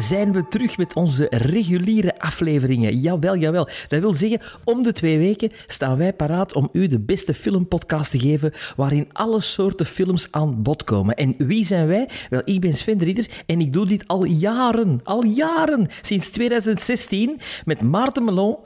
[0.00, 3.00] zijn we terug met onze reguliere afleveringen.
[3.00, 3.68] Jawel, jawel.
[3.88, 8.10] Dat wil zeggen, om de twee weken staan wij paraat om u de beste filmpodcast
[8.10, 11.14] te geven waarin alle soorten films aan bod komen.
[11.14, 12.08] En wie zijn wij?
[12.30, 15.00] Wel, ik ben Sven de Ridder en ik doe dit al jaren.
[15.04, 15.86] Al jaren.
[16.00, 18.56] Sinds 2016 met Maarten Melon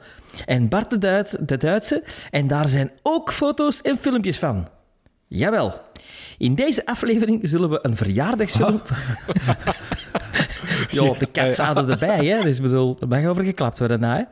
[0.45, 2.03] en Bart de, Duits, de Duitse.
[2.31, 4.67] En daar zijn ook foto's en filmpjes van.
[5.27, 5.73] Jawel.
[6.37, 8.81] In deze aflevering zullen we een verjaardagsfilm...
[10.91, 12.43] ja, de kat zaten erbij, hè.
[12.43, 14.03] Dus ik bedoel, er mag over geklapt worden.
[14.03, 14.23] Hè.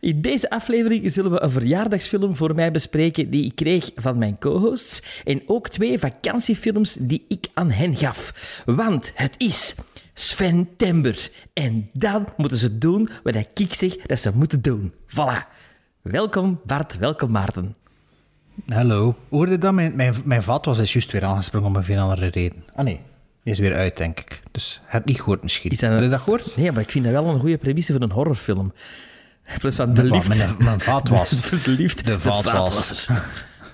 [0.00, 4.38] In deze aflevering zullen we een verjaardagsfilm voor mij bespreken die ik kreeg van mijn
[4.38, 8.32] co-hosts en ook twee vakantiefilms die ik aan hen gaf.
[8.64, 9.74] Want het is
[10.14, 11.30] Sven Tember.
[11.52, 14.92] En dan moeten ze doen wat ik zeg dat ze moeten doen.
[15.08, 15.54] Voilà.
[16.02, 17.85] Welkom Bart, welkom Maarten.
[18.68, 19.14] Hallo.
[19.28, 19.72] Hoorde je dat?
[19.72, 22.64] Mijn, mijn, mijn vat was dus juist weer aangesprongen om een veel andere reden.
[22.74, 23.00] Ah nee,
[23.42, 24.42] die is weer uit, denk ik.
[24.52, 25.70] Dus het niet gehoord misschien.
[25.70, 26.56] Is dat Heb je dat gehoord?
[26.56, 28.72] Nee, maar ik vind dat wel een goede premisse voor een horrorfilm.
[29.58, 30.28] Plus van de lift.
[30.28, 31.44] Mijn, mijn vat was.
[31.44, 32.04] Voor de lift.
[32.04, 33.24] De vaatwasser.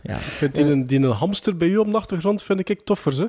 [0.03, 3.13] Ja, Vindt die een, die een hamster bij u op de achtergrond vind ik toffer,
[3.13, 3.27] hè?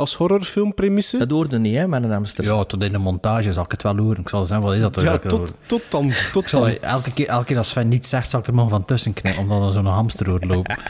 [0.00, 1.18] Als horrorfilmpremisse.
[1.18, 2.44] dat hoorde niet, hè, maar een hamster.
[2.44, 4.20] Ja, tot in de montage zal ik het wel horen.
[4.20, 5.00] Ik zal zeggen, wat is dat?
[5.00, 6.12] Ja, Ik tot, tot dan.
[6.32, 6.76] Tot zal, dan.
[6.80, 9.42] elke, keer, elke keer als Sven niets zegt, zal ik er maar van tussen knippen,
[9.42, 10.76] omdat er zo'n hamster hoort lopen.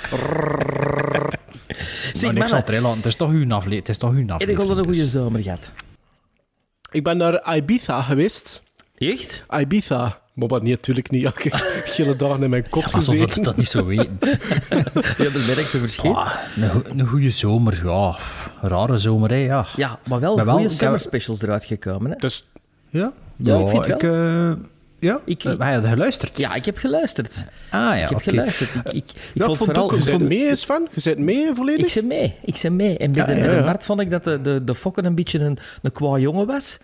[2.13, 2.97] Zeg, maar ik zal het erin laten.
[2.97, 3.79] Het is toch uw aflevering.
[3.79, 4.71] Het is toch uw heb je aflevering.
[4.71, 5.11] al een goede dus.
[5.11, 5.71] zomer gehad?
[6.91, 8.63] Ik ben naar Ibiza geweest.
[8.99, 9.45] Echt?
[9.59, 10.20] Ibiza.
[10.33, 11.25] Maar wat niet, natuurlijk niet.
[11.31, 11.51] Elke
[11.85, 13.43] gele dag in mijn kot Alsof we gezeten.
[13.43, 14.19] dat niet zo weten.
[15.19, 15.33] Ja, dat
[15.73, 16.13] ben ik zo.
[16.13, 18.17] Ah, een, go- een goede zomer, ja.
[18.61, 19.67] Rare zomer, hè, ja.
[19.77, 22.17] Ja, maar wel goede ik heb- zomerspecials eruit gekomen, hè?
[22.17, 22.45] Dus
[22.89, 23.13] Ja?
[23.37, 24.53] Ja, ik vind het eh,
[24.99, 26.39] ja, Ik- ik, hij had geluisterd.
[26.39, 27.45] Ja, ik heb geluisterd.
[27.71, 28.75] Ah ja, ik heb geluisterd.
[28.75, 29.95] Ik, ik, ik ja, vond vooral...
[29.95, 30.89] Je zit mee, Sven?
[30.95, 31.85] Je zit mee volledig?
[31.85, 32.97] Ik zit mee, ik zit mee.
[32.99, 33.65] En bij de, Ja, ja, bij de ja.
[33.67, 36.79] Bart vond ik dat de, de, de Fokken een beetje een, een kwa jongen was.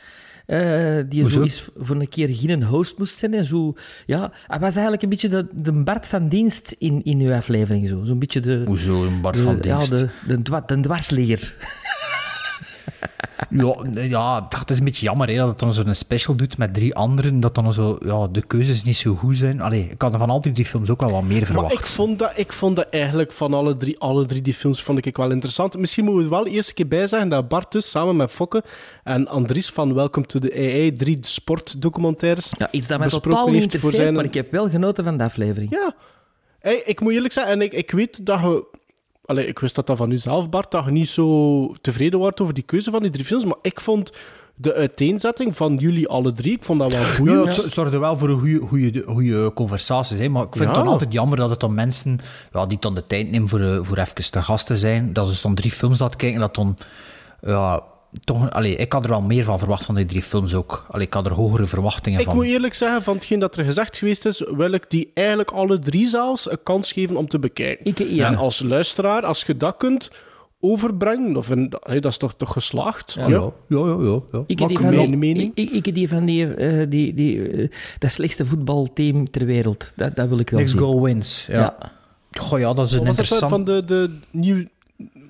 [0.47, 1.37] Eh, die Hoezo?
[1.39, 3.35] zo eens voor een keer geen host moest zijn.
[3.35, 3.75] En zo,
[4.07, 7.89] ja, hij was eigenlijk een beetje de, de Bart van dienst in, in uw aflevering.
[7.89, 8.05] Zo.
[8.05, 9.91] Zo'n beetje de, Hoezo, een Bart de, van dienst?
[9.91, 11.55] ja, de, de, dwa- de dwarsligger.
[13.51, 16.35] Ja, ja, ik dacht, het is een beetje jammer hè, dat het dan zo'n special
[16.37, 19.61] doet met drie anderen, dat dan zo, ja, de keuzes niet zo goed zijn.
[19.61, 21.73] Allee, ik had er van al die films ook wel wat meer Maar verwacht.
[21.73, 25.07] ik vond, dat, ik vond dat eigenlijk van alle drie, alle drie die films vond
[25.07, 25.79] ik wel interessant.
[25.79, 28.65] Misschien moeten we wel eerst een keer bij zeggen dat Bart dus samen met Fokke
[29.05, 33.37] en Andries van Welcome to the AI drie sportdocumentaires Ja, iets dat mij totaal niet
[33.37, 34.15] heeft voor interesseert, zijn...
[34.15, 35.71] maar ik heb wel genoten van de aflevering.
[35.71, 35.93] Ja.
[36.59, 38.65] Hey, ik moet eerlijk zeggen, en ik, ik weet dat je...
[39.27, 42.41] Allee, ik wist dat dat van u zelf, Bart, dat je niet zo tevreden wordt
[42.41, 44.13] over die keuze van die drie films, maar ik vond
[44.55, 47.29] de uiteenzetting van jullie alle drie, ik vond dat wel goed.
[47.29, 50.19] Ja, het zo- zorgde wel voor een goede, goede, goede conversaties.
[50.19, 50.29] Hè?
[50.29, 50.71] Maar ik vind Ja.
[50.71, 52.19] het dan altijd jammer dat het dan mensen
[52.53, 55.35] ja, die dan de tijd nemen voor, eh, voor even te gast te zijn, dat
[55.35, 56.77] ze dan drie films laten kijken, dat dan...
[57.41, 57.83] Ja,
[58.25, 60.87] toch, allee, ik had er wel meer van verwacht van die drie films ook.
[60.91, 62.35] Allee, ik had er hogere verwachtingen Ik van.
[62.35, 65.79] moet eerlijk zeggen, van hetgeen dat er gezegd geweest is, wil ik die eigenlijk alle
[65.79, 67.85] drie zelfs een kans geven om te bekijken.
[67.85, 68.27] Ik, ja.
[68.27, 70.11] En als luisteraar, als je dat kunt
[70.61, 73.13] overbrengen, of een, hey, dat is toch, toch geslaagd?
[73.19, 73.29] Ja.
[73.29, 73.97] Ja, ja, ja.
[74.01, 74.43] ja, ja.
[74.47, 75.53] Ik heb die van mijn die, mening?
[75.55, 77.69] ik, ik, ik die van die, eh, die, die eh,
[77.99, 79.93] dat slechtste voetbalteam ter wereld.
[79.97, 80.83] Dat, dat wil ik wel Next zien.
[80.83, 81.47] goal wins.
[81.49, 81.59] Ja.
[81.59, 81.93] Ja.
[82.41, 83.51] Goh, ja, dat is een Wat was dat interessant...
[83.51, 84.65] van de, de nieuw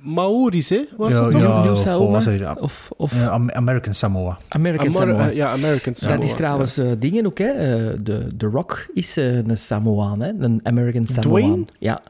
[0.06, 0.84] Maori's, hè?
[0.96, 1.40] Was Ja, dat toch?
[1.40, 1.62] ja.
[1.62, 2.56] Nieuw Samoa ja.
[2.60, 4.38] of, of Am- American Samoa.
[4.48, 5.28] American Amar- Samoa.
[5.28, 6.16] eh, ja, American Samoa.
[6.16, 7.48] dat is trouwens eh, dingen ook, hè.
[7.48, 10.32] Eh, de, de Rock is een Samoaan, hè.
[10.38, 11.40] Een American Samoaan.
[11.42, 11.64] Dwayne?
[11.78, 12.00] Ja.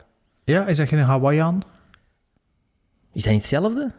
[0.45, 1.63] Ja, is dat geen Hawaiian?
[3.13, 3.91] Is dat niet hetzelfde?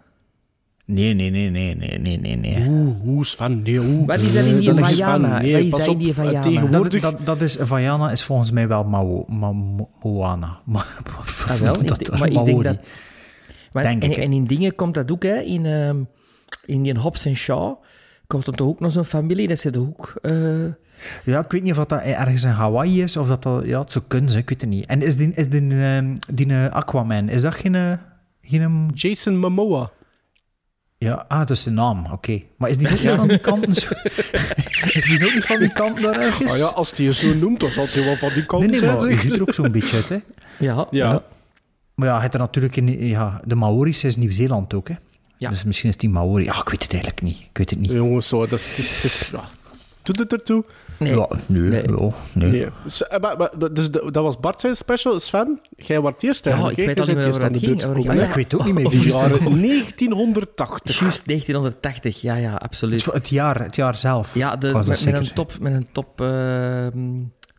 [0.85, 2.35] Nee, nee, nee, nee, nee, nee, nee.
[2.35, 2.67] nee.
[2.69, 4.07] Oeh, hoe Sven, nee, oeh.
[4.07, 5.41] Wat is dat in die Dat is Vajana?
[5.41, 6.39] Nee, Wat is dat in die Vajana?
[6.39, 9.51] tegenwoordig- Dat, dat, dat is, Vajana is volgens mij wel Mao, Ma,
[10.01, 10.59] Moana.
[10.65, 10.83] Ma-
[11.47, 11.79] Ah, wel.
[11.81, 12.89] Ik dat- denk- maar ik denk dat...
[13.71, 15.39] Denk en, ik, en in dingen komt dat ook, hè.
[15.39, 15.97] In, ehm,
[16.65, 17.75] in die Hobbs en Shaw
[18.27, 20.13] komt er toch ook nog zo'n familie, dat ze de ook...
[20.21, 20.33] eh,
[21.23, 23.65] Ja, ik weet niet of dat ergens in Hawaii is, of dat dat...
[23.65, 24.85] Ja, het zou kunnen, zijn, ik weet het niet.
[24.85, 27.75] En is die, is die, ehm, die eh, Aquaman, is dat geen...
[27.75, 27.91] eh,
[28.41, 29.91] geen Jason Momoa.
[30.97, 32.41] ja, ah, dat is de naam, oké.
[32.57, 33.73] Maar is die ook niet van die kanten?
[33.75, 33.93] zo-
[34.91, 36.51] is die ook niet van die kanten daar ergens?
[36.51, 38.69] Ah ja, als hij je zo noemt, dan zal hij wel van die kant nee,
[38.69, 38.95] nee, zijn.
[38.95, 40.17] maar je ziet er ook zo'n beetje uit, hè.
[40.65, 41.23] ja, Ja.
[41.97, 43.07] Maar ja, je hebt er natuurlijk in...
[43.07, 44.95] Ja, de Maori's is Nieuw-Zeeland ook, hè.
[45.38, 45.49] Ja.
[45.49, 46.44] Dus misschien is die Maori...
[46.44, 47.38] Ja, ik weet het eigenlijk niet.
[47.38, 47.91] Ik weet het niet.
[47.91, 49.44] Jongens, zo, dat is, het is, het is, ja.
[50.03, 50.63] Doet het ertoe?
[50.99, 51.15] Nee.
[51.15, 51.81] Ja, nee, Nee.
[51.88, 52.51] ja, nee.
[52.51, 52.69] Nee.
[52.85, 55.19] S- eh, maar- maar- dus de- dat was Bart zijn special.
[55.19, 56.79] Sven, jij wordt eerst Ja, eigenlijk.
[56.79, 56.94] ik hè?
[56.94, 57.95] weet al niet eerst aan het de beurt ging.
[57.95, 58.15] gekomen.
[58.21, 58.27] Ja?
[58.27, 60.99] Ik weet ook niet meer juist- jaren 1980.
[60.99, 63.05] Juist 1980, ja, ja, absoluut.
[63.05, 64.33] Het jaar, het jaar zelf.
[64.33, 66.99] Ja, de, was met, dat met een top, met een top ehm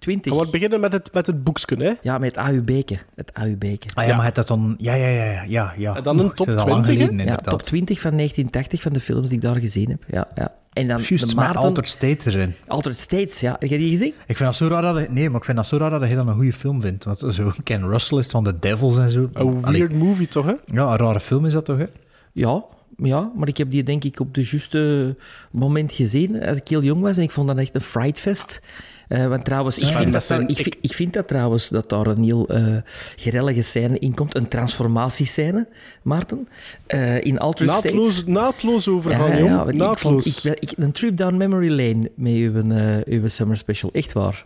[0.08, 0.34] 20.
[0.44, 1.92] We beginnen met het, met het boeksken, hè?
[2.02, 2.98] Ja, met het AUB'ke.
[3.14, 3.86] Het AUB'ke.
[3.94, 4.16] Ah ja, Ja.
[4.16, 4.74] maar het dat dan...
[4.76, 5.72] Ja, ja, ja, ja, ja.
[5.76, 5.96] ja.
[5.96, 7.10] En dan een top het is al lang 20, hè?
[7.10, 10.02] geleden, Ja, top 20 van 1980 van de films die ik daar gezien heb.
[10.10, 10.52] Ja, ja.
[10.72, 11.60] En dan Juist, de met Maarten...
[11.60, 12.54] Altered State erin.
[12.66, 13.56] Altered States, ja.
[13.58, 14.08] Heb je die gezien?
[14.26, 14.94] Ik vind dat zo raar dat...
[14.94, 17.04] hij- Nee, maar ik vind dat zo raar dat je dan een goede film vindt.
[17.04, 19.28] Want zo Ken Russell is van The Devils en zo.
[19.32, 20.54] Een Allee, weird movie, toch, hè?
[20.66, 21.84] ja, een rare film is dat toch, hè?
[22.32, 22.64] Ja,
[22.96, 25.16] ja, maar ik heb die denk ik op de juiste
[25.50, 27.16] moment gezien als ik heel jong was.
[27.16, 28.62] En ik vond dat echt een frightfest.
[29.08, 31.12] Eh, want trouwens, ik, Ja, vind dat dat zijn- daar- ik, ik- vind- ik vind
[31.12, 32.76] dat trouwens dat daar een heel eh
[33.16, 34.34] gerellige scène in komt.
[34.36, 35.66] Een transformatiescène,
[36.02, 36.48] Maarten.
[36.86, 38.26] eh, in Altered Naadloos, States.
[38.26, 40.00] naadloos overgaan, ja, ik naadloos.
[40.00, 42.52] vond, ik, ik, een trip down memory lane met uw,
[43.04, 43.90] uw summer special.
[43.92, 44.44] Echt waar.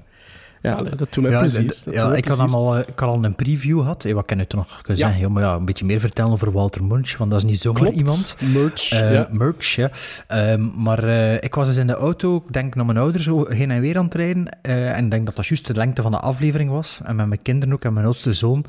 [0.62, 1.76] Ja, Allee, dat doet mij Ja, plezier.
[1.90, 4.04] ja, ik, had al, eh, ik had al een preview gehad.
[4.04, 5.08] Eh, Wat kan je toen nog kunnen Ja.
[5.08, 5.20] zeggen?
[5.20, 7.80] Ja, maar ja, een beetje meer vertellen over Walter Munch, want dat is niet zomaar
[7.82, 7.96] Klopt.
[7.96, 8.36] iemand.
[8.54, 9.28] Merch, Eh, ja.
[9.30, 9.90] Merch, ja.
[10.26, 13.70] Ehm, maar eh, ik was dus in de auto, ik denk naar mijn ouders heen
[13.70, 14.58] en weer aan het rijden.
[14.62, 17.00] eh, en ik denk dat dat juist de lengte van de aflevering was.
[17.04, 18.64] En met mijn kinderen ook en mijn oudste zoon.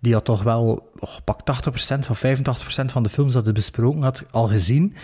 [0.00, 4.02] Die had toch wel, oh, pak 80% van 85% van de films dat hij besproken
[4.02, 4.94] had, al gezien.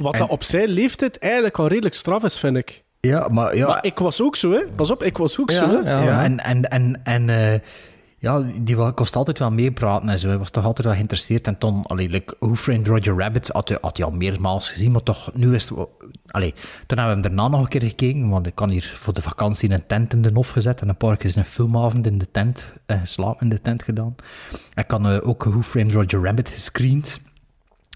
[0.00, 2.84] Wat en- dat op zijn leeftijd eigenlijk al redelijk straf is, vind ik.
[3.00, 4.60] Ja, maar ja, Maar ik was ook zo, hè.
[4.74, 5.90] Pas op, ik was ook Ja, zo, hè.
[5.90, 6.02] ja.
[6.02, 7.60] Ja, en, en, en, en eh,
[8.18, 10.28] ja, die kost altijd wel meepraten en zo.
[10.28, 11.46] Hij was toch altijd wel geïnteresseerd.
[11.46, 14.92] En toen, allee, like, Who Framed Roger Rabbit had hij, had hij al meermaals gezien,
[14.92, 15.78] maar toch, nu is het...
[16.26, 16.54] Allee,
[16.86, 19.22] toen hebben we hem daarna nog een keer gekeken, want ik kan hier voor de
[19.22, 22.30] vakantie een tent in de hof gezet en een paar keer een filmavond in de
[22.30, 24.14] tent, en slaap in de tent gedaan.
[24.74, 27.20] Ik kan eh, ook Who Framed Roger Rabbit gescreend.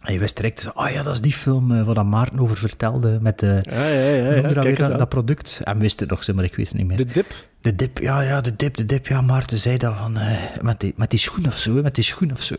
[0.03, 2.57] En je wist direct, ah ja, dat is die film eh, waar dat Maarten over
[2.57, 3.59] vertelde, met de...
[3.63, 4.35] Ja, ja, ja.
[4.35, 5.61] ja, dat, weer, dat, product?
[5.65, 6.97] En wist het nog, maar ik wist het niet meer.
[6.97, 7.35] De dip.
[7.63, 9.07] De dip, ja, ja, de dip, de dip.
[9.07, 12.05] Ja, Maarten zei dat van, eh, met, die, met die schoen of zo, met die
[12.05, 12.55] schoen of zo.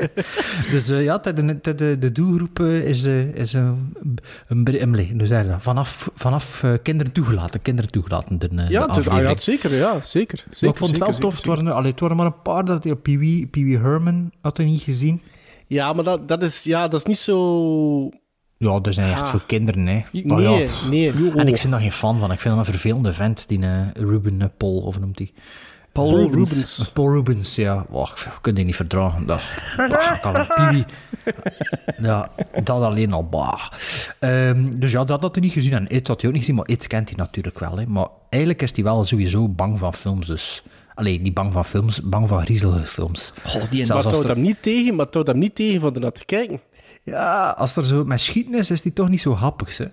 [0.72, 3.94] dus eh, ja, de, de, de, doelgroep eh, is, eh, is een,
[4.48, 5.62] een, een, hoe zeg je dat?
[5.62, 8.38] Vanaf, vanaf eh, kinderen toegelaten, kinderen toegelaten.
[8.38, 10.38] De, eh, Ja, de ah, ja, zeker, ja, zeker.
[10.38, 11.36] zeker Maar ik vond het wel zeker, tof.
[11.36, 14.56] Het waren, allee, het waren maar een paar dat Pee Wee, Pee Wee Herman had
[14.56, 15.22] hij niet gezien.
[15.72, 18.10] Ja, maar dat, dat, is, ja, dat is niet zo...
[18.56, 19.28] Ja, dat zijn echt Ah.
[19.28, 20.02] voor kinderen, hè.
[20.24, 21.12] Maar Nee, ja, nee.
[21.36, 22.32] En ik ben daar geen fan van.
[22.32, 25.32] Ik vind dat een vervelende vent, die eh, Ruben eh, Paul, of hoe noemt hij?
[25.92, 26.50] Paul, Paul Rubens.
[26.50, 26.90] Rubens.
[26.92, 27.86] Paul Rubens, ja.
[27.90, 29.26] Oh, ik kun die niet verdragen.
[29.26, 29.40] Dat,
[29.76, 30.84] bah, kan een.
[32.02, 32.30] Ja,
[32.64, 33.70] dat alleen al, bah.
[34.18, 35.72] Ehm, dus ja, dat had hij niet gezien.
[35.72, 37.78] En It had hij ook niet gezien, maar It kent hij natuurlijk wel.
[37.78, 37.86] Hè.
[37.86, 40.62] Maar eigenlijk is hij wel sowieso bang van films, dus...
[40.94, 43.32] Allee, niet bang van films, bang van griezelige films.
[43.42, 46.12] Goh, die Maar houdt er, hem niet tegen, maar houdt hem niet tegen van ernaar
[46.12, 46.60] te kijken.
[47.02, 49.86] ja, als er zo met schieten is, is hij toch niet zo happig, hè.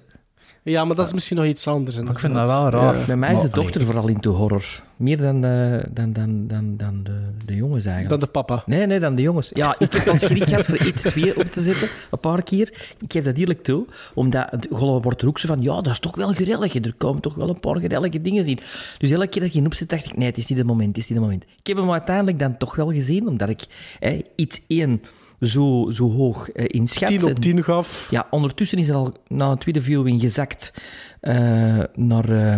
[0.69, 2.00] Ja, maar dat is misschien nog iets anders.
[2.01, 2.98] Maar ik vind dat wel raar.
[2.98, 3.06] Ja.
[3.06, 4.81] Bij mij is de dochter vooral into horror.
[4.95, 8.21] Meer dan, de, dan, dan, dan, dan de, de jongens eigenlijk.
[8.21, 8.63] Dan de papa.
[8.66, 9.50] Nee, nee, dan de jongens.
[9.54, 12.74] Ja, ik heb al schrik gehad voor iets 2 op te zetten, een paar keer.
[13.00, 16.00] Ik geef dat eerlijk toe, omdat het wordt er ook zo van, ja, dat is
[16.00, 16.75] toch wel gerellig.
[16.75, 18.60] Er komen toch wel een paar gerellige dingen zien.
[18.98, 20.88] Dus elke keer dat je in opzet, dacht ik, nee, het is niet het moment,
[20.88, 21.44] het is niet het moment.
[21.44, 23.62] Ik heb hem uiteindelijk dan toch wel gezien, omdat ik
[23.99, 25.02] hè, iets 1
[25.42, 27.08] zo, zo hoog eh, inschat.
[27.08, 28.08] 10 op En- 10 gaf.
[28.12, 30.74] ja, ondertussen is er al na een tweede viewing gezakt
[31.22, 32.58] eh, naar eh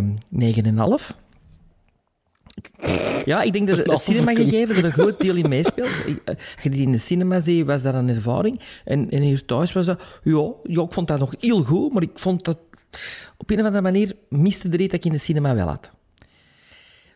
[1.10, 1.20] 9,5.
[3.26, 5.88] Ja, ik denk dat het cinemagegeven er een groot deel in meespeelt.
[6.06, 8.60] Eh, Als je die in de cinema ziet, was dat een ervaring.
[8.86, 10.20] En, en hier thuis was dat...
[10.24, 12.58] Ja, ja, ik vond dat nog heel goed, maar ik vond dat...
[13.38, 15.92] Op een of andere manier miste de reet dat ik in de cinema wel had.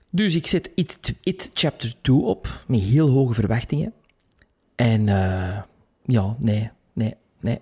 [0.10, 3.94] Dus ik zet It, It Chapter 2 op, met heel hoge verwachtingen.
[4.75, 5.58] En eh,
[6.03, 7.60] ja, nee, nee, nee.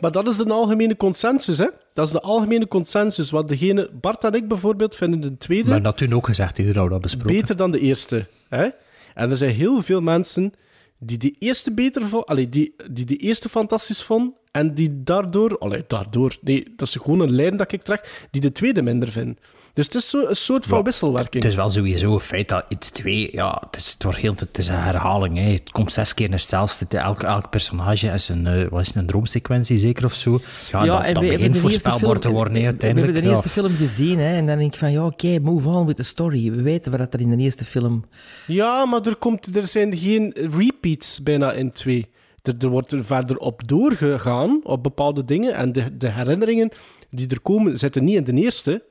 [0.00, 1.68] Maar dat is de algemene consensus, hè?
[1.92, 3.30] Dat is de algemene consensus.
[3.30, 6.72] Wat degene, Bart en ik bijvoorbeeld, vinden de tweede Maar dat toen ook gezegd, hier
[6.72, 7.34] dat besproken.
[7.34, 8.26] beter dan de eerste.
[8.48, 8.68] Hè?
[9.14, 10.52] En er zijn heel veel mensen
[10.98, 15.84] die de eerste beter vonden, die, die de eerste fantastisch vonden, en die daardoor, allee,
[15.86, 19.38] daardoor, nee, dat is gewoon een lijn dat ik trek, die de tweede minder vinden.
[19.72, 21.42] Dus het is zo een soort van Ja, wisselwerking.
[21.42, 24.34] Het is wel sowieso een feit dat iets 2, ja, het is, het, wordt heel,
[24.36, 25.36] het is een herhaling.
[25.36, 25.52] Hè.
[25.52, 26.84] Het komt zes keer hetzelfde.
[26.88, 30.40] Het- Elk, elk personage is een, eh, wat is het, een droomsequentie, zeker of zo.
[30.72, 32.66] Ja, dat, en dat we hebben begint de eerste voorspelbaar film- te worden, hè, We
[32.66, 33.12] uiteindelijk.
[33.12, 33.66] hebben de eerste ja.
[33.66, 36.50] film gezien hè, en dan denk ik van, ja, oké, move on with the story.
[36.50, 38.04] We weten wat er in de eerste film...
[38.46, 42.06] Ja, maar er, komt, er zijn geen repeats bijna in twee.
[42.44, 45.54] Er, er wordt er verder op doorgegaan, op bepaalde dingen.
[45.54, 46.70] En de, de herinneringen
[47.10, 48.82] die er komen, zitten niet in de eerste.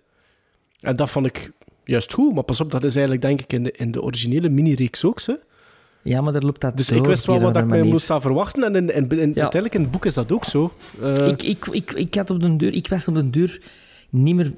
[0.80, 1.52] En dat vond ik
[1.84, 2.34] juist goed.
[2.34, 5.20] Maar pas op, dat is eigenlijk denk ik in de, in de originele mini-reeks ook
[5.20, 5.36] zo.
[6.02, 8.22] Ja, maar daar loopt dat Dus door ik wist wel wat ik mij moest aan
[8.22, 8.64] verwachten.
[8.64, 9.42] En in, in, in- Ja.
[9.42, 10.74] uiteindelijk in het boek is dat ook zo.
[11.02, 11.28] Eh.
[11.28, 13.62] Ik, ik, ik, ik, had op de deur, ik was op de deur
[14.10, 14.54] niet meer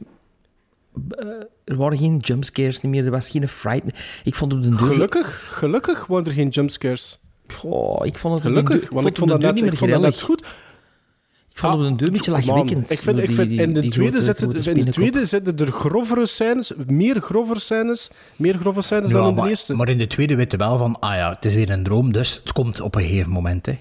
[1.10, 1.28] eh,
[1.64, 3.86] er waren geen jumpscares meer, er was geen fright.
[4.24, 4.78] Ik vond op de deur...
[4.78, 7.20] Gelukkig, gelukkig waren er geen jumpscares.
[7.64, 9.70] Oh, ik vond het de Gelukkig, want ik vond de dat deur net, niet ik
[9.70, 10.46] meer vond dat net goed.
[11.50, 12.48] Ik vond op de deur een beetje Come on.
[12.48, 12.90] lachwekkend.
[12.92, 16.72] Ik vind, ik vind in de tweede, zitten, in de tweede zitten er grovere scènes,
[16.88, 19.74] meer grove scènes, meer grove scènes Ja, dan in de maar, eerste.
[19.76, 22.12] maar in de tweede weet je wel van, ah ja, het is weer een droom,
[22.12, 23.66] dus het komt op een gegeven moment.
[23.66, 23.80] Hè.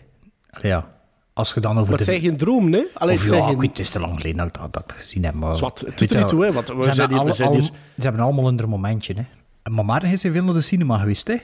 [0.50, 0.90] Allee, ja,
[1.32, 2.12] als je dan over maar het de...
[2.12, 2.82] zijn geen droom, hè?
[2.94, 3.58] Allee, of het ja, zijn ik geen...
[3.58, 5.34] weet, het is te lang geleden dat ik dat, dat ik gezien heb.
[5.34, 7.30] Maar, Zwat, het doet er niet toe, hè, want we ze zijn hebben hier- we
[7.30, 7.64] al- zijn al- hier-
[7.96, 9.14] Ze hebben allemaal hun momentje.
[9.14, 9.22] Hè.
[9.70, 11.36] Maar Maarten is veel naar de cinema geweest, hè?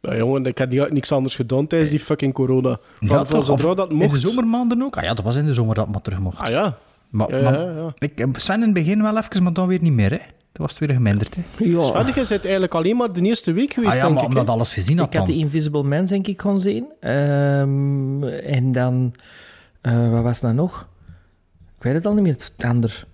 [0.00, 2.78] Ja, jongen, ik had niet- niks anders gedaan tijdens die fucking corona.
[3.00, 4.10] Ja, Van, zodra dat In mocht.
[4.22, 4.96] de zomermaanden ook?
[4.96, 6.38] Ah ja, dat was in de zomer dat het maar terug mocht.
[6.38, 6.76] Ah ja.
[7.10, 7.92] Maar, Ja, ja, ja.
[7.98, 10.10] Ik, Sven in het begin wel even, maar dan weer niet meer.
[10.10, 10.16] Hè.
[10.52, 11.34] Toen was het weer geminderd.
[11.36, 11.42] Hè.
[11.64, 14.22] Ja, Sven, je bent eigenlijk alleen maar de eerste week geweest, Ah ja, denk maar
[14.24, 14.28] ik.
[14.28, 16.86] omdat alles gezien had ik had de Invisible Man, denk ik, kon zien.
[17.00, 19.14] Ehm, en dan...
[19.80, 20.88] eh, wat was dat nog?
[21.76, 23.06] Ik weet het al niet meer, het ander.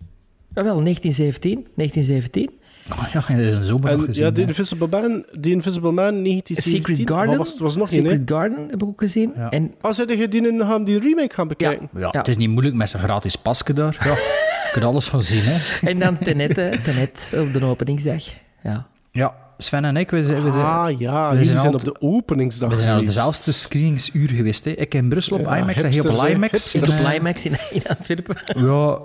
[0.55, 1.67] Jawel, 1917.
[1.75, 2.51] 1917.
[2.91, 4.25] Oh ja, in de zomer nog En gezien.
[4.25, 4.47] ja, de hè.
[4.47, 6.95] Invisible Man, de Invisible Man 1917.
[6.97, 7.37] Secret Garden.
[7.39, 7.89] Was, was nog?
[7.89, 9.33] Secret Garden heb ik ook gezien.
[9.37, 9.51] Ja.
[9.51, 11.89] En Ah, zei je die, gaan die remake gaan bekijken?
[11.95, 12.09] Ja, Ja.
[12.19, 13.97] het is niet moeilijk met zijn gratis pasje daar.
[14.05, 14.11] Ja.
[14.11, 15.87] Je kunt alles van zien, hè.
[15.89, 18.23] En dan Tenet, hè, Tenet op de openingsdag.
[18.63, 18.87] Ja.
[19.11, 22.71] Ja, Sven en ik, we zijn, we zijn, Ah ja, we zijn op de openingsdag
[22.75, 24.65] we zijn al dezelfde screeningsuur geweest.
[24.65, 24.71] Hè.
[24.71, 26.29] Ik in Brussel op Ja, IMAX en hij op.
[26.29, 26.75] IMAX.
[26.75, 28.37] Ik op Climax in, in Antwerpen.
[28.47, 28.99] Ja,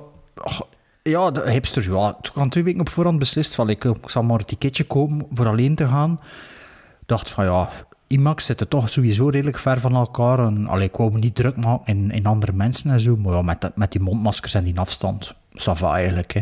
[1.10, 2.18] ja, de hipsters, ja.
[2.22, 5.26] Ik had twee weken op voorhand beslist van ik, ik zal maar een ticketje kopen
[5.34, 6.20] voor alleen te gaan.
[7.06, 7.70] dacht van ja,
[8.08, 10.40] IMAX zitten toch sowieso redelijk ver van elkaar.
[10.40, 13.16] En, allee, ik wou me niet druk maken in, in andere mensen en zo.
[13.16, 16.34] Maar ja, met, dat- met die mondmaskers en die afstand, ça va eigenlijk.
[16.34, 16.42] Hè.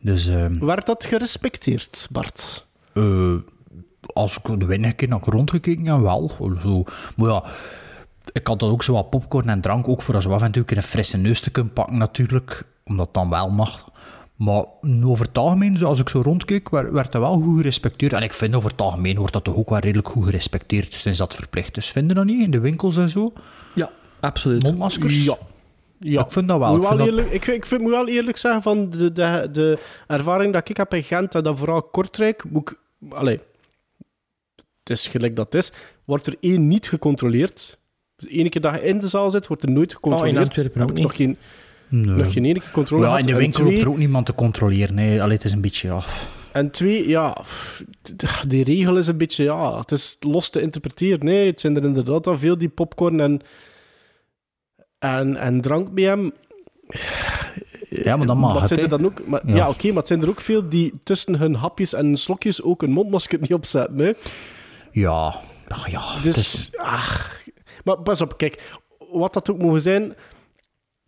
[0.00, 2.66] Dus ehm, Werd dat gerespecteerd, Bart?
[2.92, 3.32] eh,
[4.12, 6.30] als ik de weinige keer naar rondgekeken heb, wel.
[6.62, 6.84] Zo.
[7.16, 7.44] Maar ja,
[8.32, 10.52] ik had dan ook zo wat popcorn en drank, ook voor als we af en
[10.52, 13.84] toe een frisse neus te kunnen pakken natuurlijk, omdat dat dan wel mag.
[14.34, 14.64] Maar
[15.04, 18.12] over het algemeen, zoals ik zo rondkeek, werd, dat wel goed gerespecteerd.
[18.12, 21.18] En ik vind over het algemeen wordt dat toch ook wel redelijk goed gerespecteerd sinds
[21.18, 21.90] dat verplicht is.
[21.90, 23.32] Vinden dat niet in de winkels en zo?
[23.74, 24.62] Ja, absoluut.
[24.62, 25.24] Mondmaskers?
[25.24, 25.38] Ja.
[25.98, 26.24] ja.
[26.24, 26.68] Ik vind dat wel.
[26.76, 29.12] Moet Ik wel vind dat- eerlijk, ik, ik vind, moet wel eerlijk zeggen, van de,
[29.12, 32.78] de, de ervaring dat ik heb in Gent, en dat vooral Kortrijk, moet ik...
[33.12, 33.40] Allee,
[34.80, 35.72] het is gelijk dat het is.
[36.04, 37.78] Wordt er één niet gecontroleerd.
[38.16, 40.36] De ene keer dat je in de zaal zit, wordt er nooit gecontroleerd.
[40.36, 41.36] Oh, in Antwerpen ook ik nog geen,
[41.88, 42.04] Nee.
[42.16, 44.94] nog geen ene keer controle Ja, in de winkel hoeft er ook niemand te controleren.
[44.94, 45.88] Nee, allee, het is een beetje...
[45.88, 46.00] Ja.
[46.52, 47.36] En twee, ja,
[48.48, 51.24] die regel is een beetje, ja, het is los te interpreteren.
[51.24, 53.40] Nee, het zijn er inderdaad al veel die popcorn en,
[54.98, 56.32] en, en drank bij hem.
[57.88, 59.54] Ja, maar dan mag Maar het, zijn er dan ook, maar, Ja.
[59.56, 62.82] ja, oké, maar het zijn er ook veel die tussen hun hapjes en slokjes ook
[62.82, 63.98] een mondmasker niet opzetten.
[63.98, 64.12] Hè?
[64.92, 65.34] Ja,
[65.68, 66.20] ach ja.
[66.22, 67.40] Dus, is- ach,
[67.84, 68.62] maar pas op, kijk,
[69.12, 70.14] wat dat ook mogen zijn.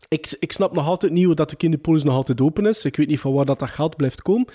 [0.09, 2.85] Ik, ik snap nog altijd niet hoe dat de kinderpolis nog altijd open is.
[2.85, 4.47] Ik weet niet van waar dat, dat geld blijft komen.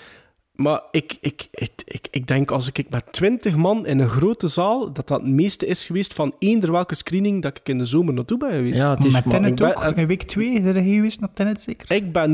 [0.52, 4.48] Maar ik, ik, ik, ik, ik denk als ik met 20 man in een grote
[4.48, 7.84] zaal, dat dat het meeste is geweest van eender welke screening dat ik in de
[7.84, 8.78] zomer naartoe ben geweest.
[8.82, 9.96] Ja, het is met maar- Tenet ik ben- ook.
[9.96, 11.92] In week 2 zijn er geweest naar Tenet zeker?
[11.96, 12.32] Ik ben,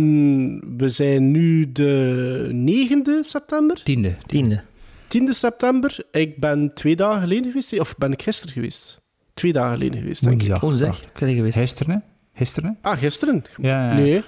[0.77, 3.83] we zijn nu de 9e september.
[3.83, 4.17] Tiende.
[4.27, 4.63] Tiende.
[5.07, 5.97] 10e september.
[6.11, 7.79] Ik ben twee dagen geleden geweest.
[7.81, 9.01] Of ben ik gisteren geweest?
[9.35, 10.57] Twee dagen geleden geweest, denk ik.
[10.57, 11.03] Woensdag.
[11.03, 11.59] Ik ben geweest.
[11.59, 11.99] Gisteren, hè?
[12.39, 12.79] Gisteren?
[12.83, 13.45] Ah, gisteren?
[13.61, 13.93] Ja.
[13.95, 14.25] Nee,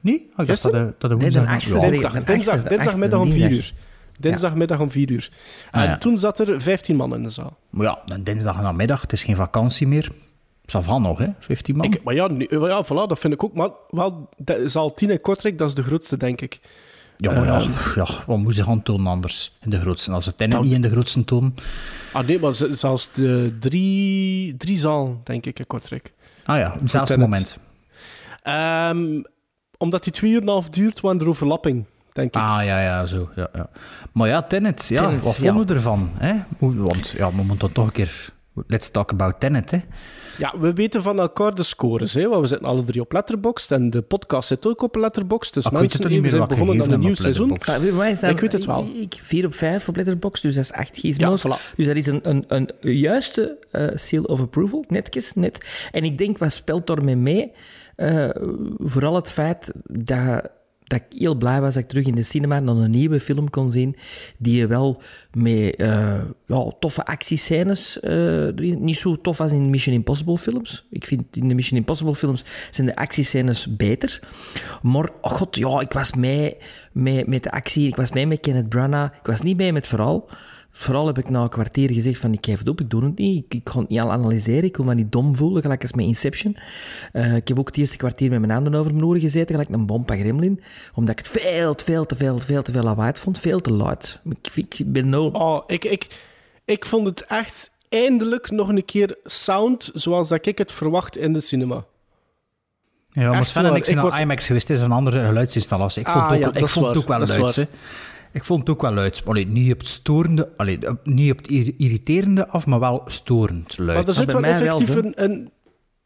[0.00, 0.30] Nee?
[0.36, 1.46] Oh, ik dacht dat de, dat de woensdag...
[1.50, 2.24] dinsdag.
[2.24, 3.76] Dinsdag, dinsdagmiddag om achtste, 4 dinsdag.
[3.76, 4.20] uur.
[4.20, 5.30] Dinsdagmiddag om 4 uur.
[5.70, 5.98] Ah, En ja.
[5.98, 7.56] toen zat er 15 man in de zaal.
[7.70, 10.10] Maar ja, dan dinsdag namiddag, het is geen vakantie meer.
[10.66, 11.26] Savan nog, hè?
[11.40, 11.84] 15 man.
[11.86, 13.54] Ik, maar ja, nu- ja, voilà, dat vind ik ook.
[13.54, 16.60] Maar wel, de zaal 10 in Kortrijk, dat is de grootste, denk ik.
[17.16, 17.70] ja, maar ja, Ehm.
[17.94, 19.52] ja, wat moeten ze gaan tonen anders?
[19.60, 20.10] In de grootste.
[20.12, 21.54] Als ze Dan- niet in de grootste tonen...
[22.12, 26.12] Ah nee, maar zelfs de drie, drie zaal, denk ik, in Kortrijk.
[26.44, 27.58] Ah ja, op hetzelfde moment.
[28.42, 29.22] Ehm,
[29.78, 32.40] omdat die twee uur en een half duurt, waren er overlapping, denk ik.
[32.40, 33.30] Ah, ja, ja, zo.
[33.36, 33.68] Ja, ja.
[34.12, 36.10] Maar ja, Tenet, ja, Tenet, wat vonden we ervan?
[36.14, 36.34] Hè?
[36.58, 38.32] Want ja, we moeten dan toch een keer...
[38.66, 39.78] Let's talk about Tenet, hè?
[40.38, 42.14] Ja, we weten van elkaar de scores.
[42.14, 45.54] Hè, want we zitten alle drie op Letterboxd en de podcast zit ook op Letterboxd.
[45.54, 47.58] Dus weet mensen, meer zijn begonnen aan een nieuw seizoen.
[47.66, 47.74] Ja,
[48.28, 48.88] Ik weet het wel.
[49.00, 51.40] Ik 4 op 5 op Letterboxd, dus dat is 8 Ja, gizmos.
[51.46, 51.74] voilà.
[51.76, 55.88] Dus dat is een, een, een juiste eh, seal of approval, netjes, net.
[55.92, 57.52] En ik denk, wat speelt daarmee mee?
[57.96, 58.28] Eh,
[58.78, 60.50] vooral het feit dat,
[60.84, 63.50] dat ik heel blij was dat ik terug in de cinema dan een nieuwe film
[63.50, 63.96] kon zien,
[64.36, 70.38] die wel met eh, ja, toffe actiescènes, eh, niet zo tof als in Mission Impossible
[70.38, 70.86] films.
[70.90, 74.20] Ik vind in de Mission Impossible films zijn de actiescènes beter.
[74.82, 76.56] Maar, oh god, ja, ik was mee
[76.92, 80.28] met, de actie, ik was mee met Kenneth Branagh, ik was niet mee met verhaal.
[80.76, 83.18] Vooral heb ik na een kwartier gezegd van ik geef het op, ik doe het
[83.18, 83.44] niet.
[83.44, 85.92] Ik, ik ga het niet al analyseren, ik wil me niet dom voelen, gelijk als
[85.92, 86.56] met Inception.
[87.12, 89.74] Eh, ik heb ook het eerste kwartier met mijn handen over mijn oren gezeten, gelijk
[89.74, 90.62] een bompa gremlin.
[90.94, 93.38] Omdat ik het veel, te veel, te veel, veel te veel lawaai vond.
[93.38, 94.20] Veel te luid.
[94.54, 95.28] Ik, ik ben nul.
[95.30, 96.06] Oh, ik, ik,
[96.64, 101.32] ik vond het echt eindelijk nog een keer sound zoals dat ik het verwacht in
[101.32, 101.84] de cinema.
[103.10, 105.24] Ja, maar Sven en ik zijn ik naar was- IMAX geweest, het is een andere
[105.24, 106.00] geluidsinstallatie.
[106.00, 107.66] Ik vond Ah, het ook, ja, ik vond het ook wel luid.
[108.34, 109.22] Ik vond het ook wel luid.
[109.24, 113.98] Allee, niet op het storende, allee, niet op het irriterende af, maar wel storend luid.
[113.98, 115.50] Maar er zit wel effectief een, een,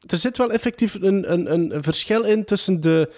[0.06, 3.12] er zit wel effectief een, een, een, verschil in tussen de.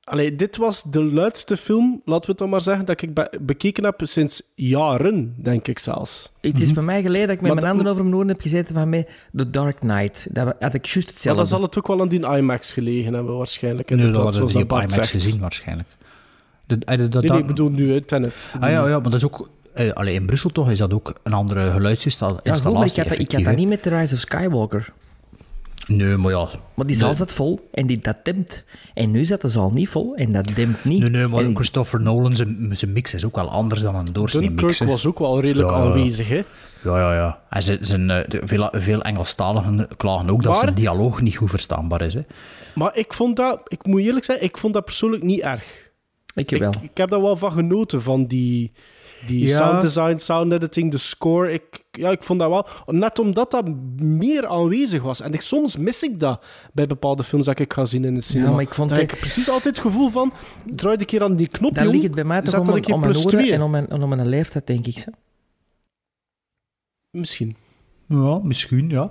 [0.00, 3.38] Allee, dit was de luidste film, laten we het dan maar zeggen, dat ik be-
[3.40, 6.32] bekeken heb sinds jaren, denk ik zelfs.
[6.40, 8.40] Het is bij mij geleden dat ik met Maar mijn handen over mijn oren heb
[8.40, 10.26] gezeten van mij The Dark Knight.
[10.34, 11.40] Dat had ik juist Maar hetzelfde.
[11.40, 13.90] dan zal het ook wel aan die IMAX gelegen hebben, waarschijnlijk.
[13.90, 15.10] Nee, dat hadden die op IMAX zegt.
[15.10, 15.88] gezien waarschijnlijk.
[16.66, 18.48] De, eh, de, de, Nee, ik bedoel nu, hè, Tenet.
[18.60, 19.48] Ah ja, ja, maar dat is ook...
[19.74, 22.40] eh, allee, in Brussel toch is dat ook een andere geluidsinstallatie.
[22.44, 24.92] Ja, goed, maar ik had, dat- ik had dat niet met The Rise of Skywalker.
[25.86, 26.48] Nee, maar ja...
[26.74, 27.16] Maar die zaal Nee.
[27.16, 28.64] zat vol en die, dat dempt.
[28.94, 31.00] En nu zat de zaal niet vol en dat dempt niet.
[31.00, 34.12] Nee, nee, maar En- Christopher Nolan, zijn, zijn mix is ook wel anders dan een
[34.12, 34.78] doorsnee mix.
[34.78, 34.86] Hè.
[34.86, 35.76] was ook wel redelijk Ja.
[35.76, 36.42] aanwezig, hè.
[36.84, 37.38] Ja, ja, ja.
[37.50, 41.50] En zijn, zijn, eh, de- veel, veel Engelstaligen klagen ook dat zijn dialoog niet goed
[41.50, 42.14] verstaanbaar is.
[42.14, 42.20] Hè.
[42.74, 45.64] Maar ik vond dat, ik moet eerlijk zijn, ik vond dat persoonlijk niet erg.
[46.36, 46.72] Ik Ik, wel.
[46.82, 48.72] ik heb daar wel van genoten, van die,
[49.26, 49.56] die Ja.
[49.56, 51.52] sound design, sound editing, de score.
[51.52, 52.66] Ik, ja, ik vond dat wel...
[52.96, 53.68] Net omdat dat
[54.00, 55.20] meer aanwezig was.
[55.20, 58.20] En ik, soms mis ik dat bij bepaalde films dat ik ga zien in de
[58.20, 58.50] cinema.
[58.50, 60.32] maar ik vond heb ik precies altijd het gevoel van...
[60.64, 62.92] Draai een keer aan die knop, Dan jong, ligt het bij mij toch om, een
[62.92, 64.98] om mijn plus oren en om mijn, om mijn leeftijd, denk ik.
[64.98, 65.10] Zo.
[67.10, 67.56] Misschien.
[68.08, 69.10] Ja, misschien, ja.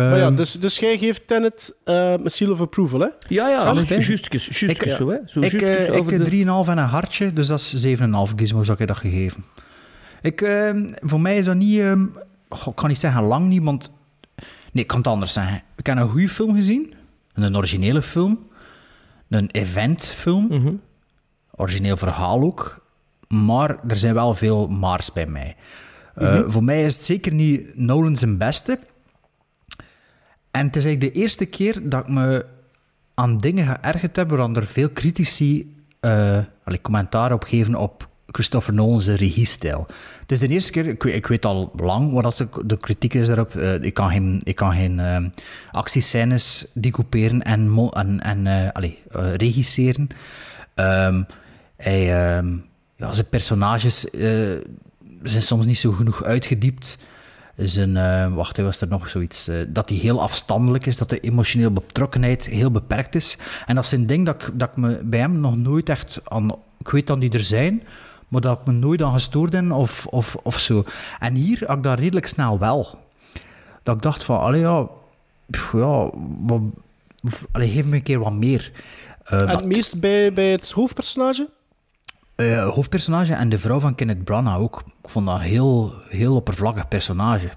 [0.00, 3.06] Maar ja, Ehm, dus, dus jij geeft Tenet eh een seal of approval, hè?
[3.06, 5.16] Ja, ja, juistjes, juistjes Ik, zo, hè.
[5.26, 6.24] Zo ik, eh, ik de...
[6.64, 9.44] 3,5 en een hartje, dus dat is 7,5 gizmo zou ik dat gegeven.
[10.22, 11.78] Ik, ehm, voor mij is dat niet...
[11.78, 12.06] ehm,
[12.48, 13.92] goh, ik kan niet zeggen lang niet, want...
[14.72, 15.62] Nee, ik kan het anders zeggen.
[15.76, 16.94] Ik heb een goede film gezien.
[17.34, 18.46] Een originele film.
[19.28, 20.46] Een eventfilm.
[20.50, 20.72] Mhm.
[21.50, 22.86] Origineel verhaal ook.
[23.28, 25.56] Maar er zijn wel veel maars bij mij.
[26.14, 28.78] Eh, Voor mij is het zeker niet Nolan zijn beste.
[30.52, 32.46] En het is eigenlijk de eerste keer dat ik me
[33.14, 38.74] aan dingen geërgerd heb waaraan er veel critici eh allee, commentaar op geven op Christopher
[38.74, 39.86] Nolan's regiestijl.
[40.20, 43.14] Het is de eerste keer, ik weet, ik weet al lang wat de, de kritiek
[43.14, 43.56] is daarop.
[43.56, 45.24] Eh, ik kan geen, ik kan geen eh,
[45.70, 49.02] actiescènes decouperen en, en, allee,
[49.36, 50.08] regisseren.
[50.74, 51.22] Ehm,
[51.76, 52.56] hij, ehm,
[52.96, 54.00] ja, zijn personages
[55.22, 56.98] zijn soms niet zo genoeg uitgediept.
[57.56, 59.48] Zijn, eh, wacht, was er nog zoiets.
[59.48, 63.38] eh, dat hij heel afstandelijk is, dat de emotionele betrokkenheid heel beperkt is.
[63.66, 66.20] En dat is een ding dat ik, dat ik me bij hem nog nooit echt
[66.24, 66.50] aan.
[66.78, 67.82] Ik weet dat die er zijn,
[68.28, 70.84] maar dat ik me nooit aan gestoord ben of, of, of zo.
[71.18, 72.98] En hier had ik dat redelijk snel wel.
[73.82, 74.86] Dat ik dacht van, allee ja,
[75.50, 76.10] pff, ja,
[76.44, 76.60] wat,
[77.52, 78.70] allee, geef me een keer wat meer.
[79.24, 81.48] Eh, En het meest bij, bij het hoofdpersonage?
[82.50, 84.82] Eh, hoofdpersonage en de vrouw van Kenneth Branagh ook.
[85.02, 87.50] Ik vond dat een heel, heel oppervlakkig personage.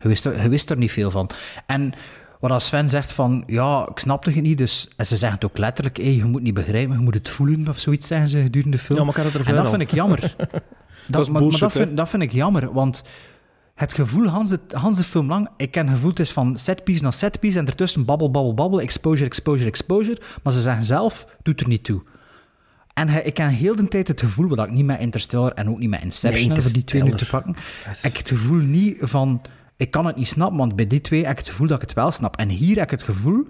[0.00, 1.30] Je wist, er, je wist er niet veel van.
[1.66, 1.92] En
[2.40, 4.88] wat als Sven zegt van, ja, ik snapte het niet, dus...
[4.96, 7.68] En ze zeggen het ook letterlijk, hey, je moet niet begrijpen, je moet het voelen,
[7.68, 8.98] of zoiets zeggen ze gedurende de film.
[8.98, 10.20] Ja, maar ik had het er en dat vind ik jammer.
[11.06, 13.04] dat, maar, dat, vind, dat vind ik jammer, want...
[13.74, 17.02] Het gevoel, Hans de, Hans de film lang, ik ken gevoel, het is van setpiece
[17.02, 20.20] naar setpiece en ertussen babbel, babbel, babbel, exposure, exposure, exposure.
[20.42, 22.02] Maar ze zeggen zelf, doet er niet toe.
[22.96, 25.68] En hij, ik heb heel de tijd het gevoel, wat ik niet met Interstellar en
[25.68, 27.56] ook niet met Inception, Nee, heb, die twee nu te pakken,
[28.02, 29.42] ik het gevoel niet van,
[29.76, 31.88] ik kan het niet snappen, want bij die twee heb ik het gevoel dat ik
[31.88, 32.36] het wel snap.
[32.36, 33.46] En hier heb ik het gevoel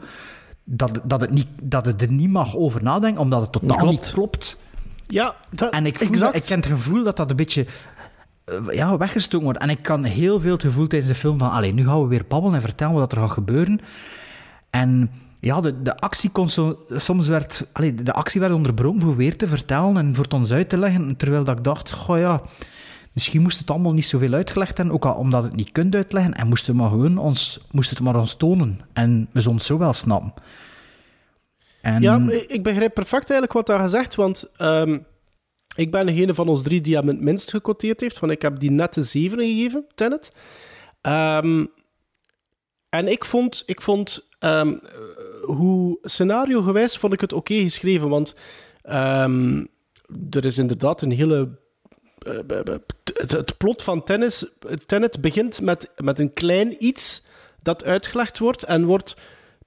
[0.64, 3.92] dat, dat, het, niet, dat het er niet mag over nadenken, omdat het totaal klopt.
[3.92, 4.58] niet klopt.
[5.06, 6.32] Ja, dat, En ik, voel exact.
[6.32, 7.66] dat, ik heb het gevoel dat dat een beetje
[8.44, 9.60] eh, ja, weggestoken wordt.
[9.60, 11.50] En ik kan heel veel het gevoel tijdens de film van...
[11.50, 13.80] Allee, nu gaan we weer babbelen en vertellen wat er gaat gebeuren.
[14.70, 16.48] En ja, de, de actie kon.
[16.90, 17.66] Soms werd...
[17.94, 21.16] De actie werd onderbroken voor weer te vertellen en voor het ons uit te leggen.
[21.16, 22.42] Terwijl dat ik dacht, goh ja...
[23.16, 26.34] Misschien moest het allemaal niet zoveel uitgelegd hebben, ook al omdat het niet kunt uitleggen.
[26.34, 28.80] En moest het maar gewoon ons, moest het maar ons tonen.
[28.92, 30.32] En we het zo wel snappen.
[31.80, 34.98] En, Ja, ik begrijp perfect eigenlijk wat daar gezegd, want ehm,
[35.76, 38.60] ik ben degene van ons drie die hem het minst gecoteerd heeft, want ik heb
[38.60, 40.32] die net een 7 gegeven, Tenet.
[41.00, 41.66] Ehm,
[42.88, 44.78] en ik vond, ik vond ehm, eh,
[45.46, 48.34] hoe scenario gewijs vond ik het oké geschreven, want
[48.82, 49.64] ehm,
[50.30, 51.48] er is inderdaad een hele
[52.18, 52.74] eh,
[53.14, 54.44] het, plot van tennis,
[54.86, 57.22] Tenet begint met, met een klein iets
[57.62, 59.16] dat uitgelegd wordt en wordt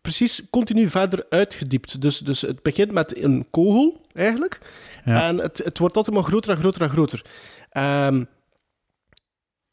[0.01, 2.01] precies continu verder uitgediept.
[2.01, 4.59] Dus, dus het begint met een kogel, eigenlijk.
[5.05, 5.27] Ja.
[5.27, 7.25] En het, het wordt altijd maar groter en groter en groter.
[7.69, 8.23] Ehm,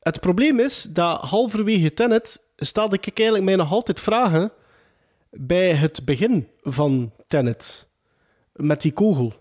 [0.01, 4.53] het probleem is dat halverwege Tenet stelde ik eigenlijk mij nog altijd vragen
[5.31, 7.89] bij het begin van Tenet.
[8.53, 9.33] Met die kogel.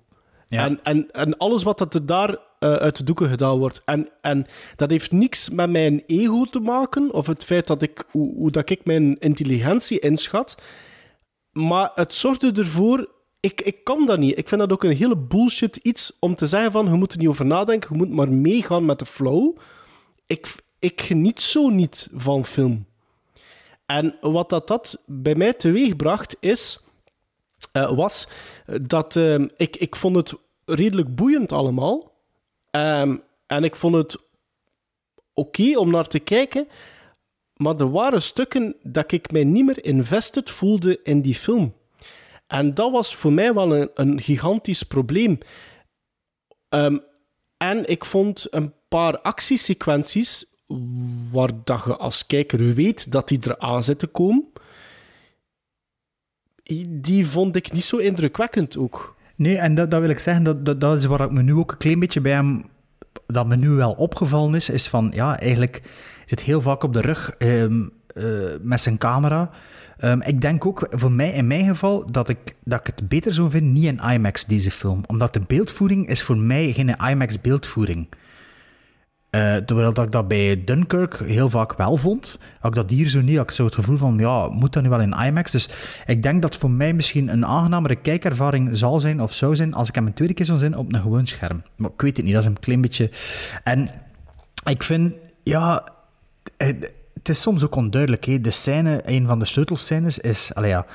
[0.48, 0.66] Ja.
[0.66, 3.82] En, en, en alles wat dat er daar eh, uit de doeken gedaan wordt.
[3.86, 4.46] En, en
[4.76, 8.52] dat heeft niks met mijn ego te maken, of het feit dat ik, hoe, hoe
[8.52, 10.62] dat ik mijn intelligentie inschat.
[11.52, 14.38] Maar het zorgde ervoor, ik, ik kan dat niet.
[14.38, 17.20] Ik vind dat ook een hele bullshit iets om te zeggen van, je moet er
[17.20, 19.58] niet over nadenken, je moet maar meegaan met de flow.
[20.26, 22.86] Ik, ik geniet zo niet van film.
[23.86, 26.80] En wat dat, dat bij mij teweegbracht is,
[27.72, 28.28] eh, was
[28.82, 30.34] dat ehm, ik, ik vond het
[30.66, 32.12] redelijk boeiend allemaal.
[32.72, 33.18] Ehm,
[33.48, 34.18] en ik vond het
[35.34, 36.68] oké om naar te kijken.
[37.56, 41.74] Maar er waren stukken dat ik mij niet meer invested voelde in die film.
[42.48, 45.38] En dat was voor mij wel een, een gigantisch probleem.
[46.70, 46.98] Ehm,
[47.58, 50.46] en ik vond een paar actiesequenties
[51.32, 54.46] waar dat je als kijker weet dat die eraan zitten komen,
[56.88, 59.16] die vond ik niet zo indrukwekkend ook.
[59.36, 61.54] Nee, en dat, dat wil ik zeggen, dat, dat, dat is waar ik me nu
[61.54, 62.64] ook een klein beetje bij hem,
[63.28, 65.82] dat me nu wel opgevallen is, is van, ja, eigenlijk
[66.26, 68.24] zit heel vaak op de rug ehm, eh,
[68.62, 69.50] met zijn camera.
[69.98, 73.34] Ehm, ik denk ook, voor mij, in mijn geval, dat ik, dat ik het beter
[73.34, 75.04] zou vinden, niet in IMAX, deze film.
[75.08, 78.08] Omdat de beeldvoering is voor mij geen IMAX beeldvoering.
[79.36, 83.40] Eh, terwijl ik dat bij Dunkirk heel vaak wel vond, ik dat hier zo niet.
[83.40, 85.52] Ik zo het gevoel van, ja, moet dat nu wel in IMAX?
[85.52, 85.70] Dus
[86.06, 89.88] ik denk dat voor mij misschien een aangenamere kijkervaring zal zijn, of zou zijn, als
[89.88, 91.64] ik hem een tweede keer zou zien op een gewoon scherm.
[91.76, 93.12] Maar ik weet het niet, dat is een klein beetje...
[93.64, 93.90] En
[94.66, 95.84] ik vind, ja...
[96.58, 96.94] Het,
[97.24, 98.42] is soms ook onduidelijk, hè.
[98.42, 100.52] De scène, een van de sleutelscènes is...
[100.54, 100.86] Allee, ja...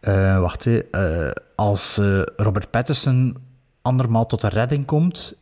[0.00, 2.00] eh, wacht, hè, eh, als
[2.36, 3.36] Robert Pattinson
[3.82, 5.37] andermaal tot de redding komt...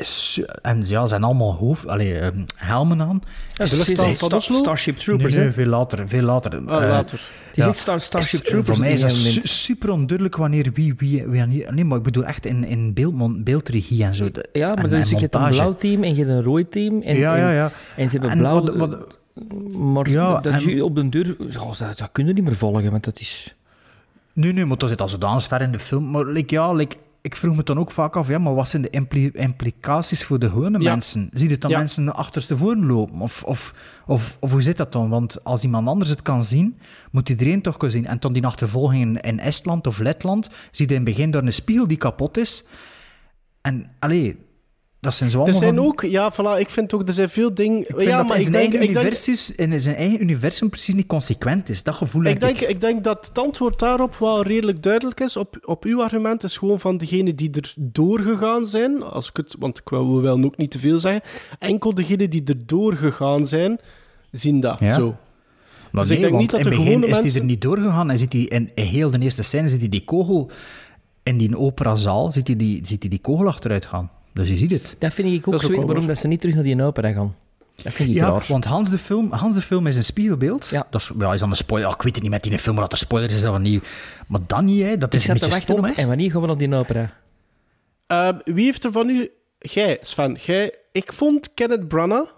[0.00, 3.20] Is, en ja, zijn allemaal hoofd, allee, ehm, helmen aan.
[3.22, 4.56] Ja, Het de is luchthaven echt van Oslo?
[4.56, 6.52] Starship Troopers, nee, nee, veel later, veel later.
[6.54, 7.20] Eh, later.
[7.48, 7.72] Het is ja.
[7.72, 8.76] Star, Starship is- Troopers.
[8.76, 9.48] Voor mij is dat su- moment.
[9.48, 11.70] super onduidelijk wanneer wie, wie, wie niet.
[11.70, 14.30] Nee, maar ik bedoel echt in, in beeldmon- beeldregie en zo.
[14.30, 16.42] De- Ja, maar en, dus en je hebt een blauw team en je hebt een
[16.42, 17.02] rood team.
[17.02, 17.70] En, Ja, en, ja, ja.
[17.96, 18.62] En ze hebben En blauw...
[18.62, 19.18] wat- wat-
[19.76, 21.36] maar Ja, dat en- je op de deur...
[21.50, 23.54] Ja, dat, dat kun je niet meer volgen, want dat is...
[24.32, 26.10] Nee, nee, maar dat zit al zodanig ver in de film.
[26.10, 28.82] Maar like, ja, like, ik vroeg me dan ook vaak af, ja, maar wat zijn
[28.82, 30.90] de impli- implicaties voor de gewone Ja.
[30.90, 31.30] mensen?
[31.32, 31.78] Zie je dan Ja.
[31.78, 33.20] mensen achterstevoren lopen?
[33.20, 33.74] Of, of,
[34.06, 35.08] of, of hoe zit dat dan?
[35.08, 36.78] Want als iemand anders het kan zien,
[37.10, 38.06] moet iedereen toch kunnen zien.
[38.06, 41.42] En dan die achtervolging in, in Estland of Letland, zie je in het begin door
[41.42, 42.64] een spiegel die kapot is.
[43.60, 44.36] En, allee,
[45.00, 47.54] dat zijn zo Er zijn van- ook, ja, voilà, ik vind ook, er zijn veel
[47.54, 47.80] dingen.
[47.80, 49.96] Ik vind ja, dat maar in ik zijn, denk, eigen ik denk, universum, in zijn
[49.96, 51.82] eigen universum precies niet consequent is.
[51.82, 55.36] Dat gevoel heb ik, denk, ik denk dat het antwoord daarop wel redelijk duidelijk is.
[55.36, 59.02] Op, op uw argument is gewoon van degenen die er doorgegaan zijn.
[59.02, 61.22] Als ik het, want ik wil, we willen ook niet te veel zeggen.
[61.58, 63.78] Enkel degenen die er doorgegaan zijn,
[64.30, 64.92] zien dat Ja.
[64.92, 65.16] zo.
[65.90, 67.60] Maar Dus ik nee, denk niet dat in het begin is hij mensen- er niet
[67.60, 70.50] doorgegaan en ziet hij in, in heel de eerste scène ziet hij die kogel
[71.22, 74.10] in die operazaal ziet hij die, hij die kogel achteruit gaan.
[74.32, 74.96] Dus je ziet het.
[74.98, 76.06] Dat vind ik ook ook zo waarom waar.
[76.06, 77.34] dat ze niet terug naar die opera gaan.
[77.82, 78.44] Dat vind ik Ja, raar.
[78.48, 80.68] want Hans de, film, Hans de film is een spiegelbeeld.
[80.68, 80.86] Ja.
[80.90, 81.88] Dat is, ja, is dan een spoiler.
[81.88, 83.84] Ja, ik weet het niet met die film, maar dat er spoiler is of niet.
[84.26, 84.98] Maar dan niet, hè.
[84.98, 85.78] dat Ik is een beetje stom.
[85.78, 85.84] op...
[85.84, 85.90] Hè.
[85.90, 87.12] En wanneer gaan we naar die opera?
[88.06, 89.28] Eh, wie heeft er van u...
[89.58, 90.36] Jij, Sven.
[90.46, 92.30] Jij, ik vond Kenneth Branagh...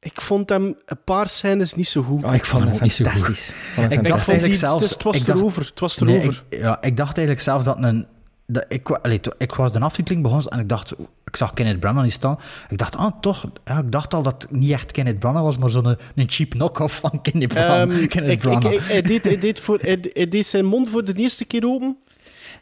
[0.00, 2.24] Ik vond hem een paar scènes niet zo goed.
[2.24, 3.12] Oh, ik vond hem ook niet zo goed.
[3.12, 3.52] fantastisch.
[3.90, 5.62] Ik dacht eigenlijk zelfs- Het, was ik dacht- erover.
[5.66, 6.44] Het was Nee, erover.
[6.48, 8.06] ik, ja, ik dacht eigenlijk zelfs dat een...
[8.52, 10.92] Dat ik, allee, ik was de aftiteling begonnen en ik dacht...
[11.24, 12.38] Ik zag Kenneth Branagh niet staan.
[12.68, 13.44] Ik dacht, ah, toch...
[13.64, 16.50] Ja, ik dacht al dat het niet echt Kenneth Branagh was, maar zo'n een cheap
[16.50, 17.90] knock-off van Kenneth Branagh.
[17.98, 18.72] Ehm, Kenneth ik, Branagh.
[18.72, 21.66] ik- hij, deed, hij, deed voor, hij, hij deed zijn mond voor de eerste keer
[21.66, 21.96] open.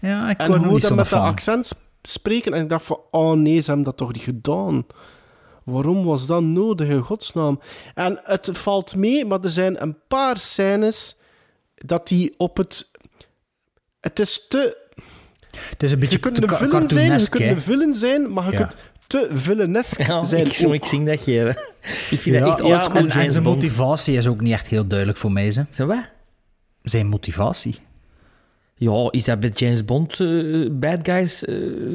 [0.01, 2.53] ja, ik En niet hoorde zo hem met dat accent sp- spreken.
[2.55, 4.87] En ik dacht van, oh nee, ze hebben dat toch niet gedaan.
[5.65, 7.61] Waarom was dat nodig, in godsnaam?
[7.95, 11.17] En het valt mee, maar er zijn een paar scènes
[11.75, 12.91] dat die op het...
[14.01, 14.87] Het is te...
[15.71, 17.51] Het is een beetje Je kunt een villain zijn, je kunt hè.
[17.51, 18.57] een villain zijn, maar je Ja.
[18.57, 20.75] kunt te villainesk Ja, zijn ik, ook.
[20.75, 21.49] ik zing dat geen.
[21.49, 21.57] Ik
[22.21, 23.57] vind Ja, dat echt ja, oldschool en, zijn Bond.
[23.57, 25.51] motivatie is ook niet echt heel duidelijk voor mij.
[25.51, 25.65] Ze.
[25.71, 26.11] Zo wat?
[26.83, 27.77] Zijn motivatie.
[28.75, 31.55] Ja, is dat bij James Bond eh, bad guys eh,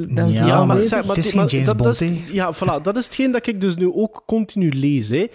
[0.10, 2.21] dan Ja, maar, zeg, maar, het is maar geen James Bond, dat is, hè.
[2.32, 5.10] Ja, voilà, dat is hetgeen dat ik dus nu ook continu lees.
[5.10, 5.28] Hè.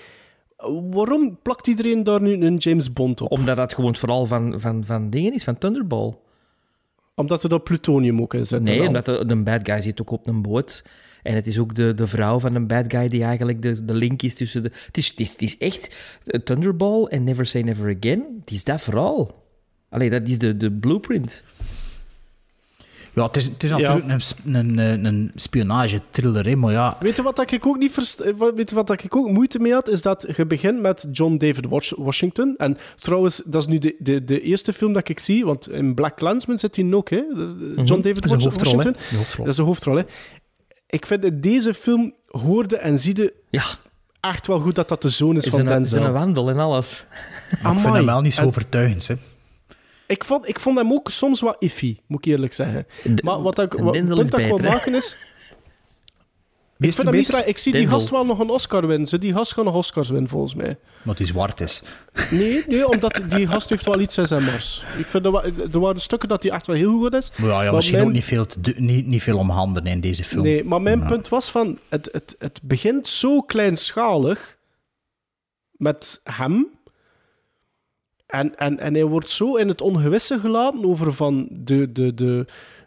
[0.90, 3.30] Waarom plakt iedereen daar nu een James Bond op?
[3.30, 6.12] Omdat dat gewoon vooral van, van, van dingen is, van Thunderball.
[7.18, 8.62] Omdat er dat plutonium ook in zit.
[8.62, 10.84] Nee, omdat de, de bad guy zit ook op een boot.
[11.22, 13.94] En het is ook de, de vrouw van een bad guy die eigenlijk de, de
[13.94, 14.70] link is tussen de...
[14.86, 15.94] Het is, het is, het is echt
[16.44, 18.24] Thunderball en Never Say Never Again.
[18.40, 19.44] Het is dat vooral.
[19.88, 21.42] Allee, dat is de, de blueprint.
[23.18, 24.04] Ja, het is, het is natuurlijk
[24.44, 25.32] een, een, een, een
[26.44, 26.96] hè, maar ja...
[27.00, 28.20] Weet je wat dat ik ook niet verst...
[28.20, 29.88] eh, Weet je wat dat ik ook moeite mee had?
[29.88, 32.54] Is dat je begint met John David Wash- Washington.
[32.56, 35.44] En trouwens, dat is nu de, de, de eerste film dat ik zie.
[35.44, 37.22] Want in Black Clansman zit hij ook, hè?
[37.84, 38.84] John David Dat is de Wash- hoofdrol, hè.
[38.84, 39.36] Washington.
[39.38, 40.02] Dat is de hoofdrol, hè?
[40.86, 43.64] Ik vind in deze film hoorde en ziede Ja,
[44.20, 46.02] echt wel goed dat dat de zoon is, is van een, is Denzel.
[46.06, 47.04] een wandel en alles.
[47.62, 49.14] Maar ik vind hem wel niet zo En- overtuigend, hè.
[50.08, 52.86] Ik vond, ik vond hem ook soms wat iffy, moet ik eerlijk zeggen.
[53.04, 55.16] De- Maar wat ik, wat, punt dat ik wil maken is...
[56.80, 57.46] Ik is vind die.
[57.46, 59.20] Ik zie die gast wel nog een Oscar winnen.
[59.20, 60.78] Die gast gaat nog Oscars winnen, volgens mij.
[61.02, 61.82] Omdat hij zwart is.
[62.30, 64.84] Nee, nee, omdat die gast heeft wel iets in zijn mars.
[64.98, 65.34] Ik vind er,
[65.72, 67.30] er waren stukken dat hij echt wel heel goed is.
[67.36, 69.86] Maar ja, ja Maar misschien mijn- ook niet veel, te niet, niet veel om handen
[69.86, 70.42] in deze film.
[70.44, 71.06] Nee, maar mijn Ja.
[71.08, 71.78] punt was van...
[71.88, 74.58] Het, het, het begint zo kleinschalig
[75.72, 76.66] met hem.
[78.28, 82.46] En, en, en hij wordt zo in het ongewisse gelaten over van de, de, de,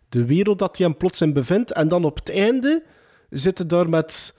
[0.10, 1.72] de wereld dat hij hem plots in bevindt.
[1.72, 2.84] En dan op het einde
[3.30, 4.38] zitten daar met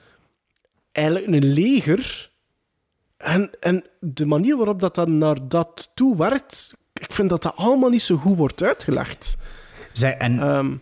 [0.93, 2.31] eigenlijk een leger.
[3.17, 6.75] En, en de manier waarop dat dan naar dat toe werkt...
[6.93, 9.37] Ik vind dat dat allemaal niet zo goed wordt uitgelegd.
[9.93, 10.75] Zij, en Ehm,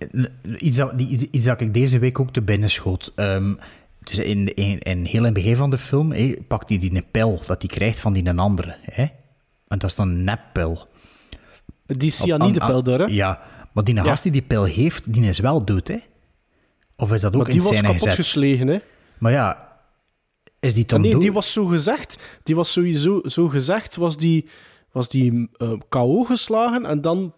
[0.58, 3.12] iets, dat, die, iets dat ik deze week ook te binnen schoot.
[3.14, 3.54] Ehm,
[4.00, 6.94] dus in, in, in heel in het begin van de film hé, pakt hij die
[6.94, 8.76] een pil dat hij krijgt van die een andere.
[8.80, 9.06] Hè?
[9.70, 10.88] En dat is dan een neppil.
[11.86, 13.04] die cyanidepil daar, hè?
[13.04, 13.40] Ja,
[13.72, 15.98] maar die gast die die pil heeft, die is wel dood, hè?
[16.96, 18.78] Of is dat ook Maar die in was kapot geslagen, hè?
[19.18, 19.78] Maar ja,
[20.60, 21.20] is die dan nee, dood?
[21.20, 24.48] die was zo gezegd, die was sowieso zo gezegd, was die,
[24.92, 27.32] was die eh, KO geslagen en dan...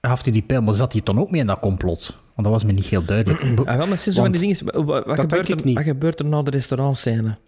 [0.00, 2.16] Gaf hij die pil, maar zat hij dan ook mee in dat complot?
[2.34, 3.42] Want dat was me niet heel duidelijk.
[3.42, 5.74] Ah, wel, maar sinds van Want- die dingen, wat, gebeurt er, niet.
[5.76, 7.38] wat gebeurt er na de restaurantscène?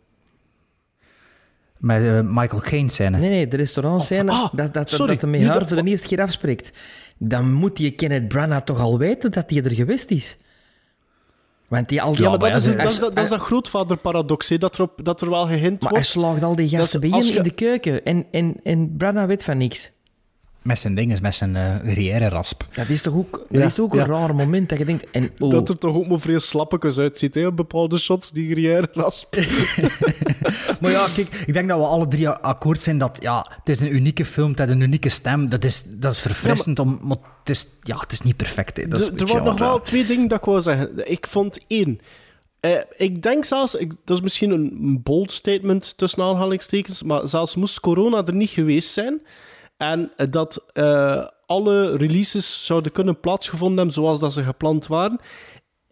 [1.79, 3.19] Met eh, Michael Caine scène.
[3.19, 5.07] Nee, nee, de restaurantscène, Ah, dat, dat, dat, sorry.
[5.13, 6.73] dat de met haar voor de eerste keer afspreekt.
[7.19, 10.37] Dan moet je Kenneth Branagh toch al weten dat hij er geweest is.
[11.69, 12.23] Want die al die...
[12.23, 15.21] Ja, maar dat, is, dat, is, dat, dat is dat grootvaderparadox, dat, er op, dat
[15.21, 16.07] er wel gehind Maar hij wordt.
[16.07, 18.05] slaagt al die gasten bij in de keuken.
[18.05, 19.91] En, en, en Branagh weet van niks.
[20.67, 22.63] Met zijn dingen, met zijn eh gruyère-rasp.
[22.75, 24.01] Dat is toch ook, Ja, dat is toch ook ja.
[24.01, 25.11] een raar moment dat je denkt...
[25.11, 28.51] En, oh, Dat er toch ook maar vrij slappekes uitziet, hè, op bepaalde shots, die
[28.53, 29.37] gruyère rasp.
[30.81, 33.81] Maar ja, kijk, ik denk dat we alle drie akkoord zijn dat ja, het is
[33.81, 35.49] een unieke film, het heeft een unieke stem.
[35.49, 38.77] Dat is, dat is verfrissend, om, maar het is, ja, het is niet perfect.
[38.77, 38.89] Hè.
[38.89, 39.81] Dat is Er waren nog wel ja.
[39.83, 41.11] twee dingen dat ik wou zeggen.
[41.11, 42.01] Ik vond één.
[42.61, 47.55] eh, ik denk zelfs, ik, dat is misschien een bold statement tussen aanhalingstekens, maar zelfs
[47.55, 49.21] moest corona er niet geweest zijn
[49.77, 55.21] en dat eh, alle releases zouden kunnen plaatsgevonden hebben zoals dat ze gepland waren.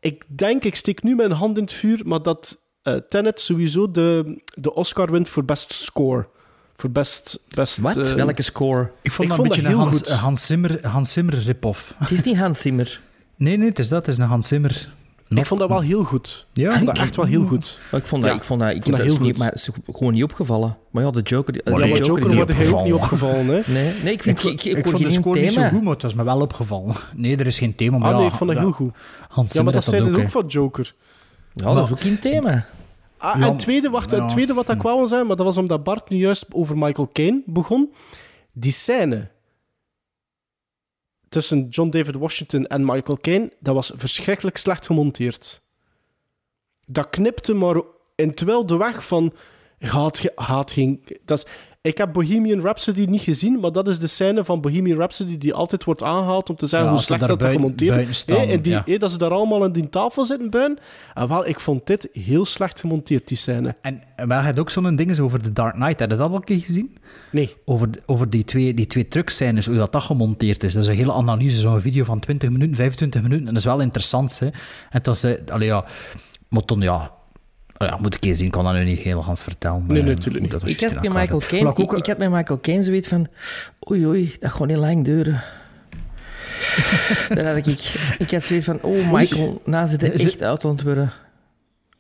[0.01, 3.90] Ik denk, ik steek nu mijn hand in het vuur, maar dat eh Tenet sowieso
[3.90, 6.29] de, de Oscar wint voor best score.
[6.77, 7.40] Voor best...
[7.55, 7.97] best wat?
[7.97, 8.90] eh, Welke score?
[9.03, 11.94] Ik vond Ik dat een vond beetje een Hans, Hans Zimmer, Hans Zimmer rip-off.
[11.99, 13.01] Het is niet Hans Zimmer.
[13.37, 14.07] Nee, nee, het is dat.
[14.07, 14.92] Het is een Hans Zimmer.
[15.28, 16.46] Ik vond dat wel heel goed.
[16.52, 17.80] Ja, Ik vond dat echt wel heel goed.
[17.90, 19.37] Maar ik vond dat, Ja, ik vond dat, ik vond heb dat dat heel niet,
[19.37, 19.38] goed.
[19.44, 20.76] maar het is gewoon niet opgevallen.
[20.90, 21.60] Maar ja, de Joker...
[21.64, 23.46] Maar nee, de Joker is niet wordt hij ook niet opgevallen.
[23.46, 23.72] hè.
[23.72, 25.82] Nee, nee ik vind, Ik, ik, vond- ik, ik vond de score niet zo goed,
[25.82, 26.94] maar het was me wel opgevallen.
[27.16, 27.98] Nee, er is geen thema.
[27.98, 28.94] Maar Ah ja, nee, ik vond dat ja, heel goed.
[29.28, 30.94] Hans Ja, maar dat zei dus ook, van Joker.
[31.52, 32.66] Ja, dat is ook geen thema.
[33.18, 34.16] Ah, en tweede, wacht, ja.
[34.16, 36.78] en tweede wat ik wel wil zeggen, maar dat was omdat Bart nu juist over
[36.78, 37.90] Michael Caine begon.
[38.52, 39.28] Die scène
[41.35, 45.62] tussen John David Washington en Michael Caine, dat was verschrikkelijk slecht gemonteerd.
[46.87, 47.83] Dat knipte maar
[48.14, 49.35] in terwijl de weg van
[49.79, 51.05] gaat, gaat geen...
[51.25, 51.49] Dat
[51.87, 55.55] ik heb Bohemian Rhapsody niet gezien, maar dat is de scène van Bohemian Rhapsody die
[55.55, 58.25] altijd wordt aangehaald om te zeggen Ja, hoe slecht dat buiten- gemonteerd is.
[58.25, 58.83] en die, ja.
[58.87, 60.79] hé, dat ze daar allemaal aan die tafel zitten buiten.
[61.14, 63.75] En wel, ik vond dit heel slecht gemonteerd, die scène.
[63.83, 66.01] En wel, je had ook zo'n ding over The Dark Knight.
[66.01, 66.97] Heb je dat al een keer gezien?
[67.33, 67.55] Nee.
[67.64, 70.73] Over, over die twee, die twee truckscènes, hoe dat, dat gemonteerd is.
[70.73, 73.47] Dat is een hele analyse, zo'n video van 20 minuten, 25 minuten.
[73.47, 74.47] En dat is wel interessant, hè.
[74.90, 75.85] En dat is, eh, allee, ja...
[76.49, 77.12] Maar toen, ja...
[77.76, 79.84] Ja, moet ik eens zien, ik kan dat nu niet heel Hans vertellen.
[79.88, 80.52] Nee, eh, natuurlijk niet.
[80.52, 83.08] dat Ik had, elkaar Michael Wat ik ik, ook- ik had met Michael Caine zoiets
[83.08, 83.26] van...
[83.90, 85.42] Oei, oei, dat gaat niet lang duren.
[87.34, 87.66] Dan had ik,
[88.18, 88.78] ik had zoiets van...
[88.82, 91.12] Oh, Michael, na zit er Is het- echt uit worden.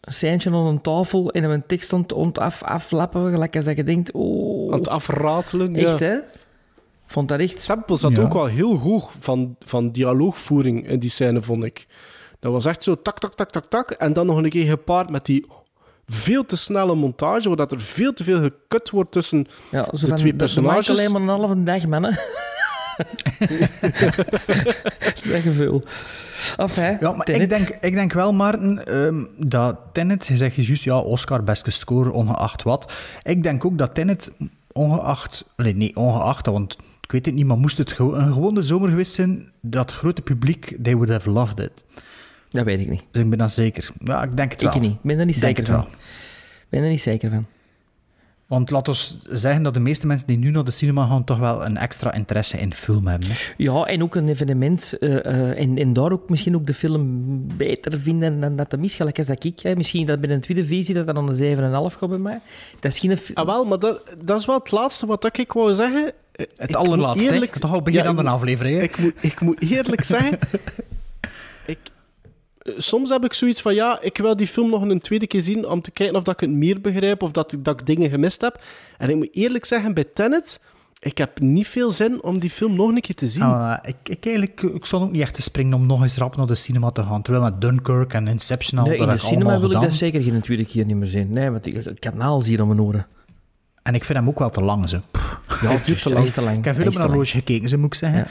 [0.00, 3.76] Een seintje aan een tafel en een tekst ont, ont af, aflappen, gelijk als dat
[3.76, 4.12] je denkt...
[4.12, 5.76] Oh, Aan het afratelen.
[5.76, 6.06] echt, ja.
[6.06, 6.18] hè?
[7.06, 7.66] Vond dat echt...
[7.66, 8.22] tempo zat Ja.
[8.22, 11.86] ook wel heel hoog van, van dialoogvoering in die scène, vond ik.
[12.40, 13.90] Dat was echt zo tak, tak, tak, tak, tak.
[13.90, 15.46] En dan nog een keer gepaard met die
[16.06, 19.46] veel te snelle montage, waar dat er veel te veel gekut wordt tussen...
[19.70, 20.86] Ja, De van, twee personages.
[20.86, 22.18] Dat maakt alleen maar een halve dag, mannen.
[25.24, 25.82] dat gevoel.
[26.56, 27.42] Enfin, Ja, maar Tenet.
[27.42, 31.44] ik denk, ik denk wel, Maarten, ehm, dat Tenet, je zegt je juist, ja, Oscar,
[31.44, 32.92] beste score, ongeacht wat.
[33.22, 34.32] Ik denk ook dat Tenet
[34.72, 38.88] ongeacht, nee, niet ongeacht, want ik weet het niet, maar moest het een gewone zomer
[38.88, 41.84] geweest zijn, dat grote publiek, they would have loved it.
[42.54, 43.02] Dat weet ik niet.
[43.10, 43.90] Dus ik ben dan zeker.
[44.04, 44.74] Ja, ik denk het wel.
[44.74, 44.92] Ik niet.
[44.92, 45.84] Ik ben er niet Denk zeker van.
[45.84, 47.46] Ik ben er niet zeker van.
[48.46, 51.38] Want laat ons zeggen dat de meeste mensen die nu naar de cinema gaan, toch
[51.38, 53.28] wel een extra interesse in film hebben.
[53.28, 53.34] hè.
[53.56, 54.98] Ja, en ook een evenement.
[54.98, 58.76] eh, eh, en, en daar ook misschien ook de film beter vinden dan dat de
[58.76, 59.60] mis, gelijk als dat ik.
[59.60, 59.76] Hè.
[59.76, 62.40] Misschien dat bij een tweede visie dat dan aan de 7,5 gaat bij mij.
[62.80, 63.18] Dat is geen...
[63.34, 66.12] Ah, wel, maar dat, dat is wel het laatste wat ik wou zeggen.
[66.32, 68.76] Eh, Het ik allerlaatste, eerlijk- Toch al begin Ja, aan de aflevering.
[68.76, 68.82] hè?
[68.82, 70.38] Ik moet, ik moet eerlijk zeggen,
[71.66, 71.78] ik,
[72.76, 75.66] soms heb ik zoiets van, ja, ik wil die film nog een tweede keer zien
[75.66, 78.10] om te kijken of dat ik het meer begrijp of dat, ik- dat ik dingen
[78.10, 78.60] gemist heb.
[78.98, 80.60] En ik moet eerlijk zeggen, bij Tenet,
[80.98, 83.42] ik heb niet veel zin om die film nog een keer te zien.
[83.42, 86.36] Ah, ik, ik, eigenlijk, ik stond ook niet echt te springen om nog eens rap
[86.36, 87.22] naar de cinema te gaan.
[87.22, 90.22] Terwijl met Dunkirk en Inception al, Nee, dat in de cinema wil ik dat zeker
[90.22, 91.32] geen tweede keer niet meer zien.
[91.32, 93.06] Nee, want ik, ik heb naals hier om mijn oren.
[93.82, 94.88] En ik vind hem ook wel te lang.
[94.88, 95.00] Zo.
[95.62, 96.28] Ja, het duurt te lang.
[96.28, 96.58] te lang.
[96.58, 97.06] Ik heb veel op lang.
[97.08, 98.18] horloge gekeken, zo moet ik zeggen.
[98.18, 98.26] Ja.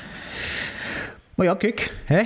[1.36, 1.94] Maar ja, kijk.
[2.06, 2.22] Hè?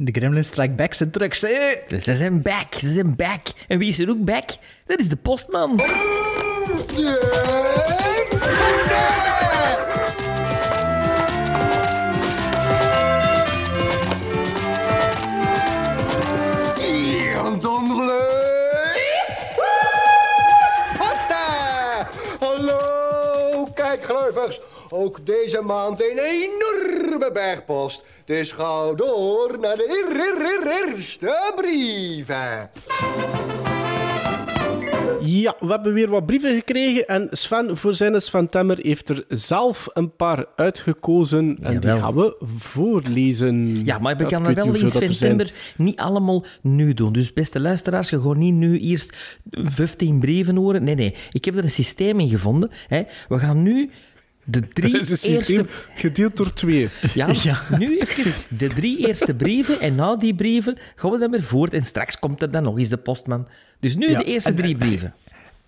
[0.00, 1.36] De Gremlin Strike Back zijn terug.
[1.36, 3.40] Ze zijn back, ze zijn back.
[3.68, 4.48] En wie is er ook back?
[4.86, 5.80] Dat is de postman.
[6.94, 7.18] Hier,
[24.88, 28.02] Ook deze maand een enorme bergpost.
[28.24, 32.70] Dus ga door naar de eer- eer- eer- eerste brieven.
[35.20, 39.24] Ja, we hebben weer wat brieven gekregen en Sven voor zijn Sven Temmer heeft er
[39.28, 43.84] zelf een paar uitgekozen en die gaan we voorlezen.
[43.84, 47.12] Ja, maar we ik gaan weet dat wel in september niet allemaal nu doen.
[47.12, 50.84] Dus beste luisteraars, je gaat niet nu eerst 15 brieven horen.
[50.84, 51.14] Nee, nee.
[51.30, 52.70] Ik heb er een systeem in gevonden.
[52.88, 53.02] Hè.
[53.28, 53.90] We gaan nu
[54.50, 55.72] de drie Dat is een systeem eerste...
[55.94, 56.88] gedeeld door twee.
[57.14, 57.26] Ja,
[57.78, 59.80] nu even de drie eerste brieven.
[59.80, 61.72] En na die brieven gaan we dan weer voort.
[61.74, 63.48] En straks komt er dan nog eens de postman.
[63.80, 65.14] Dus nu Ja, de eerste en- drie brieven.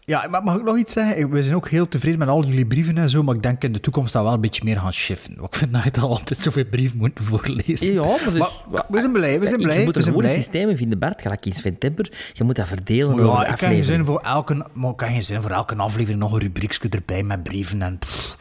[0.04, 1.30] Ja, maar mag ik nog iets zeggen?
[1.30, 3.72] We zijn ook heel tevreden met al jullie brieven en zo, maar ik denk in
[3.72, 5.34] de toekomst dat we wel een beetje meer gaan shiften.
[5.36, 7.92] Want ik vind dat je al altijd zoveel brieven moet voorlezen.
[7.92, 8.32] Ja, maar, dus,
[8.70, 9.84] Maar we zijn blij, we zijn blij.
[9.84, 10.34] moet we er gewoon een blij.
[10.42, 11.22] systeem in vinden, Bart.
[11.22, 12.12] Gelijk in Sven Temper.
[12.32, 15.08] Je moet dat verdelen Maar ja, ik kan geen zin voor elke, maar ik kan
[15.08, 18.36] geen zin voor elke aflevering nog een rubriekje erbij met brieven en pff.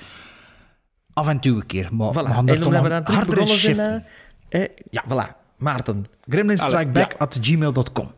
[1.19, 1.89] Af en toe een keer.
[1.91, 2.13] Maar Voilà.
[2.27, 4.05] we gaan er En omdat we dan terug begonnen zijn...
[4.49, 5.37] eh, eh, ja, voilà.
[5.57, 6.05] Maarten.
[6.27, 8.11] Gremlinstrikeback at gmail.com.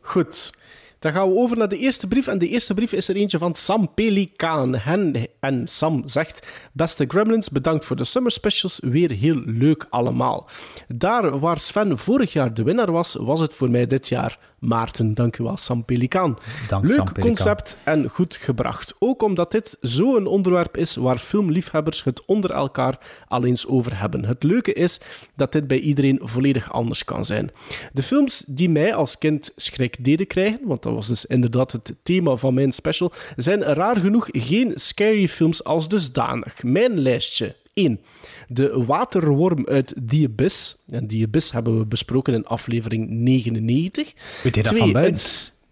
[0.00, 0.52] Goed.
[0.98, 2.26] Dan gaan we over naar de eerste brief.
[2.26, 4.74] En de eerste brief is er eentje van Sam Pelikaan.
[4.76, 6.46] En, en Sam zegt...
[6.72, 8.78] Beste Gremlins, bedankt voor de summer specials.
[8.82, 10.48] Weer heel leuk allemaal.
[10.88, 15.14] Daar waar Sven vorig jaar de winnaar was, was het voor mij dit jaar Maarten.
[15.14, 16.38] Dank u wel, Sam Pelikaan.
[16.68, 17.34] Dank, Leuk Sam Pelikaan.
[17.34, 18.94] concept en goed gebracht.
[18.98, 24.24] Ook omdat dit zo'n onderwerp is waar filmliefhebbers het onder elkaar al eens over hebben.
[24.24, 25.00] Het leuke is
[25.36, 27.50] dat dit bij iedereen volledig anders kan zijn.
[27.92, 31.94] De films die mij als kind schrik deden krijgen, want dat was dus inderdaad het
[32.02, 36.62] thema van mijn special, zijn raar genoeg geen scary films als dusdanig.
[36.62, 38.00] Mijn lijstje 1.
[38.48, 40.76] De waterworm uit The Abyss.
[40.88, 44.12] En The Abyss hebben we besproken in aflevering 99.
[44.42, 45.22] Weet je dat Twee, van buiten?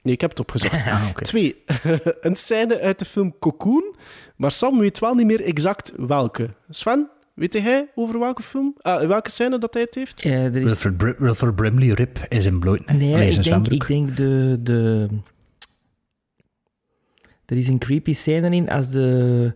[0.02, 0.84] Nee, ik heb het opgezocht.
[0.86, 1.24] Ah, oké.
[1.24, 1.56] Twee,
[2.20, 3.94] een scène uit de film Cocoon,
[4.36, 6.50] maar Sam weet wel niet meer exact welke.
[6.70, 10.24] Sven, weet hij over welke film, ah, welke scène dat hij het heeft?
[10.24, 10.64] Er is...
[10.64, 12.86] Wilford, Br- Wilford Brimley, Rip, is in bloot.
[12.86, 15.08] Nee, ik denk, ik denk de, de...
[17.46, 19.54] Er is een creepy scène in als de...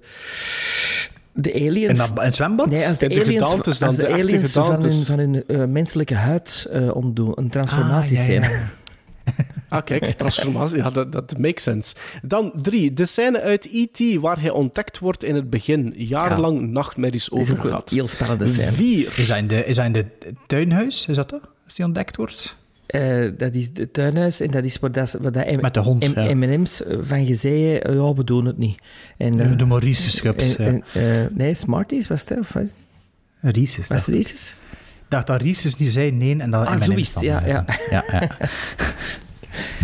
[1.38, 1.98] De aliens...
[1.98, 2.70] dat, in het zwembad?
[2.70, 6.66] Nee, als de, aliens, dan, als de, aliens van hun, van hun eh, menselijke huid
[6.70, 7.32] eh ontdoen.
[7.34, 8.40] Een Ah, transformatiescène.
[8.46, 8.64] ja, ja.
[9.68, 11.94] Ah, kijk, transformatie, ja, dat, dat makes sense.
[12.22, 14.20] Dan drie, de scène uit E.T.
[14.20, 15.94] waar hij ontdekt wordt in het begin.
[15.96, 17.90] Jarenlang nachtmerries Dat is over een gehad.
[17.90, 18.72] heel spannende scène.
[18.72, 20.06] Vier, Is in de, is in de
[20.46, 21.06] tuinhuis?
[21.08, 21.40] Is dat dat?
[21.64, 22.56] Als die ontdekt wordt?
[22.86, 25.80] Eh, dat is het tuinhuis en dat is waar, dat, waar dat M- Met de
[25.80, 26.34] hond, M- ja.
[26.34, 28.78] M&M's van gezegd, eh, ja, we doen het niet.
[29.16, 30.56] En, eh, De Maurice Schups.
[30.56, 32.72] en- en, eh, nee, Smarties was het, of wat?
[33.40, 33.76] Reese's.
[33.76, 34.22] Was dacht het ik.
[34.22, 34.50] Reese's?
[34.50, 37.64] Ik dacht dat Reese's niet zei nee en dat Ah, M&M's dan, ja, eh, ja.
[37.90, 38.28] ja, ja.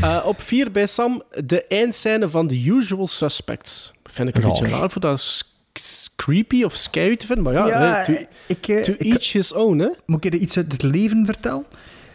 [0.02, 3.92] Eh, op vier bij Sam, de eindscène van The Usual Suspects.
[4.04, 5.44] Vind ik een beetje raar voor dat
[6.16, 9.32] creepy of scary te vinden, maar ja, Ja, nee, to, ik, eh, to ik- each
[9.32, 9.88] his own, hè.
[10.06, 11.64] Moet ik je iets uit het leven vertellen?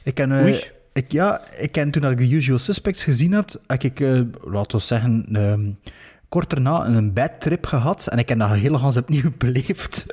[0.03, 0.63] Ik ken, eh, Oei.
[0.97, 4.77] Ik, ja, ik ken toen ik de Usual Suspects gezien had, heb ik, eh, laten
[4.77, 5.69] we zeggen, ehm,
[6.30, 10.05] kort daarna een bad trip gehad en ik heb dat helemaal opnieuw beleefd.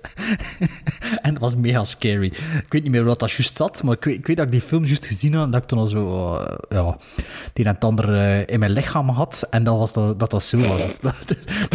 [1.22, 2.26] en dat was mega scary.
[2.26, 4.52] Ik weet niet meer wat dat juist zat, maar ik weet, ik weet dat ik
[4.52, 6.86] die film juist gezien had en dat ik toen al zo, eh, ja,
[7.16, 10.30] het een en het ander eh, in mijn lichaam had en dat, was dat, dat
[10.30, 10.98] dat zo was.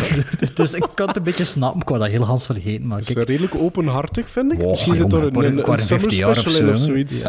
[0.54, 1.82] Dus ik kan het een beetje snappen.
[1.82, 3.28] Ik dat heel Hans vergeten, maar Dat is kijk...
[3.28, 4.58] redelijk openhartig, vind ik.
[4.60, 7.24] Wow, Misschien zit er een, een- een, summer 50 jaar of of zoiets.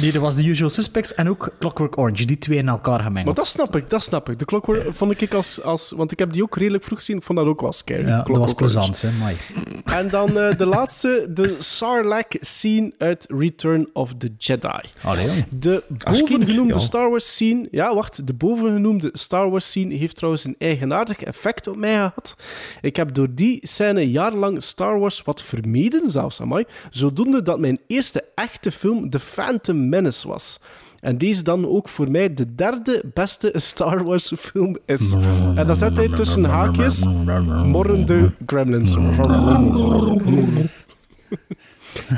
[0.00, 2.24] Nee, dat was The Usual Suspects en ook Clockwork Orange.
[2.24, 3.24] Die twee in elkaar gemengeld.
[3.24, 4.38] Maar dat snap ik, dat snap ik.
[4.38, 5.92] De Clockwork vond ik als, als...
[5.96, 7.16] Want ik heb die ook redelijk vroeg gezien.
[7.16, 8.06] Ik vond dat ook wel scary.
[8.06, 9.36] ja, dat was plezant, hè, Mai.
[9.84, 14.80] En dan eh, de laatste, de Sarlacc scene uit Return of the Jedi.
[15.02, 15.44] Allee.
[15.56, 16.78] De bovengenoemde.
[16.78, 17.68] Star Wars scene...
[17.70, 18.26] Ja, wacht.
[18.26, 22.36] De bovengenoemde Star Wars scene heeft trouwens een eigenaardig effect op mij gehad.
[22.80, 26.64] Ik heb door die scène jarenlang Star Wars wat vermeden, zelfs, amai.
[26.90, 30.58] Zodoende dat mijn eerste echte film The Phantom Menace was.
[31.02, 35.12] En deze dan ook voor mij de derde beste Star Wars film is.
[35.54, 37.04] En dat zet hij tussen haakjes
[37.64, 38.94] morrende gremlins.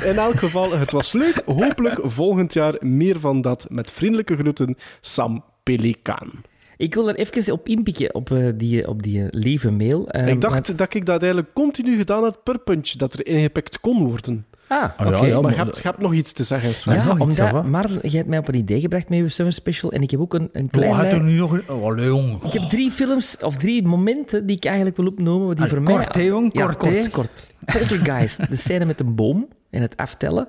[0.09, 1.41] In elk geval, het was leuk.
[1.45, 3.67] Hopelijk volgend jaar meer van dat.
[3.69, 6.31] Met vriendelijke groeten, Sam Pelikaan.
[6.77, 10.09] Ik wil er even op inpikken, op eh, die, op die lieve mail.
[10.09, 13.79] Eh, ik dacht dat ik dat eigenlijk continu gedaan had per puntje, dat er ingepikt
[13.79, 14.45] kon worden.
[14.67, 15.15] Ah, Ah, oké.
[15.15, 16.95] ja, maar je maar- hebt, je hebt nog iets te zeggen, Sven.
[16.95, 17.63] Ja, nog iets, of?
[17.63, 20.19] Maarten, jij hebt mij op een idee gebracht met je Summer Special en ik heb
[20.19, 20.89] ook een, een klein...
[20.91, 21.61] Oh, had er nu nog een...
[21.67, 22.43] Oh, allee, jong.
[22.43, 25.83] Ik heb drie films, of drie momenten die ik eigenlijk wil opnoemen, die Ah, voor
[25.83, 26.25] kort, mij...
[26.25, 27.33] jong, ja, kort, kort.
[27.65, 30.47] Poltergeist, de scène met een boom en het aftellen.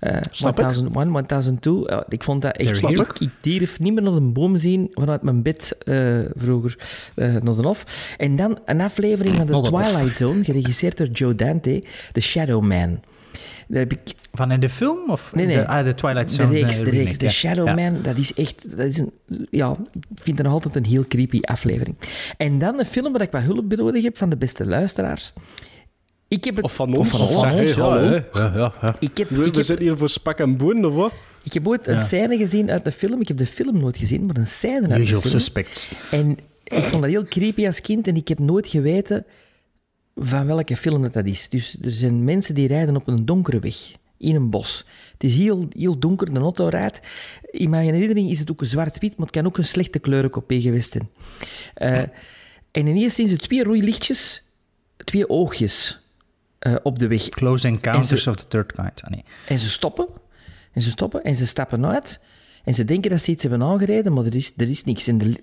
[0.00, 0.64] Eh Snap ik.
[0.68, 1.82] 1001, 1002.
[1.86, 2.76] Ja, ik vond dat echt...
[2.76, 6.76] Snap Ik, durf niet meer naar een boom zien vanuit mijn bed eh, vroeger
[7.14, 8.14] eh naar de hof.
[8.18, 9.60] En dan een aflevering van de.
[9.68, 13.00] Twilight Zone, geregisseerd door Joe Dante, The Shadow Man.
[13.70, 15.10] Daar heb ik Van in de film?
[15.10, 15.56] Of Nee, nee.
[15.56, 17.28] De, ah, de Twilight de Zone reeks, eh, de remake, reeks, de.
[17.28, 17.74] Shadow Ja.
[17.74, 19.12] Man, dat is echt, dat is een,
[19.50, 21.96] ja, ik vind het nog altijd een heel creepy aflevering.
[22.36, 25.32] En dan een film waar ik wat hulp nodig heb van de beste luisteraars.
[26.28, 27.08] Ik heb het, Of van ons.
[27.08, 28.00] van Of ons, zeg, hey, ja.
[28.00, 28.96] Ja, ja, ja, ja.
[28.98, 31.12] Ik heb, We, ik we heb, zitten hier voor spak en boon, of wat?
[31.42, 33.20] ik heb ooit een scène gezien uit de film.
[33.20, 35.32] Ik heb de film nooit gezien, maar een scène uit de Usual film.
[35.32, 35.90] Suspects.
[36.10, 39.24] En ik vond dat heel creepy als kind en ik heb nooit geweten
[40.22, 41.48] van welke film dat, dat is.
[41.48, 43.76] Dus er zijn mensen die rijden op een donkere weg
[44.16, 44.86] in een bos.
[45.12, 47.00] Het is heel, heel donker, de auto rijdt.
[47.50, 50.92] In mijn herinnering is het ook zwart-wit, maar het kan ook een slechte kleurenkopie geweest
[50.92, 51.10] zijn.
[51.74, 51.98] Eh,
[52.70, 54.42] en ineens zien ze twee rode lichtjes,
[54.96, 55.98] twee oogjes
[56.58, 57.28] eh, op de weg.
[57.28, 59.02] Close Encounters ze- of the Third Kind.
[59.02, 59.24] Ah, nee.
[59.46, 60.06] En ze stoppen.
[60.72, 62.20] En ze stoppen en ze stappen uit.
[62.64, 65.08] En ze denken dat ze iets hebben aangereden, maar er is, er is niks.
[65.08, 65.42] En de,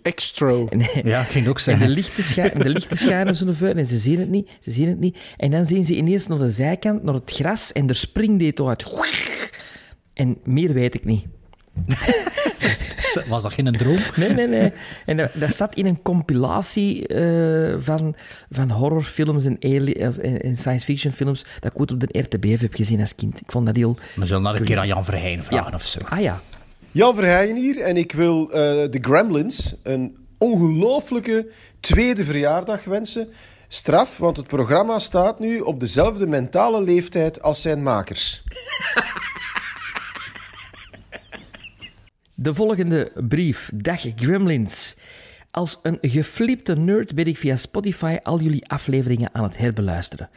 [0.70, 3.54] en, Ja, ik ging ook en de lichten, scha- en de lichten schijnen zo naar
[3.56, 4.50] voren en ze zien het niet.
[4.60, 5.18] Ze zien het niet.
[5.38, 8.62] En dan zien ze ineens naar de zijkant, naar het gras, en er springt dit
[8.62, 8.88] uit.
[10.14, 11.26] En meer weet ik niet.
[13.28, 13.98] Was dat geen droom?
[14.16, 14.72] Nee, nee, nee.
[15.06, 18.16] En dat, dat zat in een compilatie eh, van,
[18.50, 22.62] van horrorfilms en, eh, en, en science fiction films dat ik ooit op de RTBF
[22.62, 23.42] heb gezien als kind.
[23.42, 23.98] Ik vond dat heel...
[24.16, 26.00] We zullen dat een keer aan Jan Verheyen vragen of zo.
[26.10, 26.42] Ah ja.
[26.98, 28.60] Jan Verheyen hier en ik wil eh,
[28.92, 33.30] de Gremlins een ongelooflijke tweede verjaardag wensen.
[33.68, 38.44] Straf, want het programma staat nu op dezelfde mentale leeftijd als zijn makers.
[42.34, 43.70] De volgende brief.
[43.74, 44.96] Dag Gremlins.
[45.52, 50.30] Als een geflipte nerd ben ik via Spotify al jullie afleveringen aan het herbeluisteren.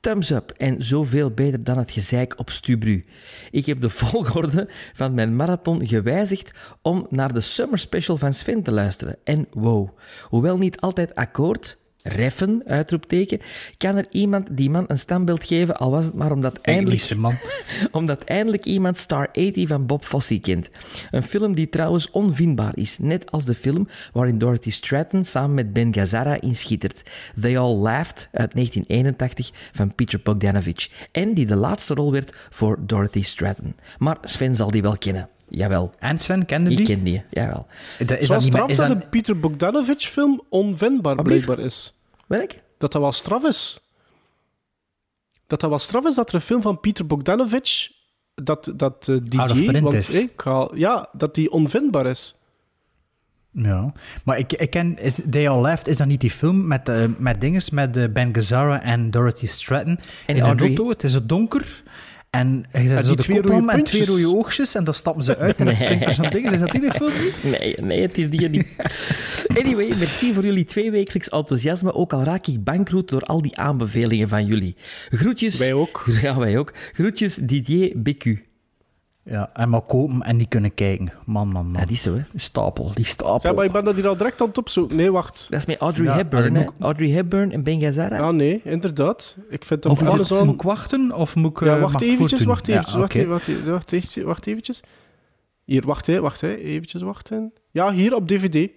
[0.00, 3.04] Thumbs up en zoveel beter dan het gezeik op Stubru.
[3.50, 6.52] Ik heb de volgorde van mijn marathon gewijzigd
[6.82, 9.16] om naar de Summer Special van Sven te luisteren.
[9.24, 9.88] En wow,
[10.22, 11.78] hoewel niet altijd akkoord,
[12.08, 13.40] reffen, uitroepteken,
[13.76, 17.18] kan er iemand die man een standbeeld geven, al was het maar omdat eindelijk Engelse
[17.18, 17.34] man.
[18.00, 20.70] omdat eindelijk iemand Star 80 van Bob Fosse kent.
[21.10, 25.72] Een film die trouwens onvindbaar is, net als de film waarin Dorothy Stratton samen met
[25.72, 27.02] Ben Gazzara in schittert.
[27.40, 30.88] They All Laughed uit 1981 van Peter Bogdanovich.
[31.12, 33.74] En die de laatste rol werd voor Dorothy Stratton.
[33.98, 35.28] Maar Sven zal die wel kennen.
[35.50, 35.90] Jawel.
[35.98, 36.86] En Sven, kende Ik die?
[36.86, 37.66] ken die, jawel.
[38.06, 41.44] Dat- Is dat niet- straf is dat dat- een Peter Bogdanovich-film onvindbaar Alblieft.
[41.44, 41.97] blijkbaar is?
[42.28, 42.50] Welk?
[42.78, 43.80] Dat dat wel straf is.
[45.46, 47.90] Dat dat wel straf is dat er een film van Peter Bogdanovich,
[48.34, 50.26] dat, dat DJ, want, is.
[50.74, 52.34] ja, dat die onvindbaar is.
[53.52, 53.92] Ja,
[54.24, 57.04] maar ik, ik ken is, They All Left, is dat niet die film met, eh,
[57.18, 61.12] met dinges, met eh, Ben Gazzara en Dorothy Stratton En in een auto, het is
[61.12, 61.82] zo donker
[62.30, 65.24] en je hebt die zo de twee rode en twee rode oogjes en dan stappen
[65.24, 66.50] ze uit en dan springt er zo'n ding.
[66.50, 67.34] Is dat die de film niet?
[67.58, 68.76] Nee, nee, het is die niet.
[69.62, 71.94] Anyway, merci voor jullie tweewekelijks enthousiasme.
[71.94, 74.76] Ook al raak ik bankroet door al die aanbevelingen van jullie.
[75.10, 75.56] Groetjes.
[75.56, 76.04] Wij ook.
[76.22, 76.72] Ja, wij ook.
[76.92, 78.47] Groetjes Didier Becu.
[79.30, 81.12] Ja, en maar kopen en niet kunnen kijken.
[81.24, 81.80] Man, man, man.
[81.80, 82.22] Ja, die is zo, hè.
[82.34, 83.40] Stapel, die stapel.
[83.40, 84.96] Zeg, maar ik ben dat hier al direct aan het opzoeken.
[84.96, 85.46] Nee, wacht.
[85.50, 86.60] Dat is met Audrey Ja, Hepburn, hè.
[86.66, 88.16] ook- Audrey Hepburn en Ben Gazzara.
[88.16, 89.36] Ja, nee, inderdaad.
[89.50, 90.46] Ik vind dat Of is alles het, aan...
[90.46, 91.60] moet ik wachten of moet ik...
[91.66, 93.18] Ja, eh, wacht eventjes, wacht eventjes, Ja, wacht, oké.
[93.20, 94.80] even, wacht, even, wacht, eventjes, wacht eventjes.
[95.64, 97.52] Hier, wacht, hè, wacht, hè, eventjes wachten.
[97.70, 98.70] Ja, hier op DVD.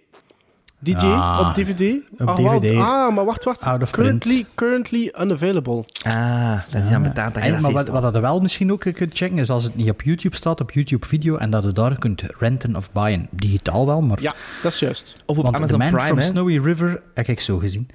[0.83, 1.95] DJ Ah, op DVD?
[2.17, 2.77] op ah, wel- DVD.
[2.77, 3.61] ah, maar wacht, wacht.
[3.63, 4.47] Out of currently, print.
[4.55, 5.83] currently unavailable.
[6.03, 7.33] Ah, dat is aan betaald.
[7.33, 10.01] dat maar wat, wat je wel misschien ook kunt checken, is als het niet op
[10.01, 13.27] YouTube staat, op YouTube Video, en dat je daar kunt renten of buyen.
[13.31, 14.21] Digitaal wel, maar...
[14.21, 15.15] Ja, dat is juist.
[15.25, 16.23] Of op Want Amazon The Man Prime, from hè.
[16.23, 17.89] Snowy River heb ik zo gezien.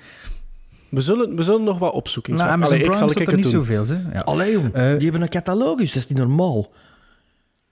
[0.88, 2.32] We zullen, we zullen nog wat opzoeken.
[2.34, 3.52] Nou, Allee, Amazon ik Prime zal ik er niet doen.
[3.52, 3.98] zoveel, hè.
[4.12, 4.20] Ja.
[4.20, 4.72] Allee, jong.
[4.72, 6.72] Eh, die hebben een catalogus, dat is niet normaal.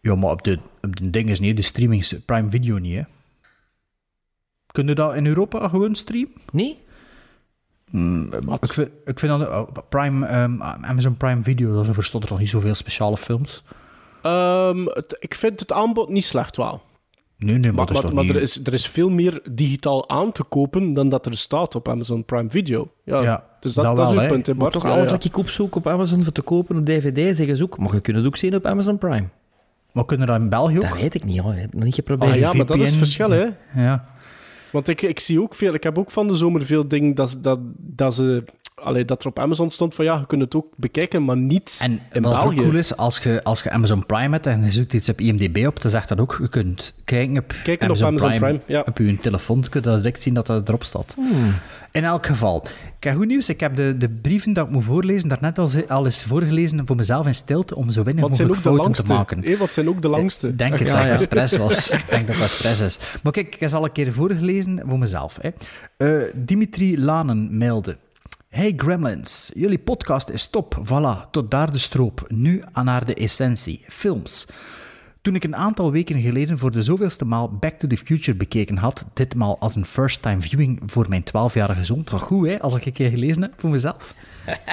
[0.01, 3.03] Ja, maar op de, op de ding is niet, de streaming Prime Video niet, hè.
[4.75, 6.33] Kun je dat in Europa gewoon streamen?
[6.53, 6.79] Nee?
[8.45, 8.65] Wat?
[8.65, 12.39] Ik vind, ik vind dat, oh, Prime, ehm, Amazon Prime Video, daar verstond er nog
[12.39, 13.63] niet zoveel speciale films.
[14.23, 16.83] Ehm, het- ik vind het aanbod niet slecht wel.
[17.39, 18.35] Nee, nee, maar, Maar, niet...
[18.35, 21.89] er, is, er is veel meer digitaal aan te kopen dan dat er staat op
[21.89, 22.89] Amazon Prime Video.
[23.05, 24.73] Ja, Ja, dus dat, dat dat, is wel, het punt, hè, Maar Bart.
[24.73, 25.11] toch Ja, alles ja.
[25.11, 27.79] dat ik opzoek op Amazon voor te kopen op DVD, zeggen ze ook.
[27.79, 29.29] Maar je kunt het ook zien op Amazon Prime.
[29.93, 30.89] Maar kunnen dat in België ook?
[30.89, 31.53] Dat weet ik niet, hoor.
[31.55, 32.33] Ik heb nog niet geprobeerd.
[32.33, 33.47] Ah, ja, maar dat is het verschil, hè.
[33.75, 34.05] Ja.
[34.75, 35.75] Want ik, ik zie ook veel...
[35.75, 38.45] Ik heb ook van de zomer veel dingen dat, dat, dat ze...
[38.75, 41.79] Allee, dat er op Amazon stond van ja, je kunt het ook bekijken, maar niet
[41.83, 42.57] En in wat ook België.
[42.57, 45.67] cool is, als je, als je Amazon Prime hebt en je zoekt iets op IMDb
[45.67, 48.85] op, dan zegt dat ook, je kunt kijken op Kijken op Amazon Prime, ja.
[48.87, 51.15] op je telefoon, kun je direct zien dat dat erop staat.
[51.17, 51.55] Hmm.
[51.93, 52.65] In elk geval,
[52.99, 55.69] ik heb goed nieuws, ik heb de, de brieven dat ik moet voorlezen, daarnet al,
[55.89, 59.13] al eens voorgelezen voor mezelf in stilte, om zo weinig ook mogelijk fouten te langste?
[59.13, 59.43] maken.
[59.45, 60.49] Hé, wat zijn ook de langste?
[60.49, 61.13] Ik denk het Ja, dat het ja.
[61.15, 61.91] expres was.
[61.91, 62.99] Ik denk dat het expres is.
[63.23, 65.39] Maar kijk, ik heb ze al een keer voorgelezen voor mezelf.
[65.41, 65.51] Hè.
[65.97, 67.97] Eh, Dimitri Lanen mailde.
[68.55, 70.81] Hey Gremlins, jullie podcast is top.
[70.83, 72.25] Voilà, tot daar de stroop.
[72.29, 73.85] Nu aan naar de essentie.
[73.89, 74.47] Films.
[75.23, 78.77] Toen ik een aantal weken geleden voor de zoveelste maal Back to the Future bekeken
[78.77, 82.87] had, ditmaal als een first-time viewing voor mijn 12-jarige zoon, toch goed hè, als ik
[82.87, 84.15] een keer gelezen heb voor mezelf.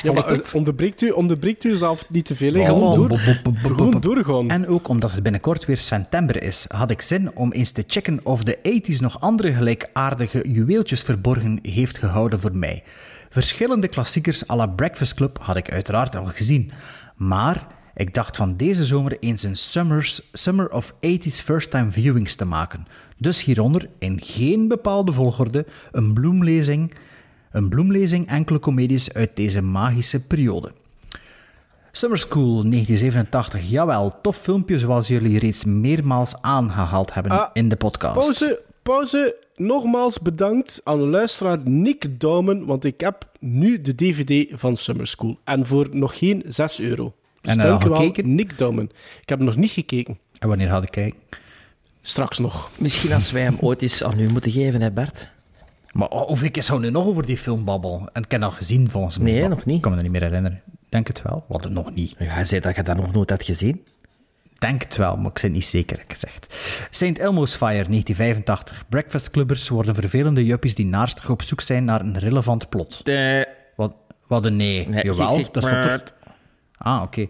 [0.01, 2.65] Ja, maar onderbreekt u, onderbreekt u zelf niet te veel.
[2.65, 3.07] Gewoon, on.
[3.07, 3.19] door,
[3.61, 4.49] gewoon doorgaan.
[4.49, 8.19] En ook omdat het binnenkort weer September is, had ik zin om eens te checken
[8.23, 12.83] of de 80s nog andere gelijkaardige juweeltjes verborgen heeft gehouden voor mij.
[13.31, 16.71] Verschillende klassiekers à la Breakfast Club had ik uiteraard al gezien.
[17.15, 22.35] Maar ik dacht van deze zomer eens een Summers, Summer of 80s First Time Viewings
[22.35, 22.87] te maken.
[23.17, 26.93] Dus hieronder, in geen bepaalde volgorde, een bloemlezing,
[27.51, 30.71] een bloemlezing enkele comedies uit deze magische periode.
[31.91, 37.75] Summer School 1987, jawel, tof filmpje zoals jullie reeds meermaals aangehaald hebben Ah, in de
[37.75, 38.13] podcast.
[38.13, 39.35] Pauze, pauze.
[39.61, 45.07] Nogmaals bedankt aan de luisteraar Nick Doumen, want ik heb nu de DVD van Summer
[45.07, 45.39] School.
[45.43, 47.13] En voor nog geen 6 euro.
[47.41, 48.35] Dus En heb je dank al u wel, gekeken?
[48.35, 48.89] Nick Doumen.
[49.21, 50.19] Ik heb nog niet gekeken.
[50.39, 51.19] En wanneer had ik kijken?
[52.01, 52.69] Straks nog.
[52.79, 55.29] Misschien als wij hem ooit eens aan u moeten geven, hè Bert?
[55.91, 58.09] Maar oh, hoeveel keer zou nu nog over die film babbelen?
[58.13, 59.31] En ik heb dat gezien volgens mij.
[59.31, 59.75] Nee, nog niet.
[59.75, 60.61] Ik kan me dat niet meer herinneren.
[60.89, 61.45] Denk het wel.
[61.47, 62.15] Wat nog niet.
[62.19, 63.83] Ja, hij zei dat je dat nog nooit had gezien.
[64.61, 66.47] Denk het wel, maar ik ben niet zeker, heb ik gezegd.
[66.91, 67.17] St.
[67.17, 68.83] Elmo's Fire 1985.
[68.89, 73.05] Breakfast clubbers worden vervelende juppies die naastig op zoek zijn naar een relevant plot.
[73.05, 73.47] De...
[73.75, 73.93] Wat,
[74.27, 74.87] wat een nee.
[74.87, 75.87] Nee, Jawel, dat er.
[75.87, 76.13] Bert.
[76.77, 77.27] Ah, oké.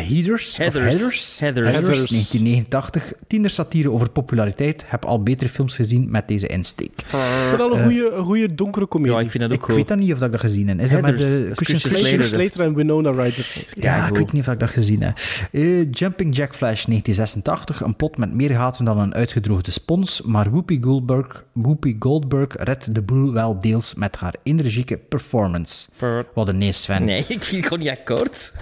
[0.00, 0.56] Heathers.
[0.56, 1.38] Heathers?
[1.38, 1.38] Heathers.
[1.40, 2.08] Heathers.
[2.08, 3.12] 1989.
[3.26, 4.84] Tienersatire over populariteit.
[4.86, 6.90] Heb al betere films gezien met deze insteek.
[7.00, 7.04] Ik
[7.48, 9.14] vind dat een goede, een goede donkere comedie.
[9.16, 9.74] Ja, ik vind dat ook Ik goed.
[9.74, 10.80] weet dat niet of dat ik dat gezien heb.
[10.80, 12.22] Is dat met Christian Christian Slater?
[12.22, 13.46] Slater, en Winona Ryder.
[13.80, 15.18] Ja, ik weet niet of ik dat gezien heb.
[15.52, 17.80] Eh, Jumping Jack Flash 1986.
[17.80, 20.22] Een plot met meer gaten dan een uitgedroogde spons.
[20.22, 25.88] Maar Whoopi Goldberg, Whoopi Goldberg redt de boel wel deels met haar energieke performance.
[26.34, 27.04] Wat een nee, Sven.
[27.04, 28.52] Nee, ik ging gewoon niet akkoord.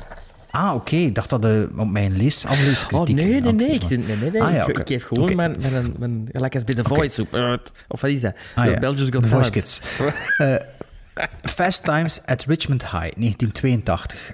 [0.57, 0.97] Ah, oké.
[0.97, 3.19] Ik dacht dat de, op mijn lees, afleeskritiek...
[3.19, 3.69] Oh, nee, nee, nee.
[3.71, 4.43] Ik, nee, nee, nee.
[4.43, 5.35] Ah, ja, ik, ik geef gewoon Oké.
[5.35, 7.27] mijn, mijn, mijn, gelijk als bij The Voice.
[7.31, 7.53] eh,
[7.89, 8.37] Of wat is dat?
[8.55, 8.79] Ah, ja.
[8.79, 9.51] Belgians Got The Voice.
[9.51, 9.83] Kids.
[10.37, 10.55] Eh,
[11.43, 14.33] Fast Times at Richmond High, 1982.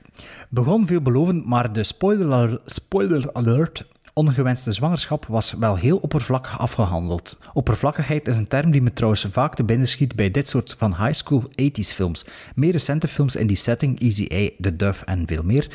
[0.48, 3.84] Begon veelbelovend, maar de spoiler, spoiler alert...
[4.14, 7.38] Ongewenste zwangerschap was wel heel oppervlakkig afgehandeld.
[7.52, 10.96] Oppervlakkigheid is een term die me trouwens vaak te binnen schiet bij dit soort van
[10.96, 12.24] high school 80s films.
[12.54, 15.70] Meer recente films in die setting, Easy A, The Duff en veel meer,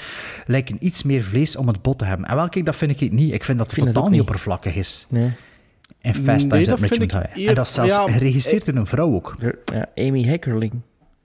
[0.46, 2.28] lijken iets meer vlees om het bot te hebben.
[2.28, 3.34] En wel, kijk, dat vind ik niet.
[3.34, 4.22] Ik vind dat het vind totaal niet niet.
[4.22, 5.06] oppervlakkig is.
[5.10, 5.32] Nee.
[6.02, 7.48] In Fast Times at Richmond ik High.
[7.50, 9.36] En dat is zelfs ja, geregisseerd door een vrouw ook.
[9.66, 10.74] Ja, Amy Heckerling.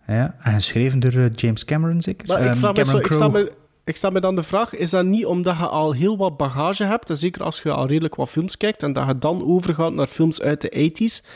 [0.07, 2.27] Ja, en geschreven door eh, James Cameron, zeker?
[2.29, 3.53] Maar ik, Ehm, vraag me zo, ik, sta me,
[3.85, 6.85] ik sta me dan de vraag, is dat niet omdat je al heel wat bagage
[6.85, 9.93] hebt, en zeker als je al redelijk wat films kijkt, en dat je dan overgaat
[9.93, 11.27] naar films uit de 80s,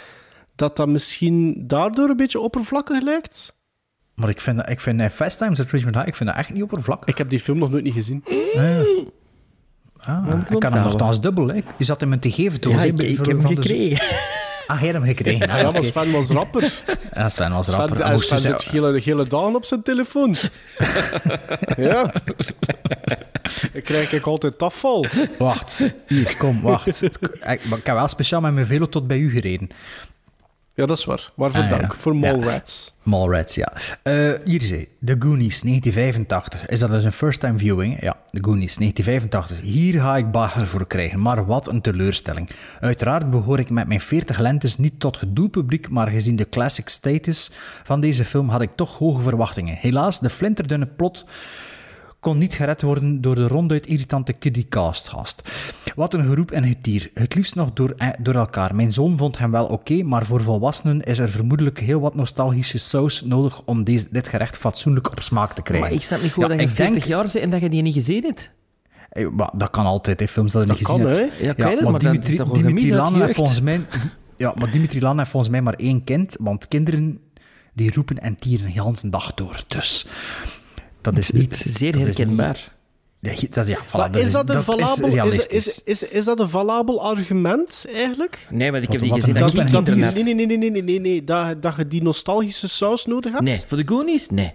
[0.54, 3.54] dat dat misschien daardoor een beetje oppervlakkig lijkt?
[4.14, 6.52] Maar ik vind, dat- ik vind Fast Times at Richmond High, ik vind dat echt
[6.52, 7.08] niet oppervlakkig.
[7.08, 8.24] Ik heb die film nog nooit niet gezien.
[9.96, 11.48] Ah, moet ik kan hem nogthans dubbel.
[11.48, 11.60] Hè.
[11.78, 12.72] Je zat hem in te geven toen.
[12.72, 14.16] Ja, ik, ik heb hem gekregen.
[14.66, 15.48] Ah, hij had hem gekregen.
[15.50, 16.72] Ah, Ja, maar Sven was rapper.
[17.14, 18.06] Ja, Sven was Sven, rapper.
[18.06, 20.34] Hij Sven zit hele, hele dagen op zijn telefoon.
[21.76, 22.12] ja.
[23.72, 25.06] Ik krijg ik altijd afval.
[25.38, 27.02] Wacht, hier, kom, wacht.
[27.02, 27.18] ik,
[27.68, 29.68] maar ik heb wel speciaal met mijn velo tot bij u gereden.
[30.76, 31.30] Ja, dat is waar.
[31.34, 31.76] Waarvoor Ah, ja.
[31.78, 31.94] dank.
[31.94, 32.18] Voor Ja.
[32.20, 32.94] Mallrats.
[33.02, 33.72] Mallrats, ja.
[34.02, 34.12] Eh,
[34.44, 34.88] hier is hij.
[35.04, 36.66] The Goonies, 1985.
[36.66, 38.00] Is dat dus een first-time viewing?
[38.02, 39.60] Ja, The Goonies, 1985.
[39.60, 42.50] Hier ga ik bagger voor krijgen, maar wat een teleurstelling.
[42.80, 46.88] Uiteraard behoor ik met mijn 40 lentes niet tot het doelpubliek, maar gezien de classic
[46.88, 47.50] status
[47.84, 49.76] van deze film had ik toch hoge verwachtingen.
[49.80, 51.26] Helaas, de flinterdunne plot
[52.26, 55.10] kon niet gered worden door de ronduit irritante kiddie cast.
[55.94, 57.10] Wat een geroep en getier.
[57.14, 58.74] Het liefst nog door, eh, door elkaar.
[58.74, 62.78] Mijn zoon vond hem wel oké, maar voor volwassenen is er vermoedelijk heel wat nostalgische
[62.78, 65.86] saus nodig om deze, dit gerecht fatsoenlijk op smaak te krijgen.
[65.88, 67.60] Maar ik snap niet gewoon Ja, dat je ik denk- 40 jaar bent en dat
[67.60, 68.50] je die niet gezien hebt.
[69.08, 71.38] Eh, maar dat kan altijd, hè, films dat je Dat niet gezien kan, hebt.
[71.38, 71.44] hè?
[71.44, 73.80] Ja, het, maar dat Dimitri, Dimitri heeft volgens mij...
[74.36, 77.18] Ja, maar Dimitri Laan heeft volgens mij maar één kind, want kinderen
[77.74, 79.60] die roepen en tieren de hele dag door.
[79.66, 80.06] Dus
[81.14, 81.56] dat is niet...
[81.56, 82.74] Zeer dat herkenbaar.
[83.20, 85.82] Nee, dat, ja, voilà, Maar dat is dat een is valabel, is, realistisch.
[85.84, 88.46] is, is, is dat een valabel argument, eigenlijk?
[88.50, 90.14] Nee, maar ik heb die gezien en dat, internet.
[90.14, 93.44] nee, nee, nee, nee, nee, nee, nee, dat, dat je die nostalgische saus nodig hebt?
[93.44, 94.28] Nee, voor de Goonies?
[94.28, 94.52] Nee.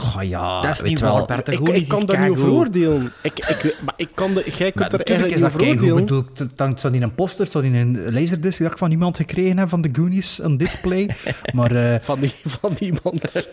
[0.00, 1.12] Oh ja, Dat is niet wel.
[1.12, 1.46] waar, Bart.
[1.46, 2.58] De Ik, ik kan daar niet over keigoed.
[2.58, 3.12] oordelen.
[3.22, 5.62] Ik, ik, maar ik kan de, jij Maar kunt er natuurlijk eigenlijk is niet dat
[5.62, 6.24] over oordelen.
[6.34, 9.16] bedoel, t- dan staat in een poster, staat in een laserdisc dat ik van iemand
[9.16, 11.10] gekregen heb van de Goonies, een display.
[11.54, 13.34] maar eh Van, die, van iemand.
[13.34, 13.48] is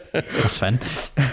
[0.56, 0.74] Sven.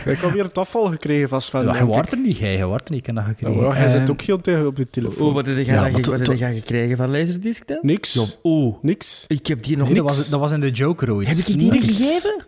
[0.07, 1.65] ik heb weer het afval gekregen van Sven.
[1.65, 3.63] Ja, hij wordt er niet, jij wordt er niet, ik heb dat Ja, gekregen.
[3.67, 5.29] maar hij zit Eh, ook heel tegen op de telefoon.
[5.29, 7.79] Oh, wat heb je Ja, maar wat gekregen van Laserdisc dan?
[7.83, 8.39] Niks.
[8.43, 9.25] Oh, Niks.
[9.29, 10.17] ik heb die nog nee, dat, niks.
[10.19, 11.29] was, dat was in de Joker ooit.
[11.29, 12.45] Heb ik die niet gegeven?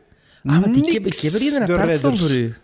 [0.48, 2.54] Ah, want ik heb, ik heb er hier een apart voor u.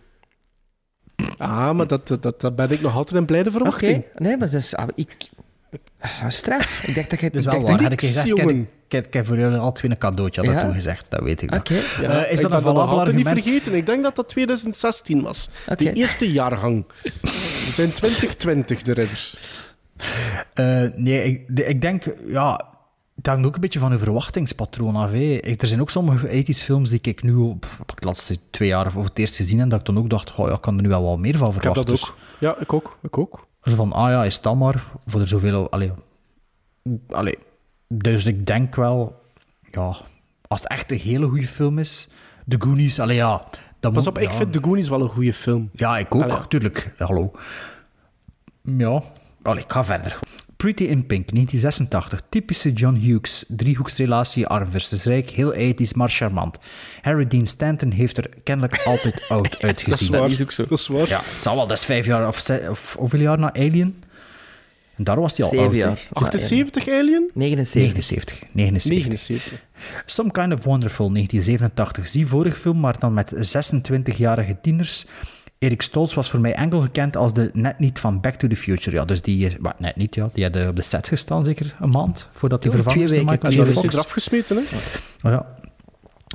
[1.38, 3.56] Ah, maar dat, dat, dat ben ik nog altijd in blijde Oké.
[3.58, 4.04] verwachting.
[4.16, 4.74] Nee, maar dat is...
[4.74, 5.14] ah, Ik...
[6.00, 6.84] Dat is een straf.
[6.86, 7.30] Ik dacht dat je...
[7.30, 7.82] Dat is ik wel waar.
[7.82, 8.68] Had ik gezegd, ik heb, jongen.
[8.88, 10.66] ik, heb, voor jullie al twee een cadeautje had dat Ja?
[10.66, 11.10] toen gezegd.
[11.10, 11.58] Dat weet ik nog.
[11.60, 11.74] Oké.
[11.74, 13.44] Ja, Eh, is ik dat een valabel altijd niet argument?
[13.46, 13.74] vergeten.
[13.78, 15.50] Ik denk dat dat 2016 was.
[15.68, 15.84] Oké.
[15.84, 16.84] De eerste jaargang.
[17.02, 17.10] We
[17.72, 19.38] zijn 2020, de ridders.
[20.54, 22.64] Eh, nee, ik, de- ik denk, ja,
[23.24, 25.12] het hangt ook een beetje van uw verwachtingspatroon af.
[25.12, 29.04] Er zijn ook sommige 80s films die ik nu op, de laatste twee jaar of
[29.04, 30.88] het eerst gezien heb, dat ik dan ook dacht, oh, ja, ik kan er nu
[30.88, 31.94] wel wat meer van Ik heb verwachten.
[31.94, 32.16] dat ook.
[32.38, 32.98] Ja, ik ook.
[33.02, 33.46] Ik ook.
[33.62, 35.70] Dus, zo van, ah ja, is dat maar, voor er zoveel...
[35.70, 35.92] Allee,
[37.08, 37.38] allee,
[37.88, 39.20] dus ik denk wel,
[39.70, 39.96] ja,
[40.48, 42.08] als het echt een hele goede film is,
[42.48, 43.42] The Goonies, allee ja...
[43.80, 45.70] Dan Pas op, ik vind The Goonies wel een goede film.
[45.72, 46.48] Ja, ik ook, Allee.
[46.48, 46.94] tuurlijk.
[46.98, 47.32] Hallo.
[48.62, 49.02] Ja,
[49.42, 50.18] Allee, ik ga verder.
[50.64, 52.20] Pretty in Pink, 1986.
[52.28, 53.44] Typische John Hughes.
[53.48, 55.30] Driehoeksrelatie, arm versus rijk.
[55.30, 56.58] Heel ethisch, maar charmant.
[57.02, 60.10] Harry Dean Stanton heeft er kennelijk altijd oud Dat uitgezien.
[60.10, 60.30] waar.
[60.30, 60.64] is ook zo.
[60.64, 61.08] Dat is waar.
[61.08, 64.02] Ja, het zal wel, dat is vijf jaar of, of hoeveel jaar na Alien?
[64.96, 66.00] En daar was hij al Zeven oud, jaar.
[66.12, 67.30] 78 Alien?
[67.34, 67.72] 79.
[67.74, 68.42] 79.
[68.52, 69.18] 79.
[69.18, 69.62] 79.
[70.06, 72.06] Some Kind of Wonderful, 1987.
[72.08, 75.06] Zie vorig film, maar dan met 26-jarige tieners.
[75.64, 78.56] Erik Stoltz was voor mij enkel gekend als de net niet van Back to the
[78.56, 78.96] Future.
[78.96, 80.28] Ja, dus die, maar net niet, ja.
[80.32, 83.50] Die had op de set gestaan, zeker een maand, voordat hij vervangen is twee weken,
[83.50, 83.94] Die is Fox.
[83.94, 84.62] eraf gesmeten, hè?
[85.30, 85.46] Ja.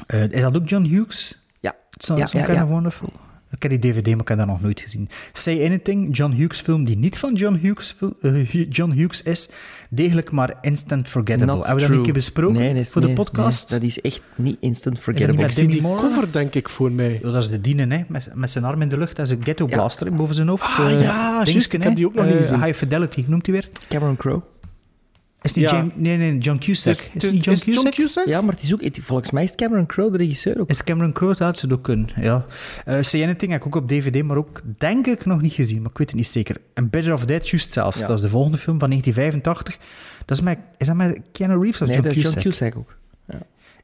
[0.08, 1.40] Eh, is dat ook John Hughes?
[1.60, 1.76] Ja.
[1.98, 2.64] Some, Ja, Some ja, Kind ja.
[2.64, 3.10] of Wonderful?
[3.52, 5.10] Ik heb die DVD, maar ik heb dat nog nooit gezien.
[5.34, 9.50] Say Anything, John Hughes film die niet van John Hughes, fil- eh, John Hughes is.
[9.90, 11.56] Degelijk maar instant forgettable.
[11.56, 13.70] Not Hebben we dat een keer besproken Nee, dat is- voor de podcast?
[13.70, 15.36] nee, dat is echt niet instant forgettable.
[15.42, 16.02] niet Ik zie die Moore?
[16.02, 17.20] cover, denk ik, voor mij.
[17.24, 18.02] Ja, dat is de dienen, hè?
[18.08, 19.76] Met, met zijn arm in de lucht en zijn ghetto Ja.
[19.76, 20.64] blaster hè, boven zijn hoofd.
[20.64, 22.64] Ah, Eh, ja, juist, ik heb die ook nog niet Eh, gezien.
[22.64, 23.70] High Fidelity, noemt hij weer?
[23.90, 24.42] Cameron Crowe.
[25.42, 25.70] Is die Ja.
[25.76, 25.94] James...
[25.96, 26.96] Nee, nee, John Cusack.
[26.98, 27.94] Het Is, het niet John is Cusack?
[27.94, 28.26] Cusack?
[28.28, 30.70] Ja, maar het is ook, het- volgens mij is Cameron Crowe de regisseur ook.
[30.70, 32.46] Is Cameron Crowe, dat zou ook kunnen, ja.
[32.86, 35.82] Eh Say Anything heb ik ook op DVD, maar ook, denk ik, nog niet gezien,
[35.82, 36.56] maar ik weet het niet zeker.
[36.74, 38.00] En Better of Dead, juist zelfs.
[38.00, 38.06] Ja.
[38.08, 39.88] Dat is de volgende film van 1985.
[40.26, 42.42] Dat is, met, is dat met Keanu Reeves of Nee, John dat is Cusack?
[42.44, 42.94] John Cusack ook.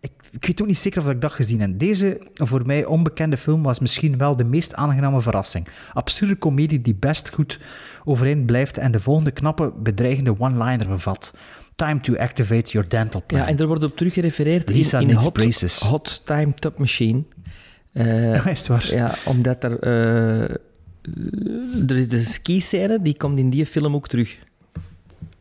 [0.05, 1.79] Ik, ik weet ook niet zeker of ik dat gezien heb.
[1.79, 5.67] Deze, voor mij onbekende film, was misschien wel de meest aangename verrassing.
[5.93, 7.59] Absurde komedie die best goed
[8.03, 11.33] overeind blijft en de volgende knappe, bedreigende one-liner bevat.
[11.75, 13.41] Time to activate your dental plan.
[13.41, 15.79] Ja, en er wordt op teruggerefereerd in, Lisa in needs Hot, braces.
[15.79, 17.23] Hot Time Top Machine.
[17.91, 18.95] Eh, is het waar?
[18.95, 19.79] ja, omdat er...
[19.79, 20.55] eh,
[21.87, 24.37] er is de ski-scène, die komt in die film ook terug.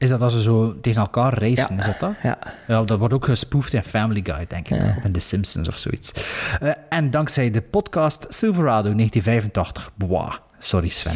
[0.05, 1.81] Is dat als ze zo tegen elkaar racen, Ja.
[1.81, 2.13] is dat dat?
[2.23, 2.39] Ja.
[2.67, 4.81] Ja, dat wordt ook gespoefd in Family Guy, denk ik.
[4.81, 4.95] Ja.
[4.99, 6.13] Of in The Simpsons of zoiets.
[6.61, 9.91] Eh, en dankzij de podcast Silverado 1985.
[9.95, 11.13] Boah, sorry Sven.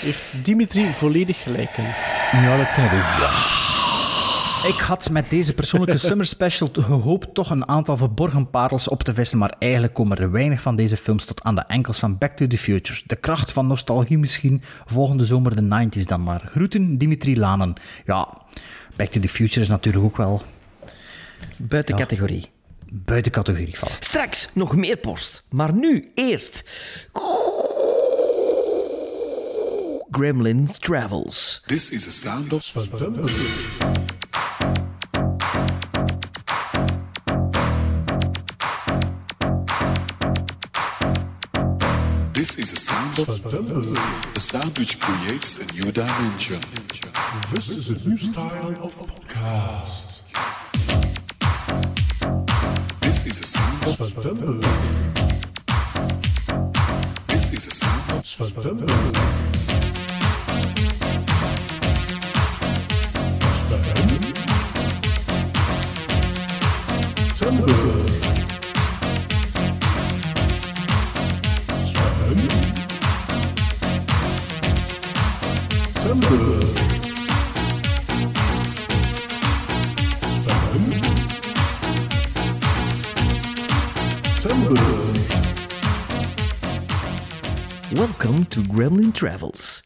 [0.00, 1.84] Heeft Dimitri volledig gelijk in.
[2.42, 3.81] Ja, dat vind ik ook.
[4.66, 9.14] Ik had met deze persoonlijke summer special gehoopt toch een aantal verborgen parels op te
[9.14, 12.32] vissen, maar eigenlijk komen er weinig van deze films tot aan de enkels van Back
[12.32, 13.00] to the Future.
[13.06, 16.48] De kracht van nostalgie misschien, volgende zomer de 90s dan maar.
[16.50, 17.74] Groeten, Dimitri Lanen.
[18.06, 18.28] Ja,
[18.96, 20.42] Back to the Future is natuurlijk ook wel
[21.56, 22.50] Buiten categorie.
[22.92, 23.96] buiten categorie vallen.
[24.00, 25.42] Straks nog meer post.
[25.50, 26.70] Maar nu eerst...
[30.10, 31.62] Gremlins Travels.
[31.66, 32.62] This is a sound of
[43.10, 43.98] This is
[44.36, 46.60] a sound which creates a new dimension.
[47.52, 50.22] This is a new style of podcast.
[53.00, 54.62] This is a sound Svadembe,
[57.26, 59.52] this is a sound svadembe.
[87.94, 89.82] Welcome to Gremlin Travels.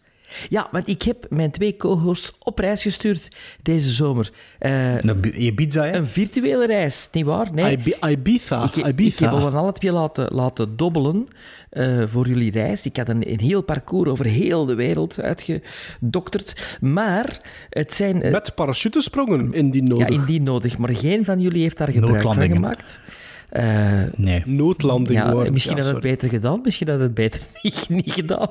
[0.48, 4.30] Ja, want ik heb mijn twee co-hosts op reis gestuurd deze zomer.
[4.58, 5.92] Eh, Nou, Ibiza, hè?
[5.96, 7.48] een virtuele reis, niet waar?
[7.52, 7.76] Nee.
[7.76, 8.64] Ibi- Ibiza.
[8.64, 9.24] Ik, ik Ibiza.
[9.24, 11.26] heb al een alle twee laten, laten dobbelen
[11.70, 12.86] eh, voor jullie reis.
[12.86, 16.76] Ik had een, een heel parcours over heel de wereld uitgedokterd.
[16.80, 18.22] Maar het zijn...
[18.22, 20.08] eh, Met parachutesprongen indien nodig.
[20.08, 20.78] ja, indien nodig.
[20.78, 23.00] Maar geen van jullie heeft daar gebruik van gemaakt.
[23.48, 24.42] Eh, Nee.
[24.44, 25.52] Noodlanding ja, worden.
[25.52, 28.50] misschien Ja, had het beter gedaan, misschien had het beter niet, niet gedaan.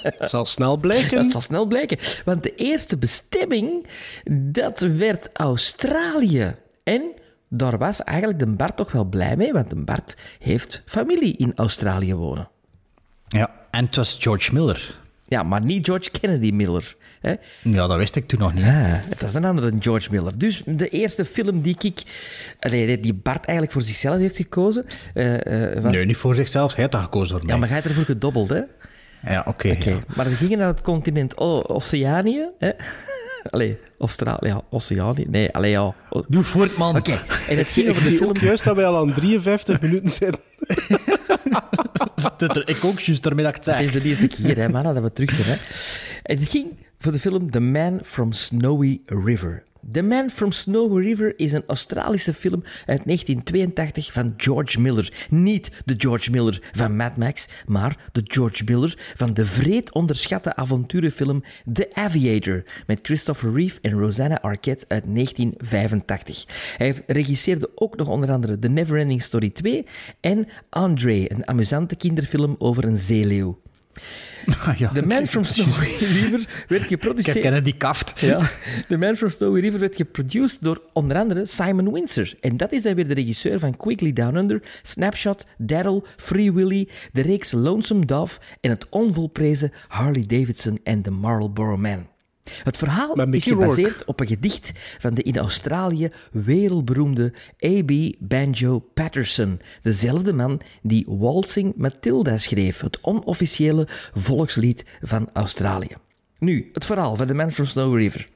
[0.00, 1.22] Het zal snel blijken.
[1.22, 1.98] Dat zal snel blijken.
[2.24, 3.86] Want de eerste bestemming,
[4.30, 6.54] dat werd Australië.
[6.82, 7.02] En
[7.48, 11.52] daar was eigenlijk de Bart toch wel blij mee, want de Bart heeft familie in
[11.54, 12.48] Australië wonen.
[13.28, 13.50] Ja.
[13.70, 14.98] En het was George Miller.
[15.28, 16.96] Ja, maar niet George Kennedy Miller.
[17.24, 17.34] Hè?
[17.62, 18.64] Ja, dat wist ik toen nog niet.
[18.64, 20.38] Ja, het is een andere George Miller.
[20.38, 22.02] Dus de eerste film die ik...
[23.02, 24.84] Die Bart eigenlijk voor zichzelf heeft gekozen...
[25.14, 26.74] eh, eh, was- Nee, niet voor zichzelf.
[26.74, 27.54] Hij had dat gekozen voor mij.
[27.54, 28.60] Ja, maar jij hebt ervoor gedobbeld, hè?
[29.26, 29.68] Ja, oké.
[29.78, 29.98] Ja.
[30.16, 32.48] maar we gingen naar het continent O- Oceanië.
[32.58, 32.70] Hè?
[33.50, 35.24] Allee, Australië, ja, Oceanië.
[35.28, 35.94] Nee, allee, ja.
[36.10, 36.96] O- Doe voort, man.
[36.96, 38.28] Oké, en het ging Ik over de zie film...
[38.28, 40.34] ook juist dat wij al aan 53 minuten zijn.
[42.36, 44.68] Dat er- Ik ook juist daarmee dat ik het Het is de eerste keer, hè,
[44.68, 45.46] mannen, dat we terug zijn.
[45.46, 45.54] Hè.
[46.22, 46.66] En het ging
[47.04, 49.62] voor de film The Man from Snowy River.
[49.92, 55.26] The Man from Snowy River is een Australische film uit 1982 van George Miller.
[55.30, 60.56] Niet de George Miller van Mad Max, maar de George Miller van de vreed onderschatte
[60.56, 61.42] avonturenfilm
[61.72, 66.44] The Aviator met Christopher Reeve en Rosanna Arquette uit 1985.
[66.76, 69.86] Hij regisseerde ook nog onder andere The Neverending Story 2
[70.20, 73.62] en Andre, een amusante kinderfilm over een zeeleeuw.
[74.76, 77.64] Ja, The Man from Snowy River werd Ik geproduceerd...
[77.64, 78.20] die kaft.
[78.20, 78.50] Ja,
[78.88, 82.34] The Man from Snowy River werd geproduceerd door onder andere Simon Windsor.
[82.40, 86.88] En dat is dan weer de regisseur van Quickly Down Under, Snapshot, Daryl, Free Willy,
[87.12, 92.12] de reeks Lonesome Dove en het onvolprezen Harley Davidson en The Marlboro Man.
[92.62, 93.48] Het verhaal is Rourke.
[93.48, 97.32] gebaseerd op een gedicht van de in Australië wereldberoemde
[97.64, 97.92] A.B.
[98.18, 105.96] Banjo Patterson, dezelfde man die Waltzing Matilda schreef, het onofficiële volkslied van Australië.
[106.38, 108.28] Nu, het verhaal van The Man from Snow River.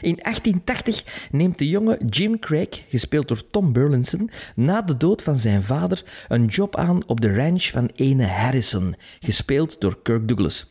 [0.00, 5.36] In 1880 neemt de jonge Jim Craig, gespeeld door Tom Burlinson, na de dood van
[5.36, 10.70] zijn vader een job aan op de ranch van ene Harrison, gespeeld door Kirk Douglas.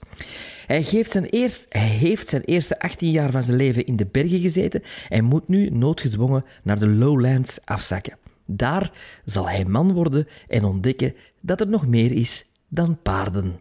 [0.71, 4.05] Hij, geeft zijn eerst, hij heeft zijn eerste 18 jaar van zijn leven in de
[4.05, 8.17] bergen gezeten en moet nu noodgedwongen naar de lowlands afzakken.
[8.45, 8.91] Daar
[9.25, 13.59] zal hij man worden en ontdekken dat er nog meer is dan paarden.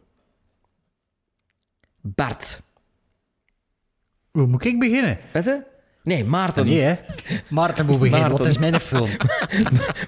[2.00, 2.62] Bart.
[4.30, 5.18] Hoe moet ik beginnen?
[5.32, 5.56] Wat hè?
[6.02, 6.66] Nee, Maarten.
[6.66, 6.94] Nee, hè?
[7.48, 8.20] Maarten moet beginnen.
[8.20, 8.38] Maarten.
[8.38, 9.11] Wat is mijn film?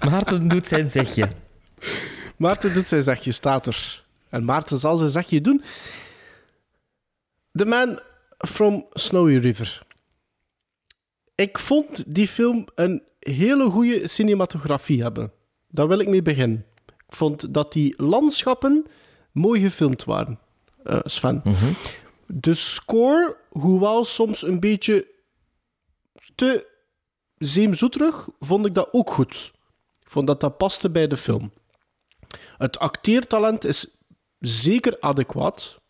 [0.11, 1.29] Maarten doet zijn zegje.
[2.37, 4.05] Maarten doet zijn zegje, staat er.
[4.29, 5.63] En Maarten zal zijn zegje doen.
[7.53, 7.99] The Man
[8.39, 9.83] from Snowy River.
[11.35, 15.33] Ik vond die film een hele goede cinematografie hebben.
[15.69, 16.67] Daar wil ik mee beginnen.
[16.87, 18.87] Ik vond dat die landschappen
[19.33, 20.39] mooi gefilmd waren,
[20.85, 21.43] eh, Sven.
[22.27, 25.07] De score, hoewel soms een beetje
[26.35, 26.69] te
[27.39, 29.53] zeemzoeterig, vond ik dat ook goed.
[30.01, 31.53] Ik vond dat dat paste bij de film.
[32.59, 33.97] Het acteertalent is
[34.39, 35.82] zeker adequaat.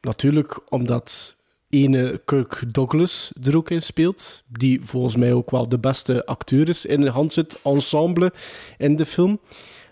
[0.00, 1.36] Natuurlijk omdat
[1.68, 6.68] ene Kirk Douglas er ook in speelt, die volgens mij ook wel de beste acteur
[6.68, 8.32] is in het zit ensemble
[8.78, 9.40] in de film.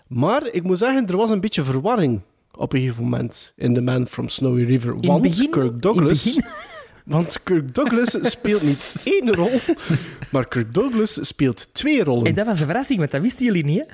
[0.07, 3.81] Maar ik moet zeggen, er was een beetje verwarring op een gegeven moment in The
[3.81, 4.95] Man from Snowy River.
[4.97, 6.23] Want het begin, Kirk Douglas...
[6.23, 6.45] het
[7.07, 9.59] Want Kirk Douglas speelt niet één rol,
[10.31, 12.25] maar Kirk Douglas speelt twee rollen.
[12.25, 13.85] En dat was een verrassing, want dat wisten jullie niet, hè?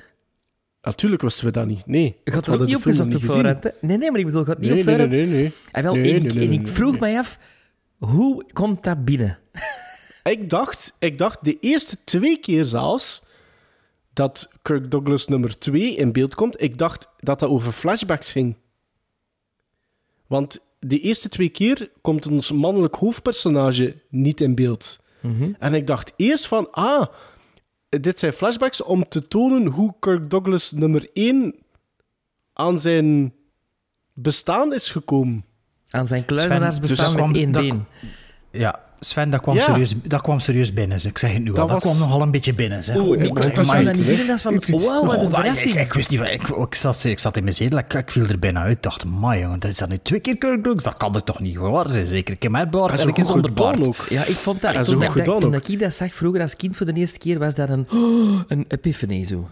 [0.84, 1.86] Natuurlijk wisten we dat niet.
[1.86, 2.16] Nee.
[2.24, 3.70] Want had er ook niet opgezocht op voorhand, hè?
[3.80, 5.30] Nee, nee, maar ik bedoel, had niet Nee, op nee, nee, voorhand...
[5.30, 5.42] nee.
[5.42, 5.52] nee.
[5.72, 7.38] Ah, wel, Nee, en, nee, ik, en ik vroeg mij af,
[7.98, 9.38] hoe komt dat binnen?
[10.22, 13.22] Ik dacht, ik dacht de eerste twee keer zelfs
[14.12, 18.56] dat Kirk Douglas nummer 2 in beeld komt, ik dacht dat dat over flashbacks ging.
[20.26, 25.02] Want de eerste twee keer komt ons mannelijk hoofdpersonage niet in beeld.
[25.58, 27.06] En ik dacht eerst van, ah,
[28.00, 31.54] dit zijn flashbacks om te tonen hoe Kirk Douglas nummer 1
[32.52, 33.34] aan zijn
[34.12, 35.44] bestaan is gekomen.
[35.90, 37.84] Aan zijn kluizenaars Sven, dus met één been.
[38.50, 39.60] Ja, Sven, dat kwam, Ja.
[39.62, 41.00] serieus, dat kwam serieus binnen.
[41.00, 41.10] zeg.
[41.10, 41.54] Ik zeg het nu al.
[41.54, 42.84] Dat Dat, was- kwam nogal een beetje binnen.
[42.84, 42.96] Zeg.
[42.96, 43.50] Oeh, ik weten,
[43.86, 44.04] niet hè.
[44.04, 45.74] willen, dat is van, wow, wat een Oh, ik, verrassing.
[45.76, 46.28] ik wist niet wat...
[46.28, 48.76] Ik, ik, zat, ik zat in mijn zetel, ik, ik viel er bijna uit.
[48.76, 50.64] Ik dacht, man jongen, dat is dat nu twee keer Kirk?
[50.82, 52.34] Dat kan er toch niet waar zijn, zeker?
[52.34, 53.86] Ik heb met baard en ik zonder baard.
[53.86, 54.06] ook.
[54.08, 54.86] Ja, ik vond dat...
[54.86, 57.54] Vond dat, dat- toen ik dat zag vroeger als kind voor de eerste keer, was
[57.54, 57.86] dat een,
[58.48, 59.48] een epiphany zo.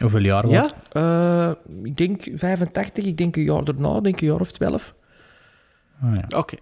[0.00, 0.70] Hoeveel jaar was Ja?
[0.92, 1.50] Eh,
[1.82, 4.94] ik denk 85, ik denk een jaar daarna, denk een jaar of 12.
[6.04, 6.38] Oh, ja.
[6.38, 6.56] Oké.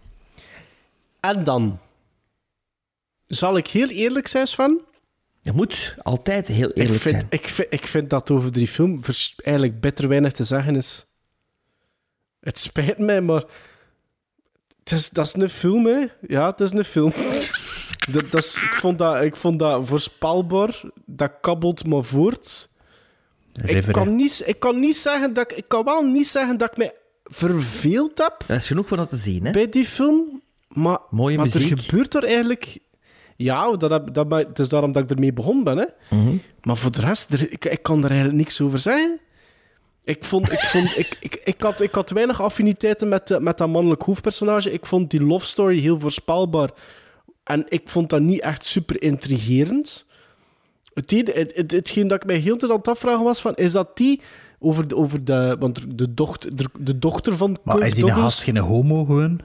[1.21, 1.79] En dan?
[3.31, 4.81] Zal ik heel eerlijk zijn, Sven?
[5.41, 7.27] Je moet altijd heel eerlijk ik vind, zijn.
[7.31, 9.01] Ik vind, ik vind dat over die film
[9.37, 11.07] eigenlijk bitter weinig te zeggen is.
[12.41, 13.45] Het spijt mij, maar...
[14.79, 16.07] Het is, dat is een film, hè.
[16.27, 17.13] Ja, het is een film.
[18.13, 20.81] dat, dat is, ik, vond dat, ik vond dat voorspelbaar.
[21.05, 22.71] Dat kabbelt me voort.
[23.53, 25.57] Ik River, kan, niet, ik kan niet zeggen dat ik...
[25.57, 29.11] Ik kan wel niet zeggen dat ik mij verveeld heb Dat is genoeg voor dat
[29.11, 29.51] te zien, hè?
[29.51, 30.43] bij die film.
[30.69, 32.79] Maar, Mooie maar er gebeurt er eigenlijk...
[33.43, 36.17] Ja, dat, dat, het is daarom dat ik ermee begonnen ben, hè.
[36.17, 36.37] Mhm.
[36.63, 39.21] Maar voor de rest, er, ik, ik kan er eigenlijk niks over zeggen.
[40.05, 43.59] Ik, vond, ik, vond, ik, ik, ik, had, ik had weinig affiniteiten met, eh, met
[43.59, 44.73] dat mannelijk hoofdpersonage.
[44.73, 46.71] Ik vond die love story heel voorspelbaar.
[47.45, 50.07] En ik vond dat niet echt super intrigerend.
[50.95, 53.73] Het, het, het, hetgeen dat ik mij heel tijd aan het afvragen was, van, is
[53.73, 54.21] dat die
[54.59, 58.05] over de, over de, want de, dochter, de, de dochter van Maar Kirk is die
[58.05, 59.41] een Douglas- gast geen homo gewoon?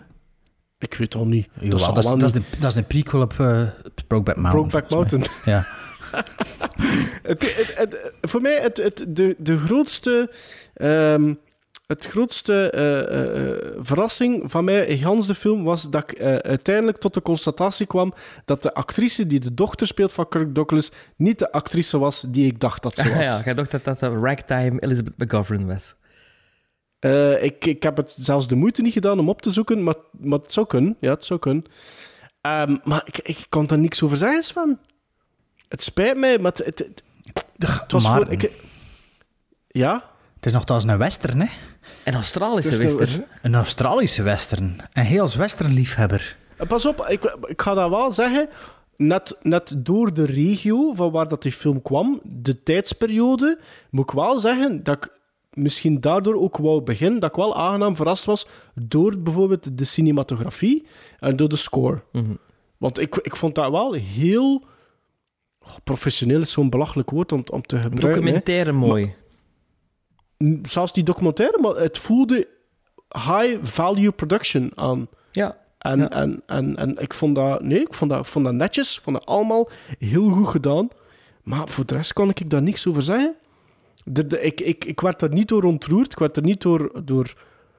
[0.78, 1.48] Ik weet al niet.
[1.60, 2.36] Dat is, dat, is niet.
[2.36, 3.38] een, dat is een prequel op op
[4.08, 4.68] Brokeback Mountain.
[4.68, 4.90] Brokeback.
[4.90, 5.26] Mountain.
[5.46, 5.66] Ja.
[7.24, 10.32] Het, het, het- voor mij, het, het, de, de grootste,
[10.74, 11.34] ehm,
[11.88, 13.00] het grootste eh,
[13.50, 17.86] eh, verrassing van mij in gans de film was dat ik uiteindelijk tot de constatatie
[17.86, 18.14] kwam
[18.46, 22.46] dat de actrice die de dochter speelt van Kirk Douglas niet de actrice was die
[22.48, 23.26] ik dacht dat ze was.
[23.26, 25.94] ja, jij dacht dat dat de ragtime Elizabeth McGovern was.
[27.00, 29.96] Eh, ik, ik heb het zelfs de moeite niet gedaan om op te zoeken, maar,
[30.20, 30.98] maar het zou kunnen.
[31.00, 31.64] Ja, het zou kunnen.
[32.42, 34.80] Ehm, maar ik, ik kan daar niks over zeggen, Sven.
[35.68, 36.80] Het spijt mij, maar het, het,
[37.34, 37.46] het,
[37.82, 38.32] het was maar- voor...
[38.32, 38.52] Ik,
[39.68, 39.94] ja?
[40.36, 41.48] Het is nogthans een western, hè?
[42.06, 43.26] Een Australische een- western.
[43.42, 44.76] Een Australische western.
[44.94, 46.38] En heel als westernliefhebber.
[46.58, 48.50] Eh, Pas op, ik, ik ga dat wel zeggen.
[48.98, 54.16] Net, net door de regio van waar dat die film kwam, de tijdsperiode, moet ik
[54.16, 55.12] wel zeggen dat ik
[55.56, 60.86] misschien daardoor ook wou beginnen, dat ik wel aangenaam verrast was door bijvoorbeeld de cinematografie
[61.20, 62.02] en door de score.
[62.78, 64.64] Want ik, ik vond dat wel heel...
[65.60, 68.10] oh, professioneel is zo'n belachelijk woord om, om te gebruiken.
[68.10, 68.16] hè.
[68.16, 69.14] Documentaire mooi.
[70.64, 72.48] Zelfs die documentaire, maar het voelde
[73.10, 75.08] high-value production aan.
[75.32, 75.58] Ja.
[75.78, 76.10] En, Ja.
[76.10, 79.26] en, en, en ik vond dat, nee, ik vond dat, vond dat netjes, vond dat
[79.26, 80.88] allemaal heel goed gedaan.
[81.44, 83.36] Maar voor de rest kan ik daar niks over zeggen.
[84.42, 87.34] Ik, ik, ik werd er niet door ontroerd, ik werd er niet door, door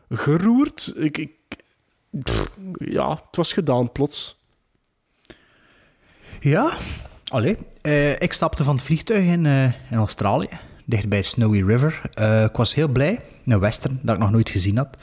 [0.08, 0.92] geroerd.
[0.96, 1.30] Ik, ik,
[2.78, 4.38] ja, het was gedaan plots.
[6.40, 6.70] Ja.
[7.26, 7.56] Allee.
[7.82, 10.48] eh, ik stapte van het vliegtuig in, eh, in Australië.
[10.84, 12.00] Dicht bij Snowy River.
[12.14, 13.20] Eh, ik was heel blij.
[13.44, 14.96] Een western, dat ik nog nooit gezien had.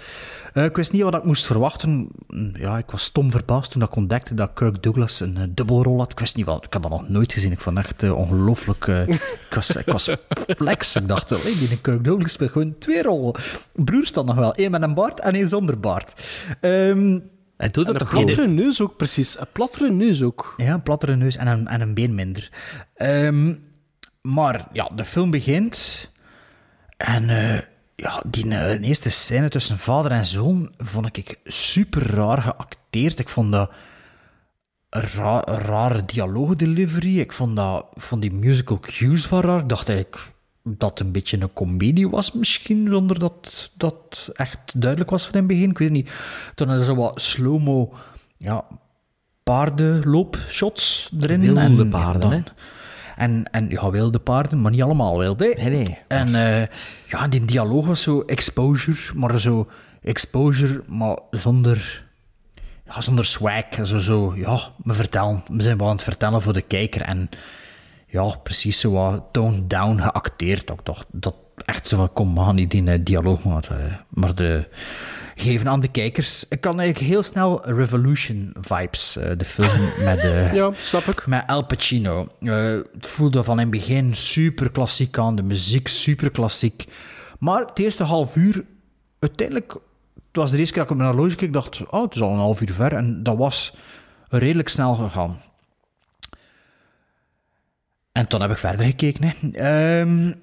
[0.53, 2.07] Eh, ik wist niet wat ik moest verwachten.
[2.53, 6.11] Ja, ik was stom verbaasd toen ik ontdekte dat Kirk Douglas een eh, dubbelrol had.
[6.11, 6.65] Ik wist niet wat.
[6.65, 7.51] Ik had dat nog nooit gezien.
[7.51, 8.87] Ik vond echt eh, ongelooflijk.
[8.87, 10.09] eh, ik, was, ik was
[10.45, 10.95] perplex.
[10.95, 13.35] Ik dacht, oh, die Kirk Douglas speelt gewoon twee rollen.
[13.73, 14.53] Broer staat nog wel.
[14.53, 16.21] één met een baard en één zonder baard.
[16.61, 17.19] Ehm,
[17.57, 18.25] Hij doet En dat een toch goed?
[18.25, 19.39] plattere neus ook, precies.
[19.39, 20.53] Een plattere neus ook.
[20.57, 22.49] Ja, een plattere neus en een, en een been minder.
[22.95, 23.53] Ehm,
[24.21, 26.09] maar ja, de film begint.
[26.97, 27.59] En eh,
[28.03, 33.19] ja, die eh, eerste scène tussen vader en zoon vond ik super raar geacteerd.
[33.19, 33.71] Ik vond dat
[34.89, 37.19] een, ra- rare dialoogdelivery.
[37.19, 39.59] Ik vond, dat, ik vond die musical cues wel raar.
[39.59, 40.31] Ik dacht eigenlijk
[40.63, 45.33] dat het een beetje een comedie was misschien, zonder dat dat echt duidelijk was van
[45.33, 45.69] in het begin.
[45.69, 46.11] Ik weet niet.
[46.55, 47.93] Toen hadden ze wat slow-mo...
[48.37, 48.65] Ja,
[49.43, 51.41] paardenloopshots erin.
[51.41, 52.41] Wilde en, paarden, hè?
[53.15, 55.53] En, en ja, wilde paarden, maar niet allemaal wilde.
[55.57, 55.97] Nee, nee.
[56.07, 56.67] En eh,
[57.07, 59.67] ja, die dialoog was zo exposure, maar zo
[60.01, 62.05] exposure, maar zonder,
[62.85, 63.65] ja, zonder swag.
[63.83, 67.01] Zo, zo, ja, we, vertellen, we zijn wel aan het vertellen voor de kijker.
[67.01, 67.29] En
[68.07, 70.67] ja, precies zo wat toned down geacteerd.
[70.67, 71.35] Dat ik dacht, dat
[71.65, 74.67] echt zo van, kom maar, niet die eh, dialoog, maar, eh, maar de,
[75.35, 76.47] geven aan de kijkers.
[76.47, 80.19] Ik kan eigenlijk heel snel Revolution vibes, eh, de film met...
[80.19, 81.27] eh, Ja, snap ik.
[81.27, 82.27] met Al Pacino.
[82.41, 82.55] Eh,
[82.93, 86.85] het voelde van in het begin super klassiek aan, de muziek super klassiek.
[87.39, 88.65] Maar het eerste half uur,
[89.19, 89.75] uiteindelijk
[90.31, 92.21] was de eerste keer dat ik op mijn horloge keek, ik dacht, oh, het is
[92.21, 92.93] al een half uur ver.
[92.93, 93.75] En dat was
[94.29, 95.39] redelijk snel gegaan.
[98.11, 99.23] En toen heb ik verder gekeken.
[99.23, 99.31] Hè.
[99.51, 100.33] Ehm,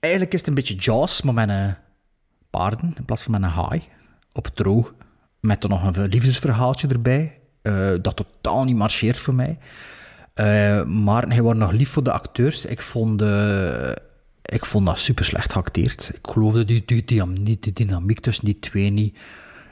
[0.00, 1.74] eigenlijk is het een beetje Jaws, maar met een
[2.50, 3.82] paarden in plaats van met een haai.
[4.32, 4.94] Op het droog.
[5.40, 7.38] Met dan nog een liefdesverhaaltje erbij.
[7.62, 9.58] eh, dat totaal niet marcheert voor mij.
[10.34, 12.64] Eh, maar hij was nog lief voor de acteurs.
[12.66, 13.22] Ik vond,
[14.42, 16.10] ik vond dat super slecht geacteerd.
[16.14, 19.18] Ik geloofde die, die, die, de dynamiek tussen die twee niet.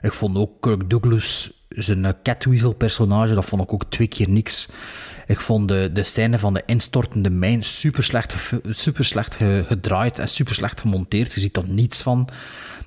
[0.03, 4.69] Ik vond ook Kirk Douglas, zijn eh, Catweasel-personage, dat vond ik ook twee keer niks.
[5.27, 8.35] Ik vond de, de scène van de instortende mijn super slecht,
[8.69, 11.33] super slecht ge- gedraaid en super slecht gemonteerd.
[11.33, 12.29] Je ziet er niets van.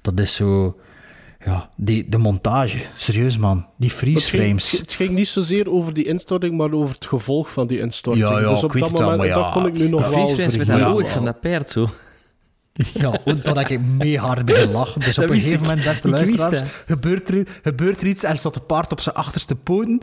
[0.02, 0.80] Dat is zo...
[1.46, 2.84] Ja, die, de montage.
[2.96, 3.68] Serieus, man.
[3.78, 4.72] Die freeze Het ging, frames.
[4.72, 8.28] het ging niet zozeer over die instorting, maar over het gevolg van die instorting.
[8.28, 9.34] Ja, ja, dus op ik weet dat moment, maar ja.
[9.34, 10.80] dat kon ik nu nog wel Feestfans met vergeven.
[10.94, 11.88] dat oog van dat paard zo.
[12.94, 15.02] Ja, ook dat ik mee hard begin lachen.
[15.02, 15.68] Dus Dat op een gegeven ik.
[15.68, 19.56] moment, beste luisteraars, gebeurt er, gebeurt er iets en staat het paard op zijn achterste
[19.56, 20.00] poten.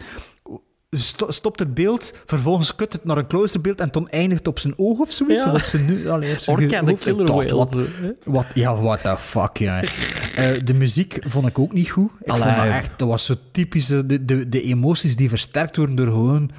[0.91, 4.59] Sto- stopt het beeld, vervolgens kut het naar een kloosterbeeld en dan eindigt het op
[4.59, 5.45] zijn oog of zoiets.
[5.45, 5.53] Ja.
[5.53, 6.57] Of op zijn, nu- allee, op zijn
[6.87, 7.03] hoofd.
[7.03, 7.51] Killer dacht.
[7.51, 7.77] Wat,
[8.25, 9.83] wat, ja, what the fuck, ja.
[9.83, 12.11] Eh, de muziek vond ik ook niet goed.
[12.21, 12.43] Ik Allee.
[12.43, 16.07] vond dat echt, dat was zo typisch, de, de, de emoties die versterkt worden door
[16.07, 16.51] gewoon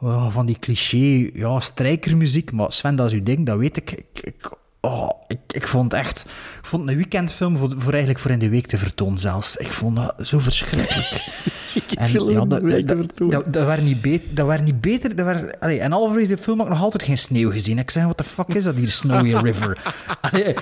[0.00, 2.52] oh, van die cliché, ja, strijkermuziek.
[2.52, 3.90] Maar Sven, dat is uw ding, dat weet ik.
[3.90, 4.50] Ik, ik,
[4.90, 6.26] oh, ik, ik vond echt,
[6.60, 9.56] ik vond een weekendfilm voor, voor eigenlijk voor in de week te vertonen zelfs.
[9.56, 11.10] Ik vond dat zo verschrikkelijk.
[11.94, 13.30] En wil ja, hem dat, weten dat, waartoe.
[13.30, 15.16] dat, dat waren niet, beter, dat waren niet beter.
[15.16, 17.78] Dat waren, allee, en halverwege de film ik nog altijd geen sneeuw gezien.
[17.78, 19.78] Ik zei, what the fuck is dat hier, Snowy River?
[20.20, 20.54] Allee,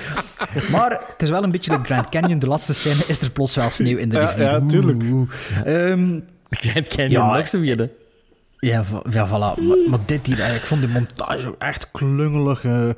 [0.71, 2.39] maar het is wel een beetje de Grand Canyon.
[2.39, 4.43] De laatste scène is er plots wel sneeuw in de rivier.
[4.45, 5.03] ja, tuurlijk.
[5.65, 7.91] Ehm, Grand Canyon, Ja, nog weer.
[8.59, 9.61] ja, ja, voilà.
[9.63, 12.65] Maar, maar dit hier, eh, ik vond de montage ook echt klungelig.
[12.65, 12.89] eh.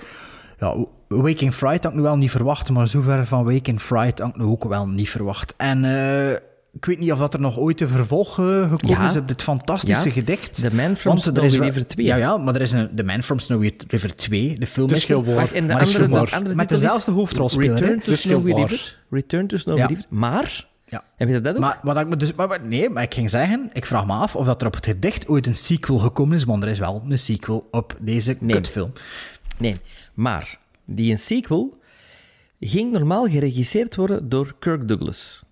[0.59, 0.87] ja,
[1.21, 4.37] Waking Fright had ik nu wel niet verwacht, maar zover van Waking Fright had ik
[4.37, 5.55] nu ook wel niet verwacht.
[5.57, 6.31] En eh,
[6.75, 9.07] ik weet niet of dat er nog ooit een vervolg eh, gekomen Ja.
[9.07, 10.13] is op dit fantastische Ja.
[10.15, 10.55] gedicht.
[10.55, 12.07] The Man from Want er Snowy is wel- River 2.
[12.07, 14.59] Ja, ja, maar er is een The Man from Snowy River 2.
[14.59, 15.53] De film Het is waar.
[15.53, 18.53] En de Maar andere, de andere Met dezelfde hoofdrolspeler, Return to Dus Snowy.
[18.53, 18.97] River.
[19.11, 19.87] Return to Snowy Ja.
[19.87, 20.05] River.
[20.09, 21.05] Maar, Ja.
[21.17, 21.61] heb je dat ook?
[21.61, 24.13] Maar wat ik me dus, maar, maar- nee, maar ik ging zeggen, ik vraag me
[24.13, 26.79] af of dat er op het gedicht ooit een sequel gekomen is, want er is
[26.79, 28.55] wel een sequel op deze Nee.
[28.55, 28.93] kutfilm.
[29.59, 29.81] Nee,
[30.15, 31.81] maar die een sequel
[32.61, 35.43] ging normaal geregisseerd worden door Kirk Douglas.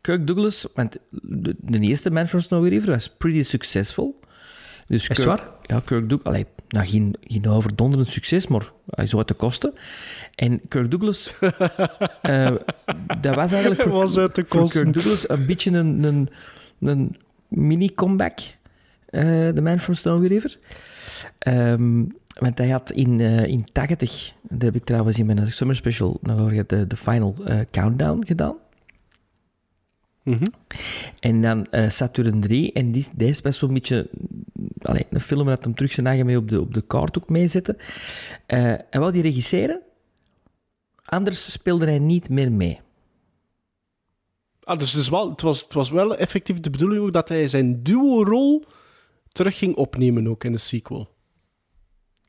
[0.00, 4.20] Kirk Douglas, want de, de eerste Man from Snowy River was pretty succesvol.
[4.86, 5.48] Dus het Kirk, waar?
[5.62, 9.72] Ja, Kirk Douglas, nou, geen, geen overdonderend succes, maar hij zou uit de kosten.
[10.34, 11.34] En Kirk Douglas,
[12.22, 12.50] eh,
[13.20, 14.30] dat was eigenlijk voor, Was de.
[14.48, 16.28] Kirk Douglas een beetje een, een,
[16.80, 17.16] een
[17.48, 18.40] mini-comeback,
[19.06, 20.58] eh The Man from Snowy River.
[21.38, 22.04] Ehm,
[22.34, 26.18] want hij had in, eh in 80, daar heb ik trouwens in mijn summer special
[26.22, 28.56] nog over de, de final eh, countdown gedaan.
[30.22, 30.44] Mhm.
[31.20, 35.46] En dan eh, Saturn 3, en die, deze was zo'n beetje mm, allee, een film
[35.46, 37.76] dat hem terug zijn eigen mee op de, op de kaart ook meezetten.
[38.46, 39.80] Eh en wou die regisseren,
[41.04, 42.80] anders speelde hij niet meer mee.
[44.62, 47.28] Ah, dus het, is wel, het, was, het was wel effectief de bedoeling ook dat
[47.28, 48.64] hij zijn duo-rol
[49.32, 51.13] terug ging opnemen ook in de sequel.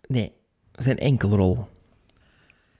[0.07, 0.31] Nee,
[0.75, 1.65] zijn enkelrol.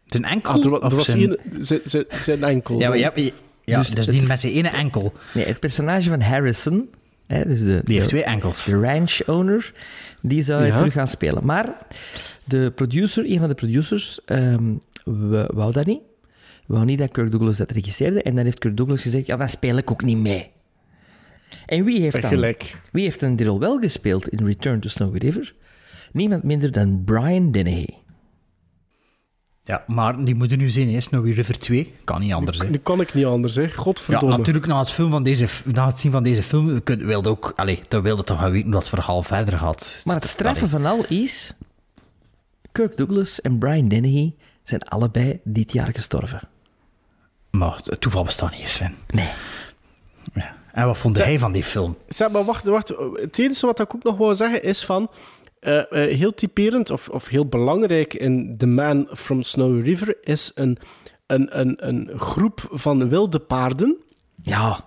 [0.05, 0.51] Zijn enkel?
[0.53, 1.19] Ah, er, er was zijn...
[1.19, 2.79] één, zijn, zijn, zijn enkel.
[2.79, 3.31] Ja, maar ja, ja,
[3.63, 5.13] ja, Dus dus, het- die met zijn ene enkel.
[5.33, 6.89] Nee, het personage van Harrison,
[7.27, 8.65] hè, dus de, Die heeft de, twee enkels.
[8.65, 9.73] de ranch owner,
[10.21, 10.77] die zou hij Ja.
[10.77, 11.45] terug gaan spelen.
[11.45, 11.77] Maar
[12.43, 14.63] de producer, een van de producers, ehm,
[15.05, 16.01] w- wou dat niet.
[16.65, 18.21] Wou niet dat Kirk Douglas dat regisseerde.
[18.21, 20.49] En dan heeft Kirk Douglas gezegd, ja, dan speel ik ook niet mee.
[21.65, 22.53] En wie heeft dan,
[22.91, 25.53] wie heeft dan die rol wel gespeeld in Return to Snowy River?
[26.15, 27.87] Niemand minder dan Brian Dennehy.
[29.63, 31.01] Ja, maar die moeten nu zien, hè.
[31.01, 31.93] Snowy River 2.
[32.03, 32.69] Kan niet anders, hè.
[32.69, 33.61] Nu kan ik niet anders, hè.
[33.61, 34.37] Ja, Godverdomme.
[34.37, 37.53] natuurlijk, na het, film van deze, na het zien van deze film, kun- wilde ook,
[37.55, 40.01] allee, dan wilde toch wel weten hoe dat verhaal verder gaat.
[40.05, 41.53] Maar het straffe van al is...
[42.71, 46.39] Kirk Douglas en Brian Dennehy zijn allebei dit jaar gestorven.
[47.51, 48.95] Maar het toeval bestaat niet eens, Sven.
[49.07, 49.29] Nee.
[50.33, 50.55] Ja.
[50.71, 51.97] En wat vond Zeg- hij van die film?
[52.07, 52.93] Zeg, maar wacht, wacht.
[53.13, 55.09] Het enige wat ik ook nog wou zeggen is van...
[55.65, 60.51] eh, eh, heel typerend of, of heel belangrijk in The Man from Snowy River is
[60.55, 60.77] een,
[61.25, 63.97] een, een, een groep van wilde paarden.
[64.41, 64.85] Ja,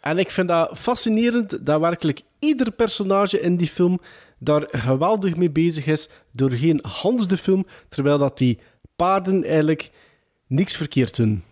[0.00, 4.00] En ik vind dat fascinerend dat werkelijk ieder personage in die film
[4.38, 8.58] daar geweldig mee bezig is doorheen Hans de film, terwijl dat die
[8.96, 9.90] paarden eigenlijk
[10.46, 11.42] niks verkeerd doen.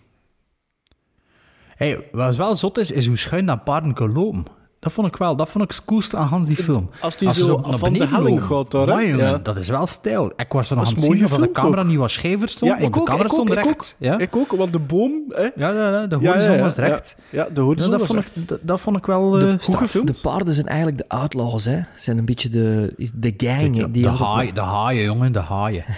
[1.77, 4.56] Hey, wat wel zot is, is hoe schuin dat paarden kunnen lopen.
[4.81, 5.37] Dat vond ik wel.
[5.37, 6.91] Dat vond ik het coolste aan Hans die film.
[7.01, 8.83] Als die zo naar van de helling gaat daar?
[8.91, 9.39] Amai, jongen, Ja.
[9.39, 10.33] Dat is wel stijl.
[10.37, 11.87] Ik was zo nog aan het zien mooi of de camera ook.
[11.87, 12.71] niet wat schever stond.
[12.73, 13.97] Ja, want ik de ook, camera ik stond ook, ik recht.
[13.99, 14.07] ook.
[14.07, 14.19] Ja?
[14.19, 15.23] Ik ook, want de boom...
[15.29, 15.43] Hè?
[15.43, 17.17] Ja, ja, ja, de horizon ja, ja, was recht.
[17.31, 18.37] Ja, ja de Ja, horizon dat, was vond recht.
[18.37, 19.79] ik, dat, dat vond ik wel eh Goed straf.
[19.81, 20.15] gefilmd.
[20.15, 21.81] De paarden zijn eigenlijk de outlaws, hè.
[21.97, 23.77] Zijn een beetje de, is de gang.
[23.77, 25.85] De, die de, altijd- haai, de haaien, jongen, de haaien.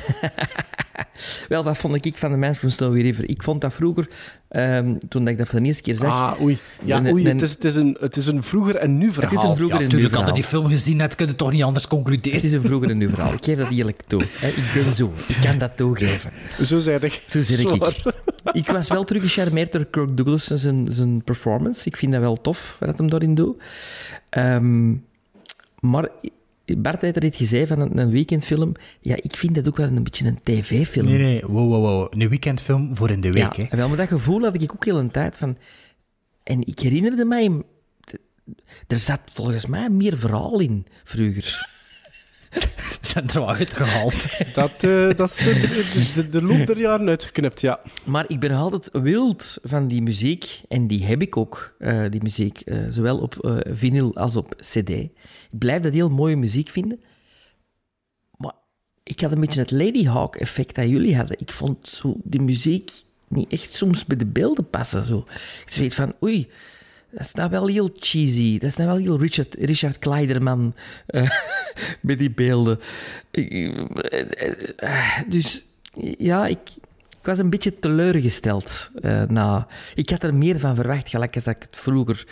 [1.49, 3.29] Wel, wat vond ik van de Man from Snowy River?
[3.29, 4.09] Ik vond dat vroeger,
[4.49, 6.11] ehm, toen ik dat voor de eerste keer zag...
[6.13, 6.59] Ah, oei.
[6.85, 7.13] Ja, oei.
[7.23, 9.31] mijn- Het is, het, is een, het is een vroeger en nu verhaal.
[9.31, 10.35] Het is een vroeger Ja, en nu verhaal.
[10.35, 12.43] die film gezien hebt, kun je toch niet anders Het concluderen.
[12.43, 13.33] is een vroeger en nu verhaal.
[13.39, 14.23] Ik geef dat eerlijk toe.
[14.31, 14.49] Hè.
[14.49, 15.13] Ik ben zo.
[15.29, 16.31] Ik kan dat toegeven.
[16.65, 17.23] Zo zei ik.
[17.27, 18.03] Zo zeg ik.
[18.53, 21.89] Ik was wel terug gecharmeerd door Kirk Douglas en zijn, zijn performance.
[21.89, 23.63] Ik vind dat wel tof, wat hem daarin doet.
[24.29, 24.95] Ehm,
[25.81, 26.09] maar
[26.77, 28.73] Bart heeft er iets gezegd van een, een weekendfilm.
[29.01, 31.07] Ja, ik vind dat ook wel een beetje een tv-film.
[31.07, 32.07] Nee, nee, wow, wow, wow.
[32.11, 33.77] Een weekendfilm voor in de week, ja, hè.
[33.77, 35.57] wel, maar dat gevoel had ik ook heel een tijd van...
[36.43, 37.63] En ik herinnerde mij...
[38.87, 41.77] Er zat volgens mij meer verhaal in, vroeger.
[42.77, 44.29] Ze zijn er wel uitgehaald.
[44.55, 47.81] Dat, eh, dat is de, de, de loop der jaren uitgeknipt, ja.
[48.05, 50.61] Maar ik ben altijd wild van die muziek.
[50.69, 52.61] En die heb ik ook, eh, die muziek.
[52.61, 54.89] eh, zowel op eh, vinyl als op cd.
[54.89, 55.11] Ik
[55.51, 57.01] blijf dat heel mooie muziek vinden.
[58.37, 58.55] Maar
[59.03, 61.37] ik had een beetje het Lady Hawk effect dat jullie hadden.
[61.41, 62.91] Ik vond zo die muziek
[63.29, 65.05] niet echt soms bij de beelden passen.
[65.05, 65.25] Zo.
[65.67, 66.49] Ik weet van, oei,
[67.11, 68.59] dat is nou wel heel cheesy.
[68.59, 70.75] Dat is nou wel heel Richard, Richard Kleiderman
[71.07, 71.31] eh,
[72.01, 72.81] bij die beelden.
[73.31, 75.65] Eh, dus
[76.19, 76.59] ja, ik,
[77.21, 78.91] ik was een beetje teleurgesteld.
[79.29, 79.67] na.
[79.95, 82.27] Ik had er meer van verwacht, gelijk als ik het vroeger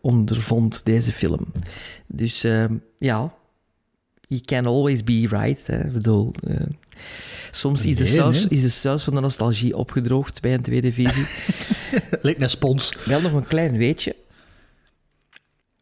[0.00, 1.52] ondervond, deze film.
[2.06, 2.46] Dus
[2.96, 3.32] ja,
[4.26, 5.66] you can always be right.
[5.66, 5.84] Hè.
[5.84, 6.56] Ik bedoel, eh,
[7.50, 8.48] soms is de, saus, nee.
[8.58, 11.26] is de saus van de nostalgie opgedroogd bij een tweede visie.
[12.22, 12.96] Lijkt een spons.
[13.04, 14.16] Wel nog een klein weetje.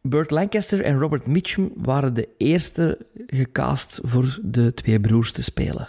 [0.01, 5.87] Burt Lancaster en Robert Mitchum waren de eerste gecast voor de twee broers te spelen.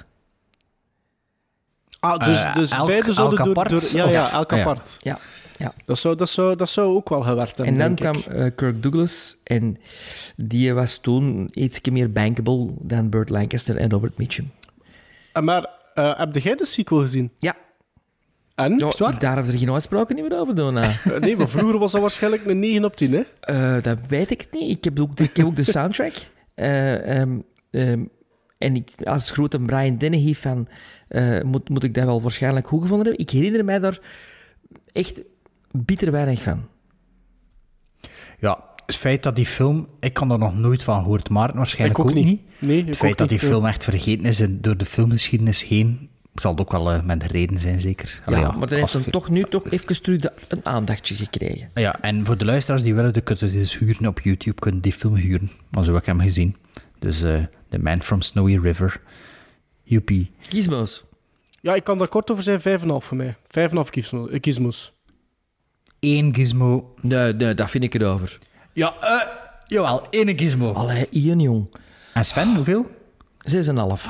[2.00, 4.00] Ah, dus, Eh, dus elk- beide zouden elk door, apart, door...
[4.00, 4.64] Ja, ja, of- elk Ah, ja.
[4.64, 4.96] apart.
[5.00, 5.18] Ja,
[5.58, 5.74] ja.
[5.84, 8.82] Dat zou, dat, zou, dat zou ook wel gewerkt hebben, En dan kwam eh, Kirk
[8.82, 9.76] Douglas en
[10.36, 14.50] die was toen iets meer bankable dan Burt Lancaster en Robert Mitchum.
[15.32, 17.30] Eh, Maar eh, heb jij de sequel gezien?
[17.38, 17.56] Ja,
[18.54, 18.76] En?
[19.18, 20.74] daar hebben er geen uitspraken niet meer over doen.
[21.20, 23.80] Nee, maar vroeger was dat waarschijnlijk een 9 op 10, hè?
[23.80, 24.76] Dat weet ik niet.
[24.76, 26.14] Ik heb ook de, ik heb ook de soundtrack.
[26.54, 27.38] Ehm,
[27.70, 28.04] ehm,
[28.58, 30.34] en ik, als grote Brian Dennehy
[31.08, 33.24] eh, moet, moet ik dat wel waarschijnlijk goed gevonden hebben.
[33.24, 34.00] Ik herinner mij daar
[34.92, 35.22] echt
[35.84, 36.66] bitter weinig van.
[38.40, 39.86] Ja, het feit dat die film...
[40.00, 42.26] Ik kan er nog nooit van gehoord, Maarten waarschijnlijk Ik ook ook, niet.
[42.26, 42.40] niet.
[42.60, 43.46] Nee, ik Het feit dat die niet.
[43.48, 47.22] film echt vergeten is en door de filmgeschiedenis heen, zal het ook wel eh, met
[47.22, 48.22] reden zijn, zeker.
[48.26, 51.68] Ja, maar dan heeft je- toch nu toch even terug de- een aandachtje gekregen.
[51.74, 54.80] Ja, en voor de luisteraars die willen, dan kunnen ze dus huren op YouTube, kunnen
[54.80, 55.50] die film huren.
[55.70, 56.56] Maar zo heb ik hem gezien.
[56.98, 59.00] Dus eh The Man from Snowy River.
[59.82, 60.30] Joepie.
[60.40, 61.04] Gizmos.
[61.60, 63.36] Ja, ik kan daar kort over zijn, 5,5 voor mij.
[63.48, 64.92] 5,5 gizmo- eh, gizmos.
[66.06, 66.94] Eén gizmo.
[67.00, 68.38] Nee, nee, dat vind ik erover.
[68.72, 69.20] Ja, eh,
[69.66, 70.72] jawel, één gizmo.
[70.72, 71.68] Allee, Ian, jong.
[72.12, 72.86] En Sven, hoeveel?
[73.38, 74.06] 6,5.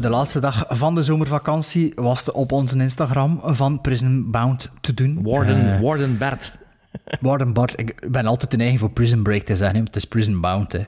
[0.00, 4.94] De laatste dag van de zomervakantie was het op onze Instagram van Prison Bound te
[4.94, 5.18] doen.
[5.22, 6.52] Warden, Eh, Warden Bert.
[7.20, 7.80] Warden Bart.
[7.80, 10.72] Ik ben altijd te eigen voor Prison Break te zeggen, het is Prison Bound.
[10.72, 10.82] Hè.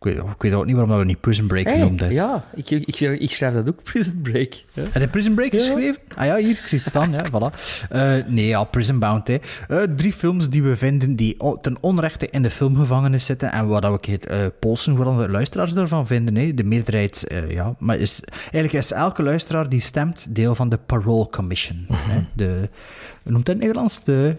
[0.00, 2.16] Ik, weet, ik weet ook niet waarom dat we niet Prison Break Hey, genoemd hebben.
[2.18, 4.52] ja, ik, ik, schrijf- ik schrijf dat ook, Prison Break.
[4.72, 4.82] Ja.
[4.90, 6.00] Heb je Prison Break geschreven?
[6.16, 7.12] Ah ja, hier, ik zie het staan.
[7.12, 7.54] Ja, voilà.
[7.90, 9.28] Eh, nee, ja, Prison Bound.
[9.28, 9.36] Hè.
[9.68, 13.80] Eh, drie films die we vinden die ten onrechte in de filmgevangenis zitten en waar
[13.80, 16.36] dat we het uh, polsen voor de luisteraars ervan vinden.
[16.36, 16.54] Hè.
[16.54, 17.74] De meerderheid, eh, ja.
[17.78, 21.84] Maar is, eigenlijk is elke luisteraar die stemt deel van de Parole Commission.
[21.92, 22.24] hè.
[22.36, 22.68] De,
[23.22, 24.02] hoe noemt dat in het Nederlands?
[24.04, 24.36] De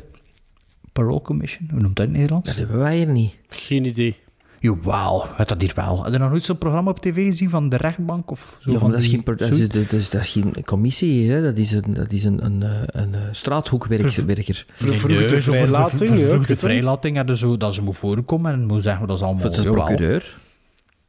[0.94, 1.68] Parole Commission?
[1.72, 2.48] Hoe noemt dat in het Nederlands?
[2.50, 3.34] Dat hebben wij hier niet.
[3.50, 4.16] Geen idee.
[4.60, 6.04] Jawel, het dat hier wel.
[6.04, 8.72] Heb je nog nooit zo'n programma op tv gezien van de rechtbank of zo?
[8.72, 11.36] Ja, van dat is, die- geen, dat, is, dat, is, dat is geen commissie hier,
[11.36, 11.42] hè.
[11.42, 14.12] Dat is een, dat is een, een, eh, een, eh, straathoekwerker.
[14.12, 16.46] Ver, vervroegde vrijlating.
[16.60, 19.42] vrijlating, ja, dus zo, dat ze moet voorkomen en moet zeggen dat is allemaal...
[19.42, 19.84] Voor de jawel.
[19.86, 20.38] procureur.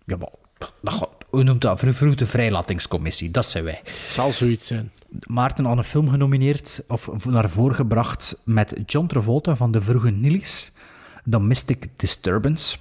[0.04, 0.28] Ja, maar
[0.82, 1.78] dat gaat, hoe noemt dat?
[1.78, 3.30] Vervroegde vrijlatingscommissie.
[3.30, 3.80] Dat zijn wij.
[4.08, 4.90] Zal zoiets zijn.
[5.26, 10.10] Maarten had een film genomineerd, of naar voren gebracht, met John Travolta van de vroege
[10.10, 10.72] Nillies,
[11.24, 12.76] Domestic Disturbance.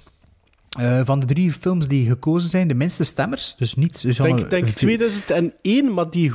[0.78, 3.54] Eh, van de drie films die gekozen zijn, de minste stemmers.
[3.56, 3.92] Dus niet...
[3.92, 6.32] Ik Suzanne- denk, denk 2001, maar die,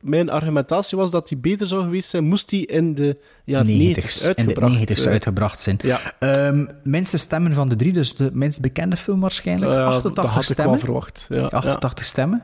[0.00, 4.20] mijn argumentatie was dat die beter zou geweest zijn, moest die in de 90 90's,
[4.20, 5.12] in de uitgebracht 90's eh.
[5.12, 5.78] uitgebracht zijn.
[5.82, 6.00] Ja.
[6.18, 9.72] Ehm, minste stemmen van de drie, dus de minst bekende film waarschijnlijk.
[9.72, 10.78] Ja, 88 dat had ik stemmen.
[10.78, 11.26] verwacht.
[11.28, 12.42] Ja, 88 stemmen.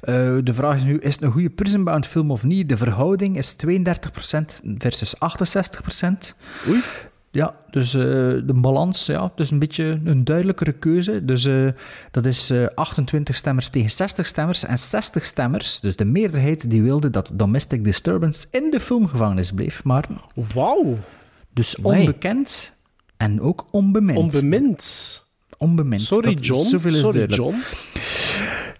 [0.00, 2.68] Eh, de vraag is nu, is het een goede Prisonbound film of niet?
[2.68, 6.34] De verhouding is 32% versus 68%.
[6.68, 6.80] Oei.
[7.32, 8.02] Ja, dus eh,
[8.44, 11.24] de balans, ja, het is een beetje een duidelijkere keuze.
[11.24, 11.68] Dus eh,
[12.10, 14.64] dat is eh, 28 stemmers tegen 60 stemmers.
[14.64, 19.84] En 60 stemmers, dus de meerderheid, die wilde dat Domestic Disturbance in de filmgevangenis bleef.
[19.84, 20.06] Maar.
[20.54, 20.98] Wauw.
[21.52, 21.98] dus Amai.
[22.00, 22.72] onbekend
[23.16, 24.18] en ook onbemind.
[24.18, 25.24] Onbemind.
[25.58, 26.00] Onbemind.
[26.00, 26.90] Sorry, John.
[26.90, 27.24] Sorry.
[27.24, 27.54] John.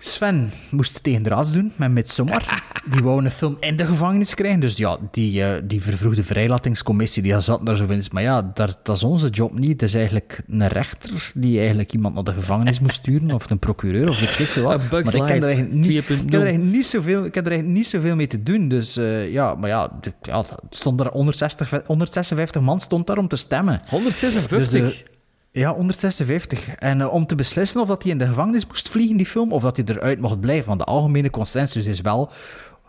[0.03, 2.63] Sven moest tegen draads doen met Midsommar.
[2.91, 4.61] Die wou een film in de gevangenis krijgen.
[4.61, 8.03] Dus ja, die, eh, die vervroegde vrijlatingscommissie, die zat daar zo in.
[8.13, 9.71] Maar ja, dat, dat is onze job niet.
[9.71, 13.31] Het is eigenlijk een rechter die eigenlijk iemand naar de gevangenis moest sturen.
[13.31, 14.81] Of een procureur, of weet ik veel wat.
[14.91, 16.09] Maar ik heb er niet, 2.0.
[16.09, 18.69] ik heb er eigenlijk niet zoveel, ik heb er eigenlijk niet zoveel mee te doen.
[18.69, 23.37] Dus eh, ja, maar ja, ja, stond er 160, 156 man stond daar om te
[23.37, 23.83] stemmen.
[23.89, 24.59] 156.
[24.59, 25.19] Dus de-
[25.53, 26.69] ja, 156.
[26.69, 29.53] En eh, om te beslissen of dat hij in de gevangenis moest vliegen, die film,
[29.53, 30.67] of dat hij eruit mocht blijven.
[30.67, 32.33] Want de algemene consensus is wel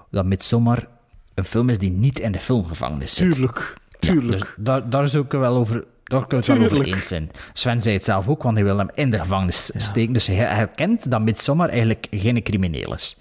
[0.10, 0.88] dat Midsommar
[1.34, 3.34] een film is die niet in de filmgevangenis zit.
[3.34, 3.74] Tuurlijk.
[3.90, 4.56] Ja, Tuurlijk.
[4.58, 5.86] dus daar, ik er wel over...
[6.04, 7.32] Daar kunnen we het wel over eens zijn.
[7.54, 10.14] Sven zei het zelf ook, want hij wil hem in de gevangenis steken.
[10.14, 13.18] Dus hij herkent dat Midsommar eigenlijk geen crimineel is.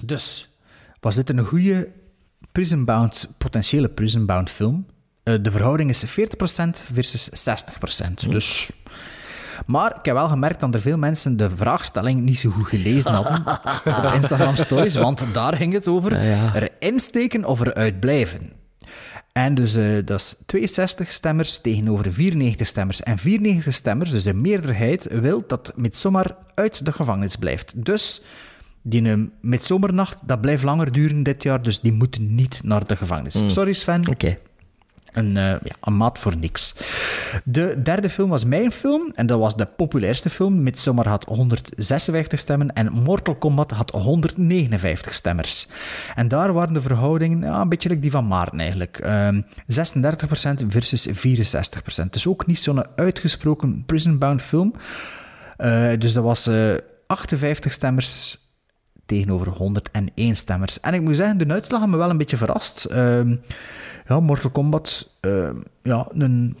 [0.00, 0.48] Dus,
[1.00, 1.88] was dit een goede
[2.52, 4.86] prisonbound, potentiële prisonbound film?
[5.26, 6.08] Eh, de verhouding is 40%
[6.92, 8.28] versus 60%.
[8.28, 8.70] Dus...
[9.66, 13.12] Maar ik heb wel gemerkt dat er veel mensen de vraagstelling niet zo goed gelezen
[13.12, 13.46] hadden
[13.84, 16.54] op Instagram stories, want daar ging het over Ja, ja.
[16.54, 18.52] erin steken of eruit blijven.
[19.32, 23.02] En dus eh, dat is 62 stemmers tegenover 94 stemmers.
[23.02, 27.84] En 94 stemmers, dus de meerderheid, wil dat Midsommar uit de gevangenis blijft.
[27.84, 28.22] Dus
[28.82, 32.96] die uh, Midsommernacht, dat blijft langer duren dit jaar, dus die moeten niet naar de
[32.96, 33.42] gevangenis.
[33.46, 34.38] Sorry Sven, Oké.
[35.16, 36.74] Een, eh, ja, maat voor niks.
[37.44, 39.10] De derde film was mijn film.
[39.14, 40.62] En dat was de populairste film.
[40.62, 42.72] Midsommar had 156 stemmen.
[42.72, 45.68] En Mortal Kombat had 159 stemmers.
[46.14, 48.98] En daar waren de verhoudingen ja, een beetje like die van Maarten eigenlijk.
[48.98, 52.12] Ehm 36% versus 64%.
[52.12, 54.74] Dus ook niet zo'n uitgesproken prisonbound film.
[55.56, 56.74] Eh, dus dat was eh
[57.06, 58.38] 58 stemmers
[59.06, 60.80] tegenover 101 stemmers.
[60.80, 62.84] En ik moet zeggen, de uitslag heeft me wel een beetje verrast.
[62.84, 63.36] Ehm,
[64.08, 66.56] ja, Mortal Kombat, ehm, ja, een,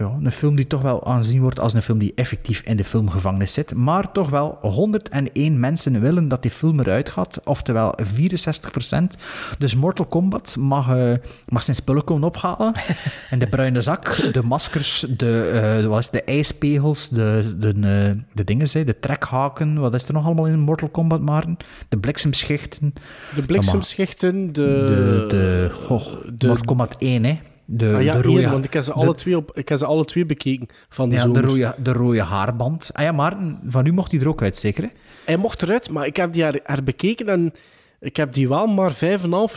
[0.00, 2.84] ja, een film die toch wel aanzien wordt als een film die effectief in de
[2.84, 3.74] filmgevangenis zit.
[3.74, 9.16] Maar toch wel 101 mensen willen dat die film eruit gaat, oftewel 64%.
[9.58, 11.12] Dus Mortal Kombat mag, eh,
[11.48, 12.72] mag zijn spullen komen ophalen.
[13.30, 15.50] en de bruine zak, de maskers, de,
[15.80, 19.80] eh, wat is het, de ijspegels, de, de, eh, de dingen, zei, de trekhaken.
[19.80, 21.56] Wat is er nog allemaal in Mortal Kombat, Maarten?
[21.88, 22.94] De bliksemschichten.
[23.34, 24.62] De bliksemschichten, de...
[24.62, 27.38] De, de, goh, de- Mortal Kombat 1, hè.
[27.72, 29.68] De, Ah ja, de rode, één, want ik heb, ze de- alle twee op, ik
[29.68, 32.90] heb ze alle twee bekeken van de ja, rode, de rode haarband.
[32.92, 34.82] Ah ja, Maarten, van u mocht hij er ook uit, zeker?
[34.82, 34.88] hè?
[35.24, 37.52] Hij mocht eruit, maar ik heb die er, er bekeken en
[38.00, 38.98] ik heb die wel maar 5,5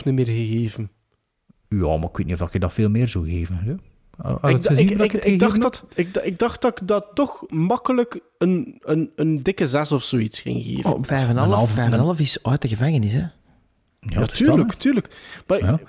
[0.04, 0.90] niet meer gegeven.
[1.68, 3.56] Ja, maar ik weet niet of je dat veel meer zou geven.
[3.56, 3.74] Hè?
[5.20, 9.92] Ik, dacht dat, ik, dacht dat ik dat toch makkelijk een, een, een dikke 6
[9.92, 10.92] of zoiets ging geven.
[10.92, 11.74] Oh, 5,5 Een half-
[12.16, 13.18] 5,5 is uit de gevangenis, hè?
[14.00, 15.08] ja, is tuurlijk, dan, tuurlijk.
[15.46, 15.80] Maar Ja.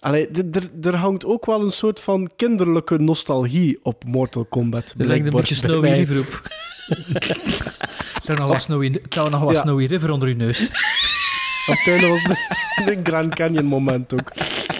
[0.00, 4.94] Allee, er- er hangt ook wel een soort van kinderlijke nostalgie op Mortal Kombat.
[4.98, 5.88] Er lijkt een beetje Snowy.
[5.88, 6.42] River op.
[8.26, 8.32] hè.
[8.32, 9.00] Er nog wat Snowy,
[9.30, 9.60] nog wat Ja.
[9.60, 10.68] Snowy River onder uw neus.
[11.66, 12.34] Op het was de,
[12.84, 14.30] de Grand Canyon moment ook.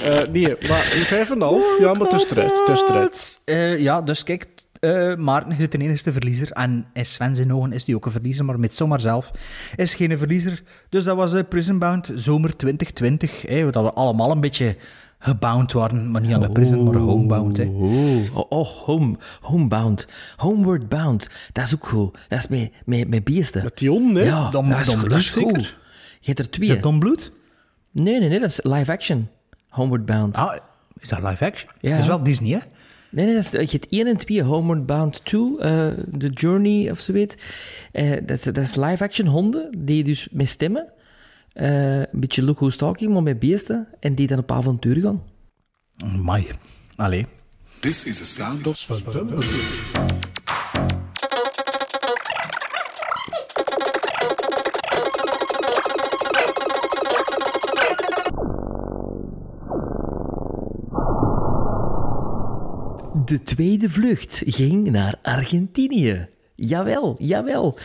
[0.04, 2.62] Eh, nee, maar 5,5, ja, maar het is eruit.
[2.88, 3.40] Het.
[3.44, 4.46] Eh, ja, dus kijk,
[4.80, 6.50] eh Maarten is de enige verliezer.
[6.50, 9.30] En in Sven zijn ogen is die ook een verliezer, maar met zomaar zelf
[9.76, 10.62] is geen verliezer.
[10.88, 13.42] Dus dat was Prisonbound zomer 2020.
[13.42, 14.76] Hè, dat we allemaal een beetje
[15.22, 17.56] gebound waren, maar niet aan de prison, maar homebound.
[17.56, 17.64] Hè.
[17.64, 20.06] Oh, oh home, homebound.
[20.36, 21.28] Homeward bound.
[21.52, 22.18] Dat is ook goed.
[22.28, 23.62] Dat is met, met, met beesten.
[23.62, 24.28] Met die honden, hè?
[24.28, 25.22] Ja, dat is, Bloed goed.
[25.22, 25.78] zeker?
[26.20, 26.68] Je hebt er twee.
[26.68, 27.32] Is dat Don Bloed?
[27.90, 28.40] Nee, nee, nee.
[28.40, 29.28] Dat is live action.
[29.68, 30.36] Homeward bound.
[30.36, 30.56] Ah,
[30.98, 31.70] is dat live action?
[31.80, 31.90] Ja.
[31.90, 32.58] Dat is wel Disney, hè?
[33.10, 35.86] Nee, nee, dat is, je hebt 1 en 2, Homeward Bound 2, eh
[36.18, 37.34] The Journey of zoiets.
[37.92, 40.92] Eh dat, is, dat is live-action honden, die dus met stemmen,
[41.54, 43.88] uh, een beetje look who's talking, maar met beesten.
[44.00, 45.22] En die dan op avontuur gaan.
[46.22, 46.46] Mai.
[46.96, 47.26] Allee.
[47.80, 49.44] This is a sound of Spantumble.
[63.24, 66.28] De tweede vlucht ging naar Argentinië.
[66.54, 67.78] Jawel, jawel.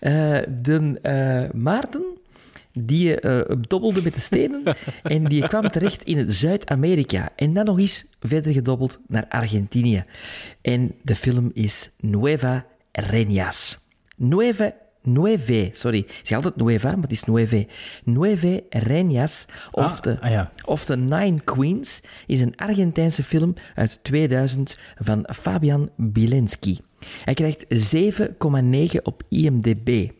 [0.00, 2.13] Eh, uh, de uh, Maarten
[2.74, 4.62] die eh, dobbelde met de stenen
[5.02, 7.28] en die kwam terecht in Zuid-Amerika.
[7.36, 10.04] En dan nog eens verder gedobbeld naar Argentinië.
[10.60, 13.78] En de film is Nueva Reñas.
[14.16, 14.72] Nueva
[15.06, 15.98] Nueve, sorry.
[15.98, 17.66] Ik zeg altijd Nueva, maar het is Nueve.
[18.04, 20.52] Nueve Reñas, of, Ah, de, ah ja.
[20.64, 26.80] of The Nine Queens, is een Argentijnse film uit 2000 van Fabian Bilenski.
[27.24, 30.10] Hij krijgt 7,9 op IMDb.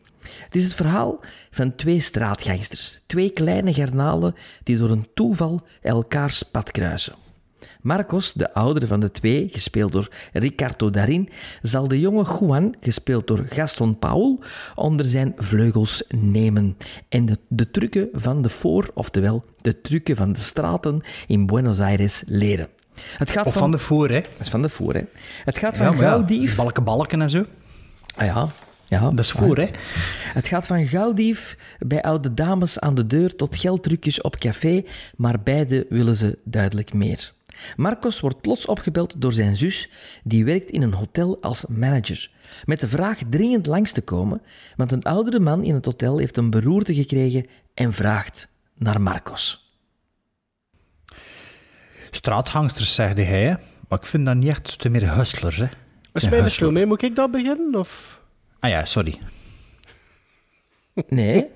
[0.44, 1.20] Het is het verhaal
[1.50, 7.14] van twee straatgangsters, twee kleine garnalen die door een toeval elkaars pad kruisen.
[7.80, 11.28] Marcos, de oudere van de twee, gespeeld door Ricardo Darin,
[11.62, 14.42] zal de jonge Juan, gespeeld door Gaston Paul,
[14.74, 16.76] onder zijn vleugels nemen
[17.08, 21.80] en de, de trucken van de voor, oftewel de trucken van de straten in Buenos
[21.80, 22.68] Aires leren.
[23.18, 24.20] Het gaat Of van de voor, hè?
[24.20, 25.02] Dat is van de voor, hè.
[25.44, 26.56] Het gaat van ja, gauwdief...
[26.56, 27.44] Balken, balken en zo.
[28.16, 28.48] Ah ja,
[28.88, 29.00] ja.
[29.00, 29.68] Dat is voor, hè?
[30.34, 34.84] Het gaat van gauwdief bij oude dames aan de deur tot geldtrucjes op café,
[35.16, 37.32] maar beide willen ze duidelijk meer.
[37.76, 39.90] Marcos wordt plots opgebeld door zijn zus,
[40.22, 42.30] die werkt in een hotel als manager.
[42.64, 44.42] Met de vraag dringend langs te komen,
[44.76, 49.72] want een oudere man in het hotel heeft een beroerte gekregen en vraagt naar Marcos.
[52.10, 53.54] Straathangsters, zegde hij, hè?
[53.88, 55.66] Maar ik vind dat niet echt te meer hustlers, hè?
[56.12, 56.50] Is mijn hustler.
[56.50, 56.86] film mee?
[56.86, 57.74] Moet ik dat beginnen?
[57.74, 58.22] Of?
[58.64, 59.18] Ah ja, sorry.
[61.08, 61.46] Nee,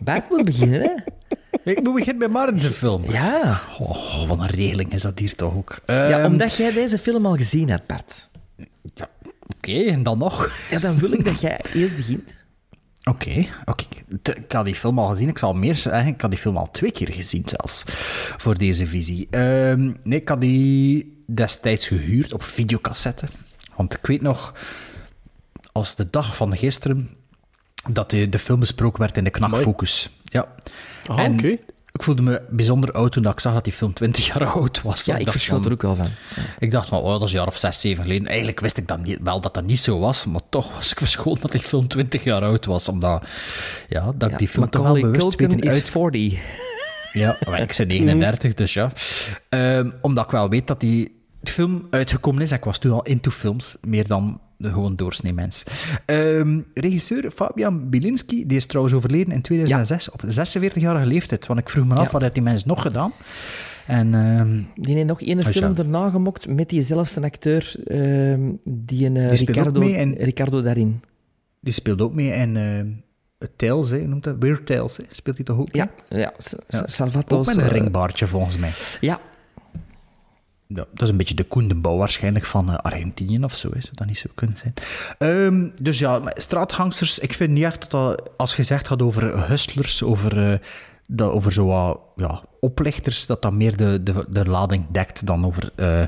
[0.00, 0.92] Bart moet beginnen, hè?
[1.70, 3.10] Ik moet beginnen met film.
[3.10, 3.60] Ja.
[3.78, 5.78] Oh, wat een regeling is dat hier toch ook.
[5.86, 8.28] ja, Ehm, omdat jij deze film al gezien hebt, Bart.
[8.94, 9.08] ja,
[9.56, 10.68] Oké, en dan nog?
[10.70, 12.36] Ja, dan wil ik dat jij eerst begint.
[13.04, 13.84] Oké, oké.
[14.22, 15.28] Ik had die film al gezien.
[15.28, 17.84] Ik zal meer zeggen, ik had die film al twee keer gezien zelfs,
[18.36, 19.26] voor deze visie.
[19.30, 23.26] Ehm, nee, ik had die destijds gehuurd op videocassette.
[23.76, 24.54] Want ik weet nog,
[25.74, 27.08] als de dag van gisteren,
[27.88, 30.08] dat de, de film besproken werd in de Knakfocus.
[30.22, 30.46] Ja.
[31.06, 31.56] Ah, En oké.
[31.92, 35.04] Ik voelde me bijzonder oud toen ik zag dat die film 20 jaar oud was.
[35.04, 36.06] Ja, ik van- er ook wel van.
[36.58, 38.26] ik dacht van, oh, dat is een jaar of zes, zeven geleden.
[38.28, 40.98] Eigenlijk wist ik dan niet, wel dat dat niet zo was, maar toch was ik
[40.98, 42.88] verschoten dat die film 20 jaar oud was.
[42.88, 43.24] Omdat,
[43.88, 45.90] ja, dat ik die film toch wel bewust weten is uit...
[45.90, 46.38] 40.
[47.12, 48.92] Ja, maar ik ben 39, dus ja.
[49.48, 52.50] Ehm, omdat ik wel weet dat die film uitgekomen is.
[52.50, 55.64] En ik was toen al into films, meer dan gewoon doorsnee mens.
[56.04, 61.46] Ehm, regisseur Fabian Bilinski, die is trouwens overleden in 2006 op 46-jarige leeftijd.
[61.46, 62.10] Want ik vroeg me af, Ja.
[62.12, 63.12] wat heeft die mens nog gedaan?
[63.86, 65.78] En ehm, Die heeft nog één Ah, film ja.
[65.82, 71.00] erna gemokt met diezelfde acteur, ehm, die een eh, Die Ricardo, mee in- Ricardo daarin.
[71.60, 74.36] die speelt ook mee in eh, Tales, hè, noemt dat?
[74.38, 75.04] Weird Tales, hè?
[75.10, 75.82] speelt hij toch ook mee?
[75.82, 76.32] Ja, ja,
[76.68, 76.82] Ja.
[76.86, 77.38] Salvato.
[77.38, 78.70] Ook met een ringbaardje, volgens mij.
[79.00, 79.20] Ja,
[80.74, 83.70] Ja, dat is een beetje de Koen de Bouw waarschijnlijk van eh, Argentinië of zo,
[83.74, 84.74] is dat niet zo kunnen zijn.
[85.18, 89.48] Ehm, dus ja, straathangsters, ik vind niet echt dat dat, als je zegt gaat over
[89.48, 90.58] hustlers, over, eh,
[91.08, 95.46] dat, over zo wat, ja, oplichters, dat dat meer de, de, de lading dekt dan
[95.46, 96.02] over, eh,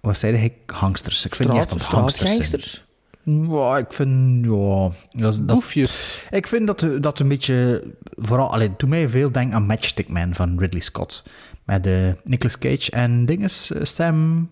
[0.00, 1.26] wat zei ik, hangsters.
[1.26, 2.84] Ik vind niet echt dat hangsters.
[3.22, 4.90] Ja, ik vind, ja...
[5.12, 6.22] Dat, dat, Boefjes.
[6.30, 7.84] ik vind dat dat een beetje...
[8.16, 11.24] Vooral, allee, doet mij veel denken aan Matchstick Man van Ridley Scott.
[11.66, 14.48] Met eh Nicolas Cage en dinges, eh, Sam...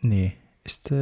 [0.00, 0.92] Nee, is het...
[0.92, 0.98] eh,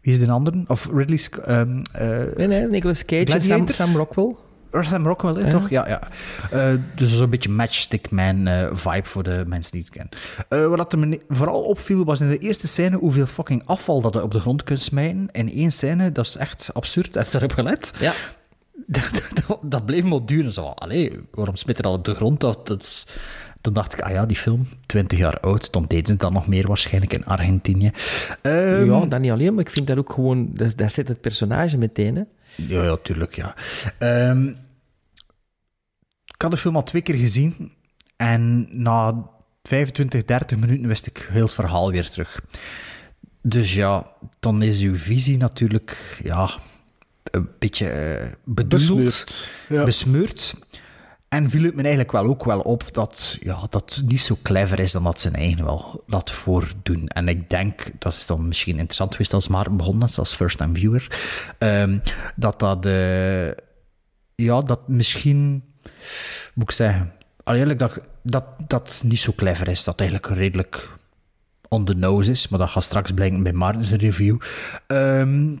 [0.00, 0.64] wie is de andere?
[0.66, 1.46] Of Ridley Scott...
[1.46, 3.68] ehm, eh, Nee, nee, Nicolas Cage en Sam?
[3.68, 4.34] Sam Rockwell.
[4.80, 5.48] Sam Rockwell, Ja.
[5.48, 5.70] toch?
[5.70, 6.08] Ja, ja.
[6.50, 10.12] Eh, dus zo'n beetje Matchstick Man eh, vibe voor de mensen die het kennen.
[10.48, 14.14] Eh, wat er me vooral opviel, was in de eerste scène hoeveel fucking afval dat
[14.14, 15.28] je op de grond kunt smijten.
[15.32, 17.14] In één scène, dat is echt absurd.
[17.14, 17.94] Heb je erop gelet?
[18.00, 18.12] Ja.
[18.86, 19.10] dat,
[19.46, 20.52] dat, dat bleef maar duren.
[20.52, 22.40] Zo, allee, waarom smit je dat op de grond?
[22.40, 23.06] Dat, dat is-
[23.64, 25.72] toen dacht ik, ah ja, die film, 20 jaar oud.
[25.72, 27.90] Toen deden ze dat nog meer waarschijnlijk in Argentinië.
[28.42, 30.50] Ehm, ja, dat niet alleen, maar ik vind dat ook gewoon...
[30.52, 32.22] Dat, dat zet het personage meteen, hè.
[32.56, 33.54] Ja, ja, tuurlijk, ja.
[33.98, 34.46] Ehm,
[36.34, 37.72] ik had de film al twee keer gezien.
[38.16, 39.28] En na
[39.62, 42.40] 25, 30 minuten wist ik heel het verhaal weer terug.
[43.42, 44.06] Dus ja,
[44.40, 46.50] dan is uw visie natuurlijk ja,
[47.22, 49.52] een beetje eh, bedoeld, Besmeurd.
[49.68, 49.84] Ja.
[49.84, 50.54] besmeurd.
[51.34, 54.80] En viel het me eigenlijk wel ook wel op dat ja, dat niet zo clever
[54.80, 57.08] is dan dat zijn eigen wel laat voordoen.
[57.08, 60.74] En ik denk, dat is dan misschien interessant geweest als maar begonnen is, als first-time
[60.74, 61.18] viewer,
[61.58, 61.98] ehm,
[62.36, 63.46] dat dat, eh,
[64.34, 65.64] ja, dat misschien,
[66.54, 67.12] moet ik zeggen,
[67.44, 70.88] eigenlijk dat, dat dat niet zo clever is, dat eigenlijk redelijk
[71.68, 74.40] on the nose is, maar dat gaat straks blijken bij Maarten's review.
[74.86, 75.56] Ehm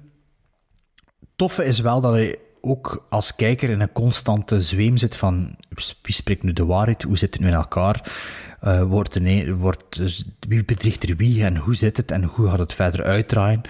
[1.36, 5.56] toffe is wel dat hij ook als kijker in een constante zweem zit van
[6.02, 8.12] wie spreekt nu de waarheid, hoe zit het nu in elkaar,
[8.60, 12.48] Eh, wordt, een- wordt, dus wie bedriegt er wie en hoe zit het en hoe
[12.48, 13.60] gaat het verder uitdraaien.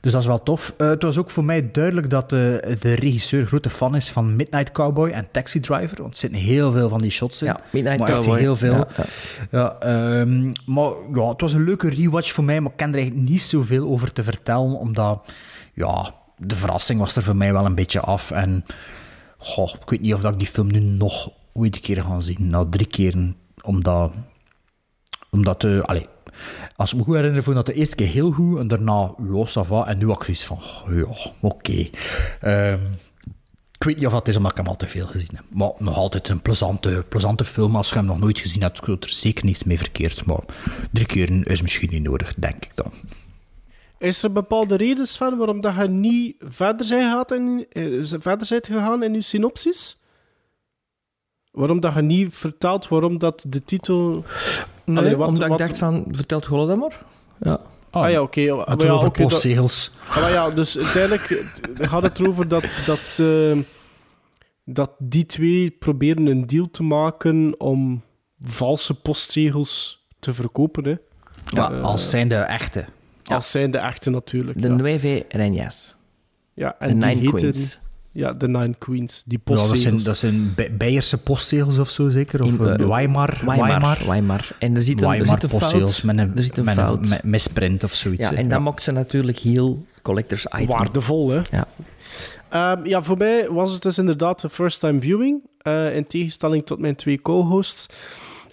[0.00, 0.74] Dus dat is wel tof.
[0.78, 4.36] Eh, het was ook voor mij duidelijk dat de, de regisseur grote fan is van
[4.36, 7.48] Midnight Cowboy en Taxi Driver, want er zitten heel veel van die shots in.
[7.48, 8.38] Ja, Midnight maar Cowboy.
[8.38, 8.74] heel veel.
[8.74, 9.04] Ja, ja.
[9.50, 12.98] Ja, ehm, maar ja, het was een leuke rewatch voor mij, maar ik kan er
[12.98, 15.32] eigenlijk niet zoveel over te vertellen, omdat
[15.74, 16.14] ja,
[16.44, 18.30] de verrassing was er voor mij wel een beetje af.
[18.30, 18.64] En
[19.38, 22.48] goh, ik weet niet of ik die film nu nog ooit een keer ga zien,
[22.50, 24.12] na drie keren, omdat,
[25.30, 26.06] omdat eh, allee,
[26.76, 29.14] als ik me goed herinner, vond dat de eerste keer heel goed en daarna,
[29.44, 30.58] va, en nu had zoiets van,
[30.90, 31.06] ja,
[31.40, 31.88] oké.
[32.40, 32.80] Ehm,
[33.82, 35.44] ik weet niet of dat is omdat ik hem al te veel gezien heb.
[35.50, 37.76] Maar nog altijd een plezante, plezante film.
[37.76, 40.26] Als je hem nog nooit gezien hebt, is er zeker niets mee verkeerd.
[40.26, 40.40] Maar
[40.90, 42.92] drie keer is misschien niet nodig, denk ik dan.
[44.02, 48.46] Is er bepaalde reden, Sven, waarom dat je niet verder zijn gegaan in, eh, verder
[48.50, 49.96] bent gegaan in je synopsis?
[51.50, 54.24] Waarom dat je niet vertelt waarom dat de titel...
[54.84, 57.00] Nee, Allee, wat- omdat wat- ik dacht van, vertelt Gollo dat maar.
[57.40, 57.60] Ja.
[57.90, 58.40] Ah ja, oké.
[58.40, 59.90] Het gaat ja, over dat- postzegels.
[60.08, 63.58] Ah, maar ja, dus uiteindelijk gaat het erover dat, dat, eh,
[64.64, 68.02] dat die twee proberen een deal te maken om
[68.40, 70.84] valse postzegels te verkopen.
[70.84, 70.94] Hè.
[71.44, 72.84] Ja, als zijn de echte.
[73.24, 74.62] Als zijn de echte natuurlijk.
[74.62, 74.74] De ja.
[74.74, 75.94] Nueve Reñas.
[76.54, 77.78] ja, De en die Nine heten- Queens.
[78.14, 79.22] Ja, de Nine Queens.
[79.26, 79.82] Die Ja, dat postzegels.
[79.82, 82.42] zijn, dat zijn Be- Beierse postzegels of zo zeker?
[82.42, 83.40] Of In, eh, eh, Weimar?
[83.46, 83.98] Weimar.
[84.06, 84.48] Weimar.
[84.58, 86.14] En er zit een, er Weimar zit een postzegels fout.
[86.14, 87.02] met een, er zit een met fout.
[87.02, 88.28] een met- misprint of zoiets.
[88.28, 90.66] ja, en dat maakt ze natuurlijk heel collectors item.
[90.66, 91.40] Waardevol, hè?
[91.50, 91.66] Ja.
[92.48, 95.40] Ehm, ja, voor mij was het dus inderdaad een first-time viewing.
[95.62, 97.86] eh, in tegenstelling tot mijn twee co-hosts.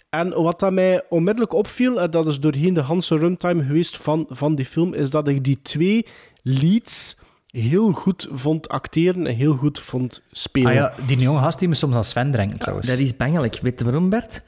[0.10, 4.26] En wat dat mij onmiddellijk opviel, en dat is doorheen de Hanse runtime geweest van,
[4.30, 6.06] van die film, is dat ik die twee
[6.44, 7.18] leads
[7.48, 10.68] heel goed vond acteren en heel goed vond spelen.
[10.68, 12.88] Ah ja, die jonge gast die me soms aan Sven drinkt trouwens.
[12.88, 13.60] Dat is bangelijk.
[13.61, 14.41] Weet je waarom, Bert?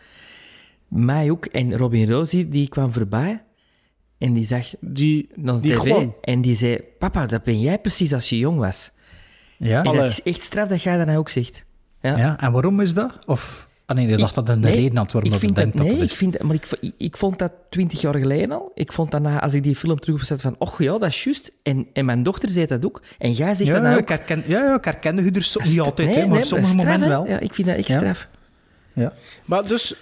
[0.88, 1.46] Mij ook.
[1.46, 3.44] En Robin Rosie, die kwam voorbij.
[4.18, 5.80] En die zag die, naar de die tv.
[5.80, 6.16] gewoon.
[6.22, 6.82] En die zei...
[7.00, 8.92] Papa, dat ben jij precies als je jong was.
[9.58, 9.80] Ja?
[9.80, 10.02] En Allee.
[10.02, 11.66] dat is echt straf dat jij dat nou ook zegt.
[12.02, 12.18] Ja.
[12.18, 13.20] ja, en waarom is dat?
[13.26, 15.74] Of, ah nee, je dacht dat een Nee, reden had waarom ik dat je vind
[15.74, 18.72] dat, nee, dat ik vind, maar ik, ik, vond dat twintig jaar geleden al.
[18.74, 21.24] Ik vond dat na, als ik die film terug opzet van, och ja, dat is
[21.24, 21.52] juist.
[21.64, 23.02] En, en mijn dochter zei dat ook.
[23.18, 24.10] En jij zegt Ja, dat nou ja, ook.
[24.10, 26.42] ik herken, ja, ja, ik herkende u er so- niet altijd, Nee, hè, maar nee,
[26.42, 27.28] op sommige straf, momenten wel.
[27.28, 27.98] Ja, ik vind dat echt Ja.
[27.98, 28.28] straf.
[28.94, 29.14] Ja.
[29.46, 29.94] Maar dus,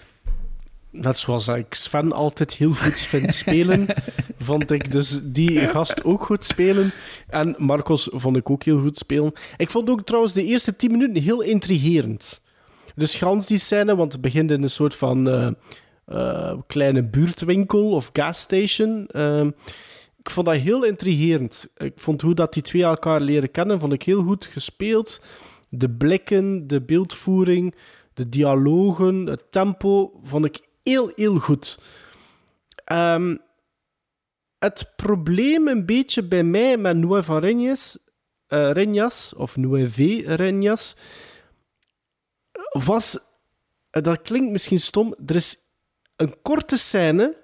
[0.89, 3.85] net zoals ik Sven altijd heel goed vind spelen,
[4.39, 6.91] vond ik dus die gast ook goed spelen.
[7.27, 9.33] En Marcos vond ik ook heel goed spelen.
[9.57, 12.41] Ik vond ook trouwens de eerste tien minuten heel intrigerend.
[12.99, 15.49] Dus gans die scène, want het begint in een soort van eh,
[16.05, 19.07] eh, kleine buurtwinkel of gasstation.
[19.07, 19.45] Eh,
[20.17, 21.67] ik vond dat heel intrigerend.
[21.77, 25.21] Ik vond hoe dat die twee elkaar leren kennen, vond ik heel goed gespeeld.
[25.69, 27.75] De blikken, de beeldvoering,
[28.13, 31.79] de dialogen, het tempo, vond ik heel, heel goed.
[32.83, 33.35] Ehm,
[34.59, 37.95] het probleem een beetje bij mij met Nueva Reñas,
[38.47, 40.95] eh, Reñas of Nueve Reñas,
[42.69, 43.19] was,
[43.89, 45.57] eh, dat klinkt misschien stom, er is
[46.15, 47.37] een korte scène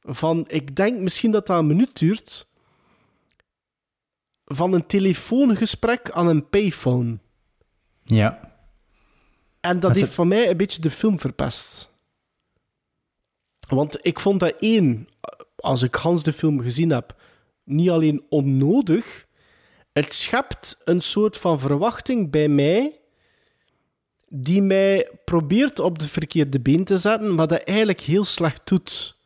[0.00, 2.48] van, ik denk misschien dat dat een minuut duurt,
[4.44, 7.18] van een telefoongesprek aan een payphone.
[8.02, 8.54] Ja.
[9.60, 11.94] En dat heeft voor mij een beetje de film verpest.
[13.68, 15.08] Want ik vond dat één,
[15.56, 17.20] als ik Hans de film gezien heb,
[17.64, 19.26] niet alleen onnodig,
[19.92, 23.00] het schept een soort van verwachting bij mij
[24.42, 29.16] die mij probeert op de verkeerde been te zetten, maar dat eigenlijk heel slecht doet.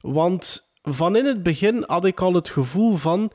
[0.00, 3.30] Want van in het begin had ik al het gevoel van...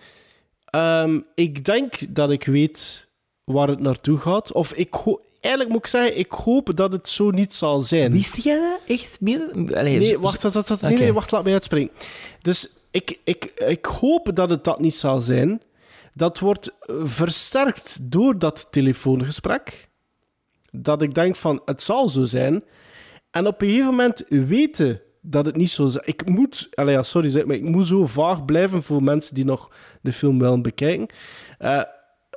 [0.66, 3.08] ehm, ik denk dat ik weet
[3.44, 4.52] waar het naartoe gaat.
[4.52, 4.96] Of ik
[5.40, 8.12] eigenlijk moet ik zeggen, ik hoop dat het zo niet zal zijn.
[8.12, 9.52] Wist jij dat echt meer?
[9.54, 10.82] Allee, Nee, wacht, wacht, wacht, wacht.
[10.82, 11.92] Nee, wacht, laat mij uitspringen.
[12.42, 15.62] Dus ik, ik, ik hoop dat het dat niet zal zijn.
[16.14, 19.90] Dat wordt versterkt door dat telefoongesprek.
[20.82, 22.64] Dat ik denk van, het zal zo zijn.
[23.32, 25.96] En op een gegeven moment weten dat het niet zo is.
[25.96, 29.72] Ik moet, ja, sorry, maar ik moet zo vaag blijven voor mensen die nog
[30.02, 31.08] de film willen bekijken.
[31.58, 31.82] Eh,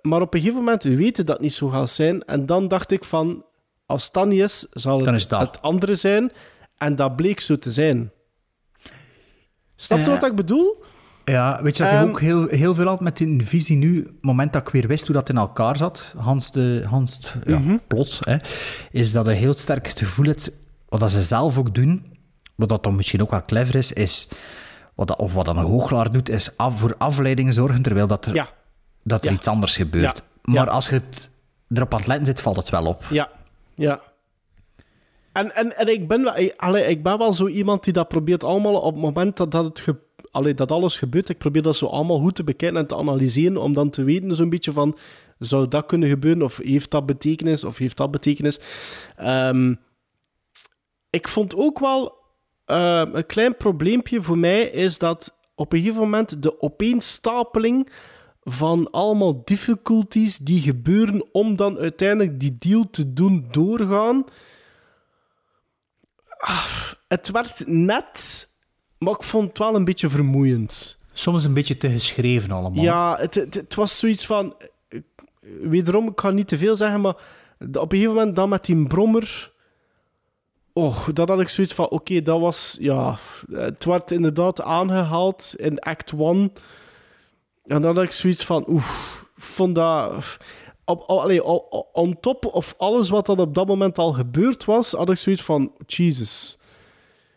[0.03, 2.25] maar op een gegeven moment weten dat het niet zo gaat zijn.
[2.25, 3.45] En dan dacht ik van,
[3.87, 6.33] als dat niet is, zal Dan het is het andere zijn.
[6.77, 8.13] En dat bleek zo te zijn.
[9.77, 10.85] Snap je Eh, wat ik bedoel?
[11.29, 13.97] Ja, weet je dat Ehm, ik ook heel, heel veel had met die visie nu,
[14.05, 17.59] het moment dat ik weer wist hoe dat in elkaar zat, Hans, de, Hans ja,
[17.59, 17.77] Mhm.
[17.87, 18.37] plots, hè,
[18.91, 20.51] is dat je heel sterk het gevoel hebt,
[20.89, 22.17] wat dat ze zelf ook doen,
[22.55, 24.29] wat dat dan misschien ook wel clever is, is
[24.95, 28.27] wat dat, of wat dan een hooglaar doet, is af, voor afleiding zorgen, terwijl dat
[28.27, 28.49] er, Ja.
[29.05, 29.37] dat er Ja.
[29.37, 30.23] iets anders gebeurt.
[30.43, 31.31] Maar als je het
[31.69, 33.05] erop aan het letten zit, valt het wel op.
[33.11, 33.29] Ja,
[33.75, 34.01] ja.
[35.33, 38.45] En, en, en ik, ben wel, allee, ik ben wel zo iemand die dat probeert
[38.45, 39.97] allemaal op het moment dat, dat, het ge,
[40.31, 43.57] allee, dat alles gebeurt, ik probeer dat zo allemaal goed te bekijken en te analyseren,
[43.57, 44.99] om dan te weten zo'n beetje van,
[45.39, 48.61] zou dat kunnen gebeuren, of heeft dat betekenis, of heeft dat betekenis.
[49.17, 49.75] Ehm,
[51.11, 52.17] ik vond ook wel
[52.65, 57.91] eh, een klein probleempje voor mij, is dat op een gegeven moment de opeenstapeling
[58.43, 64.25] van allemaal difficulties die gebeuren om dan uiteindelijk die deal te doen doorgaan.
[66.39, 68.48] Ah, het werd net,
[68.99, 70.99] maar ik vond het wel een beetje vermoeiend.
[71.13, 72.85] Soms een beetje te geschreven allemaal.
[72.85, 74.55] Ja, het, het, het was zoiets van...
[74.89, 75.01] eh,
[75.61, 77.15] Wederom, ik ga niet te veel zeggen, maar
[77.59, 79.53] op een gegeven moment dan met die brommer...
[80.73, 81.89] Och, dat had ik zoiets van...
[81.89, 82.77] Oké, dat was...
[82.81, 83.19] Ja,
[83.53, 86.53] het werd inderdaad aangehaald in act 1.
[87.67, 88.65] En dan had ik zoiets van...
[88.69, 90.39] Oef, vond dat...
[90.85, 91.45] Op, allee,
[91.93, 95.43] on top of alles wat dat op dat moment al gebeurd was, had ik zoiets
[95.43, 95.73] van...
[95.87, 96.59] Jesus.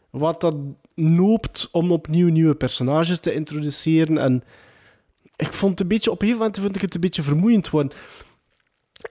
[0.10, 0.56] Wat dat
[1.02, 4.18] noopt om opnieuw nieuwe personages te introduceren.
[4.18, 4.44] En
[5.36, 6.12] ik vond het een beetje...
[6.12, 7.92] Op een gegeven moment vond ik het een beetje vermoeiend worden.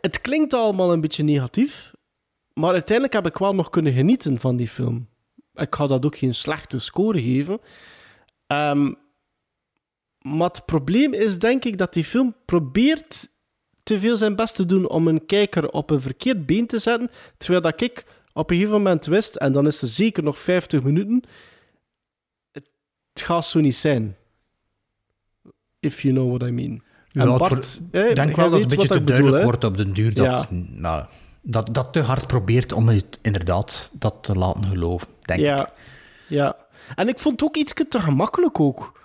[0.00, 1.92] Het klinkt allemaal een beetje negatief,
[2.52, 5.08] maar uiteindelijk heb ik wel nog kunnen genieten van die film.
[5.54, 7.60] Ik ga dat ook geen slechte score geven.
[8.46, 8.92] Ehm,
[10.18, 13.28] maar het probleem is, denk ik, dat die film probeert
[13.82, 17.10] te veel zijn best te doen om een kijker op een verkeerd been te zetten,
[17.36, 20.82] terwijl dat ik op een gegeven moment wist, en dan is er zeker nog 50
[20.82, 21.22] minuten,
[23.22, 24.16] gaat zo niet zijn.
[25.80, 26.82] If you know what I mean.
[27.08, 29.76] Ja, En Bart, ik denk wel dat het een beetje te bedoel, duidelijk wordt op
[29.76, 30.14] den duur.
[30.14, 30.46] Dat, Ja.
[30.70, 31.04] nou,
[31.42, 35.72] dat, dat te hard probeert om het inderdaad dat te laten geloven, denk ja, ik.
[36.28, 36.56] Ja.
[36.94, 39.00] En ik vond het ook iets te gemakkelijk ook.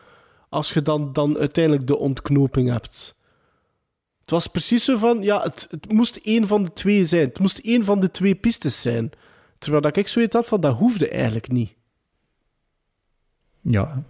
[0.49, 3.15] Als je dan, dan uiteindelijk de ontknoping hebt.
[4.21, 7.27] Het was precies zo van, ja, het, het moest één van de twee zijn.
[7.27, 9.11] Het moest één van de twee pistes zijn.
[9.59, 11.73] Terwijl dat ik zoiets had van, dat hoefde eigenlijk niet.
[13.67, 14.03] Ja.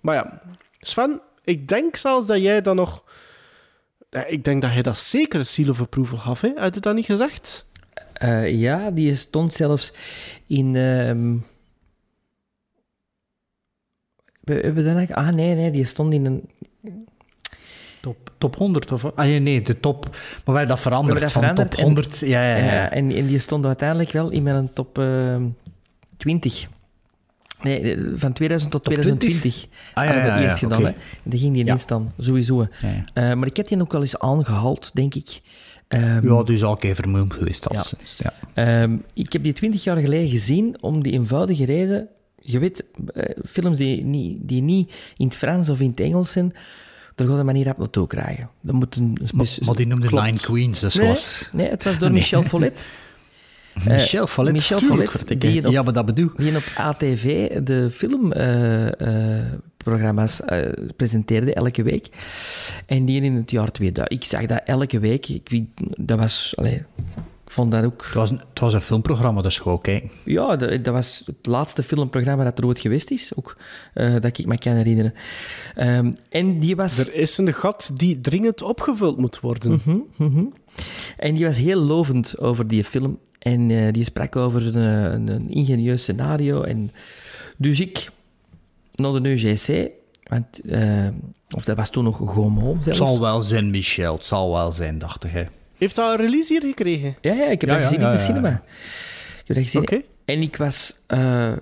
[0.00, 0.42] Maar ja,
[0.78, 3.04] Sven, ik denk zelfs dat jij dan nog...
[4.26, 6.50] Ik denk dat jij dat zeker een seal of approval gaf, hè?
[6.56, 7.66] Had je dat niet gezegd?
[8.12, 9.92] Eh, ja, die stond zelfs
[10.46, 10.76] in.
[10.76, 11.36] ehm
[14.40, 15.28] we hebben dan eigenlijk.
[15.28, 16.50] Ah, nee, nee, die stond in een.
[18.00, 19.04] Top, top 100 of...
[19.04, 20.04] Ah, nee, nee, de top...
[20.10, 21.20] Maar wij hebben dat veranderd.
[21.20, 22.20] dat van veranderd top en- 100...
[22.20, 22.72] ja, ja, ja.
[22.72, 25.42] Ja, en, en die stond uiteindelijk wel in mijn top ehm
[26.16, 26.68] 20.
[27.62, 30.78] Nee, eh, van 2000 tot Top 2020 Ah, ja, hadden we ja, ja, eerst gedaan.
[30.78, 30.88] oké.
[30.88, 30.94] Hè.
[30.94, 32.66] En die ging die niet staan, sowieso.
[33.14, 35.40] Eh, maar ik heb die ook wel eens aangehaald, denk ik.
[35.88, 38.18] Ehm, Ja, die is al een keer vermoeid geweest al sinds.
[38.18, 38.32] Ja.
[38.54, 42.08] Ehm, ik heb die twintig jaar geleden gezien om die eenvoudige reden.
[42.40, 42.84] Je weet,
[43.14, 46.54] eh, films die niet, die niet in het Frans of in het Engels zijn,
[47.14, 48.48] daar gaat de manier op naartoe krijgen.
[48.60, 49.16] Dat moet een
[49.64, 50.08] Maar, die noemde.
[50.08, 51.48] Nine Queens, dus nee, was...
[51.52, 52.18] nee, het was door Nee.
[52.18, 52.86] Michel Follet.
[53.88, 54.52] Michel Follet.
[54.52, 54.78] Michel
[55.38, 62.08] die op- Ja, maar dat bedoel Die op ATV de filmprogramma's eh, presenteerde elke week.
[62.86, 64.22] En die in het jaar 2000.
[64.22, 65.28] Ik zag dat elke week.
[65.28, 65.64] Ik,
[65.96, 66.52] dat was...
[66.56, 66.82] Allee,
[67.44, 68.04] ik vond dat ook...
[68.04, 70.10] Het was, een, het was een filmprogramma, dus gewoon kijken.
[70.24, 73.32] Ja, dat, dat was het laatste filmprogramma dat er ooit geweest is.
[73.36, 73.56] Ook,
[73.94, 75.14] eh, dat ik me kan herinneren.
[75.74, 76.98] Ehm, en die was...
[76.98, 79.80] Er is een gat die dringend opgevuld moet worden.
[80.16, 80.44] Mhm.
[81.16, 83.18] En die was heel lovend over die film.
[83.42, 86.62] En eh, die sprak over een, een, een ingenieus scenario.
[86.62, 86.90] En
[87.56, 88.08] dus ik,
[88.94, 89.90] naar de UGC,
[90.22, 91.08] want, eh,
[91.50, 92.98] of dat was toen nog Gaumont Het zelfs.
[93.12, 94.14] zal wel zijn, Michel.
[94.16, 95.30] Het zal wel zijn, dacht ik.
[95.30, 95.44] Hè.
[95.78, 97.16] Heeft dat een release hier gekregen?
[97.20, 98.48] Ja, ja, ik heb Ja, dat ja, gezien ja, in de ja, cinema.
[98.48, 98.62] ja.
[99.40, 99.80] Ik heb dat gezien.
[99.82, 100.00] Oké.
[100.24, 100.96] En ik was...
[101.06, 101.52] eh,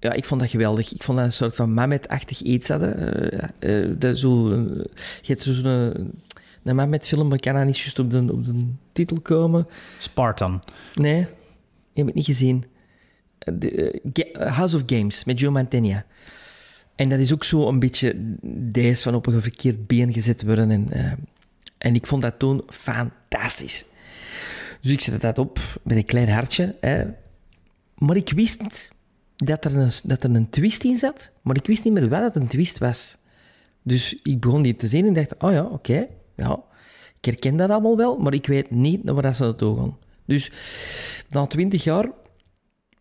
[0.00, 0.92] ja, ik vond dat geweldig.
[0.92, 3.98] Ik vond dat een soort van Mamet-achtig iets hadden.
[3.98, 4.86] Dat zo, je
[5.26, 6.10] hebt zo'n
[6.62, 9.66] Mamet-film, maar ik kan dat niet juist op de, op de titel komen.
[9.98, 10.62] Spartan.
[10.94, 11.26] Nee, je
[11.94, 12.64] hebt het niet gezien.
[13.38, 16.04] Eh, de, eh, Ga- House of Games met Joe Mantegna.
[16.96, 18.14] En dat is ook zo een beetje
[18.72, 20.70] deze van op een verkeerd been gezet worden.
[20.70, 21.12] En, eh,
[21.78, 23.84] en ik vond dat toen fantastisch.
[24.80, 26.76] Dus ik zette dat op met een klein hartje.
[26.80, 27.04] Hè.
[27.94, 28.90] Maar ik wist
[29.36, 32.20] dat er, een, dat er een twist in zat, maar ik wist niet meer wat
[32.20, 33.16] dat een twist was.
[33.82, 36.06] Dus ik begon die te zien en dacht, oh ja, oké,
[36.40, 36.58] ja,
[37.18, 39.96] ik herken dat allemaal wel, maar ik weet niet naar waar dat ze naartoe gaan.
[40.24, 40.50] Dus
[41.28, 42.10] na twintig jaar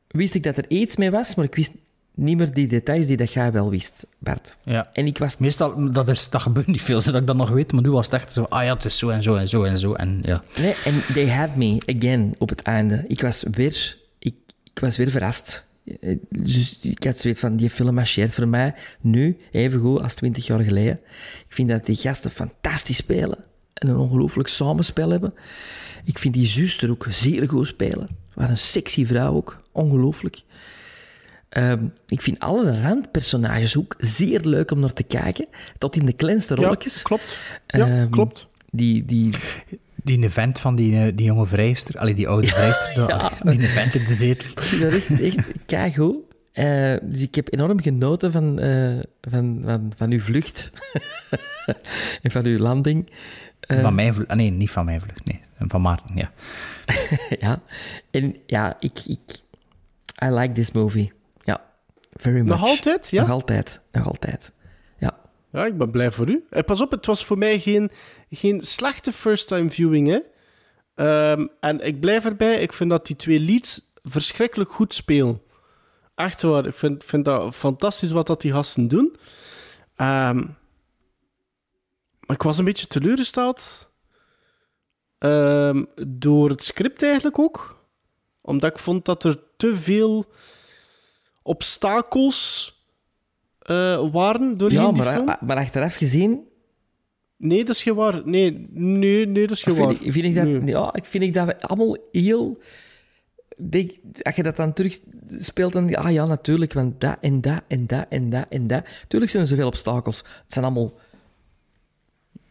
[0.07, 1.71] wist ik dat er iets mee was, maar ik wist
[2.13, 4.57] niet meer die details die dat jij wel wist, Bart.
[4.63, 4.89] Ja.
[4.93, 7.71] En ik was Meestal, dat, is, dat gebeurt niet veel, zodat ik dat nog weet.
[7.71, 9.63] Maar nu was het echt zo, ah ja, het is zo en zo en zo
[9.63, 9.93] en zo.
[9.93, 10.43] En ja.
[10.57, 13.03] Nee, en they had me again op het einde.
[13.07, 15.67] Ik was weer, ik, ik was weer verrast.
[16.01, 20.13] Eh, Dus ik had zoiets van, die film marcheert voor mij nu even goed als
[20.13, 20.99] twintig jaar geleden.
[21.47, 23.37] Ik vind dat die gasten fantastisch spelen.
[23.73, 25.33] en een ongelooflijk samenspel hebben.
[26.03, 28.07] Ik vind die zuster ook zeer goed spelen.
[28.33, 29.61] Wat een sexy vrouw ook.
[29.71, 30.41] Ongelooflijk.
[31.49, 35.47] Ehm, ik vind alle randpersonages ook zeer leuk om naar te kijken.
[35.77, 37.01] Tot in de kleinste Ja, rolletjes.
[37.01, 37.37] klopt.
[37.67, 38.47] Ja, Ehm, klopt.
[38.71, 39.33] Die, die,
[40.09, 43.31] Die event van die, eh, die jonge vrijster, allee, die oude vrijster, ja.
[43.43, 44.49] die event in de zetel.
[44.79, 46.15] dat echt, echt keigoed.
[46.51, 50.71] Eh, dus ik heb enorm genoten van, eh, van, van, van uw vlucht.
[52.23, 53.11] en van uw landing.
[53.59, 55.41] Van mijn vlucht, ah, nee, niet van mijn vlucht, nee.
[55.59, 56.31] Van Maarten, ja.
[57.45, 57.61] ja.
[58.11, 59.41] En ja, ik, ik...
[60.23, 61.11] I like this movie.
[61.43, 61.61] Ja,
[62.13, 62.47] very much.
[62.47, 63.21] Nog altijd, ja?
[63.21, 64.51] Nog altijd, nog altijd.
[65.51, 65.65] Ja.
[65.65, 66.45] Ik ben blij voor u.
[66.49, 67.91] Eh, pas op, het was voor mij geen,
[68.29, 70.07] geen slechte first-time viewing.
[70.07, 70.19] Hè?
[70.95, 75.41] Ehm, en ik blijf erbij, ik vind dat die twee leads verschrikkelijk goed spelen.
[76.15, 79.15] Echt waar, ik vind, vind dat fantastisch wat dat die gasten doen.
[79.95, 80.37] Ehm,
[82.19, 83.89] maar ik was een beetje teleurgesteld
[85.17, 87.83] ehm, door het script eigenlijk ook.
[88.41, 90.25] Omdat ik vond dat er te veel
[91.41, 92.73] obstakels
[93.69, 95.35] eh, waren doorheen Ja, die maar, film.
[95.41, 96.47] maar achteraf gezien
[97.37, 98.21] Nee, dat is geen waar.
[98.25, 99.87] Nee, nee, nee dat is geen waar.
[99.87, 100.61] vind ik, vind ik dat, Nee.
[100.65, 102.57] ja, ik vind ik dat we allemaal heel...
[103.57, 103.91] Denk,
[104.21, 104.99] als je dat dan terug
[105.37, 108.85] speelt, dan ah ja, natuurlijk, want dat en dat en dat en dat en dat.
[109.07, 110.17] Tuurlijk zijn er zoveel obstakels.
[110.17, 110.91] Het zijn allemaal...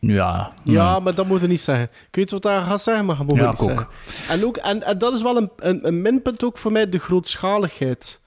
[0.01, 1.85] Ja, Ja, maar dat moet je niet zeggen.
[2.09, 3.69] Ik weet wat hij gaat zeggen, maar dat moet je Ja, niet ook.
[3.69, 3.87] zeggen.
[4.29, 6.99] En, ook, en, en dat is wel een, een, een minpunt ook voor mij, de
[6.99, 8.21] grootschaligheid.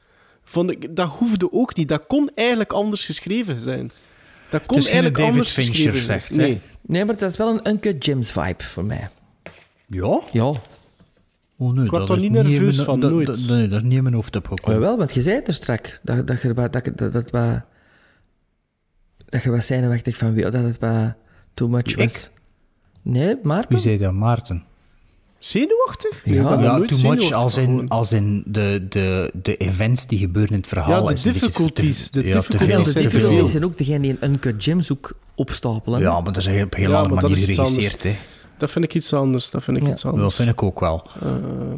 [0.52, 1.88] Vond ik, dat hoefde ook niet.
[1.88, 3.92] Dat kon eigenlijk anders geschreven zijn.
[4.50, 6.22] Dat kon geen eigenlijk David anders Fincher geschreven zijn.
[6.22, 6.42] zegt, hè?
[6.42, 6.62] nee.
[6.82, 9.10] Nee, maar dat is wel een Uncut Gems vibe voor mij.
[9.88, 10.20] Ja?
[10.32, 10.54] Ja,
[11.58, 13.28] Oh, nee, Ik word dat er is niet nerveus van, dat- nooit.
[13.28, 14.80] dat- Nee, dat is niet in mijn hoofd Oh, opgekomen.
[14.82, 16.00] wel, want je zei het er straks.
[16.04, 17.62] Dat, dat, je, wat- dat, dat, dat, wat-
[19.26, 21.14] dat je was zenuwachtig van wie, dat het wat
[21.54, 22.30] too much was.
[23.02, 23.72] Nee, Maarten?
[23.72, 24.14] Wie zei dat?
[24.14, 24.64] Maarten?
[25.42, 26.22] Zenuwachtig?
[26.26, 26.60] Ja.
[26.80, 30.68] er too much als in, als in de, de, de events die gebeuren in het
[30.68, 31.02] verhaal.
[31.02, 33.78] Ja, de is een difficulties, te- de ja, difficulties veel, Ja, de zijn difficulties ook
[33.78, 36.00] degene die een Uncut Gems ook opstapelen.
[36.00, 38.04] Ja, maar dat is op een heel Ja, andere dat manier geregisseerd.
[38.04, 38.16] Hè.
[38.58, 39.50] Dat vind ik iets anders.
[39.50, 39.90] Dat vind ik Ja.
[39.90, 40.36] iets Dat anders.
[40.36, 41.04] vind ik ook wel.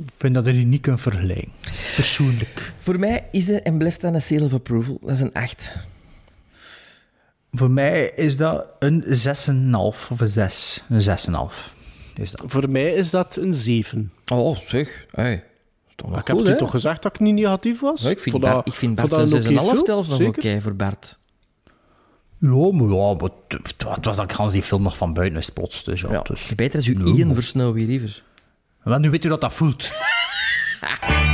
[0.05, 1.51] Ik vind dat die niet kunt vergelijken.
[1.95, 2.73] Persoonlijk.
[2.77, 4.97] Voor mij is het en blijft dat een seal of approval.
[5.01, 5.75] Dat is een 8.
[7.51, 10.83] Voor mij is dat een 6,5 of een 6.
[10.89, 11.71] Een 6,5
[12.19, 12.51] is dat.
[12.51, 14.13] Voor mij is dat een 7.
[14.31, 15.05] Oh, zeg.
[15.11, 15.43] Hey.
[15.87, 18.01] Is ik heb het u toch gezegd dat ik niet negatief was?
[18.01, 20.61] Ja, ik vind, Bart, ik vind Bart dat een oké 6,5 film, zelfs nog oké
[20.61, 21.17] voor Bart.
[22.39, 23.29] Ja, maar ja, maar
[23.93, 25.83] het, was dat ik gans die film nog van buiten wist plots.
[25.83, 26.55] Dus ja, Ja, dus.
[26.55, 28.23] beter als u Ian Snowy River.
[28.83, 29.91] Wel, nu weet u dat dat voelt.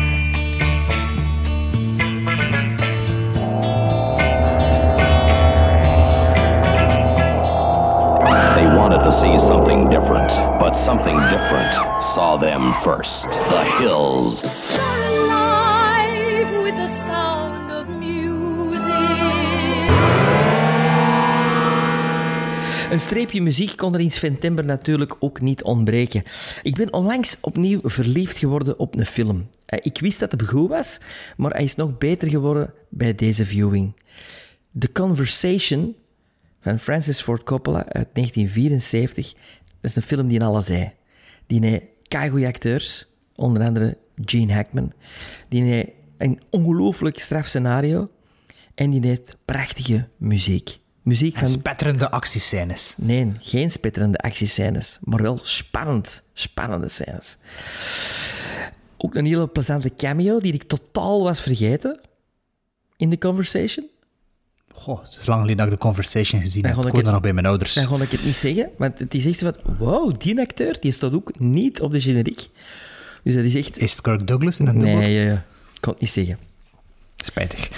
[9.19, 10.29] see something different,
[10.59, 11.73] but something different
[12.13, 13.29] saw them first.
[13.31, 14.41] The hills.
[14.79, 18.87] alive with the sound of music.
[22.91, 26.23] Een streepje muziek kon er in Sven Timber natuurlijk ook niet ontbreken.
[26.61, 29.49] Ik ben onlangs opnieuw verliefd geworden op een film.
[29.65, 30.99] Eh, Ik wist dat het goed was,
[31.37, 33.93] maar hij is nog beter geworden bij deze viewing.
[34.79, 35.95] The Conversation
[36.61, 39.33] van Francis Ford Coppola uit 1974.
[39.81, 40.91] Dat is een film die in alles zei.
[41.47, 44.93] Die heeft keigoeie acteurs, onder andere Gene Hackman.
[45.47, 48.09] Die heeft een ongelooflijk straf scenario.
[48.75, 50.79] En die heeft prachtige muziek.
[51.01, 51.49] Muziek van...
[51.49, 52.95] Spetterende actiescènes.
[52.97, 57.37] Nee, geen spetterende actiescènes, maar wel spannend, spannende scènes.
[58.97, 61.99] Ook een hele plezante cameo die ik totaal was vergeten
[62.97, 63.87] in de conversation.
[64.73, 66.73] Goh, het is lang geleden dat ik de Conversation gezien heb.
[66.73, 67.73] kon Ik hoorde het- nog bij mijn ouders.
[67.73, 70.77] Dan kon ik het niet zeggen, want het is echt zo van, wow, die acteur,
[70.79, 72.49] die staat ook niet op de generiek.
[73.23, 73.77] Dus dat is echt...
[73.79, 74.95] Is het Kirk Douglas in het nummer?
[74.95, 75.33] Nee, ja, ja.
[75.73, 76.37] ik kon het niet zeggen.
[77.17, 77.69] Spijtig.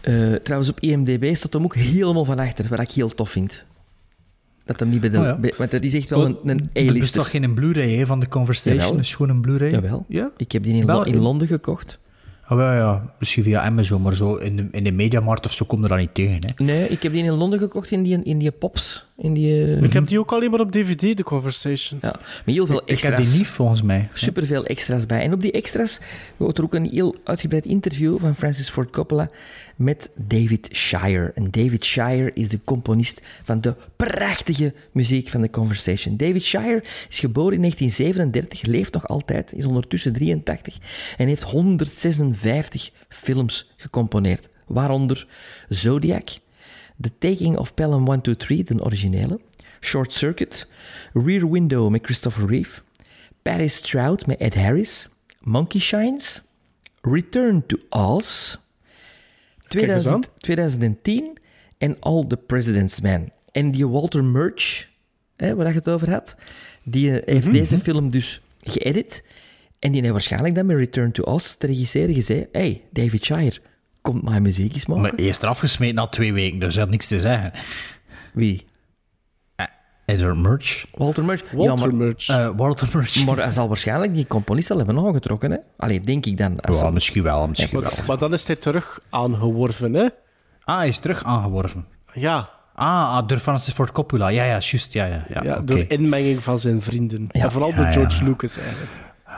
[0.00, 3.64] Eh, trouwens, op IMDb staat hem ook helemaal van achter, wat ik heel tof vind.
[4.64, 5.18] Dat hem niet bij de...
[5.18, 5.36] Oh ja.
[5.36, 7.22] bij- want dat is echt wel een, een Er bestaat A-lister.
[7.24, 8.74] geen Blu-ray van de Conversation.
[8.80, 8.92] Jawel.
[8.96, 9.70] Het is gewoon een Blu-ray.
[9.70, 10.04] Jawel.
[10.08, 10.30] Ja?
[10.36, 11.98] Ik heb die in in- Londen gekocht.
[12.48, 13.02] Ah, wel, ja.
[13.18, 15.98] Misschien via Amazon, maar zo in de, in de Mediamarkt of zo komt er dat
[15.98, 16.40] niet tegen.
[16.46, 16.64] Hè.
[16.64, 19.05] Nee, ik heb die in Londen gekocht in die, in die pops.
[19.18, 21.98] In die, eh, Ik heb die ook alleen maar op DVD, de Conversation.
[22.02, 22.14] ja,
[22.44, 23.16] met heel veel Ik extra's.
[23.16, 24.08] heb die niet, volgens mij.
[24.14, 25.20] Superveel extra's bij.
[25.22, 26.00] En op die extra's
[26.36, 29.30] wordt er ook een heel uitgebreid interview van Francis Ford Coppola
[29.76, 31.32] met David Shire.
[31.34, 36.16] En David Shire is de componist van de prachtige muziek van The Conversation.
[36.16, 40.76] David Shire is geboren in 1937, leeft nog altijd, is ondertussen 83
[41.16, 44.48] en heeft 156 films gecomponeerd.
[44.66, 45.26] Waaronder
[45.68, 46.28] Zodiac,
[47.00, 49.40] The Taking of Pelham 123, de originele,
[49.80, 50.66] Short Circuit,
[51.12, 52.80] Rear Window met Christopher Reeve,
[53.42, 55.08] Paris Stroud met Ed Harris,
[55.40, 56.42] Monkey Shines,
[57.00, 58.56] Return to Oz,
[59.68, 60.20] eens aan.
[60.24, 61.38] 2000, 2010
[61.78, 63.32] en All the President's Men.
[63.52, 64.88] En die Walter Murch,
[65.36, 66.36] hè, waar je het over had,
[66.82, 69.24] die eh, heeft deze film dus geëdit.
[69.78, 73.60] En die heeft waarschijnlijk dan met Return to Oz te regisseren gezegd, hey, David Shire,
[74.06, 75.02] komt mijn muziek eens maken?
[75.02, 77.52] Maar eerst eraf gesmeten na twee weken, dus je had niks te zeggen.
[78.32, 78.66] Wie?
[80.04, 80.86] Edward Murch.
[80.94, 81.42] Walter Murch?
[81.52, 82.28] Walter ja, maar, Murch.
[82.28, 83.24] Eh, Walter Murch.
[83.24, 85.56] maar hij zal waarschijnlijk die componist al hebben aangetrokken, hè?
[85.76, 86.58] Allee, denk ik dan.
[86.62, 87.90] Ja, hij- misschien wel, misschien wel.
[87.96, 90.06] Maar, maar dan is hij terug aangeworven, hè?
[90.64, 91.86] Ah, hij is terug aangeworven.
[92.12, 94.28] Ja, Ah, ah door Francis Ford Coppola.
[94.28, 94.92] Ja, ja, juist.
[94.92, 95.64] Ja, ja, ja, ja, oké.
[95.64, 97.26] door inmenging van zijn vrienden.
[97.30, 97.92] en vooral Ja, door ja.
[97.92, 98.90] George Lucas, eigenlijk.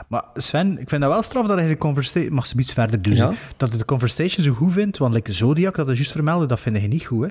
[0.07, 2.33] Maar Sven, ik vind dat wel straf dat hij de conversation...
[2.33, 3.15] Mag ze iets verder doen?
[3.15, 3.33] Ja.
[3.57, 6.59] Dat hij de conversation zo goed vindt, want like Zodiac, dat is juist vermelden, dat
[6.59, 7.29] vind je niet goed, hè?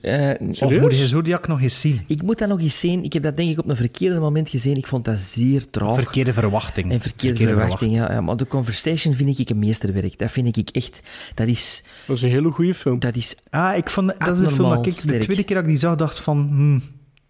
[0.00, 2.00] Eh, Of moet je Zodiac nog eens zien?
[2.06, 3.04] ik moet dat nog eens zien.
[3.04, 4.76] Ik heb dat denk ik op een verkeerde moment gezien.
[4.76, 5.94] Ik vond dat zeer traag.
[5.94, 6.92] Verkeerde verwachting.
[6.92, 8.20] En verkeerde, verwachting, ja, ja.
[8.20, 10.18] Maar The Conversation vind ik een meesterwerk.
[10.18, 11.00] Dat vind ik echt...
[11.34, 11.84] Dat is...
[12.06, 12.98] Dat is een hele goede film.
[12.98, 14.12] Dat is Ah, ik vond...
[14.18, 16.36] Dat is een film dat ik de tweede keer dat ik die zag, dacht van...
[16.48, 16.82] Hmm,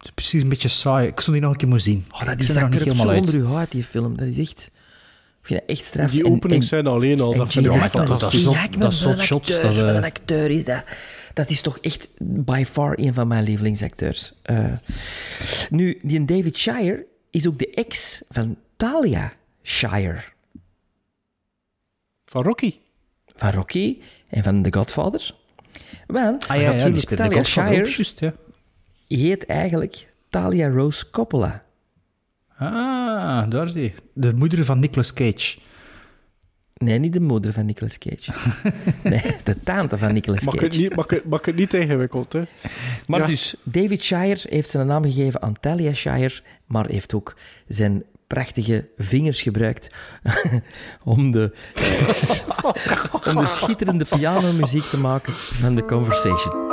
[0.03, 1.07] is precies een beetje saai.
[1.07, 2.05] Ik zou die nog een keer moeten zien.
[2.11, 3.19] Oh, dat ik is er dat nog niet helemaal uit.
[3.19, 4.17] onder je huid, die film.
[4.17, 4.71] Dat is echt...
[5.41, 6.11] Ik vind dat echt straf.
[6.11, 8.43] Die En- opening en- zijn alleen al, dat vind ik dat fantastisch.
[8.77, 10.83] dat shots, acteur, dat, van eh, een acteur is dat.
[11.33, 14.33] Dat is toch echt by far een van mijn lievelingsacteurs.
[14.43, 14.73] Eh,
[15.69, 20.19] nu, die David Shire is ook de ex van Talia Shire.
[22.25, 22.73] Van Rocky.
[23.35, 23.97] Van Rocky
[24.29, 25.35] en van The Godfather.
[26.07, 28.33] Want Ah ja, ja, natuurlijk, Talia Godfather ook, Shire juist, ja.
[29.17, 31.63] Heet eigenlijk Talia Rose Coppola.
[32.57, 33.93] Ah, daar is die.
[34.13, 35.57] De moeder van Nicolas Cage.
[36.73, 38.31] Nee, niet de moeder van Nicolas Cage.
[39.09, 40.65] nee, de tante van Nicolas Mag Cage.
[40.65, 42.43] het niet, mag het, mag het niet ingewikkeld, hè?
[43.07, 43.25] Maar Ja.
[43.25, 47.35] dus, David Shire heeft zijn naam gegeven aan Talia Shire, maar heeft ook
[47.67, 49.89] zijn prachtige vingers gebruikt
[51.03, 51.53] om de,
[53.29, 56.72] om de schitterende pianomuziek te maken van The Conversation.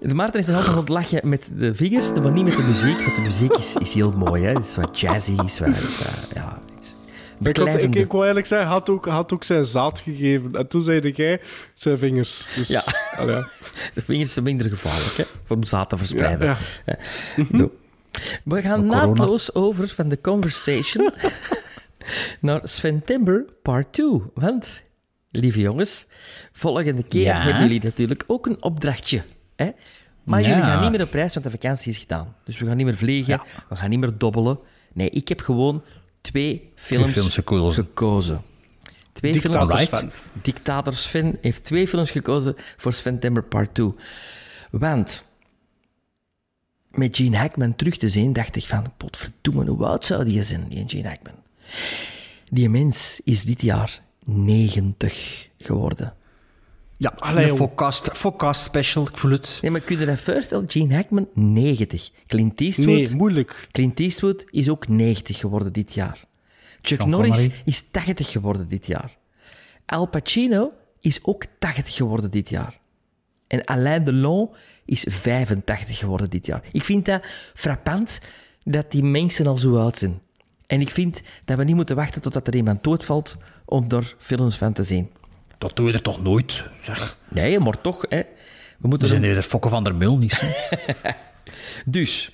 [0.00, 2.62] De Maarten is nog altijd aan het lachen met de vingers, maar niet met de
[2.62, 2.96] muziek.
[3.04, 4.52] Want de muziek is, is heel mooi, hè.
[4.52, 5.68] Het is wat jazzy, is wat...
[5.68, 6.96] Is wat ja, is
[7.48, 10.00] Ik, had, ik, ik wou eigenlijk zeggen, hij had ook, hij had ook zijn zaad
[10.00, 10.52] gegeven.
[10.52, 11.40] En toen zei jij
[11.74, 12.48] zijn vingers.
[12.54, 12.82] Dus, Ja.
[13.16, 13.42] allee.
[13.94, 15.24] De vingers zijn minder gevaarlijk, hè.
[15.44, 16.46] Voor om zaad te verspreiden.
[16.46, 17.44] Ja, Ja.
[17.50, 17.70] Doe.
[18.44, 21.10] We gaan naadloos over van de conversation
[22.40, 24.22] naar Sven Timber part 2.
[24.34, 24.82] Want,
[25.30, 26.06] lieve jongens,
[26.58, 27.42] volgende keer Ja?
[27.42, 29.22] hebben jullie natuurlijk ook een opdrachtje.
[29.56, 29.70] Hè?
[30.24, 30.48] Maar Ja.
[30.48, 32.34] jullie gaan niet meer op reis, want de vakantie is gedaan.
[32.44, 34.58] Dus we gaan niet meer vliegen, we gaan niet meer dobbelen.
[34.92, 35.82] Nee, ik heb gewoon
[36.20, 37.84] twee films, films gekozen.
[37.84, 38.40] gekozen.
[39.12, 39.82] Twee Dictator films.
[39.86, 40.12] Sven.
[40.42, 43.94] Dictator Sven heeft twee films gekozen voor Sven Timber Part 2.
[44.70, 45.22] Want
[46.90, 50.68] met Gene Hackman terug te zien, dacht ik van, potverdomme, hoe oud zou die zijn,
[50.68, 51.34] die Gene Hackman?
[52.50, 56.12] Die mens is dit jaar 90 geworden.
[56.98, 57.54] Ja, Allee.
[57.54, 59.58] Focast, Focast special, ik voel het.
[59.62, 60.70] Nee, maar kun je dat voorstellen?
[60.70, 62.10] Gene Hackman, 90.
[62.26, 63.68] Clint Eastwood, Nee, moeilijk.
[63.72, 66.24] Clint Eastwood is ook 90 geworden dit jaar.
[66.82, 69.16] Chuck Norris is 80 geworden dit jaar.
[69.86, 72.78] Al Pacino is ook 80 geworden dit jaar.
[73.46, 74.50] En Alain Delon
[74.84, 76.62] is 85 geworden dit jaar.
[76.72, 78.20] Ik vind dat frappant
[78.64, 80.20] dat die mensen al zo oud zijn.
[80.66, 84.56] En ik vind dat we niet moeten wachten totdat er iemand doodvalt om daar films
[84.56, 85.10] van te zien.
[85.58, 86.64] Dat doe je er toch nooit?
[86.82, 87.16] Zeg.
[87.30, 88.16] Nee, maar toch, hè.
[88.18, 88.26] We
[88.78, 90.42] We moeten zijn er- hier de fokken van der Mul niet.
[91.86, 92.30] Dus,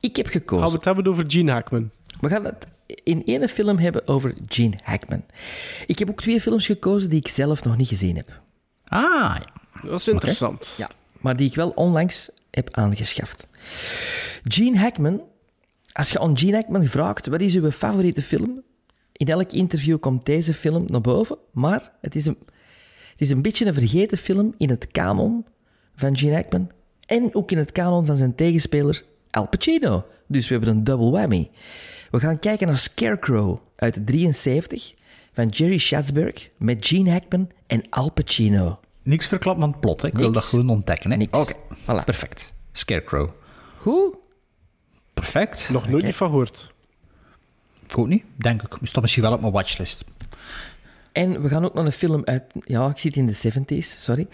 [0.00, 0.62] ik heb gekozen...
[0.62, 1.90] Gaan we het hebben over Gene Hackman?
[2.20, 2.66] We gaan het
[3.04, 5.24] in één film hebben over Gene Hackman.
[5.86, 8.40] Ik heb ook twee films gekozen die ik zelf nog niet gezien heb.
[8.86, 9.02] Ah,
[9.38, 9.46] ja.
[9.82, 10.74] Dat is interessant.
[10.78, 10.88] Ja,
[11.20, 13.46] maar die ik wel onlangs heb aangeschaft.
[14.44, 15.22] Gene Hackman,
[15.92, 18.62] als je aan Gene Hackman vraagt wat is uw favoriete film,
[19.22, 22.38] in elk interview komt deze film naar boven, maar het is een,
[23.10, 25.44] het is een beetje een vergeten film in het kanon
[25.94, 26.70] van Gene Hackman
[27.06, 30.04] en ook in het kanon van zijn tegenspeler Al Pacino.
[30.26, 31.50] Dus we hebben een double whammy.
[32.10, 34.94] We gaan kijken naar Scarecrow uit 73
[35.32, 38.80] van Jerry Schatzberg met Gene Hackman en Al Pacino.
[39.02, 40.08] Niks verklapt van het plot, hè.
[40.08, 41.10] ik wil dat gewoon ontdekken.
[41.10, 41.16] hè.
[41.16, 41.38] Niks.
[41.40, 42.04] Oké, Voilà.
[42.04, 42.52] perfect.
[42.72, 43.28] Scarecrow.
[43.78, 44.18] Hoe?
[45.14, 45.68] Perfect.
[45.70, 46.71] Nog nooit van gehoord.
[47.92, 48.76] Ik ook niet, denk ik.
[48.82, 50.04] Staat misschien wel op mijn watchlist.
[51.12, 52.42] En we gaan ook naar een film uit...
[52.64, 54.26] Ja, ik zit in de 70s, sorry.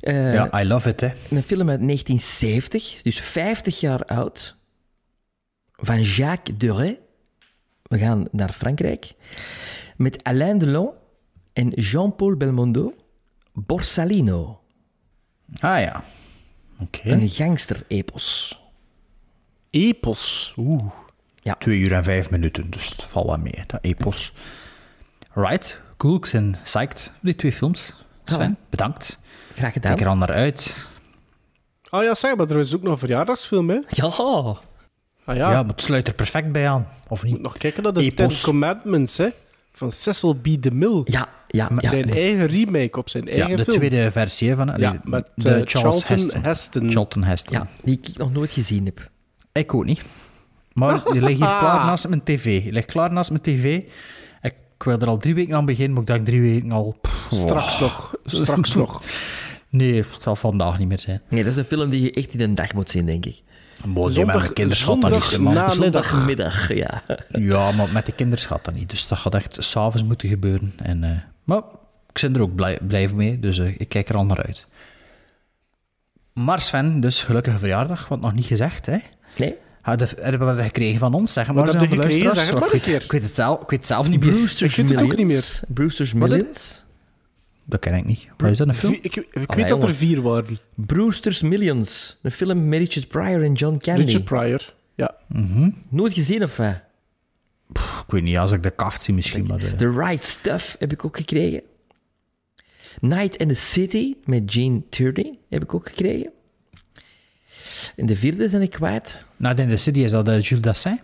[0.00, 1.06] Eh, ja, I love it, hè.
[1.30, 4.56] Een film uit 1970, dus 50 jaar oud,
[5.72, 6.98] van Jacques Deray.
[7.82, 9.12] We gaan naar Frankrijk.
[9.96, 10.90] Met Alain Delon
[11.52, 12.94] en Jean-Paul Belmondo.
[13.52, 14.60] Borsalino,
[15.60, 16.04] Ah ja.
[16.78, 17.10] Oké.
[17.10, 18.60] een gangster-epos.
[19.70, 20.54] Epos.
[20.56, 20.92] Oeh.
[21.58, 24.34] Twee uur en vijf minuten, dus het valt wel mee, dat epos.
[25.34, 26.14] Right, cool.
[26.16, 27.94] Ik ben psyched voor die twee films.
[28.24, 29.18] Sven, bedankt.
[29.54, 29.98] Graag Kijk gedaan.
[29.98, 30.74] er al naar uit.
[31.88, 33.78] Ah ja, zeg, maar er is ook nog een verjaardagsfilm, hè?
[33.88, 34.04] Ja,
[35.26, 36.86] Ah ja, Ja, maar het sluit er perfect bij aan.
[37.08, 37.42] Of moet niet?
[37.42, 38.34] nog kijken naar de Epos.
[38.34, 39.28] Ten Commandments, hè?
[39.72, 40.46] Van Cecil B.
[40.62, 41.00] DeMille.
[41.04, 41.68] ja, ja.
[41.78, 41.88] ja.
[41.88, 43.76] Zijn eigen remake op zijn Ja, eigen de film.
[43.76, 46.42] tweede versie van Ja, met de eh, Charles Charlton Heston.
[46.42, 46.90] Heston.
[46.90, 47.56] Charlton Heston.
[47.58, 49.10] Ja, die ik nog nooit gezien heb.
[49.52, 50.00] Ik ook niet.
[50.74, 52.64] Maar je ligt hier klaar naast mijn tv.
[52.64, 53.82] Je ligt klaar naast mijn tv.
[54.42, 56.96] Ik wil er al drie weken aan beginnen, maar ik denk drie weken al...
[57.00, 58.14] pff, Straks nog.
[58.24, 59.02] Straks nog.
[59.68, 61.22] Nee, het zal vandaag niet meer zijn.
[61.28, 63.40] Nee, dat is een film die je echt in een dag moet zien, denk ik.
[63.86, 65.70] Mooi, Zondag- met mijn kinderschat dan niet, man.
[65.70, 67.02] Zondagmiddag, ja.
[67.28, 68.90] Ja, maar met de kinderschat dan niet.
[68.90, 70.72] Dus dat gaat echt s'avonds moeten gebeuren.
[70.76, 71.10] En, eh,
[71.44, 71.58] maar
[72.12, 74.66] ik ben er ook blij, blij mee, dus eh, ik kijk er al naar uit.
[76.32, 78.96] Maar Sven, dus gelukkige verjaardag, wat nog niet gezegd, hè?
[79.36, 79.54] Nee?
[79.84, 81.32] Hebben we dat gekregen van ons?
[81.32, 82.32] Zeg maar, Wat eens heb aan je de gekregen?
[82.34, 83.02] Zeg het maar Ik een weet- keer.
[83.04, 84.32] Ik weet het zelf, ik weet het zelf niet meer.
[84.32, 85.60] Brewster's Ik weet het ook niet Millions.
[85.68, 86.12] Brewster's?
[86.12, 86.82] Millions.
[87.64, 88.28] Dat ken ik niet.
[88.36, 88.92] Wat is dat, een film?
[89.02, 90.58] Ik, ik weet dat er vier waren.
[90.74, 92.18] Brewster's Millions.
[92.22, 94.02] Een film met Richard Pryor en John Candy.
[94.02, 94.74] Richard Pryor.
[94.94, 95.14] Ja.
[95.88, 96.74] Nooit gezien of wat?
[97.74, 99.46] Ik weet niet, als ik de kaft zie misschien.
[99.46, 101.62] Maar, eh, The Right Stuff heb ik ook gekregen.
[103.00, 106.30] Night in the City met Gene Tierney heb ik ook gekregen.
[107.96, 109.24] En de vierde zijn ik kwijt.
[109.36, 111.00] nou, in de City is dat eh, Jules Dassin.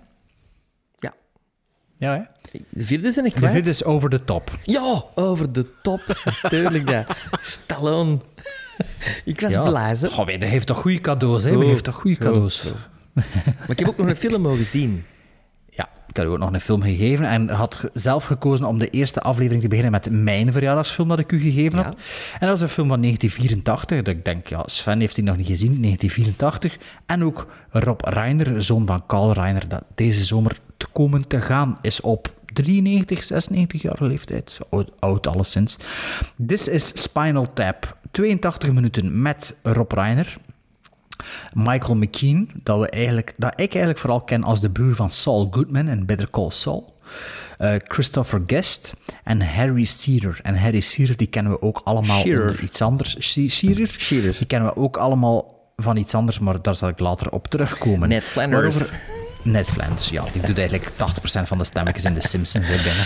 [0.98, 1.14] Ja.
[1.96, 2.22] Ja, hè?
[2.68, 3.52] De vierde zijn ik De kwijt.
[3.52, 4.58] vierde is Over the Top.
[4.64, 6.00] Ja, over de top.
[6.42, 7.16] Natuurlijk dat.
[7.40, 8.18] Stallone.
[9.24, 10.08] ik was blij, hè.
[10.08, 11.56] Goh, hij heeft toch goede cadeaus, hè?
[11.58, 12.72] Hij heeft toch goede cadeaus.
[13.14, 15.04] Maar ik heb ook nog een film mogen zien.
[16.10, 19.20] Ik had u ook nog een film gegeven en had zelf gekozen om de eerste
[19.20, 21.84] aflevering te beginnen met mijn verjaardagsfilm dat ik u gegeven Ja.
[21.84, 21.94] heb.
[22.40, 24.02] En dat is een film van 1984.
[24.02, 26.76] Dat ik denk, ja, Sven heeft die nog niet gezien, 1984.
[27.06, 31.78] En ook Rob Reiner, zoon van Carl Reiner, dat deze zomer te komen te gaan
[31.82, 34.58] is op 93, 96 jaar leeftijd.
[34.70, 35.78] Oud, oud alleszins.
[36.46, 37.96] This is Spinal Tap.
[38.10, 40.36] 82 minuten met Rob Reiner.
[41.52, 45.48] Michael McKean, dat, we eigenlijk, dat ik eigenlijk vooral ken als de broer van Saul
[45.50, 46.98] Goodman in Better Call Saul.
[47.58, 48.94] Uh, Christopher Guest
[49.24, 50.38] en Harry Shearer.
[50.42, 53.16] En Harry Shearer, die kennen we ook allemaal onder iets anders.
[53.20, 53.86] She- Shearer?
[53.86, 54.34] Shearer.
[54.38, 58.08] Die kennen we ook allemaal van iets anders, maar daar zal ik later op terugkomen.
[58.08, 58.76] Ned Flanders.
[58.78, 59.00] Waarover-
[59.42, 60.24] Ned Flanders, ja.
[60.32, 63.04] Die doet eigenlijk 80% van de stemmetjes in The Simpsons hè, binnen.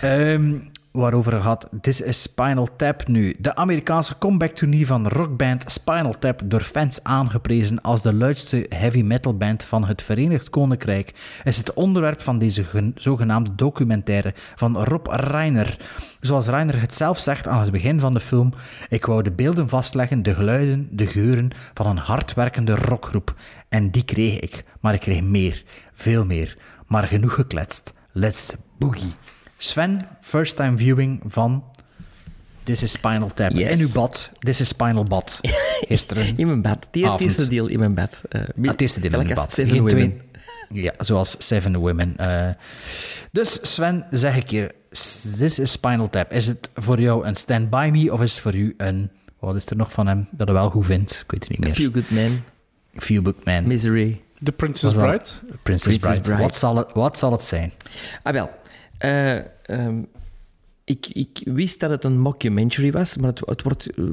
[0.00, 0.54] Ehm,
[0.96, 3.36] waarover gaat This is Spinal Tap nu.
[3.38, 9.36] De Amerikaanse comeback-tournee van rockband Spinal Tap door fans aangeprezen als de luidste heavy metal
[9.36, 11.14] band van het Verenigd Koninkrijk
[11.44, 15.76] is het onderwerp van deze gen- zogenaamde documentaire van Rob Reiner.
[16.20, 18.52] Zoals Reiner het zelf zegt aan het begin van de film,
[18.88, 23.34] ik wou de beelden vastleggen, de geluiden, de geuren van een hardwerkende rockgroep.
[23.68, 25.62] En die kreeg ik, maar ik kreeg meer,
[25.92, 26.56] veel meer.
[26.86, 27.94] Maar genoeg gekletst.
[28.12, 29.14] Let's boogie.
[29.56, 31.64] Sven, first time viewing van
[32.62, 33.52] This is Spinal Tap.
[33.52, 33.70] Yes.
[33.78, 34.30] In uw bad.
[34.38, 35.40] This is Spinal Bad.
[35.88, 36.36] Gisteren.
[36.38, 36.88] In mijn bed.
[36.90, 38.22] Die- Het eerste deel in mijn bed.
[38.28, 39.52] Eh, Ah, het eerste deel in als bad.
[39.52, 40.22] Seven Geen twee- Women.
[40.82, 42.16] Ja, zoals Seven Women.
[42.16, 42.48] eh.
[43.32, 44.72] dus Sven, zeg ik hier,
[45.38, 46.32] This is Spinal Tap.
[46.32, 49.10] Is het voor jou een Stand By Me of is het voor u een...
[49.38, 51.20] Wat is er nog van hem dat hij wel goed vindt?
[51.24, 51.74] Ik weet het niet A meer.
[51.74, 52.44] Few Good Men.
[52.94, 53.66] Feel Good Man.
[53.66, 54.20] Misery.
[54.42, 55.06] The Princess Bride.
[55.10, 56.20] Princess, Princess Bride.
[56.20, 56.42] Bride.
[56.42, 57.72] Wat, zal het, wat zal het zijn?
[58.22, 58.50] Ah, wel.
[58.98, 60.02] Eh, ehm,
[60.84, 64.04] ik, ik wist dat het een mockumentary was, maar het, het wordt eh,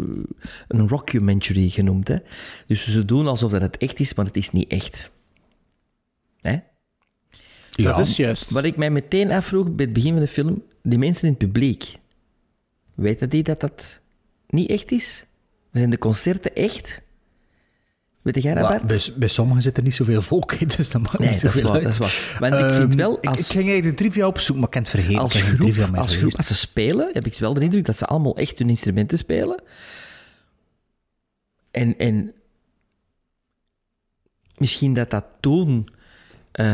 [0.68, 2.08] een rockumentary genoemd.
[2.08, 2.18] Hè?
[2.68, 5.12] Dus ze doen alsof dat het echt is, maar het is niet echt.
[6.42, 6.58] Hè?
[7.70, 8.52] Dat is juist.
[8.52, 11.44] Wat ik mij meteen afvroeg bij het begin van de film, die mensen in het
[11.44, 12.00] publiek,
[12.94, 14.00] weten die dat dat
[14.48, 15.26] niet echt is?
[15.72, 17.02] Zijn de concerten echt?
[18.24, 18.86] Weet jij dat, Bart?
[18.86, 21.52] bij, bij sommigen zit er niet zoveel volk in, dus dat maakt Nee, niet dat
[21.52, 21.98] is zoveel waar, uit.
[21.98, 22.36] dat is.
[22.40, 24.84] Want ik vind Ehm, wel, als- Ik, ging eigenlijk de trivia opzoeken, maar ik heb
[24.84, 25.22] het vergeten.
[25.22, 28.36] als groep, als groep, als ze spelen, heb ik wel de indruk dat ze allemaal
[28.38, 29.62] echt hun instrumenten spelen.
[31.72, 32.34] En, en
[34.58, 35.88] misschien dat dat toen...
[36.52, 36.66] eh,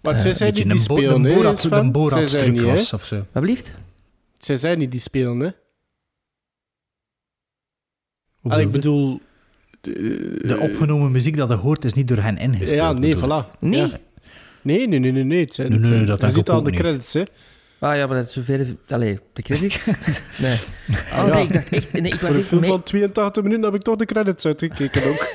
[0.00, 2.60] Maar zij Een zijn niet die spelen, een hè, een Zij Borat zijn truc niet,
[2.62, 2.66] hè?
[2.70, 3.26] was of zo.
[3.32, 3.74] wat blieft?
[4.38, 5.46] Zij zijn niet die spelen, hè?
[5.46, 5.52] Ah,
[8.42, 8.68] ik bedoel je?
[8.68, 9.20] bedoel...
[9.80, 12.72] de- De opgenomen muziek dat je hoort is niet door hen ingespeeld.
[12.80, 13.58] Ja, nee, voilà.
[13.60, 13.80] Nee?
[13.80, 13.88] Ja.
[14.62, 15.40] Nee, nee, nee, nee, nee.
[15.40, 17.22] Het zijn, Nee, nee, het zijn- dat je ziet ook de credits, hè.
[17.78, 18.66] Ah ja, maar dat is zover...
[18.88, 19.86] Allee, de credits?
[20.38, 20.58] nee.
[20.88, 21.26] Oh, Ja.
[21.26, 21.92] nee, ik dacht echt...
[21.92, 22.70] Nee, ik was Voor een film mee...
[22.70, 25.26] van 82 minuten heb ik toch de credits uitgekeken ook.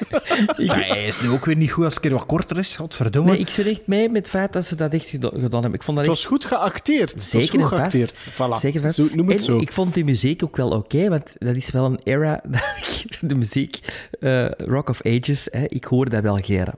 [0.55, 2.75] Ja, hij is nu ook weer niet goed als het een keer wat korter is.
[2.75, 3.31] Godverdomme.
[3.31, 5.31] Nee, ik zit echt mee met het feit dat ze dat echt gedaan
[5.61, 5.73] hebben.
[5.73, 6.23] Ik vond dat Het echt...
[6.23, 7.21] was goed geacteerd.
[7.23, 7.75] Zeker goed en vast.
[7.75, 8.25] geacteerd.
[8.33, 8.59] Voilà.
[8.59, 8.95] Zeker vast.
[8.95, 9.57] Zo, noem het en zo.
[9.57, 13.29] ik vond die muziek ook wel oké, want dat is wel een era dat ik
[13.29, 13.79] de muziek,
[14.19, 16.73] eh, Rock of Ages, hè, ik hoor dat wel geren.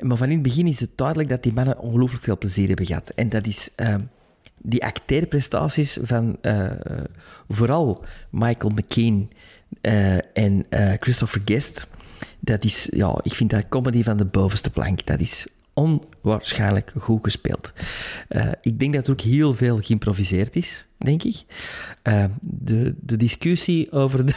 [0.00, 2.86] Maar van in het begin is het duidelijk dat die mannen ongelooflijk veel plezier hebben
[2.86, 3.12] gehad.
[3.14, 3.94] En dat is eh,
[4.62, 6.70] die acteerprestaties van eh,
[7.48, 9.30] vooral Michael McCain
[9.80, 11.88] eh, en eh, Christopher Guest.
[12.40, 15.06] Dat is, ja, ik vind dat comedy van de bovenste plank.
[15.06, 17.72] Dat is onwaarschijnlijk goed gespeeld.
[18.60, 21.44] Ik denk dat er ook heel veel geïmproviseerd is, denk ik.
[22.40, 24.34] De, de discussie over de,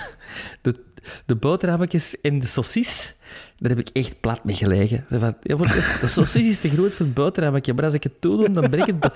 [0.61, 0.83] de,
[1.25, 3.13] de boterhammetjes en de saucis,
[3.61, 5.05] daar heb ik echt plat mee gelegen.
[5.09, 8.03] Van, ja, maar de, de saucis is te groot voor het boterhammetje, maar als ik
[8.03, 9.09] het toedoe, dan breek het...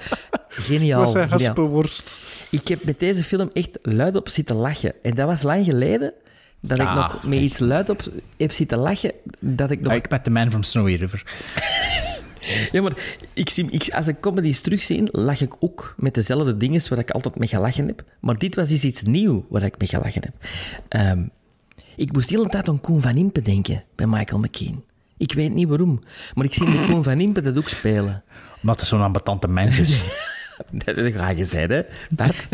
[0.48, 1.00] Geniaal.
[1.00, 1.40] was een geniaal.
[1.40, 2.22] haspenworst.
[2.52, 4.94] Ik heb met deze film echt luid op zitten lachen.
[5.04, 6.14] En dat was lang geleden
[6.60, 8.02] dat ik Ah, nog met iets luid op
[8.38, 9.92] heb zitten lachen, dat ik nog...
[9.92, 11.24] Ah, Ik met The Man from Snowy River.
[12.72, 12.94] Ja, maar
[13.34, 17.12] ik zie, ik, als ik comedies terugzie, lach ik ook met dezelfde dingen waar ik
[17.12, 18.04] altijd mee gelachen heb.
[18.20, 20.34] Maar dit was dus iets nieuws waar ik mee gelachen heb.
[20.88, 21.24] Ehm,
[21.96, 24.84] ik moest de hele tijd aan Koen van Impe denken bij Michael McKean.
[25.18, 26.00] Ik weet niet waarom,
[26.34, 28.24] maar ik zie de Koen van Impe dat ook spelen.
[28.62, 30.04] Omdat het zo'n ambetante mens is.
[30.72, 32.48] Dat ga je zijn, hè, Bart?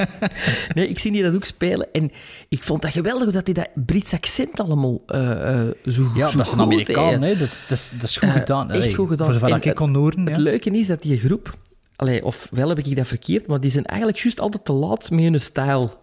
[0.74, 1.90] nee, ik zie die dat ook spelen.
[1.92, 2.10] En
[2.48, 6.36] ik vond dat geweldig dat hij dat Brits accent allemaal eh, eh, zo Ja, zo
[6.36, 7.36] dat is een Amerikaan, hè.
[7.36, 8.70] Dat, dat, is, dat is goed Eh, gedaan.
[8.70, 9.26] echt Allee, goed gedaan.
[9.26, 10.26] Voor zover En ik kon horen.
[10.26, 10.42] Het ja.
[10.42, 11.58] leuke is dat die groep...
[11.96, 15.10] Allee, of wel heb ik dat verkeerd, maar die zijn eigenlijk juist altijd te laat
[15.10, 16.01] met hun stijl.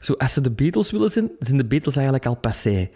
[0.00, 2.88] Zo, als ze de Beatles willen zijn, zijn de Beatles eigenlijk al passé.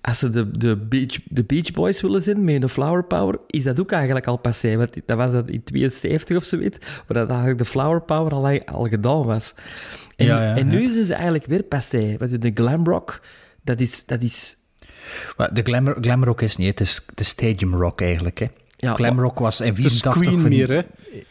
[0.00, 3.62] Als ze de, de, Beach, de Beach Boys willen zijn, met hun Flower Power, is
[3.62, 4.76] dat ook eigenlijk al passé.
[4.76, 8.64] Want dat was dat in 72 of zoiets, waar dat eigenlijk de Flower Power al,
[8.64, 9.54] al gedaan was.
[10.16, 10.92] En, Ja, ja, en nu ja.
[10.92, 12.14] zijn ze eigenlijk weer passé.
[12.18, 13.20] Want de glam rock,
[13.64, 14.06] dat is...
[14.06, 14.56] Dat is
[15.36, 18.38] Maar De glamour, glamrock is niet, het is de stadium rock eigenlijk.
[18.38, 18.46] Hè.
[18.76, 20.22] Ja, glamrock was in Het is 84...
[20.22, 20.82] Queen van- meer, hè.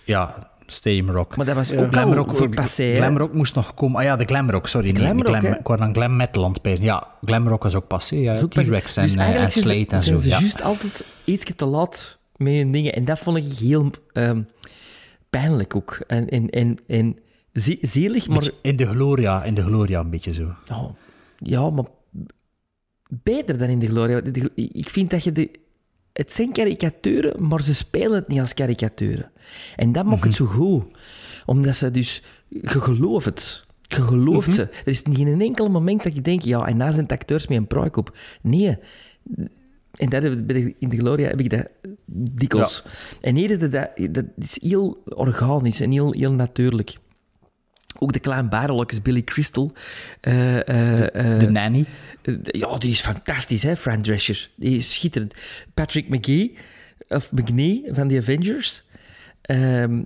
[0.04, 1.36] Ja, stadium rock.
[1.38, 2.84] maar dat was ook Glam al rock, voor passé.
[2.84, 2.96] hè.
[2.96, 3.98] glam rock moest nog komen.
[4.00, 4.94] Ah ja, de glam rock, sorry.
[4.94, 6.84] Glam nee, ik word aan glam metal aan het pijzen.
[6.86, 8.16] Ja, glam rock was ook passé.
[8.16, 10.18] Ja, T-Rex pas- en, dus eh, en Slate en zo.
[10.18, 10.40] ze Ja.
[10.40, 12.94] juist altijd iets te laat met hun dingen.
[12.94, 14.42] En dat vond ik heel ehm,
[15.30, 16.00] pijnlijk ook.
[16.08, 17.18] En, en, en, en
[17.82, 18.38] zielig, maar...
[18.38, 20.56] Beetje In de Gloria, in de Gloria een beetje zo.
[20.68, 20.92] Ja,
[21.38, 21.86] ja, maar
[23.24, 24.22] beter dan in de Gloria.
[24.56, 25.50] Ik vind dat je de...
[26.20, 29.32] Het zijn karikaturen, maar ze spelen het niet als karikaturen.
[29.76, 30.84] En dat maakt het zo goed.
[31.46, 32.24] Omdat ze dus...
[32.48, 33.64] Je gelooft het.
[33.82, 34.62] Je gelooft ze.
[34.62, 36.44] Er is niet in een enkel moment dat je denkt...
[36.44, 38.18] Ja, en na zijn het acteurs met een pruik op.
[38.42, 38.78] Nee.
[39.92, 41.68] En dat heb ik in de Gloria heb ik dat
[42.06, 42.84] dikwijls.
[43.22, 46.98] En hier dat, dat is heel organisch en heel, heel natuurlijk.
[48.02, 49.74] Ook de kleine barrelokjes, Billy Crystal.
[50.22, 51.86] eh, eh, eh, De nanny.
[52.44, 54.50] Ja, die is fantastisch, hè, Fran Drescher.
[54.56, 55.36] Die is schitterend.
[55.74, 56.58] Patrick McGee,
[57.08, 58.84] of McNee van The Avengers.
[59.42, 60.02] Ehm,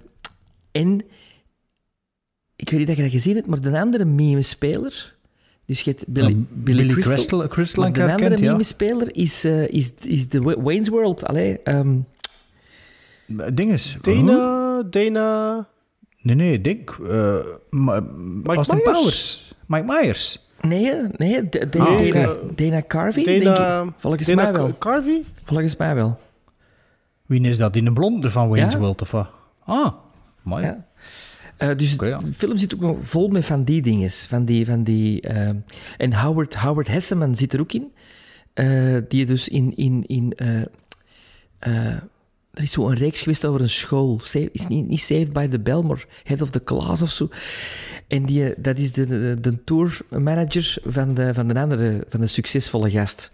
[0.72, 1.02] en
[2.56, 5.15] ik weet niet dat je dat gezien hebt, maar de andere meme-speler...
[5.65, 7.14] Dus je hebt Billy, Ja, Billy, Billy Crystal.
[7.15, 8.52] Crystal- Crystal de andere ja.
[8.52, 11.26] meme-speler is, is, is de Wa- Wayne's World.
[11.26, 11.98] Allee, ehm,
[13.38, 13.98] Het ding is...
[14.02, 14.02] huh?
[14.26, 15.68] Dana, Dana...
[16.23, 16.89] Nee, nee, Dick.
[17.09, 17.35] eh
[17.69, 18.01] Ma-
[18.45, 18.97] Austin Myers.
[18.99, 19.53] Powers.
[19.67, 20.39] Mike Myers.
[20.61, 23.93] nee, nee, D- D- Ah, Dana, Carvey, Dana, denk ik.
[23.97, 24.77] Volgens Dana mij wel.
[24.77, 25.23] Carvey?
[25.43, 26.19] Volgens mij wel.
[27.25, 27.73] Wie is dat?
[27.73, 28.79] Die een blonde van Wayne's Ja.
[28.79, 29.27] World, of wat?
[29.65, 29.93] Ah,
[30.41, 30.63] mooi.
[30.63, 30.85] Ja.
[31.57, 32.17] Eh, dus ja.
[32.17, 34.11] de film zit ook nog vol met van die dingen.
[34.11, 35.49] Van die, van die, eh,
[35.97, 37.91] en Howard, Howard Hesseman zit er ook in.
[38.53, 39.75] eh, die dus in...
[39.75, 40.61] in, in eh,
[41.59, 41.97] eh,
[42.53, 44.21] er is zo een reeks geweest over een school.
[44.51, 47.30] Is niet, niet Saved by the Bell, maar Head of the Class of zo.
[48.07, 52.19] En die, eh, dat is de, de, de tourmanager van de, van, de andere, van
[52.19, 53.30] de succesvolle gast.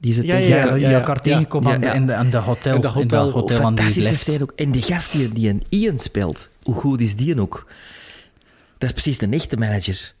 [0.00, 0.90] Die is het Ja, tegen- ja, Ja, ja, die ja.
[0.98, 1.94] elkaar tegenkomen Ja, aan de- ja.
[1.94, 2.74] in de, aan de hotel.
[2.74, 3.46] In de In hotel.
[3.46, 4.52] die Fantastische ook.
[4.56, 7.70] En de gast die, die een Ian speelt, hoe goed is die ook?
[8.78, 10.14] Dat is precies de echte manager.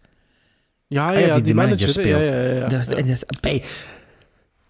[0.86, 1.86] Ja, ja, ja, ja, die die, de manager.
[1.86, 2.08] manager hè.
[2.10, 2.34] ja, speelt.
[2.34, 2.68] ja, ja, ja.
[2.68, 3.62] Dat en dat is- Hey,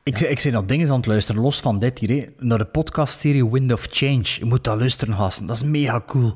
[0.06, 2.64] ik, zei- ik zei nog dingen aan het luisteren, los van dit hier, naar de
[2.64, 4.24] podcastserie Wind of Change.
[4.38, 5.46] Je moet dat luisteren, gasten.
[5.46, 6.34] Dat is mega cool.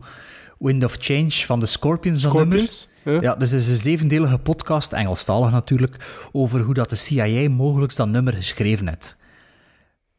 [0.59, 2.23] Wind of Change van de Scorpions.
[2.23, 2.89] Scorpions?
[3.05, 3.21] Ja.
[3.21, 7.97] Ja, dus het is een zevendelige podcast, Engelstalig natuurlijk, over hoe dat de CIA mogelijk
[7.97, 9.17] dat nummer geschreven heeft.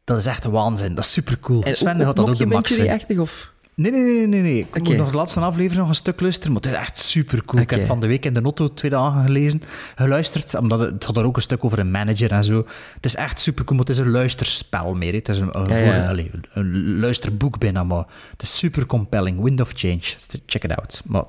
[0.03, 0.95] Dat is echt waanzin.
[0.95, 1.64] Dat is super cool.
[1.64, 2.94] En Sven had dat ook de max vinden.
[2.94, 3.53] achtig of...
[3.81, 4.41] Nee, nee, nee, nee.
[4.41, 4.59] nee.
[4.73, 7.45] Ik moet nog de laatste aflevering nog een stuk luisteren, maar het is echt super
[7.45, 7.61] cool.
[7.61, 9.61] Ik heb van de week in de Notto twee dagen gelezen,
[9.95, 12.65] geluisterd, omdat het, het gaat er ook een stuk over een manager en zo.
[12.95, 15.13] Het is echt super cool, maar het is een luisterspel meer.
[15.13, 19.41] Het is een, een, Ja, voor- een luisterboek bijna, maar het is super compelling.
[19.43, 19.99] Wind of Change.
[20.45, 21.01] Check it out.
[21.05, 21.23] Maar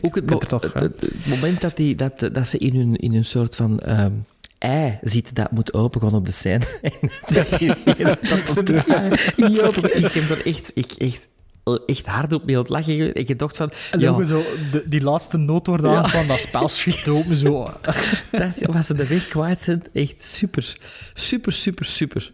[0.00, 0.62] Ook het, ik toch...
[0.62, 4.12] het, het- moment dat, die, dat, dat ze in hun, in hun soort van ehm,
[4.58, 6.64] ei zitten dat moet open gaan op de scène.
[6.82, 6.92] En
[7.34, 7.50] dat
[8.66, 11.28] dat niet open Ik heb er echt, ik, echt,
[11.86, 13.14] echt hard op mee aan het lachen.
[13.14, 13.70] Ik van...
[13.90, 14.42] En Ja, zo,
[14.72, 17.70] de, die laatste noot wordt aan van dat spel schiet open zo.
[18.30, 20.76] dat als ze de weg kwijt zijn, echt super.
[21.14, 22.32] Super, super, super.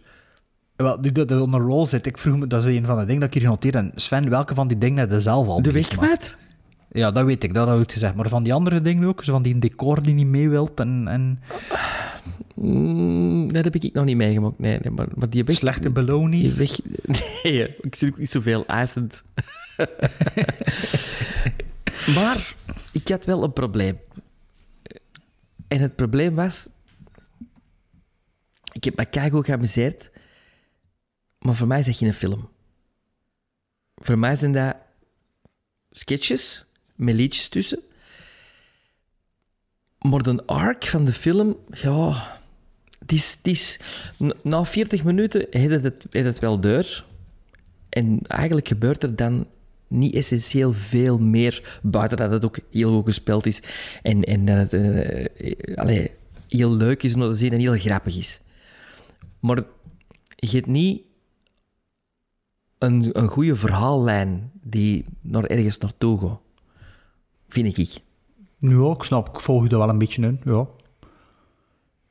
[0.75, 3.05] Wel, nu dat er onder roll zit, ik vroeg me, dat is een van de
[3.05, 3.75] dingen dat ik hier genoteerd.
[3.75, 6.37] En Sven, welke van die dingen heb je zelf al De weg kwijt?
[6.91, 8.15] Ja, dat weet ik, dat had ik gezegd.
[8.15, 11.07] Maar van die andere dingen ook, zo van die decor die niet mee wilt en,
[11.07, 11.39] en
[12.59, 14.59] Mm, dat heb ik nog niet meegemaakt.
[14.59, 15.55] Nee, nee maar, maar die weg...
[15.55, 16.41] slechte beloning.
[16.41, 16.79] Die weg...
[17.43, 19.23] Nee, ik zie ook niet zoveel eisend.
[22.15, 22.55] maar
[22.91, 23.99] ik had wel een probleem.
[25.67, 26.69] En het probleem was...
[28.71, 30.11] Ik heb me keigoed geamuseerd.
[31.39, 32.49] Maar voor mij is dat geen film.
[33.95, 34.75] Voor mij zijn dat
[35.91, 36.65] sketches
[36.95, 37.79] met liedjes tussen.
[39.99, 42.35] Maar de arc van de film, ja...
[43.07, 43.79] Het is,
[44.17, 47.05] na- na 40 minuten heeft het, het, het wel deur.
[47.89, 49.47] En eigenlijk gebeurt er dan
[49.87, 53.61] niet essentieel veel meer, buiten dat het ook heel goed gespeeld is.
[54.01, 56.05] En, en dat het eh,
[56.47, 58.41] heel leuk is om dat te zien en heel grappig is.
[59.39, 59.63] Maar
[60.35, 61.01] je hebt niet
[62.77, 66.39] een, een goede verhaallijn die naar ergens naartoe gaat.
[67.47, 67.97] Vind ik.
[68.59, 70.67] Ja, ik snap, ik volg je er wel een beetje in, ja.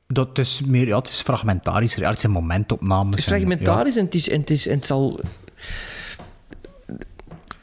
[0.07, 3.09] Dat is meer, ja, het is fragmentarisch, het zijn momentopnames.
[3.09, 5.19] Het is en, fragmentarisch en het, is, en, het is, en het zal...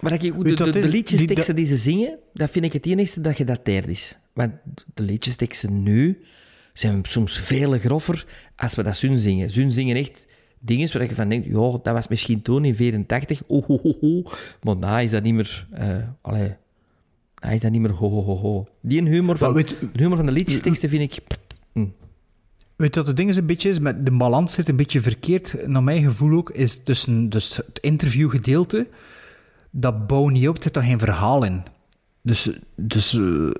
[0.01, 0.21] Maar ik,
[0.57, 4.17] de, de, liedjesteksten Die- ze zingen, dat vind ik het enigste dat gedateerd is.
[4.33, 4.53] Want
[4.95, 6.25] de liedjesteksten nu
[6.73, 8.27] zijn soms veel groffer
[8.57, 9.51] als we dat zingen.
[9.51, 10.27] Zun zingen echt
[10.59, 14.23] dingen waar je van denkt, ja, dat was misschien toen in 84, oh, ho, ho.
[14.63, 15.67] Maar nou is dat niet meer...
[15.71, 16.55] eh allee,
[17.41, 18.67] nou is dat niet meer ho, ho, ho, ho.
[18.81, 21.23] Die humor van, weet- de humor van de liedjesteksten vind ik...
[22.77, 23.79] Weet je wat het ding is een beetje is?
[23.79, 27.79] Met de balans zit een beetje verkeerd, naar mijn gevoel ook, is tussen dus het
[27.81, 28.87] interviewgedeelte,
[29.71, 31.63] dat bouwt niet op, er zit daar geen verhaal in.
[32.23, 33.51] Dus, dus eh,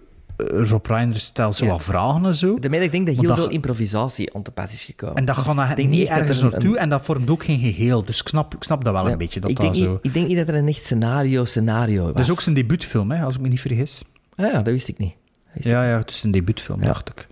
[0.47, 1.71] Rob Reiner stelt zo Ja.
[1.71, 2.59] wat vragen en zo.
[2.59, 5.17] Dat ik denk dat heel dat- veel improvisatie aan te pas is gekomen.
[5.17, 8.05] En dat gaat niet ergens er een- naartoe een- en dat vormt ook geen geheel.
[8.05, 9.91] Dus ik snap, ik snap dat wel Ja, een beetje, dat ik, dat denk zo...
[9.91, 12.13] niet, ik denk niet dat er een echt scenario-scenario was.
[12.13, 14.03] Dat is ook zijn debuutfilm, hè, als ik me niet vergis.
[14.37, 15.15] Ah ja, dat wist ik niet.
[15.55, 16.87] Ik Ja, ja, het is een debuutfilm, Ja.
[16.87, 17.27] dacht ik.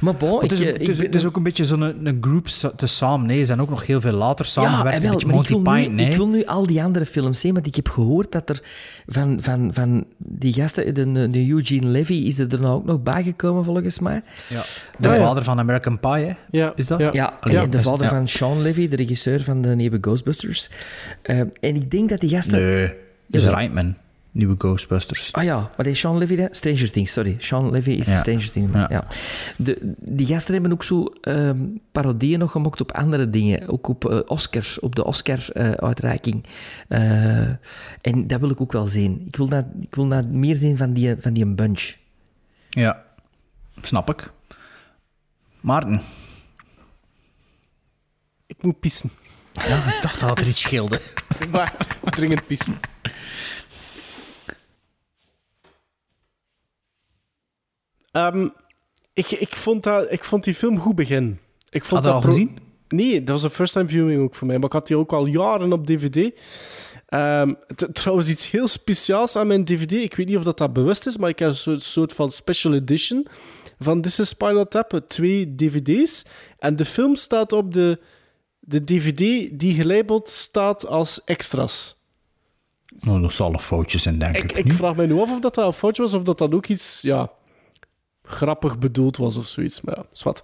[0.00, 1.36] Maar bon, Maar het, is, ik, ook- eh, het, is, ik het is ben- ook
[1.36, 2.46] een beetje zo'n een, een groep
[2.76, 3.26] te samen.
[3.26, 5.02] Nee, ze zijn ook nog heel veel later samengewerkt.
[5.02, 6.10] ja, wel, ik Monty wil, nu, nee.
[6.10, 8.62] ik wil nu al die andere films zien, want ik heb gehoord dat er
[9.06, 13.64] van, van, van die gasten, de, de Eugene Levy, is er nou ook nog bijgekomen
[13.64, 14.22] volgens mij.
[14.48, 14.62] Ja.
[14.98, 15.20] De Ja, ja.
[15.26, 16.32] vader van American Pie, hè?
[16.50, 16.98] Ja, Is dat?
[17.00, 17.10] Ja.
[17.12, 18.08] Ja, Allee, en de vader Ja.
[18.08, 20.70] van Sean Levy, de regisseur van de nieuwe Ghostbusters.
[21.22, 22.58] Eh, en ik denk dat die gasten...
[22.60, 22.94] Nee,
[23.26, 23.46] dat is.
[23.48, 23.94] Reitman.
[24.36, 25.32] Nieuwe Ghostbusters.
[25.32, 26.46] Ah ja, maar die Sean Levy, hè?
[26.50, 27.36] Stranger Things, sorry.
[27.38, 28.18] Sean Levy is Ja.
[28.18, 28.72] Stranger Things.
[28.72, 28.86] Ja.
[28.90, 29.04] Ja.
[29.56, 31.58] De, die gasten hebben ook zo ehm,
[31.92, 33.68] parodieën nog gemaakt op andere dingen.
[33.68, 36.44] Ook op eh, Oscars, op de Oscar-uitreiking.
[36.88, 39.22] en dat wil ik ook wel zien.
[39.26, 41.94] Ik wil, dat, ik wil dat meer zien van die, van die een bunch.
[42.70, 43.02] Ja,
[43.82, 44.30] snap ik.
[45.60, 46.00] Maarten.
[48.46, 49.10] Ik moet pissen.
[49.52, 51.00] Ja, ik dacht dat er iets scheelde.
[51.52, 52.74] Maar dringend pissen.
[58.16, 58.48] Ehm,
[59.12, 61.38] ik, ik, vond dat, ik vond die film goed begin.
[61.68, 62.58] Ik vond Had dat al gezien?
[62.88, 64.56] Nee, dat was een first-time viewing ook voor mij.
[64.56, 66.40] Maar ik had die ook al jaren op DVD.
[67.06, 67.52] Ehm,
[67.92, 69.92] trouwens, iets heel speciaals aan mijn DVD.
[69.92, 72.30] Ik weet niet of dat, dat bewust is, maar ik heb een soort, soort van
[72.30, 73.26] special edition
[73.78, 75.00] van This is Spinal Tap.
[75.08, 76.24] Twee DVD's.
[76.58, 78.00] En de film staat op de,
[78.60, 81.96] de DVD die gelabeld staat als extras.
[82.98, 84.52] Nou, er zal foutjes in, denk ik.
[84.52, 86.54] Ik, ik vraag me nu af of dat, dat een foutje was of dat dat
[86.54, 87.30] ook iets ja,
[88.26, 89.80] grappig bedoeld was of zoiets.
[89.80, 90.42] Maar ja, zwart.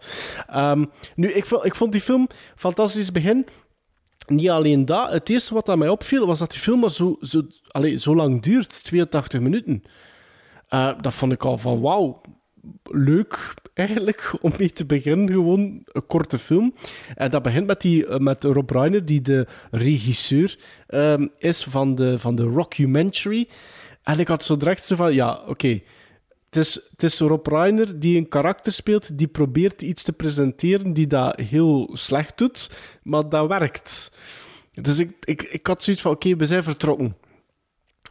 [0.48, 0.84] Ehm,
[1.14, 3.46] nu, ik, vond- ik vond die film fantastisch begin.
[4.26, 5.10] Niet alleen dat.
[5.10, 8.14] Het eerste wat aan mij opviel was dat die film maar zo, zo, allez, zo
[8.14, 8.84] lang duurt.
[8.84, 9.82] 82 minuten.
[10.68, 12.20] Eh, dat vond ik al van wauw.
[12.84, 15.32] Leuk eigenlijk om mee te beginnen.
[15.32, 16.74] Gewoon een korte film.
[17.14, 21.94] En dat begint met, die, eh, met Rob Reiner, die de regisseur ehm, is van
[21.94, 23.48] de, van de rockumentary.
[24.02, 25.80] En ik had zo direct zo van: ja, oké.
[26.56, 31.40] Het is, Rob Reiner die een karakter speelt die probeert iets te presenteren die dat
[31.40, 32.70] heel slecht doet,
[33.02, 34.12] maar dat werkt.
[34.72, 37.16] Dus ik, ik, ik had zoiets van, oké, we zijn vertrokken.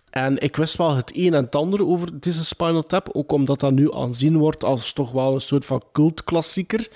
[0.10, 3.60] En ik wist wel het een en het ander over deze Spinal Tap, ook omdat
[3.60, 6.88] dat nu aanzien wordt als toch wel een soort van cultklassieker.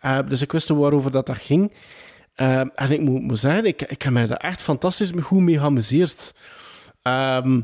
[0.00, 1.72] Eh, dus ik wist waarover dat, dat ging.
[2.34, 5.58] Eh, en ik moet, moet zeggen, ik, ik heb mij daar echt fantastisch goed mee
[5.58, 6.34] geamuseerd.
[7.02, 7.60] Ehm,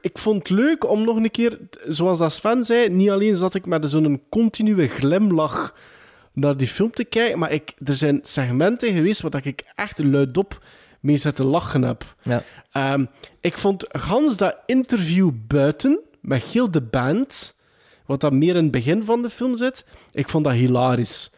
[0.00, 3.54] ik vond het leuk om nog een keer, zoals dat Sven zei, niet alleen zat
[3.54, 5.74] ik met zo'n continue glimlach
[6.32, 10.62] naar die film te kijken, maar ik, er zijn segmenten geweest waar ik echt luidop
[11.00, 12.14] mee zitten lachen heb.
[12.22, 12.42] Ja.
[12.72, 13.06] Ehm,
[13.40, 17.56] ik vond gans dat interview buiten, met heel de band,
[18.06, 21.30] wat dan meer in het begin van de film zit, ik vond dat hilarisch.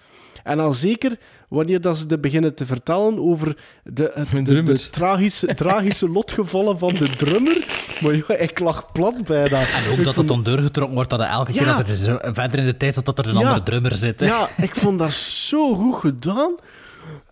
[0.45, 1.19] En al zeker
[1.53, 6.79] wanneer dat ze de beginnen te vertellen over de, het- de, de, tragische, tragische lotgevallen
[6.79, 7.65] van de drummer.
[8.01, 9.61] Maar ja, ik lag plat bijna.
[9.61, 12.67] En ook dat het dan doorgetrokken wordt dat er elke keer dat er verder in
[12.67, 13.39] de tijd zat dat er een Ja.
[13.39, 14.21] andere drummer zit.
[14.21, 14.27] hè.
[14.27, 16.55] Ja, ik vond dat zo goed gedaan.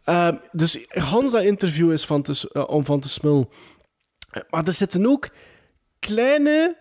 [0.05, 3.48] Ehm, dus Hans, dat interview is van te, eh, om van te smullen.
[4.51, 5.28] Maar er zitten ook
[5.98, 6.76] kleine,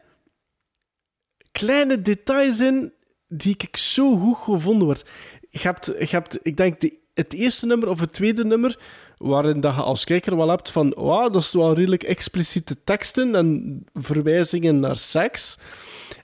[1.52, 2.94] kleine details in
[3.28, 5.06] die ik zo goed gevonden word.
[5.50, 8.80] Je hebt, je hebt ik denk, de, het eerste nummer of het tweede nummer,
[9.18, 13.36] waarin dat je als kijker wel hebt van, wauw, dat is wel redelijk expliciete teksten
[13.36, 15.58] en verwijzingen naar seks.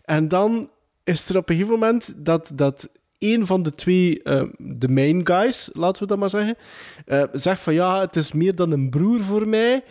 [0.04, 0.70] En dan
[1.04, 2.90] is er op een gegeven moment dat, dat
[3.20, 6.58] een van de twee, eh, de main guys, laten we dat maar zeggen,
[7.06, 9.84] eh, zegt van ja, het is meer dan een broer voor mij.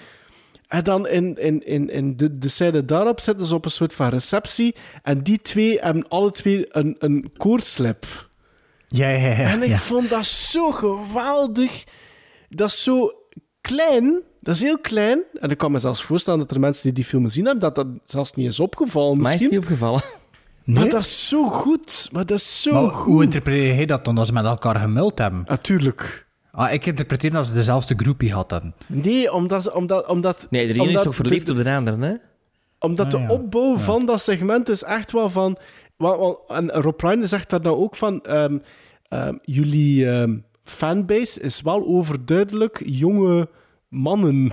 [0.69, 4.09] En dan in, in, in, in de, de daarop zitten ze op een soort van
[4.09, 4.75] receptie.
[5.03, 8.07] En die twee hebben alle twee een, een koortslip.
[8.97, 9.51] Ja, ja, ja.
[9.51, 9.77] En ik ja.
[9.77, 11.85] vond dat zo geweldig.
[12.49, 13.11] Dat is zo
[13.61, 14.23] klein.
[14.41, 15.23] Dat is heel klein.
[15.41, 17.75] En ik kan me zelfs voorstellen dat er mensen die die film gezien hebben, dat
[17.75, 19.17] dat zelfs niet is opgevallen.
[19.21, 19.49] Mij is Misschien.
[19.51, 20.01] die opgevallen.
[20.65, 22.09] Maar dat is zo goed.
[22.13, 23.13] Maar dat is zo Maar goed.
[23.13, 25.43] hoe interpreteer je dat dan, dat ze met elkaar gemuld hebben?
[25.47, 26.27] Natuurlijk.
[26.53, 28.75] Ah, ik interpreteer dat ze dezelfde groepie hadden.
[28.87, 29.63] Nee, omdat...
[29.63, 32.15] ze- omdat, omdat Nee, de ene is toch verliefd de, op de ander, hè?
[32.79, 33.31] Omdat Ah, de ja.
[33.31, 35.57] opbouw van dat segment is echt wel van...
[35.97, 38.23] wa- wa- En Rob Reiner zegt daar nou ook van...
[38.23, 38.59] ehm,
[39.43, 43.49] jullie ehm, fanbase is wel overduidelijk jonge
[43.89, 44.51] mannen.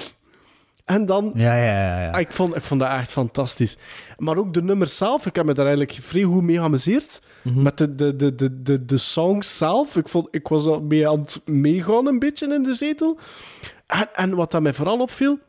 [0.86, 1.32] En dan...
[1.36, 2.02] Ja, ja, ja.
[2.04, 2.12] ja.
[2.12, 3.78] Ah, Ik vond, ik vond dat echt fantastisch.
[4.18, 7.22] Maar ook de nummers zelf, ik heb me daar eigenlijk vrij goed mee geamuseerd.
[7.42, 9.98] Met de, de, de, de, de, de songs zelf.
[9.98, 13.18] Ik, vond, ik was al mee aan het meegaan een beetje in de zetel.
[13.88, 15.40] En, en wat dat mij vooral opviel,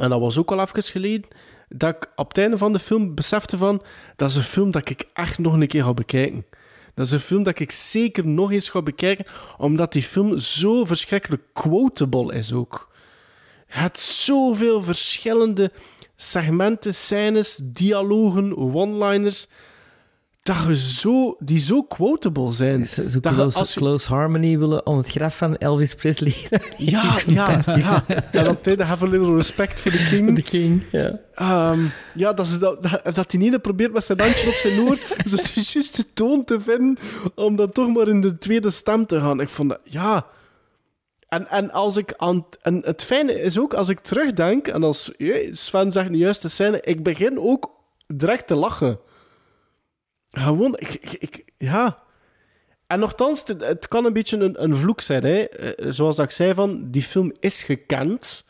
[0.00, 1.28] en dat was ook al even geleden,
[1.68, 3.82] dat ik op het einde van de film besefte van,
[4.16, 6.46] dat is een film dat ik echt nog een keer ga bekijken.
[6.94, 9.26] Dat is een film dat ik zeker nog eens ga bekijken,
[9.56, 12.92] omdat die film zo verschrikkelijk quotable is ook.
[13.66, 15.72] Het zoveel verschillende
[16.16, 19.46] segmenten, scènes, dialogen, one-liners,
[20.44, 22.86] dat je zo, die zo quotable zijn.
[22.86, 26.34] Zo dat close, als je- close harmony willen om het graf van Elvis Presley.
[26.76, 28.04] Ja, ja, ja.
[28.32, 30.34] En het einde have a little respect for the king.
[30.36, 31.20] De king, ja.
[31.34, 31.80] Ehm,
[32.14, 32.78] ja, dat, is dat,
[33.14, 34.96] dat, die ene probeert met zijn handje op zijn oor
[35.30, 36.98] zo de juiste toon te vinden
[37.34, 39.40] om dan toch maar in de tweede stem te gaan.
[39.40, 40.26] Ik vond dat, ja...
[41.28, 45.10] En, en, als ik aan, en het fijne is ook, als ik terugdenk, en als
[45.50, 47.70] Sven zegt de juiste scène, ik begin ook
[48.06, 48.98] direct te lachen.
[50.34, 51.98] Gewoon, ik, ik, ik- ja...
[52.86, 55.22] En nogthans, het, het kan een beetje een, een vloek zijn.
[55.24, 55.42] Hè.
[55.44, 58.44] Eh, Zoals dat ik zei, van, die film is gekend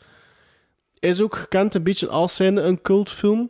[0.99, 3.49] is ook gekend een beetje als een cultfilm.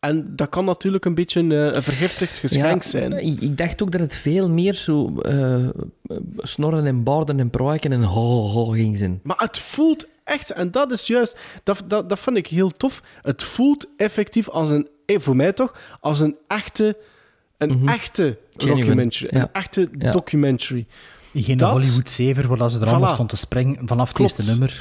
[0.00, 3.12] En dat kan natuurlijk een beetje eh, een vergiftigd geschenk Ja, zijn.
[3.12, 5.68] Ik, ik dacht ook dat het veel meer zo eh,
[6.36, 9.20] snorren en baarden en pruiken en ho, ho ging zijn.
[9.22, 13.02] Maar het voelt echt, en dat is juist, dat, dat, dat vind ik heel tof.
[13.22, 16.96] Het voelt effectief als een, eh, voor mij toch, als een echte,
[17.58, 18.34] een echte Mhm.
[18.56, 19.36] Genuine, documentary.
[19.36, 19.40] ja.
[19.42, 20.10] Een echte Ja.
[20.10, 20.86] documentary.
[21.34, 24.42] Geen Dat- Hollywood zever waar dat ze er allemaal stond te springen vanaf het eerste
[24.44, 24.80] nummer.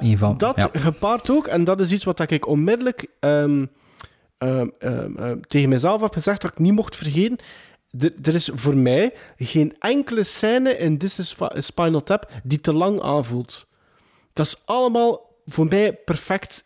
[0.00, 0.80] Geval, dat ja.
[0.80, 3.66] gepaard ook, en dat is iets wat ik onmiddellijk ehm,
[4.38, 7.38] ehm, ehm, tegen mezelf heb gezegd dat ik niet mocht vergeten.
[7.98, 12.72] D- er is voor mij geen enkele scène in This is Spinal Tap die te
[12.72, 13.66] lang aanvoelt.
[14.34, 16.64] Dat is allemaal voor mij perfect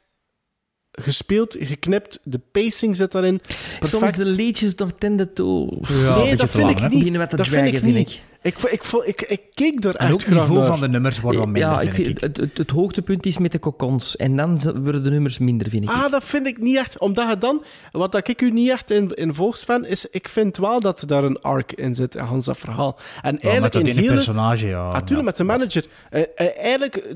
[1.01, 2.21] gespeeld, geknipt.
[2.25, 3.41] De pacing zit daarin.
[3.81, 4.19] Soms Perfect.
[4.19, 5.79] de liedjes nog tenden toe.
[5.89, 7.31] nee, dat vind ik niet.
[7.31, 7.97] Dat vind ik niet.
[7.97, 8.21] ik.
[8.43, 8.59] Ik,
[9.05, 10.67] ik, ik, keek er En echt ook het niveau naar.
[10.67, 12.21] van de nummers wordt wat minder, ja, ik vind vind, ik.
[12.21, 14.17] Het, het, het hoogtepunt is met de kokons.
[14.17, 15.91] En dan worden de nummers minder, vind ik.
[15.91, 16.99] Ah, dat vind ik niet echt.
[16.99, 17.65] Omdat je dan...
[17.93, 20.07] Wat dat ik u niet echt in, in volgt, Sven, is...
[20.11, 22.99] Ik vind wel dat daar een arc in zit, in Hans dat verhaal.
[23.23, 24.15] En Ja, met eigenlijk dat een ene hele...
[24.15, 24.91] personage, ja.
[24.91, 25.23] Ah, tuurlijk, ja.
[25.23, 25.85] met de manager.
[26.11, 27.15] Eh, eh, eigenlijk,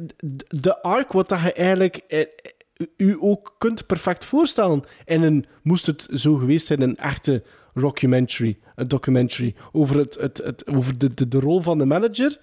[0.48, 2.00] de arc, wat dat je eigenlijk...
[2.96, 4.82] u ook kunt perfect voorstellen.
[5.04, 7.42] In een, moest het zo geweest zijn, een echte
[7.74, 8.58] documentary.
[8.74, 12.38] Een documentary over, het, het, het, over de, de, de rol van de manager.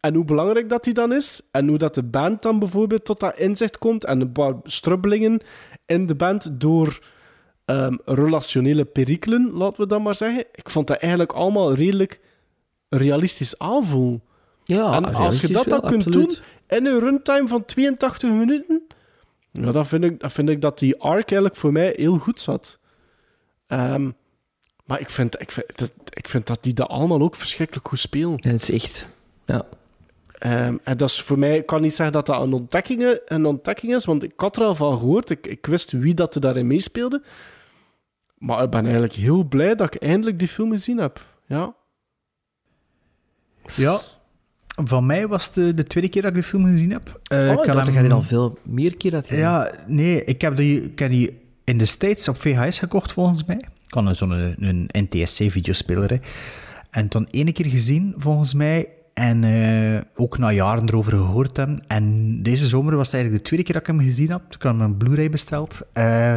[0.00, 1.42] En hoe belangrijk dat die dan is.
[1.50, 4.04] En hoe dat de band dan bijvoorbeeld tot dat inzicht komt.
[4.04, 5.40] En een paar strubbelingen
[5.86, 6.98] in de band door
[7.64, 10.44] ehm, relationele perikelen, laten we dat maar zeggen.
[10.52, 12.20] Ik vond dat eigenlijk allemaal redelijk
[12.88, 14.22] realistisch aanvoelen.
[14.64, 16.28] Ja, en als je dat dan kunt absoluut.
[16.28, 18.86] doen in een runtime van 82 minuten,
[19.64, 22.40] ja, dan, vind ik, dan vind ik dat die arc eigenlijk voor mij heel goed
[22.40, 22.78] zat.
[23.66, 24.10] Ehm,
[24.84, 27.98] maar ik vind, ik, vind, dat, ik vind dat die dat allemaal ook verschrikkelijk goed
[27.98, 28.36] spelen.
[28.36, 29.08] Dat is echt...
[29.46, 29.66] Ja.
[30.38, 33.46] Ehm, en dat is voor mij, ik kan niet zeggen dat dat een ontdekking, een
[33.46, 35.30] ontdekking is, want ik had er al van gehoord.
[35.30, 37.22] Ik, ik wist wie dat er daarin meespeelde.
[38.38, 41.26] Maar ik ben eigenlijk heel blij dat ik eindelijk die film gezien heb.
[41.46, 41.74] Ja.
[43.74, 44.00] Ja.
[44.84, 47.20] Van mij was het de, de tweede keer dat ik de film gezien heb.
[47.22, 49.42] Eh, oh, ik dacht dat hem- je al veel meer keer had gezien.
[49.42, 53.44] Ja, nee, ik heb die, ik heb die in de States op VHS gekocht, volgens
[53.44, 53.56] mij.
[53.86, 56.20] Ik had zo'n een, een NTSC-videospeler.
[56.90, 58.88] En toen ene keer gezien, volgens mij.
[59.14, 61.84] En eh, ook na jaren erover gehoord hebben.
[61.86, 64.42] En deze zomer was het eigenlijk de tweede keer dat ik hem gezien heb.
[64.54, 65.80] Ik had hem een Blu-ray besteld.
[65.92, 66.34] Eh,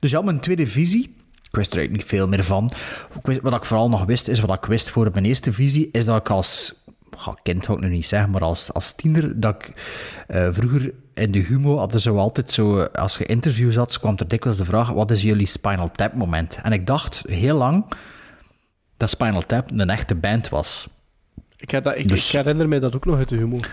[0.00, 1.02] dus ja, mijn tweede visie.
[1.42, 2.70] Ik wist er eigenlijk niet veel meer van.
[3.42, 6.16] Wat ik vooral nog wist, is wat ik wist voor mijn eerste visie, is dat
[6.16, 6.82] ik als
[7.26, 9.72] ja, kind ga ik nu niet zeggen, maar als, als tiener, dat ik
[10.26, 14.14] eh, vroeger in de humo hadden ze altijd zo, eh, als je interviews had, kwam
[14.16, 16.58] er dikwijls de vraag, wat is jullie Spinal Tap moment?
[16.62, 17.84] En ik dacht heel lang
[18.96, 20.88] dat Spinal Tap een echte band was.
[21.56, 23.68] Ik, heb dat, ik, Dus- ik herinner mij dat ook nog uit de humor.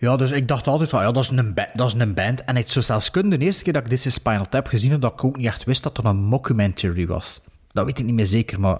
[0.00, 2.44] Ja, dus ik dacht altijd van, ja, dat is een, ba- dat is een band.
[2.44, 5.00] En het zou zelfs kunnen, de eerste keer dat ik is Spinal Tap gezien heb,
[5.00, 7.40] dat ik ook niet echt wist dat het een mockumentary was.
[7.72, 8.78] Dat weet ik niet meer zeker, maar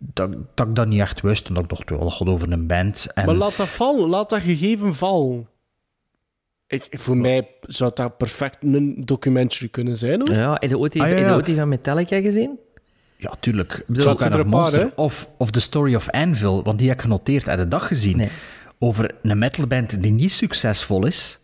[0.00, 1.48] dat, dat ik dat niet echt wist.
[1.48, 3.06] En dat ik dacht, dat gaat over een band.
[3.14, 3.26] En...
[3.26, 5.48] Maar laat dat vallen, laat dat gegeven vallen.
[6.66, 10.36] Ik, voor mij zou dat perfect een documentary kunnen zijn, hoor.
[10.36, 12.58] Ja, heb je ooit die, Ah, ooit die van Metallica gezien?
[13.16, 13.84] Ja, tuurlijk.
[13.86, 14.90] bedoel, Kind of paar.
[14.96, 18.16] Of, of The Story of Anvil, want die heb ik genoteerd uit de dag gezien.
[18.16, 18.28] Nee.
[18.78, 21.38] Over een metalband die niet succesvol is.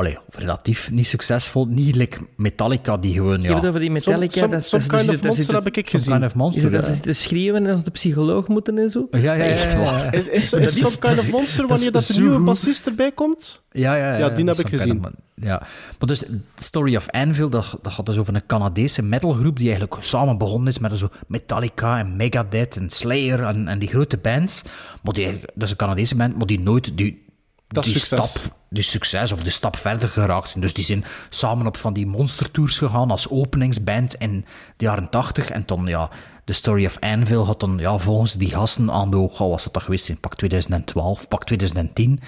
[0.00, 1.66] Allee, relatief niet succesvol.
[1.66, 3.54] Niet like Metallica, die gewoon, ja...
[3.66, 4.32] over die Metallica.
[4.38, 6.12] Some- dat is- some dat is- kind of dat monster dat heb ik Some gezien.
[6.12, 9.08] Kind of is- Monster, Dat is te schreeuwen en als de psycholoog moeten en zo.
[9.10, 10.14] Ja, ja, ja, Echt waar.
[10.14, 12.36] Is, is, Dat is is- Some Kind dat of Monster dat wanneer dat de nieuwe
[12.36, 12.44] goed.
[12.44, 13.62] bassist erbij komt?
[13.70, 14.18] Ja, ja, ja.
[14.18, 15.02] Ja, die heb ik Kind gezien.
[15.34, 15.58] Ja.
[15.98, 16.24] Maar dus,
[16.56, 20.68] Story of Anvil, dat, dat gaat dus over een Canadese metalgroep die eigenlijk samen begonnen
[20.68, 24.62] is met zo Metallica en Megadeth en Slayer en, en die grote bands.
[25.02, 26.96] Maar die, dat is een Canadese band, maar die nooit...
[26.96, 27.28] Die,
[27.72, 28.30] Dat die succes.
[28.30, 30.60] Stap, die succes of de stap verder geraakt.
[30.60, 34.44] Dus die zijn samen op van die monstertours gegaan als openingsband in
[34.76, 35.50] de jaren 80.
[35.50, 36.10] En dan, ja,
[36.44, 39.74] The Story of Anvil had dan, ja, volgens die gasten aan de oog, was dat
[39.74, 42.20] dat geweest in pak 2012, pak 2010.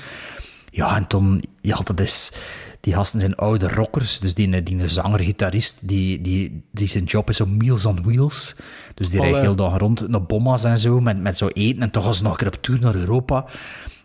[0.70, 2.32] Ja, en toen, ja, dat is...
[2.80, 7.40] Die gasten zijn oude rockers, dus die, die zanger-gitarist, die, die, die zijn job is
[7.40, 8.54] om Meals on Wheels.
[8.94, 9.40] Dus die Allee.
[9.40, 11.82] heel dag rond naar bomma's en zo, met, met zo eten.
[11.82, 13.44] En toch ze nog een keer op tour naar Europa.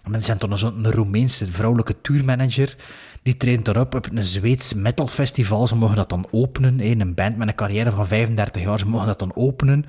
[0.08, 2.76] En dan zijn toch zo'n Roemeense vrouwelijke tourmanager.
[3.24, 5.68] Die treedt erop op een Zweeds metalfestival.
[5.68, 6.80] Ze mogen dat dan openen.
[6.80, 9.86] Een band met een carrière van 35 jaar, ze mogen dat dan openen.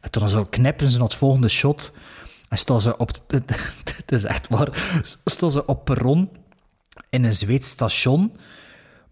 [0.00, 1.92] En toen zo knippen ze naar het volgende shot.
[2.48, 3.10] En staan ze op...
[3.26, 5.02] Het is echt waar.
[5.24, 6.28] Staan ze op perron
[7.10, 8.32] in een Zweeds station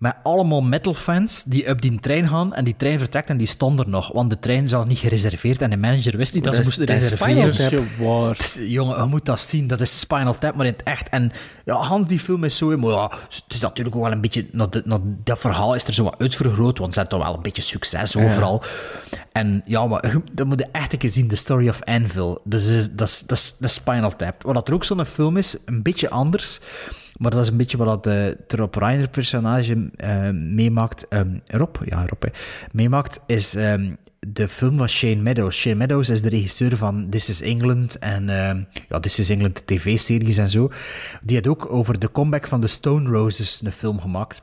[0.01, 3.85] met allemaal metalfans die op die trein gaan en die trein vertrekt en die stonden
[3.85, 6.63] er nog, want de trein zat niet gereserveerd en de manager wist niet dat, Dat
[6.63, 7.55] ze moesten reserveren.
[7.55, 9.67] Spinal is- Jongen, je moet dat zien.
[9.67, 11.09] Dat is Spinal Tap, maar in het echt.
[11.09, 11.31] En
[11.65, 12.77] ja, Hans, die film is zo...
[12.77, 14.47] Maar ja, het is natuurlijk ook wel een beetje...
[15.25, 18.17] dat verhaal is er zo wat uitvergroot, want ze hebben toch wel een beetje succes
[18.17, 18.63] overal.
[19.33, 21.29] En ja, maar je- dat moet je echt een keer zien.
[21.29, 22.41] The Story of Anvil.
[22.45, 24.43] Dat is, dat is, dat is, dat is Spinal Tap.
[24.43, 26.61] Wat dat er ook zo'n film is, een beetje anders...
[27.21, 31.09] Maar dat is een beetje wat eh, het Rob Reiner personage eh, meemaakt.
[31.09, 32.25] ehm, Rob, ja, Rob,
[32.73, 35.57] meemaakt, is ehm, de film van Shane Meadows.
[35.57, 39.57] Shane Meadows is de regisseur van This is England en ehm, ja, This is England,
[39.57, 40.71] de tv-series en zo.
[41.23, 44.43] Die had ook over de comeback van de Stone Roses een film gemaakt.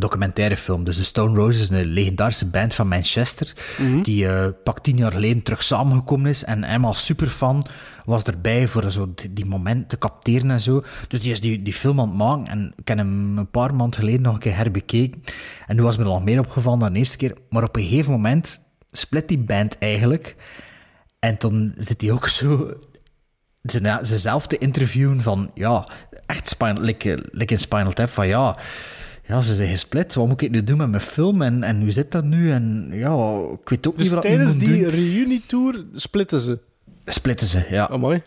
[0.00, 0.84] Documentaire film.
[0.84, 3.52] Dus de Stone Roses, een legendarische band van Manchester,
[4.02, 6.44] die eh pak tien jaar geleden terug samengekomen is.
[6.44, 7.66] En als superfan
[8.04, 10.82] was erbij voor zo die, die moment te capteren en zo.
[11.08, 12.46] Dus die is die, die film aan het maken.
[12.46, 15.22] En ik heb hem een paar maanden geleden nog een keer herbekeken.
[15.66, 17.34] En nu was me er nog meer opgevallen dan de eerste keer.
[17.50, 18.60] Maar op een gegeven moment
[18.90, 20.36] split die band eigenlijk.
[21.18, 22.72] En dan zit hij ook zo
[23.62, 25.88] zijn- zichzelf te interviewen van, ja,
[26.26, 28.56] echt spinal, like, like in Spinal Tap, van ja,
[29.28, 31.90] ja, ze zijn gesplit, wat moet ik nu doen met mijn film en, en hoe
[31.90, 32.52] zit dat nu?
[32.52, 34.90] En ja, ik weet ook Dus niet wat ik nu tijdens moet die doen.
[34.90, 36.58] reunietour splitten ze.
[37.04, 37.88] Splitten ze, ja.
[37.88, 38.22] Amai.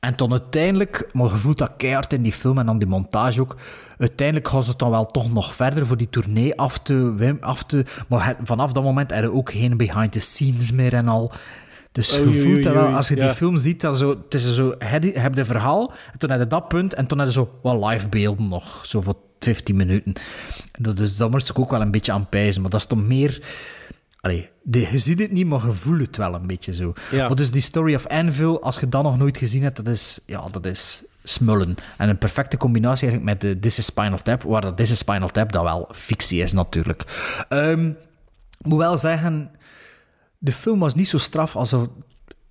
[0.00, 3.40] En dan uiteindelijk, maar je voelt dat keihard in die film en dan die montage
[3.40, 3.56] ook.
[3.98, 7.14] Uiteindelijk gaan ze dan wel toch nog verder voor die tournee af te...
[7.14, 10.94] wim- Af te maar het- vanaf dat moment er ook geen behind the scenes meer
[10.94, 11.32] en al.
[11.92, 13.34] Dus je voelt dat wel, als je die ja.
[13.34, 16.38] film ziet, dan zo, het is zo, heb je hebt een verhaal, en toen heb
[16.40, 19.76] je dat punt, en toen heb je zo wat live beelden nog, zo voor 15
[19.76, 20.12] minuten.
[20.78, 23.42] Dat, dus moest ik ook wel een beetje aan pijzen, maar dat is toch meer...
[24.20, 26.92] Allee, de, je ziet het niet, maar je voelt het wel een beetje zo.
[27.10, 27.26] Ja.
[27.26, 30.20] Maar dus die Story of Anvil, als je dat nog nooit gezien hebt, dat is,
[30.26, 31.74] ja, dat is smullen.
[31.96, 34.98] En een perfecte combinatie eigenlijk met de This is Spinal Tap, waar dat This is
[34.98, 37.02] Spinal Tap dat wel fictie is natuurlijk.
[38.58, 39.50] Ik moet wel zeggen,
[40.38, 41.74] de film was niet zo straf als,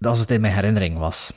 [0.02, 1.34] als het in mijn herinnering was.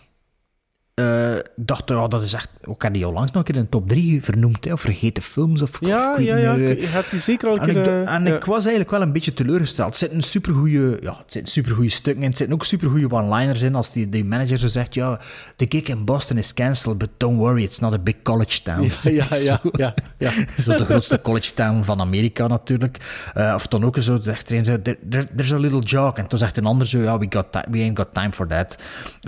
[0.94, 2.48] Ik dacht, ja, dat is echt...
[2.62, 4.80] Ik heb die al langs nog een keer in de top 3 vernoemd, hè, of
[4.80, 5.62] vergeten films.
[5.62, 6.54] Of, Ja, of ik ja, ja.
[6.54, 7.86] meer, Je hebt die zeker al een en, ik, keer...
[8.06, 8.36] eh, en ja.
[8.36, 9.90] ik was eigenlijk wel een beetje teleurgesteld.
[9.92, 12.30] Er zitten supergoeie, ja, het zitten supergoeie stukken in.
[12.30, 13.74] Er zitten ook supergoeie one-liners in.
[13.74, 15.20] Als die, die manager zo zegt, ja,
[15.56, 18.82] the gig in Boston is cancelled, but don't worry, it's not a big college town.
[18.82, 19.56] Ja, ja, ja, zo.
[19.72, 20.30] ja, ja.
[20.62, 22.98] Zo de grootste college town van Amerika natuurlijk.
[23.34, 26.20] Eh, of dan ook zo, zegt er een zo, there, there- there's a little joke.
[26.20, 28.78] En toen zegt een ander zo, ja, we, got we ain't got time for that.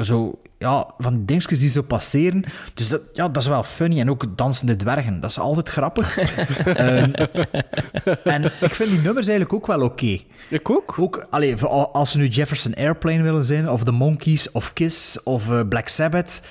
[0.00, 2.44] Zo, ja, van die dingetjes die zo passeren.
[2.74, 4.00] Dus dat, ja, dat is wel funny.
[4.00, 6.18] En ook dansende dwergen, dat is altijd grappig.
[6.18, 7.12] Ehm,
[8.24, 10.18] en ik vind die nummers eigenlijk ook wel oké.
[10.50, 10.94] Ik ook.
[10.98, 15.50] Ook, allee, als ze nu Jefferson Airplane willen zijn, of The Monkees, of Kiss, of
[15.50, 16.42] eh, Black Sabbath...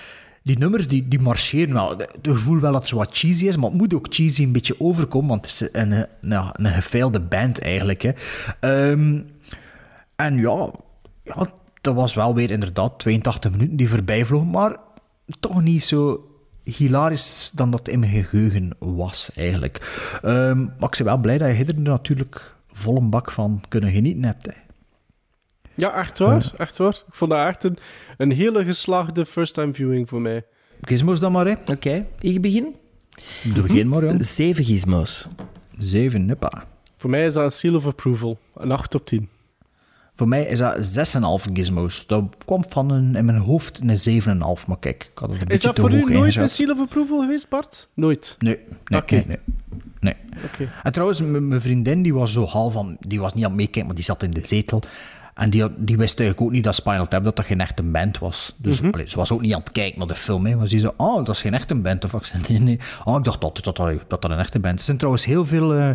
[0.46, 1.90] Die nummers, die, die marcheren wel.
[1.90, 4.80] Het gevoel wel dat het wat cheesy is, maar het moet ook cheesy een beetje
[4.80, 8.02] overkomen, want het is een, een, een, een gefailde band eigenlijk.
[8.02, 8.12] Hè.
[8.60, 9.22] Ehm,
[10.16, 10.72] en ja,
[11.24, 11.48] ja,
[11.86, 14.76] dat was wel weer inderdaad 82 minuten die voorbij vlogen, maar
[15.40, 16.30] toch niet zo
[16.64, 20.08] hilarisch dan dat in mijn geheugen was, eigenlijk.
[20.22, 23.92] Ehm, maar ik ben wel blij dat je er natuurlijk vol een bak van kunnen
[23.92, 24.46] genieten hebt.
[24.46, 24.52] Hè.
[25.76, 26.52] Ja, echt waar.
[26.58, 27.04] Echt waar.
[27.08, 27.78] Ik vond dat echt een,
[28.18, 30.46] een hele geslaagde first-time viewing voor mij.
[30.82, 31.54] Gizmos dan maar, hè.
[31.66, 32.76] Oké, ik begin.
[33.54, 34.22] Doe begin maar, ja.
[34.22, 35.28] Zeven gizmos.
[35.78, 36.68] Zeven, nippa.
[36.96, 38.38] Voor mij is dat een seal of approval.
[38.56, 39.30] Een 8 op 10.
[40.16, 40.76] Voor mij is dat
[41.48, 42.08] 6,5 gizmos.
[42.08, 45.48] Dat kwam van een, in mijn hoofd een 7,5, maar kijk, ik had het een
[45.48, 47.88] Is beetje dat te voor u hoog nooit een seal of approval geweest, Bart?
[47.94, 48.36] Nooit.
[48.40, 49.24] Nee, nee, Oké.
[49.28, 49.40] nee,
[50.00, 50.14] nee.
[50.84, 52.98] En trouwens, mijn vriendin die was zo half van...
[53.00, 54.82] Die was niet aan het meekijken, maar die zat in de zetel.
[55.36, 57.84] En die, had- die wist eigenlijk ook niet dat Spinal Tap dat dat geen echte
[57.84, 58.56] band was.
[58.58, 58.94] Dus Mhm.
[58.94, 60.46] allee, ze was ook niet aan het kijken naar de film.
[60.46, 62.04] Hè, maar ze zei, oh, dat is geen echte band.
[62.04, 62.80] Of ik zei, nee, nee.
[63.06, 64.80] Oh, ik dacht altijd dat dat, dat dat een echte band is.
[64.80, 65.74] Er zijn trouwens heel veel...
[65.74, 65.90] eh,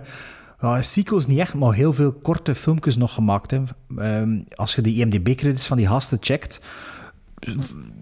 [0.62, 3.50] ja, sequels niet echt, maar heel veel korte filmpjes nog gemaakt.
[3.50, 3.60] Hè.
[3.98, 6.60] Ehm, als je de IMDb-credits van die gasten checkt...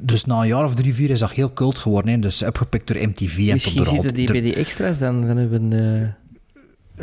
[0.01, 2.13] dus na een jaar of drie, vier is dat heel cult geworden.
[2.13, 2.19] Hè.
[2.19, 3.39] Dus opgepikt door MTV.
[3.39, 5.73] en Misschien tot door zitten die bij die extra's dan van hebben...
[5.73, 6.09] eh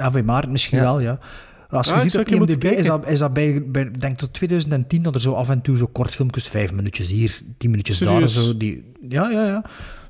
[0.01, 0.83] Ja, bij Maarten misschien Ja.
[0.83, 1.19] wel, ja.
[1.69, 4.33] Als je Ah, ziet op je IMDb, is dat, is dat bij, bij, denk tot
[4.33, 8.29] 2010, dat er zo af en toe zo kortfilmpjes, vijf minuutjes hier, tien minuutjes daar,
[8.29, 8.57] zo.
[8.57, 9.63] Die, ja, ja, ja.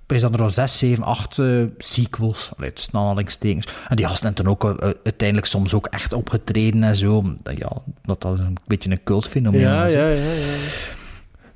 [0.06, 3.68] Bij dat er al zes, zeven, acht eh, sequels, allee, tussen aanhalingstekens.
[3.88, 7.36] En die gasten hebben dan ook eh, uiteindelijk soms ook echt opgetreden en zo.
[7.44, 7.72] Dat, ja,
[8.02, 9.86] dat dat een beetje een cultfenomeen Ja, hè.
[9.86, 10.56] ja, ja, ja.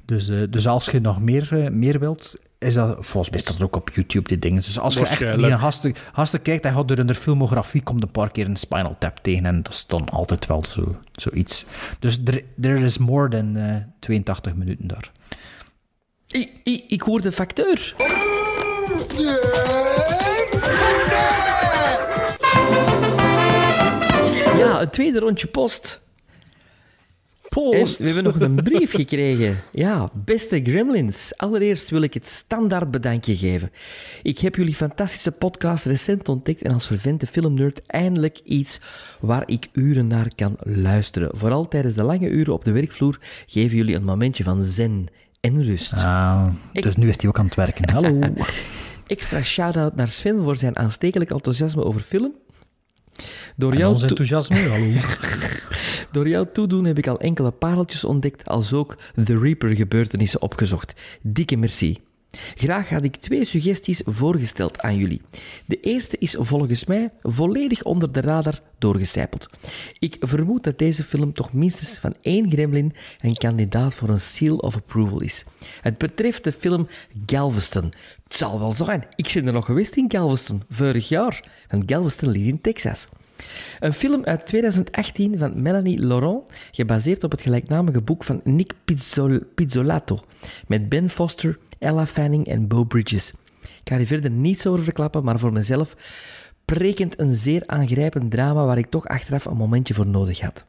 [0.10, 3.64] Dus, eh, dus als je nog meer, eh, meer wilt, is dat volgens mij dat
[3.64, 4.62] ook op YouTube, die dingen.
[4.62, 8.12] Dus als je echt die gasten, gasten kijkt en gaat door hun filmografie, komt een
[8.12, 11.66] paar keer een Spinal Tap tegen en dat is dan altijd wel zo, zoiets.
[12.00, 15.12] Dus there, there is more than eh, 82 minuten daar.
[16.32, 17.96] Ik, ik, ik hoor de facteur.
[24.58, 26.08] Ja, een tweede rondje post.
[27.50, 28.00] Post.
[28.00, 29.58] En we hebben nog een brief gekregen.
[29.72, 31.38] Ja, beste Gremlins.
[31.38, 33.72] Allereerst wil ik het standaard bedankje geven.
[34.24, 38.80] Ik heb jullie fantastische podcast recent ontdekt en als vervente filmnerd eindelijk iets
[39.20, 41.30] waar ik uren naar kan luisteren.
[41.34, 45.08] Vooral tijdens de lange uren op de werkvloer geven jullie een momentje van zen
[45.40, 45.94] en rust.
[45.94, 47.90] Ah, dus nu is hij ook aan het werken.
[47.96, 48.20] Hallo.
[49.08, 52.32] Extra shout-out naar Sven voor zijn aanstekelijk enthousiasme over film.
[53.56, 55.00] Door En jou, ons toe- enthousiasme, hallo.
[56.12, 60.96] door jou toedoen heb ik al enkele pareltjes ontdekt, als ook The Reaper-gebeurtenissen opgezocht.
[61.22, 61.98] Dikke merci.
[62.32, 65.22] Graag had ik twee suggesties voorgesteld aan jullie.
[65.66, 69.50] De eerste is volgens mij volledig onder de radar doorgecijpeld.
[70.00, 74.58] Ik vermoed dat deze film toch minstens van één gremlin een kandidaat voor een seal
[74.58, 75.44] of approval is.
[75.82, 76.88] Het betreft de film
[77.26, 77.94] Galveston.
[78.24, 79.08] Het zal wel zijn.
[79.16, 81.44] Ik ben er nog geweest in Galveston, vorig jaar.
[81.70, 83.08] Want Galveston ligt in Texas.
[83.80, 89.44] Een film uit 2018 van Melanie Laurent, gebaseerd op het gelijknamige boek van Nick Pizzol-
[89.56, 90.20] Pizzolato,
[90.68, 93.34] met Ben Foster, Ella Fanning en Bo Bridges.
[93.62, 95.96] Ik ga er verder niets over verklappen, maar voor mezelf
[96.66, 100.66] prekent een zeer aangrijpend drama waar ik toch achteraf een momentje voor nodig had.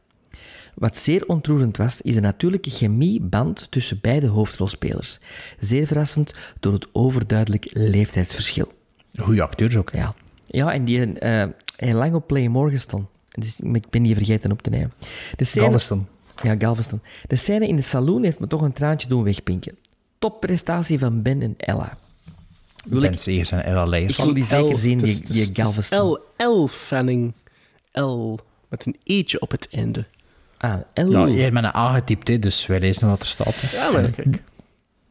[0.75, 5.19] Wat zeer ontroerend was, is de natuurlijke chemieband tussen beide hoofdrolspelers.
[5.59, 8.71] Zeer verrassend door het overduidelijk leeftijdsverschil.
[9.15, 9.91] Goeie acteurs ook.
[9.91, 10.13] Ja,
[10.47, 10.99] ja en die
[11.75, 13.07] heeft lang op Playmore gestaan.
[13.29, 14.91] Dus ik ben die vergeten op te nemen.
[15.35, 16.07] De scène, Galveston.
[16.43, 17.01] Ja, Galveston.
[17.27, 19.77] De scène in de saloon heeft me toch een traantje doen wegpinken.
[20.21, 21.97] Topprestatie van Ben en Ella.
[22.85, 24.17] Wil Ben ik, en Ella Leijers.
[24.17, 25.99] ik wil die zeker zien, die, Galveston.
[25.99, 27.33] L, L Fanning.
[27.91, 28.35] L.
[28.67, 30.05] Met een eetje op het einde.
[30.57, 31.09] Ah, L.
[31.11, 33.53] Ja, jij hebt met een A getypt, hè, dus wij lezen wat er staat.
[33.61, 33.77] hè.
[33.77, 34.41] Ja, maar kijk.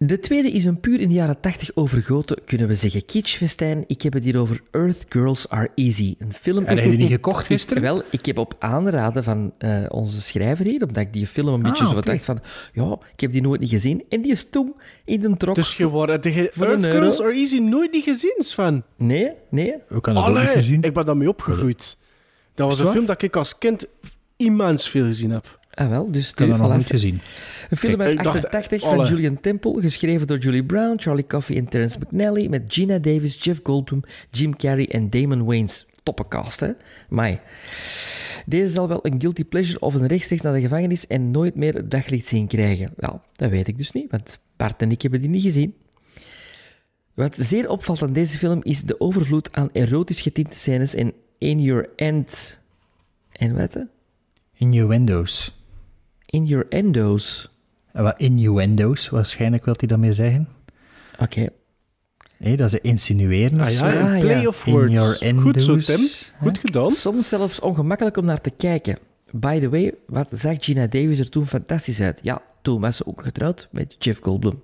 [0.03, 3.85] De tweede is een puur in de jaren 80 overgoten, kunnen we zeggen, kitschfestijn.
[3.87, 6.15] Ik heb het hier over Earth Girls Are Easy.
[6.19, 6.65] Een film...
[6.65, 7.83] En heb je die niet gekocht gisteren?
[7.83, 11.63] Wel, ik heb op aanraden van eh, onze schrijver hier, omdat ik die film een
[11.63, 12.11] beetje Ah, zo oké.
[12.11, 12.41] dacht van,
[12.73, 14.05] ja, ik heb die nooit niet gezien.
[14.09, 14.75] En die is toen
[15.05, 15.55] in de trok.
[15.55, 17.23] Dus Earth Girls euro.
[17.25, 18.85] Are Easy nooit niet gezien, Sven.
[18.97, 19.67] Nee, nee.
[19.67, 20.83] Ik heb dat ook Allee, niet gezien.
[20.83, 21.97] ik ben daarmee opgegroeid.
[22.55, 23.87] Dat was een film dat ik als kind
[24.37, 25.59] immens veel gezien heb.
[25.81, 27.21] Ah wel, dus Ik heb dat nog niet gezien.
[27.71, 30.95] Een film Kijk, uit ik dacht, 88 alle- van Julian Temple, geschreven door Julie Brown,
[31.01, 35.87] Charlie Coffey en Terence McNally, met Gina Davis, Jeff Goldblum, Jim Carrey en Damon Wayans.
[36.03, 36.71] Toppencast, hè?
[37.09, 37.39] Mai.
[38.47, 41.75] Deze zal wel een guilty pleasure of een rechtstreeks naar de gevangenis en nooit meer
[41.75, 42.93] het daglicht zien krijgen.
[42.97, 45.75] Wel, dat weet ik dus niet, want Bart en ik hebben die niet gezien.
[47.15, 51.63] Wat zeer opvalt aan deze film is de overvloed aan erotisch getinte scènes en in
[51.63, 52.61] your end...
[53.33, 53.75] En wat?
[53.75, 53.81] hè?
[56.31, 56.67] In your.
[56.69, 57.49] In endos.
[57.93, 60.49] En wat innuendo's, waarschijnlijk wil hij dat meer zeggen.
[61.19, 61.47] Oké.
[62.39, 63.85] Nee, dat ze insinueren of Ah zo.
[63.87, 64.47] ja, Ah, een play ja.
[64.49, 64.93] of In words.
[64.93, 66.01] your Goed zo, endos, Tim.
[66.41, 66.91] Goed gedaan.
[66.91, 68.97] Soms zelfs ongemakkelijk om naar te kijken.
[69.31, 72.21] By the way, wat zag Gina Davis er toen fantastisch uit?
[72.23, 74.63] Ja, toen was ze ook getrouwd met Jeff Goldblum.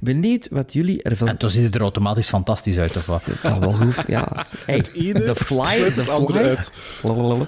[0.00, 1.28] Benieuwd wat jullie ervan...
[1.28, 3.24] En toen ziet het er automatisch fantastisch uit, of wat?
[3.26, 4.28] Dat zal wel goed, ja.
[4.66, 7.46] Hey, de fly, andere fly.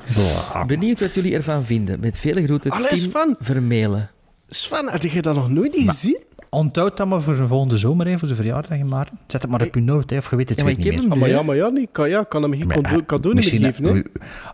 [0.66, 2.00] Benieuwd wat jullie ervan vinden.
[2.00, 3.36] Met vele groeten, Allee, Tim Sven.
[3.40, 4.10] Vermelen.
[4.48, 6.22] Sven, had je dat nog nooit gezien?
[6.54, 9.10] Onthoud dat maar voor de volgende zomer, hè, voor zijn verjaardag in maart.
[9.26, 10.86] Zet het maar op je noot, hè, of je weet het Ja, maar ik niet
[10.86, 11.02] heb meer.
[11.02, 11.88] hem Ah, maar ja, maar ja, niet.
[11.92, 13.84] Kan, ja, kan hem geen Maar, cadeau, eh, cadeau niet misschien, geven.
[13.84, 14.02] Hè?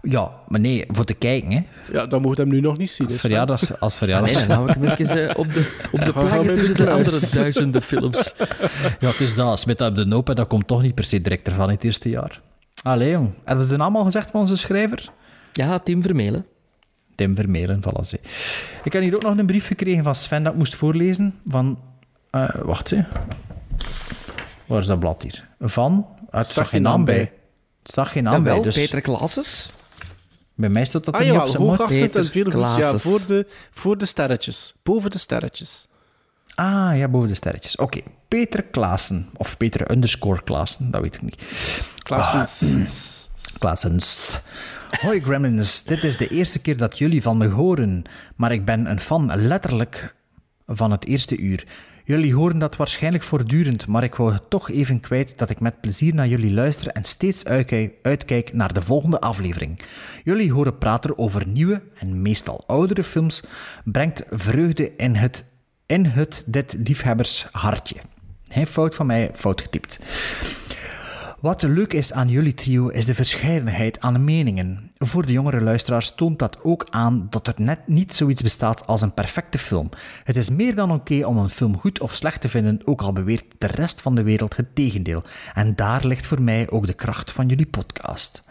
[0.02, 1.62] Ja, maar nee, voor te kijken, hè.
[1.92, 3.06] Ja, dan moet je hem nu nog niet zien.
[3.06, 3.80] Als verjaardags...
[3.80, 4.38] Als Ah, verjaardags...
[4.38, 7.82] nee, dan hou ik hem even eh, op de, op de tussen de andere duizenden
[7.82, 8.34] films.
[9.00, 9.58] Ja, het is dat.
[9.60, 11.74] Smit dat op de noop, en dat komt toch niet per se direct ervan in
[11.74, 12.40] het eerste jaar.
[12.82, 13.30] Allee, jong.
[13.46, 15.08] Je het dan allemaal gezegd van onze schrijver?
[15.52, 16.46] Ja, Tim Vermelen.
[17.20, 18.20] Tim Vermelen, voilà.
[18.84, 21.40] Ik heb hier ook nog een brief gekregen van Sven dat ik moest voorlezen.
[21.46, 21.78] Van...
[22.30, 23.04] eh, wacht, hè.
[24.66, 25.48] Waar is dat blad hier?
[25.60, 26.06] Van...
[26.30, 27.32] Het staat geen naam bij.
[27.82, 28.74] Het staat geen naam bij, dus...
[28.74, 29.70] Peter Klaases.
[30.54, 32.78] Bij mij staat dat Ah niet op jawel, zijn hoogachtend Peter en veel.
[32.78, 34.74] Ja, voor de, voor de sterretjes.
[34.82, 35.86] Boven de sterretjes.
[36.54, 37.76] Ah, ja, boven de sterretjes.
[37.76, 39.28] Oké, Peter Klaassen.
[39.36, 41.42] Of Peter underscore Klaassen, dat weet ik niet.
[42.02, 44.38] Klaasens.
[44.90, 48.02] Hoi Gremlins, dit is de eerste keer dat jullie van me horen,
[48.36, 50.14] maar ik ben een fan letterlijk
[50.66, 51.66] van het eerste uur.
[52.04, 55.80] Jullie horen dat waarschijnlijk voortdurend, maar ik wou het toch even kwijt dat ik met
[55.80, 57.44] plezier naar jullie luister en steeds
[58.02, 59.80] uitkijk, naar de volgende aflevering.
[60.24, 63.42] Jullie horen praten over nieuwe en meestal oudere films,
[63.84, 65.44] brengt vreugde in het,
[65.86, 67.96] in het dit liefhebbers hartje.
[68.48, 69.98] Geen fout van mij, fout getypt.
[71.40, 74.90] Wat leuk is aan jullie trio is de verscheidenheid aan meningen.
[74.98, 79.02] Voor de jongere luisteraars toont dat ook aan dat er net niet zoiets bestaat als
[79.02, 79.88] een perfecte film.
[80.24, 83.12] Het is meer dan oké om een film goed of slecht te vinden, ook al
[83.12, 85.22] beweert de rest van de wereld het tegendeel.
[85.54, 88.42] En daar ligt voor mij ook de kracht van jullie podcast.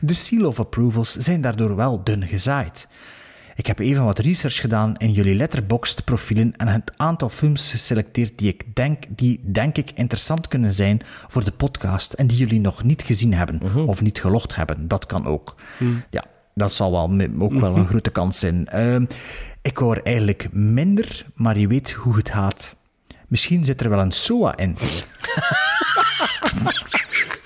[0.00, 2.88] De seal of approvals zijn daardoor wel dun gezaaid.
[3.58, 8.38] Ik heb even wat research gedaan in jullie letterboxd profielen en het aantal films geselecteerd
[8.38, 12.60] die ik denk, die denk ik interessant kunnen zijn voor de podcast en die jullie
[12.60, 14.88] nog niet gezien hebben of niet gelogd hebben.
[14.88, 15.54] Dat kan ook.
[16.10, 16.24] Ja,
[16.54, 18.68] dat zal wel, ook wel een grote kans zijn.
[18.68, 19.04] Ehm,
[19.62, 22.76] ik hoor eigenlijk minder, maar je weet hoe het gaat.
[23.28, 24.76] Misschien zit er wel een SOA in.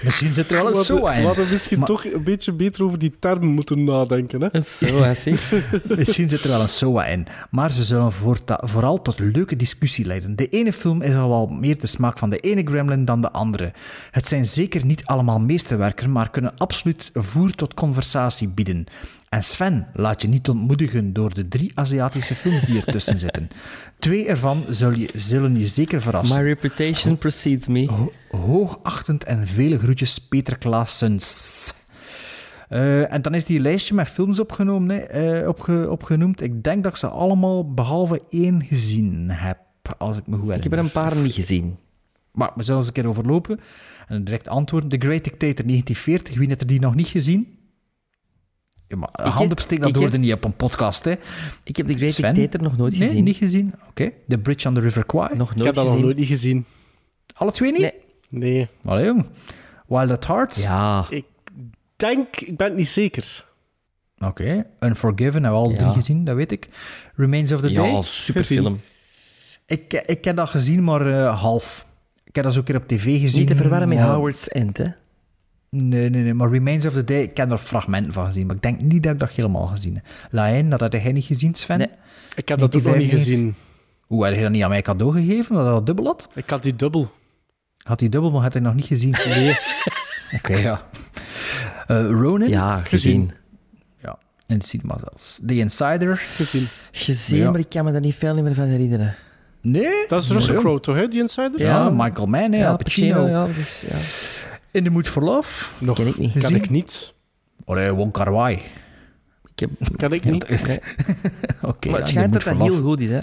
[0.04, 1.20] Misschien zit er wel een SOA in.
[1.20, 4.40] we hadden misschien Maar- toch een beetje beter over die term moeten nadenken.
[4.42, 4.60] Hè?
[4.60, 5.36] Zo, zie.
[5.96, 8.12] Misschien zit er wel een SOA in, maar ze zullen
[8.46, 10.36] vooral tot leuke discussie leiden.
[10.36, 13.30] De ene film is al wel meer de smaak van de ene gremlin dan de
[13.32, 13.72] andere.
[14.10, 18.86] Het zijn zeker niet allemaal meesterwerken, maar kunnen absoluut voer tot conversatie bieden.
[19.32, 23.48] En Sven laat je niet ontmoedigen door de drie Aziatische films die ertussen zitten.
[23.98, 26.42] Twee ervan zul je, zullen je zeker verrassen.
[26.42, 27.86] My reputation precedes me.
[27.86, 31.74] Ho- hoogachtend en vele groetjes, Peter Klaassens.
[32.68, 35.02] Eh, en dan is die lijstje met films opgenomen, hè,
[35.40, 36.42] eh, opge- opgenoemd.
[36.42, 39.58] Ik denk dat ik ze allemaal behalve één gezien heb,
[39.98, 40.56] als ik me goed herinner.
[40.56, 41.76] Ik heb er een paar niet gezien.
[42.32, 43.60] Maar we zullen eens een keer overlopen.
[44.08, 44.88] En direct antwoorden.
[44.88, 47.60] The Great Dictator 1940, wie heeft er die nog niet gezien?
[48.92, 51.14] Ja, maar heb- hand opsteken, dat ik hoorde heb- niet op een podcast, hè.
[51.64, 52.34] Ik heb de Great Sven?
[52.34, 53.24] Dictator nog nooit Nee, gezien.
[53.24, 53.74] niet gezien.
[53.88, 54.10] Oké.
[54.28, 55.36] The Bridge on the River Kwai.
[55.36, 56.04] Nog Ik nooit heb dat nog gezien.
[56.06, 56.64] nooit niet gezien.
[57.34, 57.80] Alle twee niet?
[57.80, 57.92] Nee.
[58.28, 58.68] Nee.
[58.84, 59.26] Allee, jong.
[59.86, 60.56] Wild at Heart?
[60.56, 61.06] Ja.
[61.10, 61.24] Ik
[61.96, 63.44] denk, ik ben het niet zeker.
[64.18, 64.66] Oké.
[64.80, 65.76] Unforgiven hebben we al Ja.
[65.76, 66.68] drie gezien, dat weet ik.
[67.16, 67.90] Remains of the Day?
[67.90, 68.80] Ja, superfilm.
[69.66, 71.86] Ik, ik heb dat gezien, maar eh, half.
[72.24, 73.38] Ik heb dat zo een keer op tv gezien.
[73.40, 74.86] Niet te verwarren met maar- Howard's End, hè.
[75.76, 76.34] Nee, nee, nee.
[76.34, 78.46] Maar Remains of the Day, ik heb er fragmenten van gezien.
[78.46, 79.94] Maar ik denk niet dat ik dat helemaal gezien
[80.30, 80.70] heb.
[80.70, 81.78] Dat had jij niet gezien, Sven?
[81.78, 81.88] Nee.
[82.34, 83.18] Ik heb dat ook nog niet 1995.
[83.18, 83.54] gezien.
[84.06, 85.54] Hoe had je dat niet aan mij cadeau gegeven?
[85.54, 86.28] Dat hij dat dubbel had?
[86.34, 87.10] Ik had die dubbel.
[87.82, 89.14] Had hij dubbel, maar had hij nog niet gezien?
[89.26, 89.56] Nee.
[90.34, 90.82] Oké, ja.
[91.86, 92.48] Eh, Ronin?
[92.48, 93.30] Ja, gezien.
[94.02, 95.38] Ja, in de cinema zelfs.
[95.46, 96.16] The Insider?
[96.16, 96.66] Gezien.
[96.92, 97.50] Gezien, Ja.
[97.50, 99.14] maar ik kan me daar niet veel meer van herinneren.
[99.60, 100.04] Nee.
[100.08, 100.56] Dat is Russell.
[100.56, 101.60] Crowe, toch, hè, die Insider?
[101.60, 101.90] Ja, Ja.
[101.90, 103.26] Michael Mann, hè, Al Pacino.
[103.28, 103.46] ja.
[103.46, 103.96] Dus, ja.
[104.72, 105.68] In the Mood for Love?
[105.78, 106.32] Nog Ken ik niet.
[106.32, 106.56] Ken Gezien?
[106.56, 107.14] ik niet.
[107.64, 108.54] Allee, Wong Kar Wai.
[109.54, 109.70] Ik heb...
[109.96, 110.44] Ken ik niet.
[111.62, 113.20] Oké, maar het schijnt dat dat heel goed is, hè.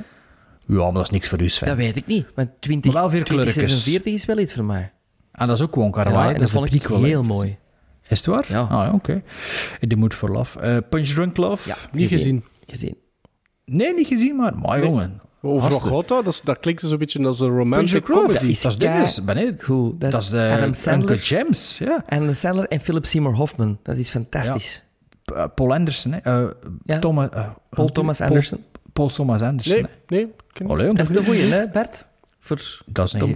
[0.65, 1.67] Ja, maar dat is niks voor u, Sven.
[1.67, 2.25] Dat weet ik niet.
[2.35, 3.53] Want 20, Maar wel veel kleurtjes.
[3.53, 4.91] 2046 is wel iets voor mij.
[5.31, 6.33] En dat is ook Wong Kar Ja, Wai.
[6.33, 6.97] en dat vond ik hè.
[6.97, 7.57] heel mooi.
[8.07, 8.45] Is het waar?
[8.47, 8.59] Ja.
[8.61, 9.23] Ah, ja, oké.
[9.79, 10.59] In The Mood for Love.
[10.59, 11.69] Eh, Punch Drunk Love?
[11.69, 12.43] Ja, Niet gezien.
[12.67, 12.97] Gezien.
[13.65, 14.55] Nee, niet gezien, maar...
[14.57, 15.21] Maar jongen.
[15.42, 16.42] Over gaat dat?
[16.43, 18.45] Dat, klinkt zo'n beetje als een romantic comedy.
[18.45, 19.61] is dat is ben ik.
[19.61, 20.01] Goed.
[20.01, 21.11] Dat is de Adam Sandler.
[21.16, 22.03] Uncle James, ja.
[22.08, 23.80] Adam Sandler en Philip Seymour Hoffman.
[23.84, 24.84] Dat is fantastisch.
[25.35, 26.19] Eh, Paul Anderson, hè.
[26.43, 26.50] Eh,
[26.85, 27.00] Ja.
[27.00, 28.64] Thomas, eh, Paul Thomas Anderson.
[28.93, 30.16] Paul Thomas Anderson, Nee, hè.
[30.16, 30.68] nee.
[30.69, 32.08] Allee, Dat is de goeie, hè, Bert?
[32.42, 33.35] Voor Dat is een.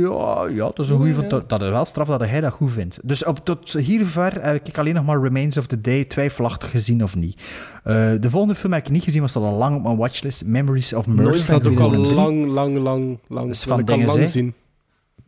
[0.00, 1.14] Ja, ja, dat is een goeie.
[1.14, 2.98] van- Dat is wel straf dat hij dat goed vindt.
[3.02, 6.70] Dus op, tot hier ver heb ik alleen nog maar Remains of the Day twijfelachtig
[6.70, 7.40] gezien of niet.
[7.84, 10.44] Eh, de volgende film heb ik niet gezien, maar staat al lang op mijn watchlist.
[10.44, 11.24] Memories of Murder.
[11.32, 12.14] Dat staat ook al 2003.
[12.14, 13.50] lang, lang, lang, lang.
[13.50, 14.54] is van dingen, lang zien.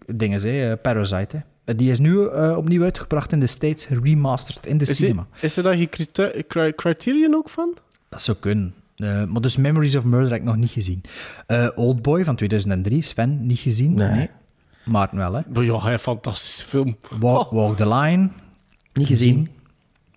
[0.07, 1.45] Dingen, hè, eh, Parasite.
[1.65, 1.75] Hè.
[1.75, 5.27] Die is nu eh, opnieuw uitgebracht in de States, remastered in de Is, cinema.
[5.41, 7.75] is er daar geen crite- cri- criterion ook van?
[8.09, 8.75] Dat zou kunnen.
[9.01, 11.01] Eh, maar dus Memories of Murder heb ik nog niet gezien.
[11.47, 13.95] Eh Oldboy van 2003, Sven, niet gezien.
[13.95, 14.31] Nee.
[14.85, 15.41] Maarten wel, hè.
[15.63, 16.97] Ja, een fantastische film.
[17.21, 18.29] Walk, Walk the Line.
[18.93, 19.49] Niet gezien.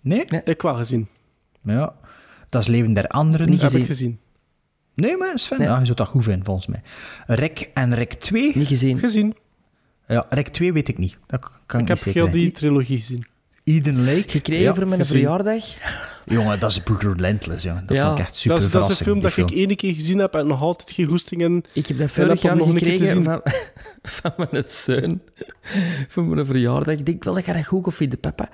[0.02, 0.24] Nee?
[0.28, 0.42] Nee.
[0.44, 1.08] Ik wel gezien.
[1.62, 1.94] Ja.
[2.48, 3.48] Dat is Leven der Anderen.
[3.48, 3.80] Niet Heb gezien.
[3.82, 4.18] ik gezien.
[4.94, 5.68] Nee, maar Sven, Nee.
[5.68, 6.82] ja, je zou dat goed vinden, volgens mij.
[7.26, 8.52] Rek en Rek 2?
[8.54, 8.98] Niet gezien.
[8.98, 9.34] Gezien.
[10.08, 11.18] Ja, Rek 2 weet ik niet.
[11.26, 13.26] Dat kan Ik ik, heb heel die trilogie gezien.
[13.64, 14.24] Eden Lake.
[14.26, 15.18] Gekregen Ja, voor mijn gezien.
[15.20, 15.64] verjaardag.
[16.24, 17.86] Jongen, dat is Relentless, jongen.
[17.86, 18.06] Dat Ja.
[18.06, 20.18] vond ik echt super Dat is, dat is een film dat ik één keer gezien
[20.18, 21.64] heb en nog altijd geen goesting in.
[21.72, 23.40] Ik heb dat vorig jaar nog een keer te gekregen van,
[24.18, 25.20] van mijn zoon.
[26.08, 26.94] Voor mijn verjaardag.
[26.94, 28.48] Ik denk wel dat ik dat goed of vinden, papa.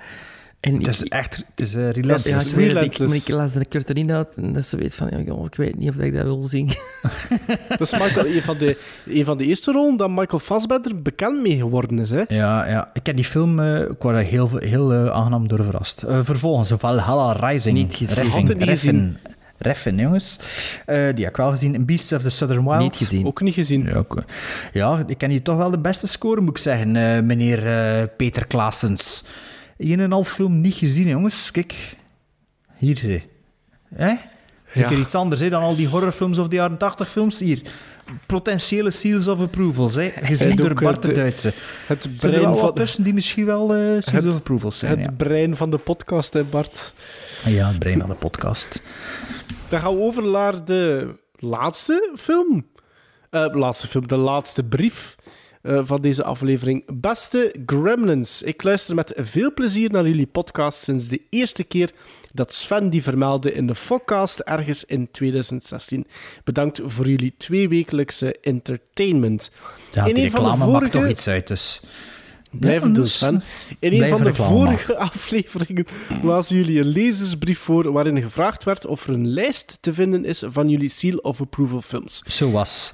[0.61, 2.25] En Het is ik- echt het is, Ja, relentless.
[2.25, 3.27] ja, ik, weet het, ik, relentless.
[3.27, 5.89] ik las kort erin uit en dat ze weet van, ja, joh, ik weet niet
[5.89, 6.65] of ik dat wil zien.
[7.67, 11.41] Dat is Michael, een, van de, een van de eerste rollen dat Michael Fassbender bekend
[11.41, 12.09] mee geworden is.
[12.09, 12.21] Hè?
[12.27, 16.03] Ja, ja, ik ken die film, eh, ik word heel, heel eh, aangenaam door verrast.
[16.03, 17.77] Eh, vervolgens, Valhalla Rising.
[17.77, 18.31] Niet gezien.
[18.31, 19.15] Het niet
[19.57, 20.39] Refn, jongens.
[20.85, 21.85] Eh, die heb ik wel gezien.
[21.85, 22.79] Beasts of the Southern Wild.
[22.79, 23.25] Niet gezien.
[23.25, 23.83] Ook niet gezien.
[23.85, 24.23] Ja, ook,
[24.73, 28.07] ja, ik ken hier toch wel de beste score, moet ik zeggen, eh, meneer eh,
[28.17, 29.23] Peter Klaasens.
[29.81, 31.51] Hier een half film niet gezien, jongens.
[31.51, 31.95] Kijk,
[32.77, 33.21] hier ze.
[33.95, 34.13] Hè?
[34.73, 37.39] Zeker iets anders hè, dan al die horrorfilms of die jaren 80 films.
[37.39, 37.61] Hier,
[38.25, 41.53] potentiële seals of approvals, hè, gezien En door Bart eh, de de- Duitse.
[41.87, 45.05] Het er brein, van, tussen die misschien wel eh seals Het- of approvals zijn, het
[45.05, 45.11] ja.
[45.17, 46.93] brein van de podcast, hè, Bart.
[47.45, 48.81] Ja, het brein van de podcast.
[49.69, 52.65] Dan gaan we over naar de laatste film.
[53.29, 55.15] Eh, laatste film, de laatste brief
[55.61, 56.83] eh, van deze aflevering.
[56.99, 61.91] Beste Gremlins, ik luister met veel plezier naar jullie podcast sinds de eerste keer
[62.33, 66.05] dat Sven die vermeldde in de podcast ergens in 2016.
[66.43, 69.51] Bedankt voor jullie tweewekelijkse entertainment.
[69.91, 71.81] Ja, In die een van de reclame maakt vorige- toch iets uit, dus...
[72.59, 73.43] Blijven doen, Sven.
[73.79, 75.85] In een van de reclame vorige afleveringen
[76.23, 80.43] lazen jullie een lezersbrief voor waarin gevraagd werd of er een lijst te vinden is
[80.47, 82.21] van jullie Seal of Approval films.
[82.25, 82.91] Zo was.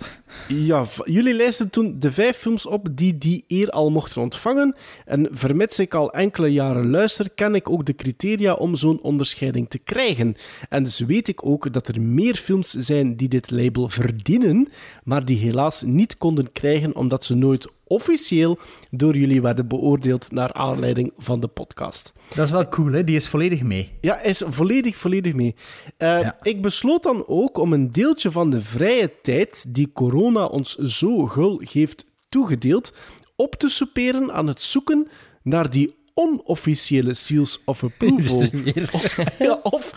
[0.48, 4.75] Ja, jullie lijsten toen de vijf films op die die eer al mochten ontvangen.
[5.06, 9.69] En vermits ik al enkele jaren luister, ken ik ook de criteria om zo'n onderscheiding
[9.69, 10.35] te krijgen.
[10.69, 14.67] En dus weet ik ook dat er meer films zijn die dit label verdienen,
[15.03, 18.57] maar die helaas niet konden krijgen omdat ze nooit officieel
[18.91, 22.14] door jullie werden beoordeeld naar aanleiding van de podcast.
[22.35, 23.03] Dat is wel cool, hè?
[23.03, 23.91] Die is volledig mee.
[24.01, 25.56] Ja, is volledig, volledig mee.
[25.98, 26.35] Eh, Ja.
[26.41, 31.25] Ik besloot dan ook om een deeltje van de vrije tijd die corona ons zo
[31.25, 32.93] gul heeft toegedeeld,
[33.35, 35.07] op te souperen aan het zoeken
[35.43, 38.43] naar die onofficiële seals of approval.
[39.39, 39.93] ja, of,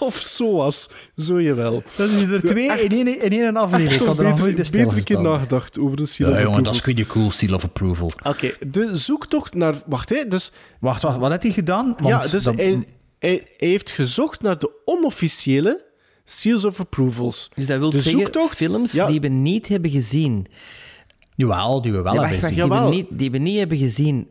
[0.00, 1.82] of zoals, zo je wel.
[1.96, 4.00] Dat is er twee Echt- in één, in één aflevering.
[4.00, 6.42] Ik had er nog beter, bij beter een keer nagedacht over de seal Ja, of
[6.42, 8.12] jongen, dat is pretty cool, seal of approval.
[8.24, 9.74] Oké, de zoektocht naar...
[9.86, 10.52] Wacht, hè, dus...
[10.80, 11.86] Wacht, wacht, wat heeft hij gedaan?
[11.98, 12.84] Want ja, dus dan- hij, hij,
[13.18, 15.84] hij heeft gezocht naar de onofficiële
[16.24, 17.50] seals of approvals.
[17.54, 19.06] Dus dat wil De zeggen, zoektocht- films Ja.
[19.06, 20.46] die we niet hebben gezien.
[21.34, 22.54] Jawel, die we wel Ja, hebben gezien.
[22.54, 24.26] die, we niet, die we niet hebben gezien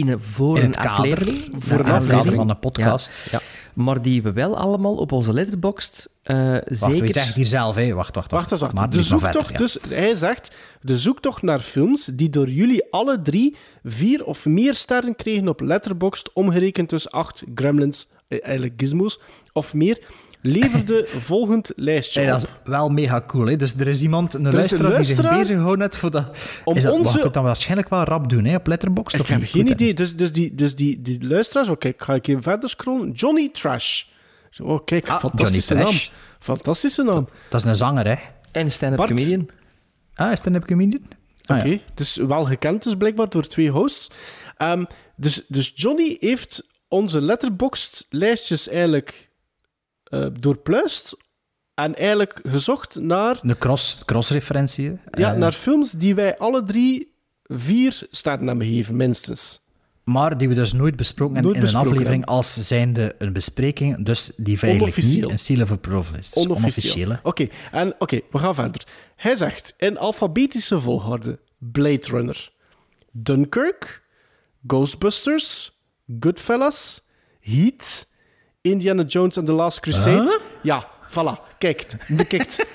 [0.00, 0.90] in een, voor In een het kader.
[0.90, 1.50] aflevering.
[1.58, 3.10] Voor Een kader van de podcast.
[3.30, 3.38] Ja.
[3.38, 3.40] Ja.
[3.74, 7.02] Maar die we wel allemaal op onze letterboxd eh Wacht, zeker...
[7.02, 7.94] wie zegt hier zelf, hè?
[7.94, 8.74] Wacht, wacht, Wacht eens, wacht.
[8.74, 9.58] Maar de zoektocht, verder, ja.
[9.58, 14.74] dus hij zegt, de zoektocht naar films die door jullie alle drie vier of meer
[14.74, 19.20] sterren kregen op Letterboxd, omgerekend dus acht gremlins, eh, eigenlijk gizmos,
[19.52, 19.98] of meer,
[20.42, 22.40] leverde volgend lijstje Hey, op.
[22.40, 23.56] dat is wel mega cool, hè?
[23.56, 26.24] Dus er is iemand, een een luisteraar, die zich luisteraar bezig houdt net voor dat...
[26.64, 28.54] om is dat, onze- wacht, je kunt dat waarschijnlijk wel rap doen, hè?
[28.56, 29.94] Op Letterboxd, Ik of heb geen idee.
[29.94, 31.68] Dus, dus, die, dus die, die luisteraars...
[31.78, 33.10] Kijk, ga ik even verder scrollen.
[33.10, 34.04] Johnny Trash.
[34.50, 35.98] Zo, Oh, kijk, Ah, fantastische Johnny naam.
[35.98, 36.10] Trash.
[36.38, 37.28] Fantastische naam.
[37.50, 38.14] Dat is een zanger, hè?
[38.52, 39.48] En stand-up comedian.
[40.14, 41.02] Ah, een comedian?
[41.44, 41.78] Ah, Oké, ja.
[41.94, 44.10] dus wel gekend dus blijkbaar door twee hosts.
[44.56, 44.84] Ehm,
[45.16, 49.29] dus, dus Johnny heeft onze letterboxd lijstjes eigenlijk
[50.10, 51.16] eh doorpluist
[51.74, 57.12] en eigenlijk gezocht naar, Een cross, cross-referentie, ja, Eh, naar films die wij alle drie
[57.44, 59.60] vier sterren hebben gegeven, minstens.
[60.04, 64.04] Maar die we dus nooit besproken hebben Nooit in een aflevering als zijnde een bespreking.
[64.04, 65.20] Dus die eigenlijk Onofficieel.
[65.22, 66.34] niet een seal of approval is.
[66.34, 67.16] Onofficieel.
[67.22, 68.86] Oké, en oké, we gaan verder.
[69.16, 72.50] Hij zegt in alfabetische volgorde: Blade Runner,
[73.12, 74.02] Dunkirk,
[74.66, 75.72] Ghostbusters,
[76.20, 77.02] Goodfellas,
[77.40, 78.06] Heat,
[78.62, 80.40] Indiana Jones and the Last Crusade.
[80.62, 81.56] Ja, voilà.
[81.58, 82.66] Kijk, bekijkt.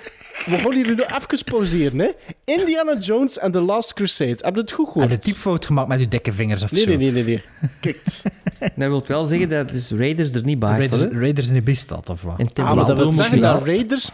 [0.46, 2.00] We gaan hier nu even pauzeren.
[2.00, 2.10] Hè.
[2.46, 4.38] Indiana Jones and the Last Crusade.
[4.42, 5.12] Heb je het goed Heb gehoord?
[5.12, 6.90] je typfout gemaakt met je dikke vingers of Nee, zo?
[6.90, 7.24] nee, nee, nee.
[7.24, 7.44] nee.
[7.80, 8.02] Kijk.
[8.76, 11.12] Dat wil wel zeggen dat dus Raiders er niet bij Raiders, staat.
[11.12, 11.20] hè?
[11.20, 12.60] Raiders in de Bistad, of wat?
[12.60, 14.10] Ah, maar dat wil zeggen dat Raiders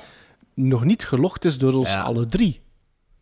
[0.55, 2.01] nog niet gelogd is door ons Ja.
[2.01, 2.61] alle drie.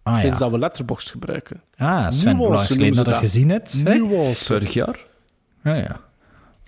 [0.04, 0.20] Ah, ja.
[0.20, 1.62] Sinds dat we Letterboxd gebruiken.
[1.78, 3.20] Ah, Sven, Nuance hoe lang geleden dat je dat.
[3.20, 3.74] gezien hebt?
[3.84, 3.96] hè?
[3.96, 4.46] Nuance.
[4.54, 5.06] Vorig jaar.
[5.64, 6.00] Ja, ja.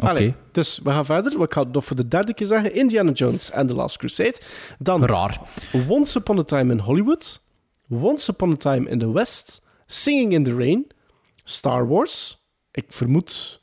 [0.02, 0.36] Oké.
[0.52, 1.42] Dus we gaan verder.
[1.42, 2.74] Ik ga het nog voor de derde keer zeggen.
[2.76, 4.36] Indiana Jones and the Last Crusade.
[4.80, 5.42] Dan Raar.
[5.88, 7.42] Once Upon a Time in Hollywood.
[7.90, 9.62] Once Upon a Time in the West.
[9.86, 10.88] Singing in the Rain.
[11.44, 12.38] Star Wars.
[12.72, 13.62] Ik vermoed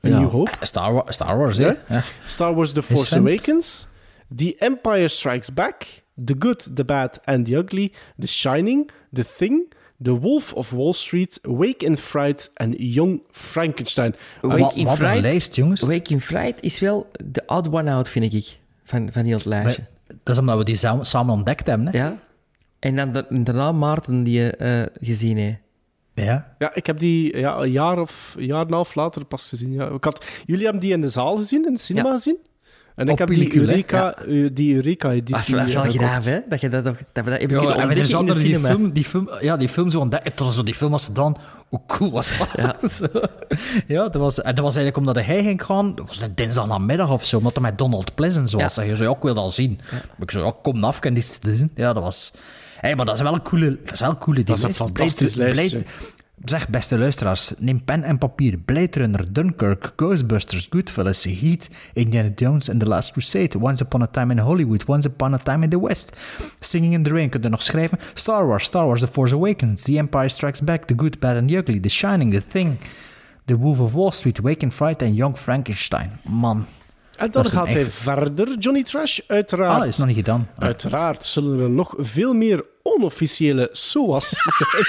[0.00, 0.18] een Ja.
[0.18, 0.56] nieuw hoop.
[0.60, 1.66] Star, Wa- Star Wars, hè?
[1.66, 1.76] Ja?
[1.88, 2.02] Ja.
[2.26, 3.16] Star Wars The Force?
[3.16, 3.86] Awakens.
[4.36, 6.02] The Empire Strikes Back.
[6.24, 7.92] The Good, The Bad and The Ugly.
[8.18, 8.90] The Shining.
[9.12, 9.72] The Thing.
[10.02, 11.38] The Wolf of Wall Street.
[11.42, 12.50] Wake in Fright.
[12.54, 14.14] En Young Frankenstein.
[14.40, 15.20] Wake Wat, in wat een Fright.
[15.20, 15.80] lijst, jongens.
[15.80, 19.44] Wake in Fright is wel de odd one out, vind ik, van, van heel het
[19.46, 19.82] lijstje.
[20.06, 21.98] Dat is omdat we die samen, samen ontdekt hebben, hè?
[21.98, 22.18] Ja.
[22.78, 25.56] En dan da- daarna Maarten die je eh, gezien heeft.
[26.14, 26.54] Ja?
[26.58, 29.48] Ja, ik heb die ja, een jaar of een jaar en een half later pas
[29.48, 29.72] gezien.
[29.72, 29.88] Ja.
[29.88, 32.14] Ik had, jullie hebben die in de zaal gezien, in de cinema Ja.
[32.14, 32.36] gezien?
[32.96, 33.56] En ik heb die?
[33.56, 36.38] Eureka, eh, die Dat Eureka-editie is, dat is wel graaf, hè?
[36.48, 38.62] Dat je dat, nog- dat we dat hebben Ja, kunnen en met de ontdekken in
[38.62, 40.36] de Zander, die film, die film, ja, die film zo ontdekt.
[40.36, 41.36] Toen zo die film was gedaan.
[41.68, 42.48] Hoe cool was dat?
[42.56, 42.76] Ja.
[42.98, 43.06] Zo.
[43.86, 45.94] ja dat, was, en dat was eigenlijk omdat hij ging gaan.
[45.94, 48.74] Dat was een dinsdagnamiddag of zo, omdat hij met Donald Pleasence was.
[48.74, 48.82] Ja.
[48.82, 49.80] En je ja, ik wil dat zien.
[50.20, 51.70] Ik zei, ja, kom af, ik heb iets te doen.
[51.74, 52.32] Ja, dat was...
[52.80, 54.74] Hey, maar dat is wel een coole, dat is wel een coole Dat is een
[54.74, 55.82] fantastisch lijstje.
[56.44, 58.58] Zeg, beste luisteraars, neem pen en papier.
[58.58, 64.06] Blade Runner, Dunkirk, Ghostbusters, Goodfellas, Heat, Indiana Jones and the Last Crusade, Once Upon a
[64.06, 66.16] Time in Hollywood, Once Upon a Time in the West,
[66.60, 67.98] Singing in the Rain, kun je nog schrijven?
[68.14, 71.48] Star Wars, Star Wars The Force Awakens, The Empire Strikes Back, The Good, Bad and
[71.48, 72.76] the Ugly, The Shining, The Thing,
[73.44, 76.10] The Wolf of Wall Street, Wake and Fright en Young Frankenstein.
[76.22, 76.66] Man,
[77.16, 79.82] En dan gaat hij verder, Johnny Trash, uiteraard.
[79.82, 80.48] ah, is nog niet gedaan.
[80.58, 84.28] Uiteraard zullen er nog veel meer onofficiële SOA's
[84.58, 84.84] zijn.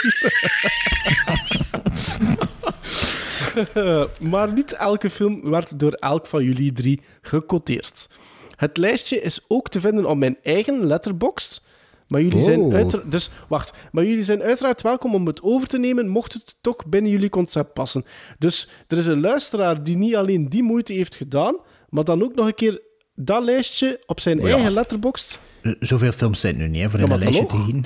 [4.30, 8.08] maar niet elke film werd door elk van jullie drie gecoteerd.
[8.56, 11.62] Het lijstje is ook te vinden op mijn eigen letterbox.
[12.08, 12.74] Maar jullie, zijn Oh.
[12.74, 16.56] uitera- dus, wacht, maar jullie zijn uiteraard welkom om het over te nemen, mocht het
[16.62, 18.06] toch binnen jullie concept passen.
[18.40, 21.58] Dus er is een luisteraar die niet alleen die moeite heeft gedaan,
[21.90, 22.82] maar dan ook nog een keer
[23.16, 24.44] dat lijstje op zijn Ja.
[24.54, 25.38] eigen letterbox
[25.80, 27.64] Zoveel films zijn er nu niet, hè, voor Ja, in een maar dan lijstje te
[27.66, 27.85] zien.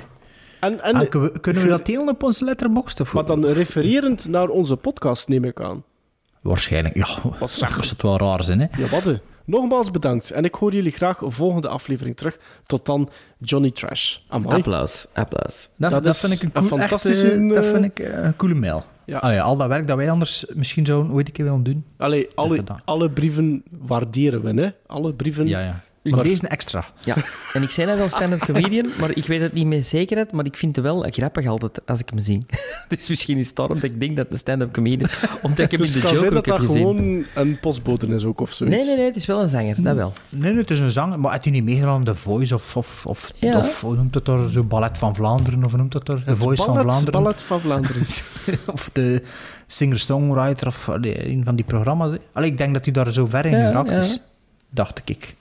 [0.60, 3.00] En, en, Ah, kunnen, we, kunnen we dat delen op onze letterbox?
[3.00, 5.84] Of maar dan refererend naar onze podcast, neem ik aan.
[6.40, 7.06] Waarschijnlijk, ja.
[7.38, 8.66] Wat zeg Dat het wel raar zijn, hè?
[8.82, 9.04] Ja, wat?
[9.04, 9.16] hè.
[9.44, 10.30] Nogmaals bedankt.
[10.30, 12.38] En ik hoor jullie graag volgende aflevering terug.
[12.66, 14.16] Tot dan, Johnny Trash.
[14.28, 14.56] Amai.
[14.56, 15.70] Applaus, applaus.
[15.76, 17.84] Dat, Dat dat, is vind ik een, een cool, fantastische, echt, eh, dat eh, vind
[17.84, 18.84] ik eh, een coole mail.
[19.04, 19.18] Ja.
[19.18, 21.84] Ah ja, al dat werk dat wij anders misschien zouden ooit een keer willen doen.
[21.96, 24.70] Allee, alle, alle brieven waarderen we, hè?
[24.86, 25.46] Alle brieven.
[25.46, 25.80] Ja, ja.
[26.14, 26.84] Maar deze extra.
[27.04, 27.14] Ja,
[27.52, 30.44] en ik zei net wel stand-up comedian, maar ik weet het niet met zekerheid, maar
[30.44, 32.46] ik vind het wel grappig altijd als ik hem zie.
[32.88, 35.10] dus misschien is het daarom dat ik denk dat een stand-up comedian,
[35.42, 38.06] omdat ik hem Dus in het de kan zijn Joker dat dat gewoon een postbode
[38.06, 38.76] is ook, of zoiets.
[38.76, 40.12] Nee, nee, nee, het is wel een zanger, dat wel.
[40.28, 42.76] Nee, nee, het is een zang, maar had u niet meegedaan aan The Voice of,
[42.76, 43.58] of, of, Ja.
[43.58, 46.30] of hoe noemt het er, zo Ballet van Vlaanderen, of hoe noemt het er, The
[46.30, 48.02] Het Voice van ballet- Vlaanderen, ballet van Vlaanderen.
[48.74, 49.22] of de
[49.66, 52.16] singer-songwriter, of allee, een van die programma's.
[52.32, 53.98] Allee, ik denk dat hij daar zo ver in Ja, geraakt ja.
[53.98, 54.20] is,
[54.70, 55.34] dacht ik.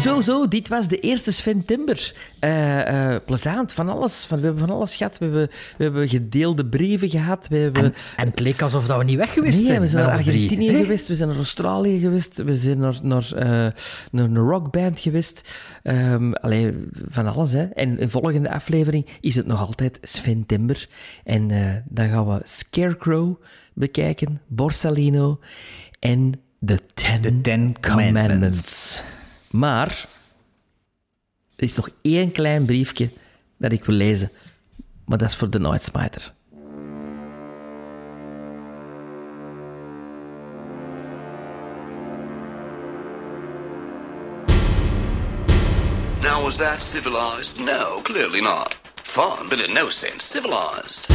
[0.00, 2.14] Zo, zo, dit was de eerste Sven Timber.
[2.38, 4.24] Eh, plezant, van alles.
[4.24, 5.18] Van, we hebben van alles gehad.
[5.18, 7.48] We hebben, we hebben gedeelde brieven gehad.
[7.48, 7.84] We hebben...
[7.84, 9.80] En, en het leek alsof dat we niet weg geweest Nee, zijn.
[9.80, 10.12] we zijn naar.
[10.12, 13.46] Argentinië geweest, we zijn naar Australië geweest, we zijn naar, naar, eh,
[14.10, 15.48] naar een rockband geweest.
[16.32, 16.72] Allee,
[17.08, 17.64] van alles, hè.
[17.64, 20.88] En de volgende aflevering is het nog altijd Sven Timber.
[21.24, 21.48] En
[21.88, 23.34] dan gaan we Scarecrow
[23.74, 25.38] bekijken, Borsalino
[26.00, 26.32] en
[26.66, 29.02] The Ten, The Ten Commandments.
[29.50, 30.06] Maar
[31.56, 33.10] er is nog één klein briefje
[33.56, 34.30] dat ik wil lezen.
[35.04, 36.32] Maar dat is voor de Nightsmiter.
[46.22, 47.58] Now, was that civilized?
[47.60, 48.76] No, clearly not.
[49.02, 51.06] Fun, but in no sense civilized.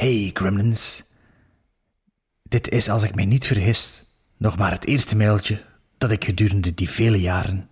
[0.00, 1.02] Hey Gremlins.
[2.42, 4.04] Dit is, als ik mij niet vergis,
[4.36, 5.62] nog maar het eerste mailtje
[5.98, 7.68] dat ik gedurende die vele jaren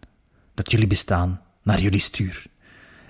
[0.54, 2.46] dat jullie bestaan naar jullie stuur.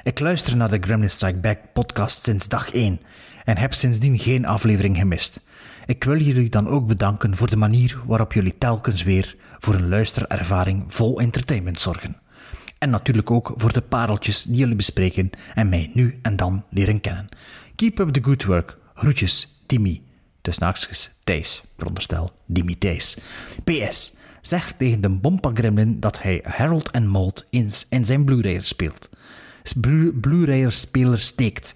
[0.03, 3.01] Ik luister naar de Gremlin Strike Back podcast sinds dag 1
[3.45, 5.41] en heb sindsdien geen aflevering gemist.
[5.87, 9.89] Ik wil jullie dan ook bedanken voor de manier waarop jullie telkens weer voor een
[9.89, 12.21] luisterervaring vol entertainment zorgen.
[12.79, 17.01] En natuurlijk ook voor de pareltjes die jullie bespreken en mij nu en dan leren
[17.01, 17.29] kennen.
[17.75, 18.79] Keep up the good work.
[18.99, 20.03] Groetjes, Timmy.
[20.43, 21.63] Tussen haakjes Thijs.
[21.79, 23.17] Veronderstel, Dimmy Thijs.
[23.65, 24.13] PS.
[24.41, 29.09] Zeg tegen de Bompa Gremlin dat hij Harold and Malt in, in zijn Blu-rayer speelt.
[29.81, 31.75] Blu- Blu-rayer-speler steekt.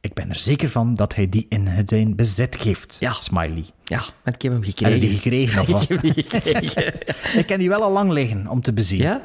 [0.00, 2.96] Ik ben er zeker van dat hij die in zijn bezit geeft.
[3.00, 3.12] Ja.
[3.12, 3.64] Smiley.
[3.84, 4.94] Ja, want ik heb hem Heb gekregen.
[5.00, 5.82] je die gekregen of wat?
[5.82, 6.94] Ik heb die gekregen.
[7.40, 8.98] ik ken die wel al lang liggen om te bezien.
[8.98, 9.22] Ja?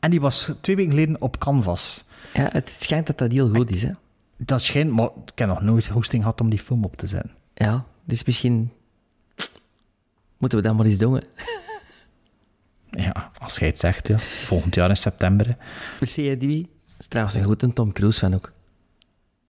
[0.00, 2.04] En die was twee weken geleden op Canvas.
[2.32, 3.90] Ja, het schijnt dat dat heel goed is, hè.
[4.36, 7.34] Dat schijnt, maar ik heb nog nooit hosting gehad om die film op te zetten.
[7.54, 8.72] Ja, dus misschien
[10.38, 11.20] moeten we dat maar eens doen, hè.
[12.90, 14.18] Ja, als jij het zegt, ja.
[14.18, 15.56] Volgend jaar in september.
[15.98, 18.52] Per se, die is trouwens een goede Tom Cruise fan ook.